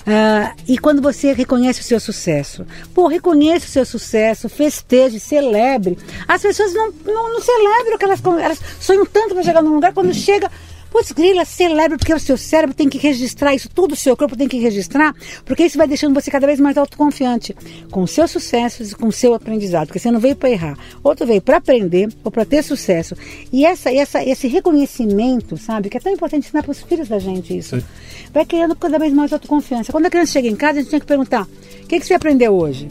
Uh, 0.00 0.52
e 0.68 0.76
quando 0.76 1.00
você 1.00 1.32
reconhece 1.32 1.80
o 1.80 1.84
seu 1.84 2.00
sucesso, 2.00 2.66
pô, 2.92 3.06
reconheça 3.06 3.64
o 3.64 3.70
seu 3.70 3.86
sucesso, 3.86 4.46
festeje, 4.46 5.18
celebre. 5.18 5.96
As 6.28 6.42
pessoas 6.42 6.74
não, 6.74 6.92
não, 7.06 7.32
não 7.32 7.40
celebram, 7.40 7.96
que 7.96 8.04
elas, 8.04 8.20
elas 8.42 8.60
sonham 8.78 9.06
tanto 9.06 9.34
para 9.34 9.42
chegar 9.42 9.62
num 9.62 9.74
lugar, 9.74 9.94
quando 9.94 10.12
chega, 10.12 10.50
Putz, 10.90 11.12
grila, 11.12 11.44
celebre, 11.44 11.96
porque 11.96 12.12
o 12.12 12.18
seu 12.18 12.36
cérebro 12.36 12.74
tem 12.74 12.88
que 12.88 12.98
registrar 12.98 13.54
isso, 13.54 13.68
tudo 13.68 13.92
o 13.92 13.96
seu 13.96 14.16
corpo 14.16 14.36
tem 14.36 14.48
que 14.48 14.58
registrar, 14.58 15.14
porque 15.44 15.64
isso 15.64 15.78
vai 15.78 15.86
deixando 15.86 16.14
você 16.14 16.30
cada 16.30 16.46
vez 16.46 16.58
mais 16.58 16.76
autoconfiante 16.76 17.54
com 17.90 18.06
seus 18.06 18.30
sucessos 18.30 18.90
e 18.90 18.94
com 18.96 19.10
seu 19.10 19.32
aprendizado, 19.32 19.86
porque 19.86 20.00
você 20.00 20.10
não 20.10 20.18
veio 20.18 20.34
para 20.34 20.50
errar, 20.50 20.76
outro 21.02 21.26
veio 21.26 21.40
para 21.40 21.58
aprender 21.58 22.08
ou 22.24 22.30
para 22.30 22.44
ter 22.44 22.62
sucesso. 22.62 23.14
E 23.52 23.64
essa, 23.64 23.92
essa, 23.92 24.24
esse 24.24 24.48
reconhecimento, 24.48 25.56
sabe, 25.56 25.88
que 25.88 25.96
é 25.96 26.00
tão 26.00 26.12
importante 26.12 26.46
ensinar 26.46 26.62
para 26.62 26.72
os 26.72 26.82
filhos 26.82 27.08
da 27.08 27.20
gente 27.20 27.56
isso, 27.56 27.78
Sim. 27.78 27.86
vai 28.32 28.44
criando 28.44 28.74
cada 28.74 28.98
vez 28.98 29.12
mais 29.12 29.32
autoconfiança. 29.32 29.92
Quando 29.92 30.06
a 30.06 30.10
criança 30.10 30.32
chega 30.32 30.48
em 30.48 30.56
casa, 30.56 30.80
a 30.80 30.82
gente 30.82 30.90
tem 30.90 31.00
que 31.00 31.06
perguntar: 31.06 31.44
o 31.44 31.86
que, 31.86 32.00
que 32.00 32.06
você 32.06 32.14
aprendeu 32.14 32.52
hoje? 32.52 32.88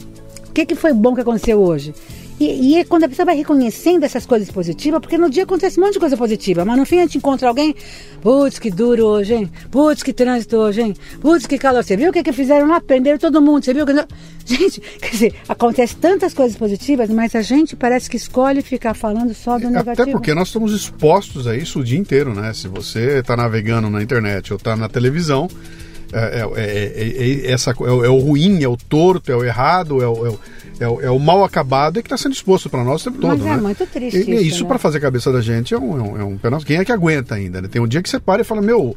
O 0.48 0.52
que, 0.52 0.64
que 0.64 0.74
foi 0.74 0.92
bom 0.92 1.14
que 1.14 1.20
aconteceu 1.20 1.60
hoje? 1.60 1.94
E, 2.40 2.70
e 2.70 2.78
é 2.78 2.84
quando 2.84 3.04
a 3.04 3.08
pessoa 3.08 3.26
vai 3.26 3.36
reconhecendo 3.36 4.02
essas 4.02 4.24
coisas 4.24 4.50
positivas, 4.50 4.98
porque 4.98 5.18
no 5.18 5.28
dia 5.28 5.42
acontece 5.42 5.78
um 5.78 5.84
monte 5.84 5.92
de 5.92 6.00
coisa 6.00 6.16
positiva, 6.16 6.64
mas 6.64 6.78
no 6.78 6.86
fim 6.86 6.96
a 6.96 7.02
gente 7.02 7.18
encontra 7.18 7.46
alguém, 7.46 7.74
putz, 8.22 8.58
que 8.58 8.70
duro 8.70 9.04
hoje, 9.04 9.34
hein? 9.34 9.52
Putz, 9.70 10.02
que 10.02 10.10
trânsito 10.10 10.56
hoje, 10.56 10.80
hein? 10.80 10.94
Putz, 11.20 11.46
que 11.46 11.58
calor. 11.58 11.84
Você 11.84 11.98
viu 11.98 12.08
o 12.08 12.12
que, 12.12 12.22
que 12.22 12.32
fizeram 12.32 12.66
lá? 12.66 12.80
Prenderam 12.80 13.18
todo 13.18 13.42
mundo, 13.42 13.62
você 13.62 13.74
viu 13.74 13.84
que. 13.84 13.92
Gente, 14.46 14.80
quer 14.80 15.10
dizer, 15.10 15.34
acontece 15.46 15.94
tantas 15.96 16.32
coisas 16.32 16.56
positivas, 16.56 17.10
mas 17.10 17.34
a 17.34 17.42
gente 17.42 17.76
parece 17.76 18.08
que 18.08 18.16
escolhe 18.16 18.62
ficar 18.62 18.94
falando 18.94 19.34
só 19.34 19.58
do 19.58 19.68
negativo. 19.68 20.02
Até 20.02 20.10
porque 20.10 20.32
nós 20.32 20.48
estamos 20.48 20.72
expostos 20.72 21.46
a 21.46 21.54
isso 21.54 21.80
o 21.80 21.84
dia 21.84 21.98
inteiro, 21.98 22.34
né? 22.34 22.52
Se 22.54 22.66
você 22.66 23.18
está 23.18 23.36
navegando 23.36 23.90
na 23.90 24.02
internet 24.02 24.50
ou 24.52 24.56
está 24.56 24.74
na 24.74 24.88
televisão. 24.88 25.46
É, 26.12 26.40
é, 26.40 26.62
é, 26.64 27.48
é, 27.48 27.52
essa, 27.52 27.70
é, 27.70 27.74
o 28.08 28.18
ruim, 28.18 28.62
é 28.62 28.68
o 28.68 28.76
torto, 28.76 29.30
é 29.30 29.36
o 29.36 29.44
errado, 29.44 30.02
é 30.02 30.08
o, 30.08 30.38
é 30.80 30.88
o, 30.88 31.00
é 31.02 31.10
o 31.10 31.18
mal 31.18 31.44
acabado 31.44 31.98
e 31.98 32.02
que 32.02 32.06
está 32.06 32.16
sendo 32.16 32.32
exposto 32.32 32.68
para 32.68 32.82
nós 32.82 33.02
o 33.02 33.04
tempo 33.04 33.20
todo. 33.20 33.38
Mas 33.38 33.46
é 33.46 33.56
né? 33.56 33.56
muito 33.56 33.86
triste. 33.86 34.18
E, 34.18 34.34
isso, 34.34 34.42
isso 34.42 34.62
né? 34.64 34.68
para 34.68 34.78
fazer 34.78 34.98
a 34.98 35.00
cabeça 35.00 35.30
da 35.32 35.40
gente 35.40 35.74
é 35.74 35.78
um, 35.78 35.98
é 35.98 36.24
um, 36.24 36.40
é 36.44 36.56
um 36.56 36.60
Quem 36.60 36.78
é 36.78 36.84
que 36.84 36.92
aguenta 36.92 37.34
ainda? 37.34 37.60
Né? 37.60 37.68
Tem 37.68 37.80
um 37.80 37.86
dia 37.86 38.02
que 38.02 38.08
você 38.08 38.18
para 38.18 38.42
e 38.42 38.44
fala: 38.44 38.60
Meu, 38.60 38.96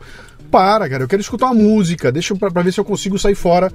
para, 0.50 0.90
cara, 0.90 1.04
eu 1.04 1.08
quero 1.08 1.22
escutar 1.22 1.48
uma 1.48 1.56
música, 1.56 2.12
deixa 2.12 2.36
para 2.36 2.62
ver 2.62 2.74
se 2.74 2.80
eu 2.80 2.86
consigo 2.86 3.20
sair 3.20 3.36
fora 3.36 3.72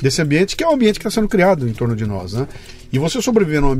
desse 0.00 0.22
ambiente, 0.22 0.56
que 0.56 0.62
é 0.62 0.68
o 0.68 0.72
ambiente 0.72 0.98
que 0.98 1.06
está 1.06 1.10
sendo 1.10 1.28
criado 1.28 1.68
em 1.68 1.72
torno 1.72 1.96
de 1.96 2.06
nós. 2.06 2.32
Né? 2.32 2.46
E 2.92 2.98
você 2.98 3.20
sobreviver 3.20 3.60
num 3.60 3.70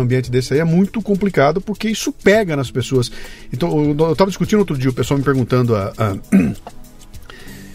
ambiente 0.00 0.30
desse 0.30 0.54
aí 0.54 0.60
é 0.60 0.64
muito 0.64 1.00
complicado 1.00 1.60
porque 1.60 1.88
isso 1.88 2.12
pega 2.12 2.56
nas 2.56 2.70
pessoas. 2.70 3.10
Então, 3.52 3.94
eu 3.98 4.12
estava 4.12 4.30
discutindo 4.30 4.58
outro 4.58 4.76
dia, 4.76 4.90
o 4.90 4.94
pessoal 4.94 5.18
me 5.18 5.24
perguntando 5.24 5.74
a, 5.74 5.92
a 5.96 6.16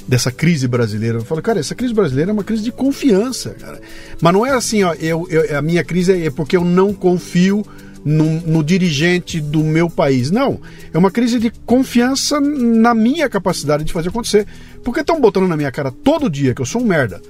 dessa 0.07 0.31
crise 0.31 0.67
brasileira. 0.67 1.17
Eu 1.17 1.25
falo, 1.25 1.41
cara, 1.41 1.59
essa 1.59 1.75
crise 1.75 1.93
brasileira 1.93 2.31
é 2.31 2.33
uma 2.33 2.43
crise 2.43 2.63
de 2.63 2.71
confiança, 2.71 3.51
cara. 3.51 3.79
Mas 4.21 4.33
não 4.33 4.45
é 4.45 4.51
assim, 4.51 4.83
ó, 4.83 4.93
eu, 4.95 5.27
eu 5.29 5.57
a 5.57 5.61
minha 5.61 5.83
crise 5.83 6.25
é 6.25 6.29
porque 6.29 6.57
eu 6.57 6.63
não 6.63 6.93
confio 6.93 7.65
no, 8.03 8.41
no, 8.41 8.63
dirigente 8.63 9.39
do 9.39 9.63
meu 9.63 9.89
país. 9.89 10.29
Não, 10.29 10.59
é 10.93 10.97
uma 10.97 11.11
crise 11.11 11.39
de 11.39 11.51
confiança 11.65 12.39
na 12.39 12.93
minha 12.93 13.29
capacidade 13.29 13.83
de 13.83 13.93
fazer 13.93 14.09
acontecer. 14.09 14.45
Porque 14.83 14.99
estão 14.99 15.19
botando 15.19 15.47
na 15.47 15.55
minha 15.55 15.71
cara 15.71 15.91
todo 15.91 16.29
dia 16.29 16.53
que 16.53 16.61
eu 16.61 16.65
sou 16.65 16.81
um 16.81 16.85
merda, 16.85 17.21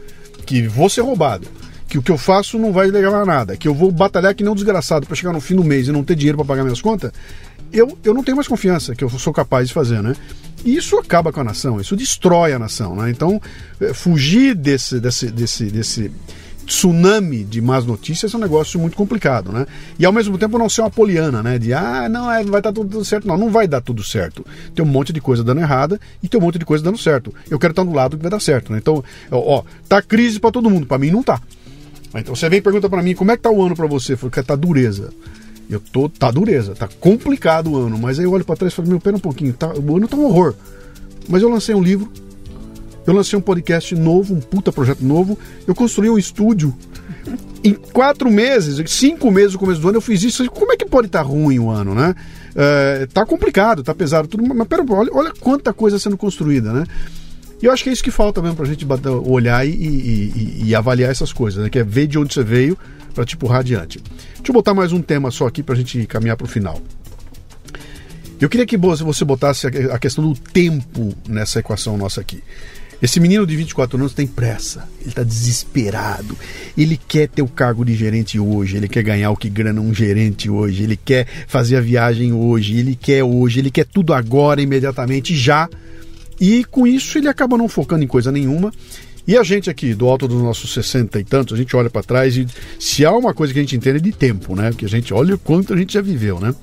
que 0.45 0.67
vou 0.67 0.89
ser 0.89 1.01
roubado, 1.01 1.47
que 1.87 1.97
o 1.97 2.01
que 2.01 2.11
eu 2.11 2.17
faço 2.17 2.57
não 2.57 2.71
vai 2.71 2.87
levar 2.87 3.21
a 3.21 3.25
nada, 3.25 3.55
que 3.55 3.67
eu 3.67 3.73
vou 3.73 3.91
batalhar 3.91 4.33
que 4.33 4.43
nem 4.43 4.51
um 4.51 4.55
desgraçado 4.55 5.05
para 5.05 5.15
chegar 5.15 5.31
no 5.31 5.39
fim 5.39 5.55
do 5.55 5.63
mês 5.63 5.87
e 5.87 5.91
não 5.91 6.03
ter 6.03 6.15
dinheiro 6.15 6.37
para 6.39 6.47
pagar 6.47 6.63
minhas 6.63 6.81
contas. 6.81 7.11
Eu, 7.73 7.97
eu 8.03 8.13
não 8.13 8.23
tenho 8.23 8.37
mais 8.37 8.47
confiança 8.47 8.93
que 8.93 9.03
eu 9.03 9.09
sou 9.09 9.33
capaz 9.33 9.67
de 9.67 9.73
fazer, 9.73 10.01
né? 10.01 10.15
E 10.63 10.75
isso 10.75 10.97
acaba 10.97 11.33
com 11.33 11.41
a 11.41 11.43
nação, 11.43 11.81
isso 11.81 11.95
destrói 11.95 12.53
a 12.53 12.59
nação. 12.59 12.95
Né? 12.95 13.09
Então, 13.09 13.41
eh, 13.81 13.93
fugir 13.93 14.55
desse, 14.55 14.99
desse, 14.99 15.31
desse, 15.31 15.65
desse 15.65 16.11
tsunami 16.65 17.43
de 17.43 17.61
más 17.61 17.85
notícias 17.85 18.33
é 18.33 18.37
um 18.37 18.39
negócio 18.39 18.79
muito 18.79 18.95
complicado, 18.95 19.51
né? 19.51 19.65
E 19.99 20.05
ao 20.05 20.13
mesmo 20.13 20.37
tempo 20.37 20.57
não 20.57 20.69
ser 20.69 20.81
uma 20.81 20.89
poliana, 20.89 21.43
né? 21.43 21.59
De 21.59 21.73
ah, 21.73 22.07
não, 22.07 22.31
é, 22.31 22.43
vai 22.43 22.61
dar 22.61 22.71
tudo 22.71 23.03
certo. 23.03 23.27
Não, 23.27 23.37
não 23.37 23.49
vai 23.49 23.67
dar 23.67 23.81
tudo 23.81 24.03
certo. 24.03 24.45
Tem 24.73 24.85
um 24.85 24.87
monte 24.87 25.11
de 25.11 25.19
coisa 25.19 25.43
dando 25.43 25.59
errada 25.59 25.99
e 26.21 26.29
tem 26.29 26.39
um 26.39 26.43
monte 26.43 26.57
de 26.57 26.65
coisa 26.65 26.83
dando 26.83 26.97
certo. 26.97 27.33
Eu 27.49 27.59
quero 27.59 27.71
estar 27.71 27.83
do 27.83 27.91
lado 27.91 28.15
que 28.15 28.23
vai 28.23 28.31
dar 28.31 28.39
certo, 28.39 28.71
né? 28.71 28.77
Então, 28.77 29.03
ó, 29.31 29.63
tá 29.89 30.01
crise 30.01 30.39
para 30.39 30.51
todo 30.51 30.69
mundo, 30.69 30.85
para 30.85 30.97
mim 30.97 31.11
não 31.11 31.21
tá. 31.21 31.41
Então 32.15 32.35
você 32.35 32.47
vem 32.47 32.59
e 32.59 32.61
pergunta 32.61 32.87
para 32.87 33.01
mim 33.01 33.15
como 33.15 33.31
é 33.31 33.37
que 33.37 33.43
tá 33.43 33.49
o 33.49 33.61
ano 33.61 33.75
para 33.75 33.87
você? 33.87 34.15
Falo, 34.15 34.31
tá 34.31 34.55
dureza. 34.55 35.09
Eu 35.69 35.79
tô, 35.79 36.09
tá 36.09 36.29
dureza, 36.29 36.75
tá 36.75 36.87
complicado 36.99 37.71
o 37.71 37.77
ano, 37.77 37.97
mas 37.97 38.19
aí 38.19 38.25
eu 38.25 38.31
olho 38.31 38.45
para 38.45 38.55
trás 38.55 38.73
e 38.73 38.75
falo, 38.75 38.89
meu, 38.89 38.99
pera 38.99 39.15
um 39.15 39.19
pouquinho, 39.19 39.53
tá, 39.53 39.73
o 39.73 39.97
ano 39.97 40.07
tá 40.07 40.17
um 40.17 40.25
horror. 40.25 40.53
Mas 41.27 41.41
eu 41.41 41.49
lancei 41.49 41.73
um 41.73 41.81
livro, 41.81 42.11
eu 43.05 43.13
lancei 43.13 43.37
um 43.37 43.41
podcast 43.41 43.95
novo, 43.95 44.33
um 44.33 44.39
puta 44.39 44.71
projeto 44.71 45.01
novo, 45.03 45.37
eu 45.67 45.73
construí 45.73 46.09
um 46.09 46.17
estúdio. 46.17 46.73
Em 47.63 47.73
quatro 47.73 48.29
meses, 48.29 48.91
cinco 48.91 49.31
meses 49.31 49.53
no 49.53 49.59
começo 49.59 49.79
do 49.79 49.87
ano, 49.87 49.97
eu 49.97 50.01
fiz 50.01 50.21
isso. 50.21 50.45
Como 50.51 50.73
é 50.73 50.75
que 50.75 50.85
pode 50.85 51.07
estar 51.07 51.23
tá 51.23 51.25
ruim 51.25 51.59
o 51.59 51.69
ano, 51.69 51.95
né? 51.95 52.13
É, 52.53 53.07
tá 53.13 53.25
complicado, 53.25 53.81
tá 53.81 53.95
pesado, 53.95 54.27
tudo, 54.27 54.43
mas 54.53 54.67
pera, 54.67 54.83
olha, 54.89 55.09
olha 55.13 55.31
quanta 55.39 55.71
coisa 55.71 55.97
sendo 55.97 56.17
construída, 56.17 56.73
né? 56.73 56.83
E 57.63 57.65
eu 57.65 57.71
acho 57.71 57.81
que 57.81 57.89
é 57.89 57.93
isso 57.93 58.03
que 58.03 58.11
falta 58.11 58.41
mesmo 58.41 58.57
pra 58.57 58.65
gente 58.65 58.85
olhar 59.25 59.65
e, 59.65 59.69
e, 59.69 60.33
e, 60.35 60.63
e 60.65 60.75
avaliar 60.75 61.09
essas 61.09 61.31
coisas, 61.31 61.63
né? 61.63 61.69
Que 61.69 61.79
é 61.79 61.83
ver 61.83 62.07
de 62.07 62.19
onde 62.19 62.33
você 62.33 62.43
veio 62.43 62.77
para 63.15 63.23
te 63.23 63.35
empurrar 63.35 63.61
adiante. 63.61 63.99
Deixa 63.99 64.49
eu 64.49 64.53
botar 64.53 64.73
mais 64.73 64.91
um 64.91 65.01
tema 65.01 65.31
só 65.31 65.47
aqui 65.47 65.63
para 65.63 65.73
a 65.73 65.77
gente 65.77 66.05
caminhar 66.05 66.35
para 66.35 66.43
o 66.43 66.49
final. 66.49 66.81
Eu 68.37 68.49
queria 68.49 68.65
que 68.65 68.75
você 68.75 69.23
botasse 69.23 69.65
a 69.65 69.97
questão 69.97 70.29
do 70.29 70.37
tempo 70.37 71.15
nessa 71.25 71.59
equação 71.59 71.97
nossa 71.97 72.19
aqui. 72.19 72.43
Esse 73.01 73.21
menino 73.21 73.47
de 73.47 73.55
24 73.55 73.97
anos 73.97 74.13
tem 74.13 74.27
pressa, 74.27 74.85
ele 74.99 75.11
está 75.11 75.23
desesperado, 75.23 76.37
ele 76.77 76.97
quer 76.97 77.29
ter 77.29 77.43
o 77.43 77.47
cargo 77.47 77.85
de 77.85 77.95
gerente 77.95 78.37
hoje, 78.37 78.75
ele 78.75 78.89
quer 78.89 79.03
ganhar 79.03 79.31
o 79.31 79.37
que 79.37 79.49
grana 79.49 79.79
um 79.79 79.93
gerente 79.93 80.49
hoje, 80.49 80.83
ele 80.83 80.97
quer 80.97 81.27
fazer 81.47 81.77
a 81.77 81.81
viagem 81.81 82.33
hoje, 82.33 82.77
ele 82.77 82.93
quer 82.93 83.23
hoje, 83.23 83.59
ele 83.59 83.71
quer 83.71 83.85
tudo 83.85 84.13
agora, 84.13 84.61
imediatamente, 84.61 85.33
já. 85.33 85.69
E 86.43 86.65
com 86.65 86.85
isso 86.85 87.17
ele 87.17 87.29
acaba 87.29 87.57
não 87.57 87.69
focando 87.69 88.03
em 88.03 88.07
coisa 88.07 88.29
nenhuma 88.29 88.69
e 89.25 89.37
a 89.37 89.43
gente 89.43 89.69
aqui, 89.69 89.93
do 89.93 90.09
alto 90.09 90.27
dos 90.27 90.41
nossos 90.41 90.73
60 90.73 91.17
e 91.21 91.23
tantos, 91.23 91.53
a 91.53 91.57
gente 91.57 91.73
olha 91.73 91.89
para 91.89 92.03
trás 92.03 92.35
e 92.35 92.45
se 92.77 93.05
há 93.05 93.11
uma 93.13 93.33
coisa 93.33 93.53
que 93.53 93.59
a 93.59 93.61
gente 93.61 93.77
entende 93.77 93.97
é 93.97 94.01
de 94.01 94.11
tempo, 94.11 94.53
né? 94.53 94.71
Que 94.77 94.83
a 94.83 94.89
gente 94.89 95.13
olha 95.13 95.35
o 95.35 95.37
quanto 95.37 95.73
a 95.73 95.77
gente 95.77 95.93
já 95.93 96.01
viveu, 96.01 96.41
né? 96.41 96.53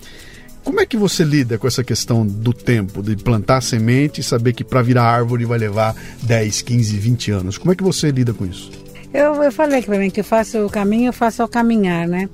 Como 0.63 0.79
é 0.79 0.85
que 0.85 0.99
você 0.99 1.25
lida 1.25 1.57
com 1.57 1.67
essa 1.67 1.83
questão 1.83 2.27
do 2.27 2.53
tempo, 2.53 3.03
de 3.03 3.17
plantar 3.17 3.63
semente 3.63 4.21
e 4.21 4.23
saber 4.23 4.53
que 4.53 4.63
para 4.63 4.83
virar 4.83 5.05
árvore 5.05 5.47
vai 5.47 5.59
levar 5.59 5.97
10, 6.25 6.61
15, 6.61 6.99
20 6.99 7.31
anos? 7.31 7.57
Como 7.57 7.73
é 7.73 7.75
que 7.75 7.83
você 7.83 8.11
lida 8.11 8.35
com 8.35 8.45
isso? 8.45 8.71
Eu, 9.15 9.43
eu 9.43 9.51
falei 9.51 9.81
para 9.81 9.99
mim 9.99 10.11
que 10.11 10.21
eu 10.21 10.25
faço 10.25 10.59
o 10.59 10.69
caminho, 10.69 11.09
eu 11.09 11.13
faço 11.15 11.41
ao 11.41 11.49
caminhar, 11.49 12.07
né? 12.07 12.29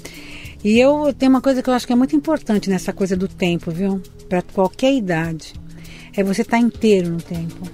E 0.64 0.80
eu 0.80 1.14
tenho 1.16 1.30
uma 1.30 1.40
coisa 1.40 1.62
que 1.62 1.70
eu 1.70 1.74
acho 1.74 1.86
que 1.86 1.92
é 1.92 1.97
muito 1.97 2.16
importante 2.16 2.68
nessa 2.68 2.92
coisa 2.92 3.16
do 3.16 3.28
tempo, 3.28 3.70
viu? 3.70 4.03
Para 4.28 4.42
qualquer 4.42 4.92
idade. 4.92 5.55
É 6.16 6.22
você 6.22 6.42
estar 6.42 6.56
tá 6.56 6.62
inteiro 6.62 7.10
no 7.10 7.20
tempo. 7.20 7.68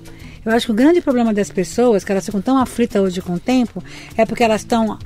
Eu 0.45 0.53
acho 0.53 0.67
que 0.67 0.73
o 0.73 0.75
grande 0.75 1.01
problema 1.01 1.33
das 1.33 1.51
pessoas, 1.51 2.03
que 2.03 2.11
elas 2.11 2.25
ficam 2.25 2.43
tão 2.43 2.59
aflitas 2.59 3.01
hoje 3.01 3.23
com 3.23 3.35
o 3.35 3.39
tempo, 3.39 3.83
é 4.17 4.27
porque 4.27 4.43
elas 4.43 4.63
estão 4.63 4.99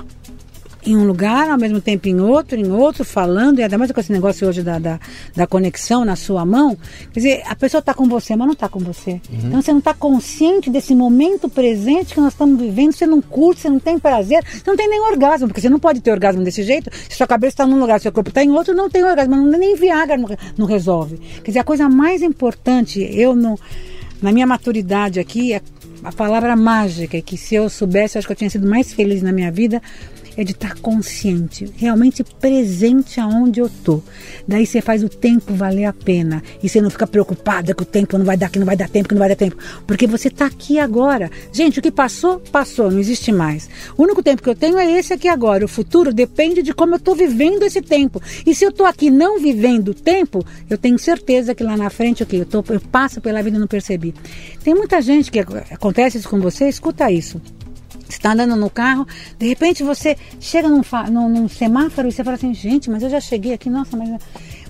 em 0.87 0.97
um 0.97 1.05
lugar, 1.05 1.51
ao 1.51 1.59
mesmo 1.59 1.81
tempo 1.81 2.09
em 2.09 2.21
outro, 2.21 2.57
em 2.57 2.71
outro, 2.71 3.05
falando, 3.05 3.59
e 3.59 3.63
ainda 3.63 3.77
mais 3.77 3.91
com 3.91 4.01
esse 4.01 4.13
negócio 4.13 4.49
hoje 4.49 4.63
da, 4.63 4.79
da, 4.79 5.01
da 5.35 5.47
conexão 5.47 6.05
na 6.05 6.17
sua 6.17 6.45
mão. 6.45 6.77
Quer 7.13 7.21
dizer, 7.21 7.43
a 7.47 7.55
pessoa 7.57 7.81
está 7.81 7.93
com 7.93 8.09
você, 8.09 8.37
mas 8.37 8.47
não 8.47 8.53
está 8.53 8.69
com 8.69 8.79
você. 8.79 9.13
Uhum. 9.13 9.41
Então 9.45 9.63
você 9.63 9.73
não 9.73 9.81
está 9.81 9.93
consciente 9.93 10.71
desse 10.71 10.95
momento 10.95 11.49
presente 11.49 12.15
que 12.15 12.21
nós 12.21 12.33
estamos 12.33 12.61
vivendo, 12.61 12.93
você 12.93 13.07
não 13.07 13.21
curte, 13.21 13.63
você 13.63 13.69
não 13.69 13.81
tem 13.81 13.99
prazer, 13.99 14.45
você 14.45 14.63
não 14.67 14.77
tem 14.77 14.89
nem 14.89 15.01
orgasmo, 15.01 15.49
porque 15.49 15.61
você 15.61 15.69
não 15.69 15.79
pode 15.79 16.01
ter 16.01 16.13
orgasmo 16.13 16.45
desse 16.45 16.63
jeito, 16.63 16.91
se 17.09 17.17
sua 17.17 17.27
cabeça 17.27 17.55
está 17.55 17.67
num 17.67 17.79
lugar, 17.79 18.01
seu 18.01 18.13
corpo 18.13 18.29
está 18.29 18.45
em 18.45 18.51
outro, 18.51 18.75
não 18.75 18.89
tem 18.89 19.05
orgasmo, 19.05 19.37
nem 19.37 19.75
Viagra 19.75 20.17
não, 20.17 20.29
não 20.57 20.67
resolve. 20.67 21.19
Quer 21.43 21.51
dizer, 21.51 21.59
a 21.59 21.65
coisa 21.65 21.89
mais 21.89 22.23
importante, 22.23 23.01
eu 23.01 23.35
não 23.35 23.59
na 24.21 24.33
minha 24.33 24.47
maturidade 24.47 25.21
aqui, 25.21 25.55
a, 25.55 25.61
a 26.03 26.13
palavra 26.13 26.57
mágica, 26.57 27.21
que 27.21 27.37
se 27.37 27.55
eu 27.55 27.69
soubesse, 27.69 28.17
eu 28.17 28.21
acho 28.21 28.27
que 28.27 28.33
eu 28.33 28.37
tinha 28.37 28.51
sido 28.51 28.67
mais 28.67 28.93
feliz 28.93 29.23
na 29.23 29.33
minha 29.33 29.51
vida, 29.51 29.83
é 30.37 30.45
de 30.45 30.53
estar 30.53 30.75
consciente, 30.81 31.73
realmente 31.77 32.23
presente 32.23 33.19
aonde 33.19 33.61
eu 33.61 33.71
tô. 33.83 34.03
Daí 34.47 34.67
você 34.67 34.81
faz 34.81 35.03
o 35.03 35.09
tempo 35.09 35.55
valer 35.55 35.87
a 35.87 35.93
pena 35.93 36.43
e 36.63 36.69
você 36.69 36.81
não 36.81 36.91
fica 36.91 37.07
preocupada 37.07 37.75
que 37.75 37.83
o 37.83 37.87
tempo 37.87 38.19
não 38.19 38.25
vai 38.25 38.37
dar, 38.37 38.51
que 38.51 38.59
não 38.59 38.67
vai 38.67 38.77
dar 38.77 38.89
tempo, 38.89 39.09
que 39.09 39.15
não 39.15 39.21
vai 39.21 39.29
dar 39.29 39.37
tempo, 39.37 39.57
porque 39.87 40.07
você 40.07 40.29
está 40.29 40.47
aqui 40.47 40.79
agora. 40.79 41.31
Gente, 41.53 41.79
o 41.79 41.83
que 41.83 41.91
passou, 41.91 42.39
passou, 42.53 42.91
não 42.91 42.99
existe 42.99 43.33
mais. 43.33 43.69
O 43.97 44.03
único 44.03 44.23
tempo 44.23 44.43
que 44.43 44.49
eu 44.49 44.55
tenho 44.55 44.79
é 44.79 44.91
esse 44.91 45.13
aqui 45.13 45.29
agora. 45.29 45.65
O 45.65 45.69
futuro 45.69 46.13
depende 46.13 46.63
de 46.63 46.75
como 46.75 46.95
eu 46.95 46.99
estou 46.99 47.15
vivendo 47.15 47.63
esse 47.63 47.81
tempo. 47.81 48.21
E 48.45 48.55
se 48.55 48.65
eu 48.65 48.71
estou 48.71 48.87
aqui 48.87 49.11
não 49.11 49.41
vivendo 49.41 49.89
o 49.89 49.95
tempo, 49.95 50.45
eu 50.69 50.77
tenho 50.77 50.99
certeza 50.99 51.55
que 51.55 51.65
lá 51.65 51.77
na 51.77 51.91
frente 51.91 52.23
o 52.23 52.27
que 52.27 52.37
eu, 52.37 52.47
tô, 52.47 52.65
eu 52.69 52.81
passo 52.81 53.21
pela 53.21 53.43
vida 53.43 53.57
e 53.57 53.61
não 53.61 53.67
percebi. 53.67 54.15
Tem 54.63 54.75
muita 54.75 55.01
gente 55.01 55.31
que 55.31 55.39
acontece 55.39 56.19
isso 56.19 56.29
com 56.29 56.41
você, 56.41 56.69
escuta 56.69 57.11
isso 57.11 57.41
está 58.27 58.33
andando 58.33 58.57
no 58.57 58.69
carro, 58.69 59.07
de 59.39 59.47
repente 59.47 59.83
você 59.85 60.17
chega 60.41 60.69
num, 60.69 60.83
num, 61.11 61.29
num, 61.29 61.49
semáforo 61.49 62.09
e 62.09 62.13
você 62.13 62.25
fala 62.25 62.37
assim, 62.37 62.53
gente, 62.53 62.91
mas 62.91 63.03
eu 63.03 63.11
já 63.11 63.21
cheguei 63.21 63.53
aqui, 63.53 63.71
nossa, 63.71 63.97
mas 63.97 64.21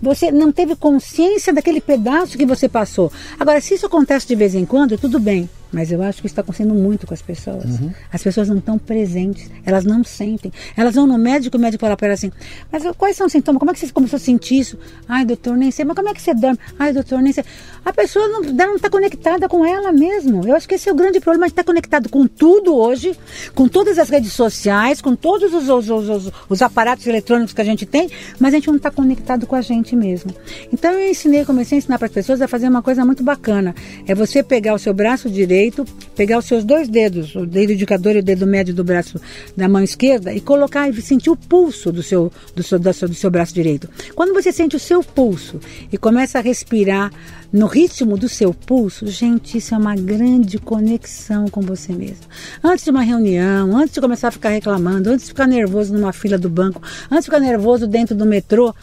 você 0.03 0.31
não 0.31 0.53
teve 0.53 0.77
consciência 0.77 1.53
daquele 1.53 1.81
pedaço 1.81 2.37
que 2.37 2.45
você 2.45 2.69
passou. 2.69 3.11
Agora, 3.41 3.61
se 3.61 3.75
isso 3.75 3.87
acontece 3.87 4.27
de 4.27 4.35
vez 4.35 4.55
em 4.55 4.67
quando, 4.67 4.99
tudo 4.99 5.19
bem. 5.19 5.49
Mas 5.77 5.93
eu 5.93 6.01
acho 6.01 6.23
que 6.23 6.27
isso 6.27 6.33
está 6.33 6.41
acontecendo 6.41 6.73
muito 6.73 7.07
com 7.07 7.13
as 7.13 7.21
pessoas. 7.21 7.79
Uhum. 7.79 7.93
As 8.11 8.23
pessoas 8.23 8.49
não 8.49 8.57
estão 8.57 8.79
presentes, 8.79 9.51
elas 9.63 9.85
não 9.85 10.03
sentem. 10.03 10.51
Elas 10.75 10.95
vão 10.95 11.07
no 11.07 11.19
médico, 11.19 11.59
o 11.59 11.61
médico 11.61 11.83
fala 11.83 11.95
para 11.99 12.07
ela 12.07 12.15
assim: 12.15 12.33
Mas 12.73 12.83
quais 12.97 13.15
são 13.15 13.27
os 13.27 13.33
sintomas? 13.33 13.59
Como 13.59 13.71
é 13.71 13.75
que 13.75 13.81
você 13.81 13.93
começou 13.93 14.17
a 14.17 14.21
sentir 14.21 14.59
isso? 14.59 14.79
Ai, 15.07 15.27
doutor, 15.27 15.55
nem 15.55 15.71
sei. 15.71 15.85
Mas 15.85 15.95
como 15.95 16.09
é 16.09 16.15
que 16.15 16.23
você 16.23 16.33
dorme? 16.33 16.59
Ai, 16.79 16.95
doutor, 16.95 17.21
nem 17.21 17.31
sei. 17.31 17.45
A 17.85 17.93
pessoa 17.93 18.27
não 18.27 18.77
está 18.77 18.89
conectada 18.89 19.51
com 19.51 19.67
ela 19.67 19.93
mesmo. 19.93 20.49
Eu 20.49 20.57
acho 20.57 20.67
que 20.67 20.77
esse 20.77 20.89
é 20.89 20.93
o 20.93 20.95
grande 20.95 21.21
problema. 21.21 21.45
A 21.45 21.49
gente 21.49 21.53
está 21.53 21.65
conectado 21.65 22.09
com 22.09 22.27
tudo 22.27 22.75
hoje, 22.75 23.15
com 23.55 23.69
todas 23.69 23.99
as 23.99 24.09
redes 24.09 24.33
sociais, 24.33 25.03
com 25.03 25.15
todos 25.15 25.53
os, 25.53 25.69
os, 25.69 25.91
os, 25.91 26.33
os 26.49 26.63
aparatos 26.63 27.07
eletrônicos 27.07 27.53
que 27.53 27.61
a 27.61 27.65
gente 27.65 27.85
tem, 27.85 28.09
mas 28.41 28.55
a 28.55 28.57
gente 28.57 28.69
não 28.69 28.77
está 28.77 28.91
conectado 28.91 29.47
com 29.47 29.55
a 29.55 29.61
gente 29.61 29.95
mesmo. 29.95 30.35
Então 30.73 30.91
eu 30.93 31.11
ensinei, 31.11 31.45
comecei 31.45 31.77
a 31.77 31.79
ensinar 31.81 31.99
para 31.99 32.07
as 32.07 32.13
pessoas 32.13 32.41
a 32.41 32.49
fazer 32.49 32.67
uma 32.67 32.81
coisa 32.81 33.05
muito 33.05 33.23
bacana. 33.23 33.75
É 34.07 34.15
você 34.15 34.43
pegar 34.43 34.73
o 34.73 34.79
seu 34.79 34.95
braço 34.95 35.29
direito, 35.29 35.66
pegar 36.15 36.39
os 36.39 36.45
seus 36.45 36.65
dois 36.65 36.89
dedos, 36.89 37.35
o 37.35 37.47
dedo 37.47 37.73
indicador 37.73 38.17
e 38.17 38.21
o 38.21 38.23
dedo 38.23 38.47
médio 38.47 38.75
do 38.75 38.85
braço 38.85 39.21
da 39.57 39.69
mão 39.69 39.83
esquerda 39.83 40.33
e 40.33 40.41
colocar 40.41 40.89
e 40.89 41.03
sentir 41.03 41.31
o 41.31 41.37
pulso 41.37 41.93
do 41.93 42.03
seu, 42.03 42.33
do 42.55 42.63
seu, 42.63 42.79
do 42.79 42.93
seu, 42.93 43.09
do 43.09 43.15
seu 43.15 43.31
braço 43.31 43.55
direito. 43.55 43.89
Quando 44.15 44.35
você 44.35 44.53
sente 44.53 44.77
o 44.77 44.81
seu 44.81 45.03
pulso 45.03 45.61
e 45.93 45.99
começa 45.99 46.39
a 46.39 46.43
respirar 46.43 47.11
no 47.53 47.67
ritmo 47.67 48.19
do 48.19 48.29
seu 48.29 48.53
pulso, 48.53 49.07
gente, 49.07 49.59
isso 49.59 49.75
é 49.75 49.79
uma 49.79 49.95
grande 49.95 50.59
conexão 50.59 51.49
com 51.49 51.61
você 51.61 51.93
mesmo. 51.93 52.27
Antes 52.63 52.85
de 52.85 52.91
uma 52.91 53.03
reunião, 53.03 53.77
antes 53.77 53.95
de 53.95 54.01
começar 54.01 54.29
a 54.29 54.33
ficar 54.33 54.51
reclamando, 54.51 55.11
antes 55.11 55.27
de 55.27 55.31
ficar 55.31 55.47
nervoso 55.47 55.95
numa 55.95 56.13
fila 56.13 56.37
do 56.37 56.51
banco, 56.51 56.83
antes 57.11 57.25
de 57.25 57.31
ficar 57.31 57.41
nervoso 57.41 57.87
dentro 57.87 58.15
do 58.15 58.27
metrô, 58.27 58.75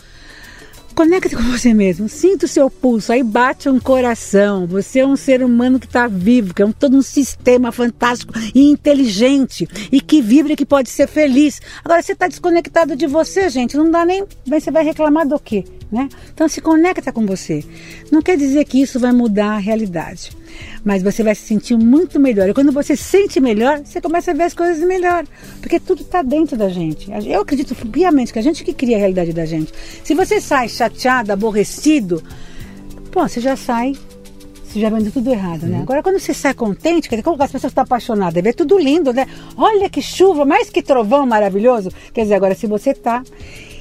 Conecte 0.96 1.36
com 1.36 1.42
você 1.42 1.74
mesmo, 1.74 2.08
sinta 2.08 2.46
o 2.46 2.48
seu 2.48 2.70
pulso, 2.70 3.12
aí 3.12 3.24
bate 3.24 3.68
um 3.68 3.80
coração. 3.80 4.68
Você 4.68 5.00
é 5.00 5.06
um 5.06 5.16
ser 5.16 5.44
humano 5.44 5.80
que 5.80 5.88
está 5.88 6.08
vivo, 6.08 6.54
que 6.54 6.62
é 6.62 6.66
um, 6.66 6.72
todo 6.72 6.96
um 6.96 7.02
sistema 7.02 7.72
fantástico 7.72 8.34
e 8.54 8.70
inteligente 8.70 9.68
e 9.92 10.00
que 10.00 10.22
vibra 10.22 10.54
e 10.54 10.56
que 10.56 10.66
pode 10.66 10.90
ser 10.90 11.08
feliz. 11.08 11.60
Agora 11.84 12.02
você 12.02 12.12
está 12.12 12.28
desconectado 12.28 12.96
de 12.96 13.08
você, 13.08 13.50
gente, 13.50 13.76
não 13.76 13.90
dá 13.90 14.06
nem. 14.06 14.24
Você 14.46 14.70
vai 14.70 14.84
reclamar 14.84 15.28
do 15.28 15.40
quê? 15.40 15.64
Né? 15.92 16.08
Então 16.32 16.48
se 16.48 16.62
conecta 16.62 17.12
com 17.12 17.26
você. 17.26 17.64
Não 18.12 18.22
quer 18.22 18.38
dizer 18.38 18.64
que 18.66 18.80
isso 18.80 19.00
vai 19.00 19.12
mudar 19.12 19.54
a 19.56 19.58
realidade 19.58 20.43
mas 20.84 21.02
você 21.02 21.24
vai 21.24 21.34
se 21.36 21.44
sentir 21.44 21.78
muito 21.78 22.20
melhor. 22.20 22.50
E 22.50 22.54
quando 22.54 22.72
você 22.72 22.96
se 22.96 23.04
sente 23.04 23.40
melhor, 23.40 23.82
você 23.84 24.02
começa 24.02 24.32
a 24.32 24.34
ver 24.34 24.44
as 24.44 24.54
coisas 24.54 24.84
melhor, 24.86 25.26
porque 25.62 25.80
tudo 25.80 26.02
está 26.02 26.22
dentro 26.22 26.58
da 26.58 26.70
gente. 26.70 27.10
Eu 27.26 27.42
acredito 27.42 27.76
piamente 27.88 28.34
que 28.34 28.40
a 28.40 28.42
gente 28.42 28.64
que 28.64 28.74
cria 28.74 28.98
a 28.98 29.00
realidade 29.00 29.34
da 29.34 29.46
gente. 29.46 29.72
Se 30.04 30.14
você 30.14 30.42
sai 30.42 30.68
chateado, 30.68 31.32
aborrecido, 31.32 32.24
pô, 33.12 33.28
você 33.28 33.40
já 33.40 33.56
sai 33.56 33.94
você 34.74 34.80
já 34.80 34.90
vendo 34.90 35.12
tudo 35.12 35.30
errado, 35.30 35.68
né? 35.68 35.78
Uhum. 35.78 35.84
Agora, 35.84 36.02
quando 36.02 36.18
você 36.18 36.34
sai 36.34 36.56
contente, 36.56 37.08
quer 37.08 37.18
dizer, 37.18 37.24
como 37.24 37.42
as 37.44 37.52
pessoas 37.52 37.70
estão 37.70 37.84
apaixonadas, 37.84 38.44
vê 38.44 38.52
tudo 38.52 38.76
lindo, 38.76 39.14
né? 39.14 39.28
Olha 39.56 39.88
que 39.88 40.02
chuva, 40.02 40.46
mais 40.46 40.72
que 40.72 40.82
trovão 40.82 41.28
maravilhoso. 41.28 41.92
Quer 42.12 42.24
dizer, 42.24 42.34
agora, 42.34 42.56
se 42.56 42.66
você 42.66 42.92
tá. 42.92 43.22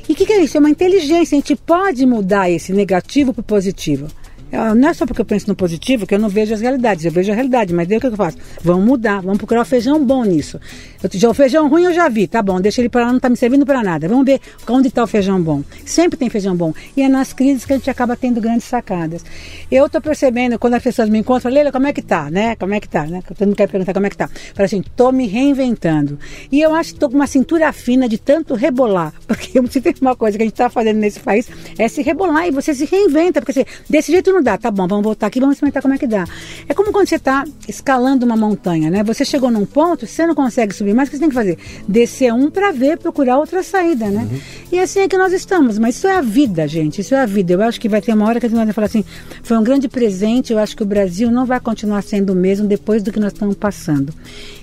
E 0.07 0.13
o 0.13 0.15
que, 0.15 0.27
que 0.27 0.35
é 0.35 0.43
isso? 0.43 0.59
É 0.59 0.61
uma 0.61 0.69
inteligência. 0.69 1.35
A 1.35 1.41
gente 1.41 1.57
pode 1.57 2.05
mudar 2.05 2.51
esse 2.51 2.75
negativo 2.75 3.33
para 3.33 3.41
o 3.41 3.45
positivo. 3.45 4.07
Não 4.53 4.89
é 4.89 4.93
só 4.93 5.07
porque 5.07 5.21
eu 5.21 5.25
penso 5.25 5.49
no 5.49 5.55
positivo 5.55 6.07
que 6.07 6.15
eu 6.15 6.19
não 6.19 6.29
vejo 6.29 6.53
as 6.53 6.61
realidades, 6.61 7.07
eu 7.07 7.11
vejo 7.11 7.33
a 7.33 7.35
realidade, 7.35 7.73
mas 7.73 7.89
daí 7.89 7.97
o 7.97 8.01
que 8.01 8.07
eu 8.07 8.17
faço? 8.17 8.37
Vamos 8.63 8.85
mudar, 8.85 9.23
vamos 9.23 9.39
procurar 9.39 9.63
o 9.63 9.65
feijão 9.65 10.05
bom 10.05 10.25
nisso. 10.25 10.61
Eu, 11.03 11.09
já, 11.13 11.31
o 11.31 11.35
feijão 11.35 11.69
ruim 11.69 11.85
eu 11.85 11.93
já 11.95 12.07
vi, 12.09 12.27
tá 12.27 12.43
bom, 12.43 12.61
deixa 12.61 12.83
ele 12.83 12.91
para 12.91 13.07
lá, 13.07 13.09
não 13.09 13.17
está 13.17 13.31
me 13.31 13.37
servindo 13.37 13.65
para 13.65 13.83
nada. 13.83 14.07
Vamos 14.07 14.27
ver 14.27 14.41
onde 14.69 14.89
está 14.89 15.03
o 15.03 15.07
feijão 15.07 15.41
bom. 15.43 15.63
Sempre 15.87 16.19
tem 16.19 16.29
feijão 16.29 16.55
bom. 16.55 16.75
E 16.95 17.03
é 17.03 17.09
nas 17.09 17.33
crises 17.33 17.65
que 17.65 17.73
a 17.73 17.77
gente 17.77 17.89
acaba 17.89 18.15
tendo 18.15 18.41
grandes 18.41 18.65
sacadas. 18.65 19.25
Eu 19.71 19.87
estou 19.87 20.01
percebendo, 20.03 20.59
quando 20.59 20.75
as 20.75 20.83
pessoas 20.83 21.09
me 21.09 21.19
encontram, 21.19 21.51
Leila, 21.51 21.73
como 21.73 21.87
é 21.87 21.93
que 21.93 22.03
tá, 22.03 22.31
né? 22.31 22.55
Como 22.57 22.75
é 22.75 22.81
que 22.81 22.89
tá, 22.89 23.07
né? 23.07 23.23
Todo 23.27 23.47
mundo 23.47 23.57
quer 23.57 23.69
perguntar 23.69 23.95
como 23.95 24.07
é 24.07 24.11
que 24.11 24.17
tá. 24.17 24.29
Fala 24.29 24.67
assim, 24.67 24.83
tô 24.95 25.11
me 25.11 25.27
reinventando. 25.27 26.19
E 26.51 26.61
eu 26.61 26.75
acho 26.75 26.93
que 26.93 27.01
tô 27.01 27.09
com 27.09 27.17
uma 27.17 27.27
cintura 27.27 27.73
fina 27.73 28.07
de 28.07 28.19
tanto 28.19 28.55
rebolar. 28.55 29.15
Porque 29.27 29.61
se 29.71 29.81
tem 29.81 29.95
uma 30.01 30.15
coisa 30.15 30.37
que 30.37 30.43
a 30.43 30.47
gente 30.47 30.55
está 30.55 30.69
fazendo 30.69 30.99
nesse 30.99 31.21
país, 31.21 31.49
é 31.79 31.89
se 31.89 32.03
rebolar 32.03 32.47
e 32.47 32.51
você 32.51 32.75
se 32.75 32.85
reinventa. 32.85 33.41
Porque 33.41 33.53
assim, 33.53 33.65
desse 33.89 34.13
jeito 34.13 34.31
não 34.31 34.42
dá, 34.43 34.59
tá 34.59 34.71
bom, 34.71 34.87
vamos 34.87 35.05
voltar 35.05 35.27
aqui, 35.27 35.41
vamos 35.41 35.57
experimentar 35.57 35.83
como 35.83 35.95
é 35.95 35.99
que 35.99 36.07
dá. 36.07 36.25
É 36.69 36.75
como 36.75 36.93
quando 36.93 37.09
você 37.09 37.17
está 37.17 37.45
escalando 37.69 38.25
uma 38.27 38.37
montanha, 38.37 38.91
né? 38.91 39.03
Você 39.05 39.25
chegou 39.25 39.51
num 39.51 39.65
ponto, 39.65 40.07
você 40.07 40.27
não 40.27 40.35
consegue 40.35 40.75
subir 40.75 40.95
mais, 40.95 41.09
o 41.09 41.11
que 41.11 41.17
você 41.17 41.21
tem 41.21 41.29
que 41.29 41.35
fazer? 41.35 41.59
Descer 41.87 42.33
um 42.33 42.51
para 42.51 42.73
ver, 42.73 42.99
procurar 42.99 43.39
outra 43.39 43.63
saída, 43.63 44.09
né? 44.09 44.29
Uhum. 44.31 44.41
E 44.73 44.79
assim 44.79 45.01
é 45.01 45.09
que 45.09 45.17
nós 45.17 45.33
estamos, 45.33 45.79
mas 45.79 45.97
isso 45.97 46.07
é 46.07 46.17
a 46.17 46.21
vida, 46.21 46.67
gente, 46.67 47.01
isso 47.01 47.15
é 47.15 47.21
a 47.21 47.27
vida. 47.27 47.53
Eu 47.53 47.63
acho 47.63 47.81
que 47.81 47.89
vai 47.89 48.01
ter 48.01 48.13
uma 48.13 48.27
hora 48.27 48.41
que 48.41 48.47
a 48.47 48.49
gente 48.49 48.65
vai 48.65 48.73
falar 48.73 48.87
assim, 48.87 49.05
foi 49.43 49.57
um 49.57 49.63
grande 49.63 49.89
presente, 49.89 50.53
eu 50.53 50.59
acho 50.59 50.77
que 50.77 50.83
o 50.83 50.87
Brasil 50.87 51.31
não 51.31 51.47
vai 51.47 51.61
continuar 51.61 52.03
sendo 52.03 52.33
o 52.33 52.37
mesmo 52.37 52.67
depois 52.67 53.03
do 53.03 53.13
que 53.13 53.21
nós 53.21 53.33
estamos 53.33 53.55
passando. 53.55 54.13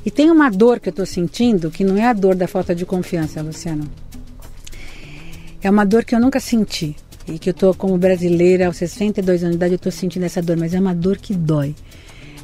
E 0.06 0.12
tem 0.12 0.32
uma 0.32 0.50
dor 0.50 0.80
que 0.80 0.90
eu 0.90 0.92
estou 0.92 1.06
sentindo, 1.06 1.70
que 1.70 1.84
não 1.84 1.98
é 1.98 2.06
a 2.06 2.14
dor 2.14 2.36
da 2.36 2.48
falta 2.48 2.74
de 2.74 2.86
confiança, 2.86 3.42
Luciano. 3.42 3.90
É 5.62 5.70
uma 5.70 5.86
dor 5.86 6.06
que 6.06 6.16
eu 6.16 6.20
nunca 6.20 6.40
senti 6.40 6.96
e 7.34 7.40
que 7.40 7.50
eu 7.50 7.54
tô 7.54 7.74
como 7.74 7.98
brasileira 7.98 8.68
aos 8.68 8.78
62 8.78 9.44
anos 9.44 9.54
de 9.54 9.58
idade, 9.58 9.74
eu 9.74 9.80
tô 9.80 9.92
sentindo 9.92 10.24
essa 10.24 10.42
dor, 10.42 10.58
mas 10.58 10.74
é 10.74 10.80
uma 10.80 10.94
dor 10.94 11.18
que 11.18 11.34
dói. 11.34 11.76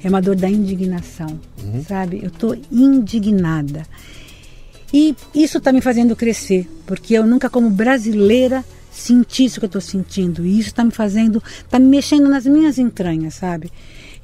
É 0.04 0.10
uma 0.10 0.22
dor 0.22 0.36
da 0.36 0.50
indignação, 0.50 1.40
uhum. 1.64 1.84
sabe? 1.84 2.20
Eu 2.24 2.30
tô 2.30 2.56
indignada. 2.72 3.86
E 4.94 5.16
isso 5.34 5.58
está 5.58 5.74
me 5.74 5.82
fazendo 5.82 6.16
crescer, 6.16 6.70
porque 6.86 7.14
eu 7.16 7.26
nunca 7.26 7.50
como 7.50 7.70
brasileira 7.70 8.64
senti 8.92 9.46
isso 9.46 9.60
que 9.60 9.66
eu 9.66 9.68
estou 9.68 9.82
sentindo. 9.82 10.46
E 10.46 10.60
isso 10.60 10.70
está 10.70 10.84
me 10.84 10.92
fazendo, 10.92 11.42
está 11.60 11.80
me 11.80 11.88
mexendo 11.88 12.30
nas 12.30 12.46
minhas 12.46 12.78
entranhas, 12.78 13.36
sabe? 13.36 13.72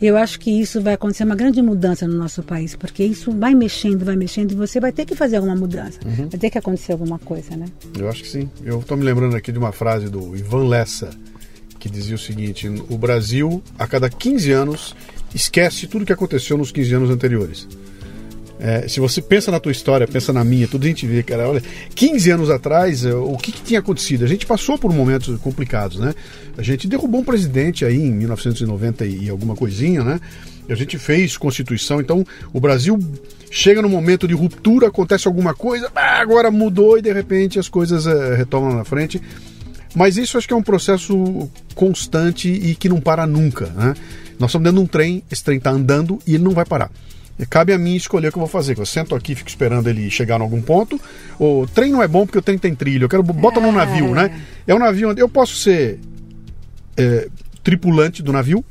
Eu 0.02 0.18
acho 0.18 0.40
que 0.40 0.50
isso 0.50 0.82
vai 0.82 0.96
acontecer 0.96 1.24
uma 1.24 1.36
grande 1.36 1.62
mudança 1.62 2.08
no 2.08 2.16
nosso 2.16 2.42
país, 2.42 2.76
porque 2.76 3.04
isso 3.04 3.32
vai 3.32 3.54
mexendo, 3.54 4.04
vai 4.04 4.16
mexendo 4.16 4.52
e 4.52 4.56
você 4.56 4.80
vai 4.80 4.92
ter 4.92 5.06
que 5.06 5.16
fazer 5.16 5.36
alguma 5.36 5.56
mudança. 5.56 6.00
Uhum. 6.04 6.28
Vai 6.28 6.40
ter 6.40 6.50
que 6.50 6.58
acontecer 6.58 6.92
alguma 6.92 7.20
coisa, 7.20 7.56
né? 7.56 7.68
Eu 7.98 8.10
acho 8.10 8.24
que 8.24 8.30
sim. 8.30 8.50
Eu 8.64 8.80
estou 8.80 8.98
me 8.98 9.04
lembrando 9.04 9.36
aqui 9.36 9.52
de 9.52 9.60
uma 9.60 9.72
frase 9.72 10.10
do 10.10 10.36
Ivan 10.36 10.68
Lessa, 10.68 11.12
que 11.78 11.88
dizia 11.88 12.16
o 12.16 12.20
seguinte: 12.20 12.68
o 12.90 12.98
Brasil, 12.98 13.62
a 13.78 13.88
cada 13.88 14.10
15 14.10 14.52
anos, 14.52 14.96
esquece 15.36 15.86
tudo 15.86 16.06
que 16.06 16.14
aconteceu 16.14 16.58
nos 16.58 16.72
15 16.72 16.96
anos 16.96 17.10
anteriores. 17.12 17.68
É, 18.64 18.88
se 18.88 19.00
você 19.00 19.24
pensa 19.24 19.50
na 19.50 19.60
tua 19.60 19.72
história, 19.72 20.08
pensa 20.08 20.32
na 20.32 20.44
minha, 20.44 20.68
tudo 20.68 20.84
a 20.84 20.88
gente 20.88 21.08
vê, 21.08 21.24
cara. 21.24 21.50
Olha, 21.50 21.64
15 21.96 22.30
anos 22.30 22.50
atrás, 22.52 23.04
é, 23.04 23.12
o 23.12 23.36
que, 23.36 23.52
que, 23.52 23.62
tinha 23.64 23.80
acontecido? 23.80 24.24
A 24.24 24.28
gente 24.28 24.46
passou 24.46 24.78
por 24.78 24.94
momentos 24.94 25.36
complicados, 25.40 25.98
né? 25.98 26.14
A 26.56 26.62
gente 26.62 26.88
derrubou 26.88 27.22
um 27.22 27.24
presidente 27.24 27.84
aí 27.84 28.00
em 28.00 28.12
1990 28.12 29.04
e 29.04 29.30
alguma 29.32 29.56
coisinha, 29.56 30.04
né? 30.04 30.22
A 30.70 30.76
gente 30.76 31.00
fez 31.00 31.36
Constituição, 31.38 32.00
então 32.00 32.24
o 32.54 32.60
Brasil 32.60 33.00
chega 33.50 33.82
no 33.82 33.90
momento 33.90 34.28
de 34.28 34.36
ruptura, 34.36 34.90
acontece 34.90 35.28
alguma 35.28 35.56
coisa, 35.56 35.92
agora 35.96 36.52
mudou 36.52 37.00
e 37.00 37.02
de 37.02 37.12
repente 37.12 37.58
as 37.58 37.68
coisas 37.68 38.06
é, 38.06 38.36
retomam 38.36 38.76
na 38.76 38.84
frente. 38.86 39.20
Mas 39.96 40.18
isso 40.18 40.38
acho 40.38 40.48
que 40.48 40.54
é 40.54 40.58
um 40.58 40.62
processo 40.62 41.50
constante 41.74 42.48
e 42.48 42.76
que 42.76 42.88
não 42.88 43.02
para 43.02 43.26
nunca, 43.26 43.66
né? 43.70 43.96
Nós 44.38 44.52
estamos 44.52 44.66
dentro 44.66 44.80
de 44.80 44.86
um 44.86 44.88
trem, 44.88 45.24
esse 45.32 45.44
trem 45.44 45.58
está 45.58 45.72
andando 45.72 46.20
e 46.28 46.36
ele 46.36 46.44
não 46.44 46.52
vai 46.52 46.64
parar. 46.64 46.92
E 47.42 47.46
cabe 47.48 47.74
a 47.74 47.78
mim 47.78 47.96
escolher 47.96 48.28
o 48.28 48.32
que 48.32 48.38
eu 48.38 48.42
vou 48.42 48.48
fazer. 48.48 48.78
Eu 48.78 48.86
sento 48.86 49.16
aqui, 49.16 49.34
fico 49.34 49.50
esperando 49.50 49.90
ele 49.90 50.12
chegar 50.12 50.40
em 50.40 50.44
algum 50.44 50.62
ponto. 50.62 51.02
O 51.40 51.66
trem 51.66 51.92
não 51.92 52.04
é 52.04 52.08
bom 52.08 52.24
porque 52.24 52.38
o 52.38 52.42
trem 52.42 52.56
tem 52.56 52.76
trilho. 52.76 53.06
Eu 53.06 53.10
quero 53.10 53.24
bota 53.24 53.60
é. 53.60 53.64
num 53.64 53.72
navio, 53.72 54.14
né? 54.14 54.40
É 54.68 54.76
um 54.76 54.80
navio 54.80 55.10
onde 55.10 55.22
eu 55.22 55.28
posso 55.28 55.56
ser 55.56 56.00
é, 56.96 57.28
tripulante 57.64 58.22
do 58.22 58.32
navio 58.32 58.64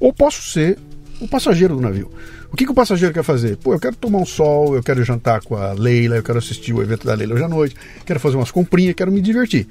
ou 0.00 0.12
posso 0.12 0.42
ser 0.42 0.76
o 1.20 1.28
passageiro 1.28 1.76
do 1.76 1.80
navio. 1.80 2.10
O 2.52 2.56
que, 2.56 2.64
que 2.64 2.72
o 2.72 2.74
passageiro 2.74 3.14
quer 3.14 3.22
fazer? 3.22 3.56
Pô, 3.58 3.74
eu 3.74 3.78
quero 3.78 3.94
tomar 3.94 4.18
um 4.18 4.26
sol, 4.26 4.74
eu 4.74 4.82
quero 4.82 5.04
jantar 5.04 5.40
com 5.42 5.54
a 5.54 5.72
Leila, 5.72 6.16
eu 6.16 6.22
quero 6.22 6.38
assistir 6.38 6.72
o 6.72 6.82
evento 6.82 7.06
da 7.06 7.14
Leila 7.14 7.34
hoje 7.34 7.44
à 7.44 7.48
noite, 7.48 7.76
quero 8.04 8.18
fazer 8.18 8.36
umas 8.36 8.50
comprinhas, 8.50 8.94
quero 8.94 9.12
me 9.12 9.20
divertir. 9.20 9.68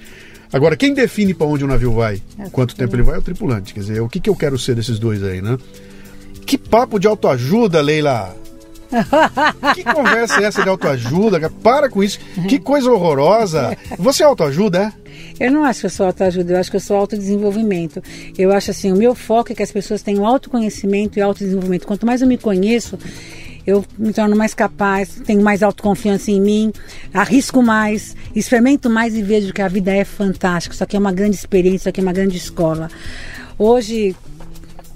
Agora, 0.54 0.78
quem 0.78 0.94
define 0.94 1.34
para 1.34 1.46
onde 1.46 1.66
o 1.66 1.68
navio 1.68 1.92
vai, 1.92 2.22
é 2.40 2.50
quanto 2.50 2.74
tempo 2.74 2.96
ele 2.96 3.04
vai, 3.04 3.16
é 3.16 3.20
o 3.20 3.22
tripulante. 3.22 3.74
Quer 3.74 3.82
dizer, 3.82 4.00
o 4.00 4.08
que, 4.08 4.22
que 4.22 4.30
eu 4.30 4.36
quero 4.36 4.58
ser 4.58 4.76
desses 4.76 4.98
dois 4.98 5.22
aí, 5.24 5.42
né? 5.42 5.58
Que 6.50 6.58
papo 6.58 6.98
de 6.98 7.06
autoajuda, 7.06 7.80
Leila! 7.80 8.36
que 9.76 9.84
conversa 9.84 10.42
é 10.42 10.46
essa 10.46 10.64
de 10.64 10.70
autoajuda? 10.70 11.48
Para 11.48 11.88
com 11.88 12.04
isso. 12.04 12.18
Que 12.48 12.58
coisa 12.58 12.92
horrorosa. 12.92 13.78
Você 14.00 14.24
é 14.24 14.26
autoajuda, 14.26 14.92
é? 15.40 15.46
Eu 15.46 15.52
não 15.52 15.64
acho 15.64 15.82
que 15.82 15.86
eu 15.86 15.90
sou 15.92 16.08
autoajuda, 16.08 16.54
eu 16.54 16.58
acho 16.58 16.72
que 16.72 16.78
eu 16.78 16.82
sou 16.82 16.98
autodesenvolvimento. 16.98 18.02
Eu 18.36 18.52
acho 18.52 18.72
assim, 18.72 18.92
o 18.92 18.96
meu 18.96 19.14
foco 19.14 19.52
é 19.52 19.56
que 19.56 19.62
as 19.62 19.72
pessoas 19.72 20.02
tenham 20.02 20.26
autoconhecimento 20.26 21.20
e 21.20 21.22
autodesenvolvimento. 21.22 21.86
Quanto 21.86 22.04
mais 22.04 22.24
eu 22.24 22.28
me 22.28 22.36
conheço, 22.36 22.98
eu 23.68 23.86
me 23.96 24.12
torno 24.12 24.36
mais 24.36 24.56
capaz, 24.56 25.22
tenho 25.24 25.44
mais 25.44 25.62
autoconfiança 25.62 26.32
em 26.32 26.42
mim, 26.42 26.74
arrisco 27.14 27.62
mais, 27.62 28.16
experimento 28.36 28.90
mais 28.90 29.16
e 29.16 29.22
vejo 29.22 29.54
que 29.54 29.62
a 29.62 29.68
vida 29.68 29.94
é 29.94 30.04
fantástica. 30.04 30.74
Isso 30.74 30.84
aqui 30.84 30.96
é 30.96 31.00
uma 31.00 31.12
grande 31.12 31.36
experiência, 31.36 31.78
isso 31.78 31.90
aqui 31.90 32.00
é 32.00 32.04
uma 32.04 32.14
grande 32.14 32.38
escola. 32.38 32.90
Hoje, 33.56 34.16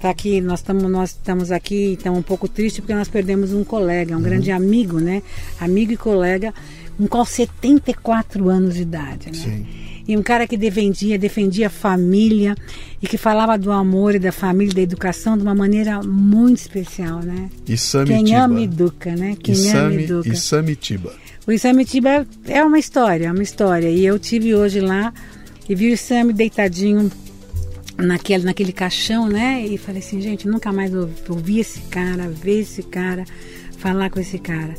tá 0.04 0.10
aqui, 0.10 0.38
nós 0.40 0.60
estamos 0.60 0.82
nós 0.90 1.10
estamos 1.10 1.50
aqui, 1.50 1.94
estamos 1.94 2.18
um 2.18 2.22
pouco 2.22 2.46
tristes 2.46 2.80
porque 2.80 2.94
nós 2.94 3.08
perdemos 3.08 3.54
um 3.54 3.64
colega, 3.64 4.12
um 4.12 4.18
uhum. 4.18 4.22
grande 4.22 4.50
amigo, 4.50 5.00
né? 5.00 5.22
Amigo 5.58 5.92
e 5.92 5.96
colega, 5.96 6.52
com 6.98 7.06
qual 7.06 7.24
74 7.24 8.50
anos 8.50 8.74
de 8.74 8.82
idade, 8.82 9.28
né? 9.28 9.32
Sim. 9.32 9.66
e 10.06 10.14
um 10.14 10.22
cara 10.22 10.46
que 10.46 10.58
defendia, 10.58 11.18
defendia 11.18 11.68
a 11.68 11.70
família 11.70 12.54
e 13.00 13.06
que 13.06 13.16
falava 13.16 13.56
do 13.56 13.72
amor 13.72 14.14
e 14.14 14.18
da 14.18 14.30
família 14.30 14.72
e 14.72 14.74
da 14.74 14.82
educação 14.82 15.38
de 15.38 15.42
uma 15.42 15.54
maneira 15.54 16.02
muito 16.02 16.58
especial, 16.58 17.20
né? 17.20 17.48
Isami 17.66 18.08
Quem 18.08 18.34
ama 18.36 18.60
educa, 18.60 19.16
né? 19.16 19.34
Quem 19.42 19.54
ama 19.54 19.64
Isami, 19.64 20.04
educa. 20.04 20.28
Isami 20.28 20.76
Tiba. 20.76 21.12
O 21.46 21.52
Isamitiba 21.52 22.26
é 22.46 22.62
uma 22.62 22.78
história, 22.78 23.26
é 23.26 23.32
uma 23.32 23.42
história. 23.42 23.88
E 23.88 24.04
eu 24.04 24.18
tive 24.18 24.54
hoje 24.54 24.80
lá 24.80 25.12
e 25.66 25.74
vi 25.74 25.90
o 25.90 25.94
Isami 25.94 26.32
deitadinho 26.32 27.10
naquele, 27.96 28.44
naquele 28.44 28.72
caixão, 28.72 29.28
né? 29.28 29.64
E 29.66 29.78
falei 29.78 30.00
assim, 30.00 30.20
gente, 30.20 30.48
nunca 30.48 30.72
mais 30.72 30.92
ouvi, 31.28 31.60
esse 31.60 31.80
cara, 31.82 32.28
ver 32.28 32.60
esse 32.60 32.82
cara, 32.82 33.24
falar 33.78 34.10
com 34.10 34.20
esse 34.20 34.38
cara. 34.38 34.74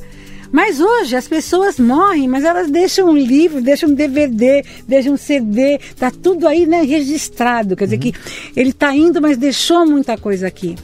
Mas 0.51 0.79
hoje 0.79 1.15
as 1.15 1.27
pessoas 1.27 1.79
morrem, 1.79 2.27
mas 2.27 2.43
elas 2.43 2.69
deixam 2.69 3.09
um 3.09 3.17
livro, 3.17 3.61
deixam 3.61 3.89
um 3.89 3.93
DVD, 3.93 4.63
deixam 4.87 5.13
um 5.13 5.17
CD, 5.17 5.79
tá 5.97 6.09
tudo 6.09 6.47
aí 6.47 6.65
né, 6.65 6.81
registrado. 6.81 7.75
Quer 7.75 7.85
dizer 7.85 7.97
que 7.97 8.13
ele 8.55 8.71
tá 8.71 8.95
indo, 8.95 9.21
mas 9.21 9.37
deixou 9.37 9.85
muita 9.85 10.17
coisa 10.17 10.47
aqui. 10.47 10.75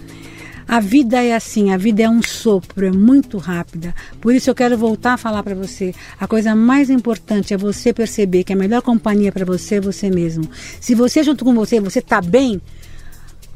A 0.72 0.80
vida 0.80 1.22
é 1.22 1.36
assim, 1.36 1.74
a 1.74 1.76
vida 1.76 2.04
é 2.04 2.10
um 2.10 2.24
sopro, 2.24 2.86
é 2.86 2.92
muito 2.92 3.38
rápida. 3.38 3.94
Por 4.22 4.34
isso 4.34 4.50
eu 4.50 4.56
quero 4.56 4.78
voltar 4.78 5.16
a 5.16 5.18
falar 5.18 5.44
para 5.44 5.54
você. 5.54 5.94
A 6.18 6.26
coisa 6.26 6.56
mais 6.56 6.90
importante 6.90 7.54
é 7.54 7.58
você 7.58 7.92
perceber 7.92 8.46
que 8.46 8.54
a 8.54 8.56
melhor 8.56 8.82
companhia 8.82 9.34
para 9.34 9.44
você 9.44 9.76
é 9.76 9.82
você 9.82 10.10
mesmo. 10.10 10.50
Se 10.80 10.96
você 10.96 11.24
junto 11.24 11.44
com 11.44 11.54
você, 11.54 11.82
você 11.82 12.02
tá 12.02 12.22
bem, 12.22 12.62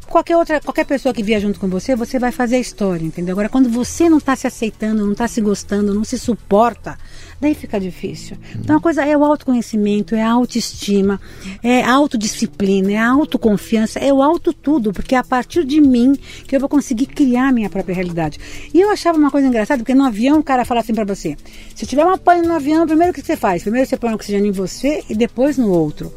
qualquer 0.08 0.38
outra, 0.38 0.62
qualquer 0.62 0.86
pessoa 0.86 1.14
que 1.14 1.24
vier 1.24 1.40
junto 1.42 1.60
com 1.60 1.68
você, 1.68 1.96
você 1.96 2.18
vai 2.20 2.32
fazer 2.32 2.58
a 2.58 2.60
história, 2.60 3.06
entendeu? 3.06 3.34
Agora, 3.34 3.50
quando 3.50 3.70
você 3.70 4.10
não 4.10 4.18
está 4.18 4.36
se 4.36 4.48
aceitando, 4.48 5.04
não 5.04 5.12
está 5.12 5.28
se 5.28 5.42
gostando, 5.42 5.94
não 5.94 6.04
se 6.04 6.18
suporta, 6.18 6.98
daí 7.40 7.54
fica 7.54 7.80
difícil. 7.80 8.38
Então, 8.56 8.78
a 8.78 8.80
coisa 8.80 9.04
é 9.06 9.18
o 9.18 9.24
autoconhecimento, 9.24 10.16
é 10.16 10.22
a 10.22 10.32
autoestima, 10.32 11.20
é 11.64 11.84
a 11.84 11.92
autodisciplina, 11.94 12.92
é 12.94 12.98
a 12.98 13.10
autoconfiança, 13.10 14.00
é 14.00 14.14
o 14.14 14.22
auto 14.22 14.54
tudo, 14.54 14.94
porque 14.94 15.16
é 15.16 15.18
a 15.18 15.24
partir 15.24 15.64
de 15.66 15.82
mim 15.82 16.16
que 16.48 16.56
eu 16.56 16.60
vou 16.60 16.70
conseguir 16.70 17.08
criar 17.08 17.50
a 17.50 17.52
minha 17.52 17.70
própria 17.70 17.96
realidade. 17.96 18.40
E 18.74 18.80
eu 18.80 18.92
achava 18.92 19.18
uma 19.18 19.32
coisa 19.32 19.48
engraçada, 19.48 19.80
porque 19.80 19.96
no 19.96 20.06
avião 20.06 20.40
o 20.40 20.44
cara 20.44 20.66
fala 20.66 20.82
assim 20.82 20.94
para 20.94 21.06
você: 21.06 21.36
se 21.76 21.86
tiver 21.86 22.04
uma 22.04 22.18
pane 22.18 22.48
no 22.48 22.54
avião, 22.54 22.86
primeiro 22.86 23.12
o 23.12 23.14
que 23.14 23.22
você 23.22 23.36
faz? 23.36 23.64
Primeiro 23.64 23.88
você 23.88 23.98
põe 23.98 24.14
oxigênio 24.14 24.50
em 24.50 24.52
você 24.52 25.04
e 25.10 25.16
depois 25.16 25.58
no 25.58 25.70
outro. 25.70 26.14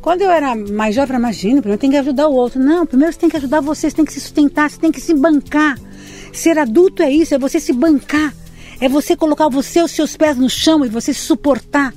Quando 0.00 0.22
eu 0.22 0.30
era 0.30 0.54
mais 0.54 0.94
jovem, 0.94 1.16
imagina, 1.16 1.60
primeiro 1.60 1.80
tem 1.80 1.90
que 1.90 1.96
ajudar 1.96 2.28
o 2.28 2.34
outro. 2.34 2.60
Não, 2.60 2.86
primeiro 2.86 3.12
você 3.12 3.18
tem 3.18 3.28
que 3.28 3.36
ajudar 3.36 3.60
você, 3.60 3.90
você 3.90 3.96
tem 3.96 4.04
que 4.04 4.12
se 4.12 4.20
sustentar, 4.20 4.70
você 4.70 4.78
tem 4.78 4.92
que 4.92 5.00
se 5.00 5.14
bancar. 5.14 5.78
Ser 6.32 6.58
adulto 6.58 7.02
é 7.02 7.10
isso, 7.10 7.34
é 7.34 7.38
você 7.38 7.58
se 7.58 7.72
bancar. 7.72 8.32
É 8.80 8.88
você 8.88 9.16
colocar 9.16 9.48
você 9.48 9.82
os 9.82 9.90
seus 9.90 10.16
pés 10.16 10.36
no 10.36 10.48
chão 10.48 10.84
e 10.84 10.88
você 10.88 11.12
se 11.12 11.20
suportar. 11.20 11.92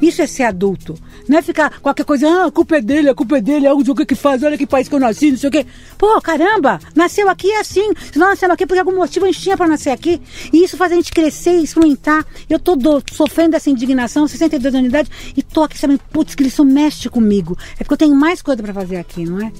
Isso 0.00 0.22
é 0.22 0.26
ser 0.26 0.44
adulto. 0.44 0.94
Não 1.28 1.38
é 1.38 1.42
ficar 1.42 1.80
qualquer 1.80 2.04
coisa, 2.04 2.28
ah, 2.28 2.46
a 2.46 2.50
culpa 2.50 2.76
é 2.76 2.80
dele, 2.80 3.08
a 3.08 3.14
culpa 3.14 3.38
é 3.38 3.40
dele, 3.40 3.66
é 3.66 3.72
o 3.72 3.82
que 3.94 4.06
que 4.06 4.14
faz, 4.14 4.42
olha 4.42 4.56
que 4.56 4.66
país 4.66 4.88
que 4.88 4.94
eu 4.94 5.00
nasci, 5.00 5.30
não 5.30 5.38
sei 5.38 5.48
o 5.48 5.52
quê. 5.52 5.66
Pô, 5.98 6.20
caramba, 6.20 6.80
nasceu 6.94 7.28
aqui 7.28 7.50
é 7.50 7.60
assim. 7.60 7.92
Se 8.10 8.18
não 8.18 8.28
nasceu 8.28 8.50
aqui, 8.50 8.66
por 8.66 8.78
algum 8.78 8.94
motivo 8.96 9.26
a 9.26 9.28
gente 9.30 9.40
tinha 9.40 9.56
pra 9.56 9.68
nascer 9.68 9.90
aqui. 9.90 10.20
E 10.52 10.64
isso 10.64 10.76
faz 10.76 10.92
a 10.92 10.94
gente 10.94 11.12
crescer 11.12 11.58
e 11.58 11.64
experimentar. 11.64 12.24
Eu 12.48 12.58
tô 12.58 12.74
do, 12.74 13.02
sofrendo 13.12 13.52
dessa 13.52 13.70
indignação, 13.70 14.26
62 14.26 14.74
anos 14.74 14.82
de 14.82 14.88
idade, 14.88 15.10
e 15.36 15.42
tô 15.42 15.62
aqui 15.62 15.78
sabendo, 15.78 16.00
putz, 16.12 16.34
que 16.34 16.42
isso 16.42 16.64
mexe 16.64 17.08
comigo. 17.08 17.56
É 17.74 17.84
porque 17.84 17.94
eu 17.94 17.98
tenho 17.98 18.14
mais 18.14 18.42
coisa 18.42 18.62
pra 18.62 18.72
fazer 18.72 18.96
aqui, 18.96 19.24
não 19.24 19.40
é? 19.40 19.52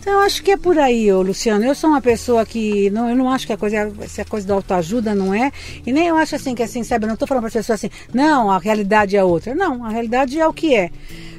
Então 0.00 0.12
eu 0.12 0.20
acho 0.20 0.42
que 0.42 0.50
é 0.50 0.56
por 0.56 0.78
aí, 0.78 1.10
ô, 1.12 1.22
Luciano. 1.22 1.64
Eu 1.64 1.74
sou 1.74 1.90
uma 1.90 2.00
pessoa 2.00 2.44
que. 2.44 2.90
Não, 2.90 3.08
eu 3.08 3.16
não 3.16 3.30
acho 3.30 3.46
que 3.46 3.52
a 3.52 3.56
coisa, 3.56 3.92
essa 4.00 4.24
coisa 4.24 4.46
da 4.46 4.54
autoajuda 4.54 5.14
não 5.14 5.32
é. 5.32 5.50
E 5.86 5.92
nem 5.92 6.08
eu 6.08 6.16
acho 6.16 6.36
assim 6.36 6.54
que 6.54 6.62
assim, 6.62 6.82
sabe, 6.82 7.04
eu 7.04 7.08
não 7.08 7.16
tô 7.16 7.26
falando 7.26 7.42
para 7.42 7.48
as 7.48 7.54
pessoas 7.54 7.80
assim, 7.80 7.90
não, 8.12 8.50
a 8.50 8.58
realidade 8.58 9.16
é 9.16 9.24
outra. 9.24 9.54
Não, 9.54 9.84
a 9.84 9.88
realidade 9.88 10.38
é 10.38 10.46
o 10.46 10.52
que 10.52 10.74
é. 10.74 10.90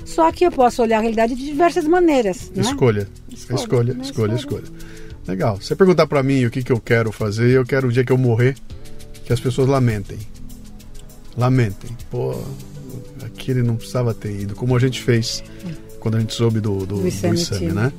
Só 0.05 0.31
que 0.31 0.45
eu 0.45 0.51
posso 0.51 0.81
olhar 0.81 0.99
a 0.99 1.01
realidade 1.01 1.35
de 1.35 1.43
diversas 1.45 1.85
maneiras. 1.85 2.51
Não 2.55 2.63
é? 2.63 2.67
Escolha. 2.67 3.07
Escolha, 3.29 3.55
Escolha, 3.59 3.93
né? 3.93 4.03
escolha, 4.03 4.35
Escolha. 4.35 4.63
Legal. 5.27 5.57
Você 5.59 5.75
perguntar 5.75 6.07
pra 6.07 6.21
mim 6.21 6.45
o 6.45 6.51
que, 6.51 6.63
que 6.63 6.71
eu 6.71 6.79
quero 6.79 7.11
fazer, 7.11 7.49
eu 7.49 7.65
quero 7.65 7.87
o 7.87 7.91
dia 7.91 8.03
que 8.03 8.11
eu 8.11 8.17
morrer, 8.17 8.55
que 9.25 9.33
as 9.33 9.39
pessoas 9.39 9.67
lamentem. 9.67 10.19
Lamentem. 11.35 11.89
Pô, 12.11 12.39
aquele 13.23 13.63
não 13.63 13.75
precisava 13.75 14.13
ter 14.13 14.41
ido, 14.41 14.55
como 14.55 14.75
a 14.75 14.79
gente 14.79 15.01
fez 15.01 15.43
quando 15.99 16.17
a 16.17 16.19
gente 16.19 16.33
soube 16.33 16.59
do, 16.59 16.85
do, 16.85 16.97
Do 16.97 17.09
do 17.09 17.73
né? 17.73 17.91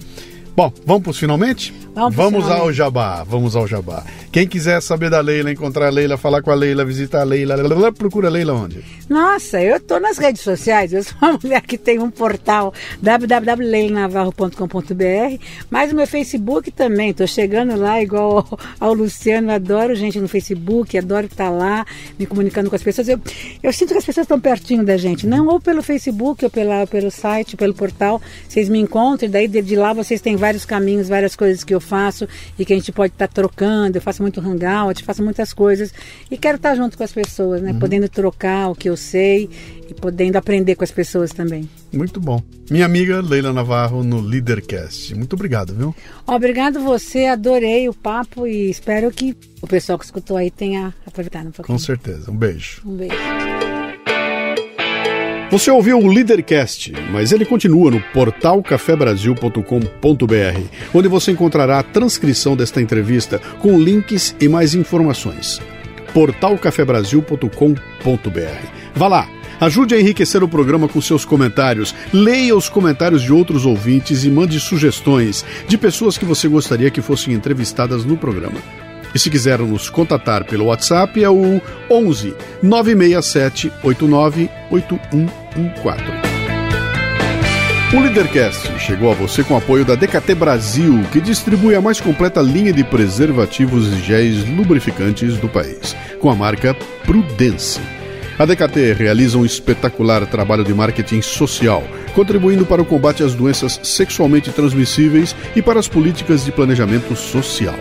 Bom, 0.57 0.73
vamos 0.87 1.03
pros 1.03 1.19
finalmente? 1.19 1.75
Vamos 1.95 2.17
ao 2.17 2.43
finalmente. 2.43 2.77
jabá, 2.77 3.23
vamos 3.25 3.55
ao 3.55 3.67
jabá. 3.67 4.03
Quem 4.33 4.47
quiser 4.47 4.83
saber 4.83 5.09
da 5.09 5.21
Leila, 5.21 5.51
encontrar 5.51 5.87
a 5.87 5.91
Leila, 5.91 6.19
falar 6.19 6.43
com 6.43 6.51
a 6.51 6.55
Leila, 6.55 6.85
visitar 6.85 7.23
a 7.23 7.25
Leila, 7.25 7.57
blá, 7.57 7.69
blá, 7.69 7.77
blá, 7.77 7.93
procura 7.93 8.29
a 8.29 8.31
Leila 8.31 8.53
onde? 8.53 8.85
Nossa, 9.09 9.63
eu 9.63 9.81
tô 9.81 9.99
nas 9.99 10.19
redes 10.19 10.43
sociais. 10.43 10.93
Eu 10.93 11.03
sou 11.03 11.17
uma 11.23 11.39
mulher 11.43 11.63
que 11.63 11.79
tem 11.79 11.99
um 11.99 12.11
portal 12.11 12.75
www.leilanavarro.com.br, 13.01 15.43
mas 15.71 15.91
o 15.93 15.95
meu 15.95 16.07
Facebook 16.07 16.71
também. 16.71 17.15
Tô 17.15 17.27
chegando 17.27 17.75
lá 17.77 18.03
igual 18.03 18.39
ao, 18.39 18.59
ao 18.89 18.95
Luciano. 18.95 19.51
Adoro 19.51 19.95
gente 19.95 20.21
no 20.21 20.29
Facebook, 20.29 20.99
adoro 20.99 21.25
estar 21.27 21.49
lá 21.49 21.87
me 22.19 22.27
comunicando 22.27 22.69
com 22.69 22.77
as 22.77 22.83
pessoas. 22.83 23.09
Eu, 23.09 23.19
eu 23.63 23.73
sinto 23.73 23.93
que 23.93 23.99
as 23.99 24.05
pessoas 24.05 24.25
estão 24.25 24.39
pertinho 24.39 24.85
da 24.85 24.99
gente, 24.99 25.27
não 25.27 25.47
ou 25.47 25.59
pelo 25.61 25.83
Facebook, 25.83 26.45
ou 26.45 26.51
pela, 26.51 26.87
pelo 26.87 27.11
site, 27.11 27.57
pelo 27.57 27.73
portal. 27.73 28.21
Vocês 28.47 28.69
me 28.69 28.79
encontram, 28.79 29.31
daí 29.31 29.49
de, 29.49 29.63
de 29.63 29.77
lá 29.77 29.95
vocês 29.95 30.21
têm 30.21 30.37
vários 30.47 30.65
caminhos, 30.65 31.09
várias 31.09 31.35
coisas 31.35 31.65
que 31.65 31.75
eu 31.75 31.81
faço 31.81 32.29
e 32.57 32.65
que 32.65 32.73
a 32.73 32.77
gente 32.77 32.93
pode 32.93 33.13
estar 33.13 33.27
trocando. 33.27 33.99
Eu 33.99 34.03
faço 34.03 34.23
muito 34.23 34.41
hangout, 34.41 35.03
faço 35.03 35.23
muitas 35.23 35.53
coisas 35.53 35.93
e 36.31 36.39
quero 36.39 36.57
estar 36.57 36.77
junto 36.77 36.97
com 36.97 37.03
as 37.03 37.13
pessoas, 37.13 37.61
né? 37.61 37.77
Podendo 37.79 38.09
trocar 38.09 38.69
o 38.69 38.75
que 38.75 38.89
eu 38.89 38.97
sei 38.97 39.51
e 39.91 39.95
podendo 39.95 40.37
aprender 40.37 40.77
com 40.77 40.85
as 40.85 40.91
pessoas 40.93 41.33
também. 41.33 41.69
Muito 41.93 42.21
bom. 42.21 42.41
Minha 42.71 42.87
amiga 42.87 43.21
Leila 43.21 43.53
Navarro 43.53 44.05
no 44.05 44.21
Leadercast. 44.21 45.15
Muito 45.17 45.35
obrigado, 45.35 45.75
viu? 45.75 45.95
Obrigado 46.27 46.81
você, 46.81 47.27
adorei 47.27 47.89
o 47.89 47.95
papo 47.95 48.47
e 48.47 48.71
espero 48.71 49.11
que 49.11 49.37
o 49.61 49.67
pessoal 49.67 49.99
que 49.99 50.05
escutou 50.05 50.37
aí 50.37 50.51
tenha 50.51 50.95
aproveitado 51.05 51.49
um 51.49 51.53
pouquinho. 51.53 51.79
Com 51.79 51.85
certeza. 51.85 52.31
Um 52.31 52.37
beijo. 52.37 52.83
Um 52.85 52.97
beijo. 52.97 53.76
Você 55.57 55.71
ouviu 55.71 55.99
o 55.99 56.07
Leadercast, 56.07 56.93
mas 57.11 57.33
ele 57.33 57.47
continua 57.47 57.91
no 57.91 57.99
portal 58.13 58.63
cafebrasil.com.br, 58.63 60.61
onde 60.93 61.09
você 61.09 61.33
encontrará 61.33 61.79
a 61.79 61.83
transcrição 61.83 62.55
desta 62.55 62.83
entrevista 62.83 63.41
com 63.59 63.81
links 63.81 64.37
e 64.39 64.49
mais 64.49 64.75
informações. 64.75 65.59
portalcafebrasil.com.br. 66.13 68.67
Vá 68.95 69.09
lá, 69.09 69.31
ajude 69.59 69.95
a 69.95 69.99
enriquecer 69.99 70.45
o 70.45 70.49
programa 70.49 70.89
com 70.89 71.01
seus 71.01 71.25
comentários, 71.25 71.95
leia 72.13 72.55
os 72.55 72.69
comentários 72.69 73.23
de 73.23 73.33
outros 73.33 73.65
ouvintes 73.65 74.25
e 74.25 74.31
mande 74.31 74.61
sugestões 74.61 75.43
de 75.67 75.79
pessoas 75.79 76.19
que 76.19 76.27
você 76.27 76.49
gostaria 76.49 76.91
que 76.91 77.01
fossem 77.01 77.33
entrevistadas 77.33 78.05
no 78.05 78.19
programa. 78.19 78.86
E 79.17 79.19
se 79.19 79.31
quiser 79.31 79.59
nos 79.61 79.89
contatar 79.89 80.45
pelo 80.45 80.67
WhatsApp 80.67 81.25
é 81.25 81.31
o 81.31 81.59
11 81.91 82.35
967 82.63 83.73
89 83.83 84.51
8114. 84.71 86.05
O 87.95 88.01
Leadercast 88.01 88.79
chegou 88.79 89.11
a 89.11 89.15
você 89.15 89.43
com 89.43 89.57
apoio 89.57 89.87
da 89.87 89.95
DKT 89.95 90.35
Brasil, 90.35 91.03
que 91.11 91.23
distribui 91.23 91.75
a 91.75 91.81
mais 91.81 91.99
completa 91.99 92.43
linha 92.43 92.75
de 92.75 92.85
preservativos 92.85 93.91
e 93.91 94.03
géis 94.03 94.47
lubrificantes 94.51 95.39
do 95.39 95.49
país, 95.49 95.97
com 96.21 96.29
a 96.29 96.35
marca 96.35 96.77
Prudence. 97.07 97.81
A 98.39 98.45
DKT 98.45 98.93
realiza 98.93 99.39
um 99.39 99.47
espetacular 99.47 100.27
trabalho 100.27 100.63
de 100.63 100.75
marketing 100.75 101.23
social, 101.23 101.83
contribuindo 102.15 102.67
para 102.67 102.83
o 102.83 102.85
combate 102.85 103.23
às 103.23 103.35
doenças 103.35 103.81
sexualmente 103.83 104.53
transmissíveis 104.53 105.35
e 105.57 105.63
para 105.63 105.81
as 105.81 105.89
políticas 105.89 106.45
de 106.45 106.53
planejamento 106.53 107.17
social. 107.17 107.79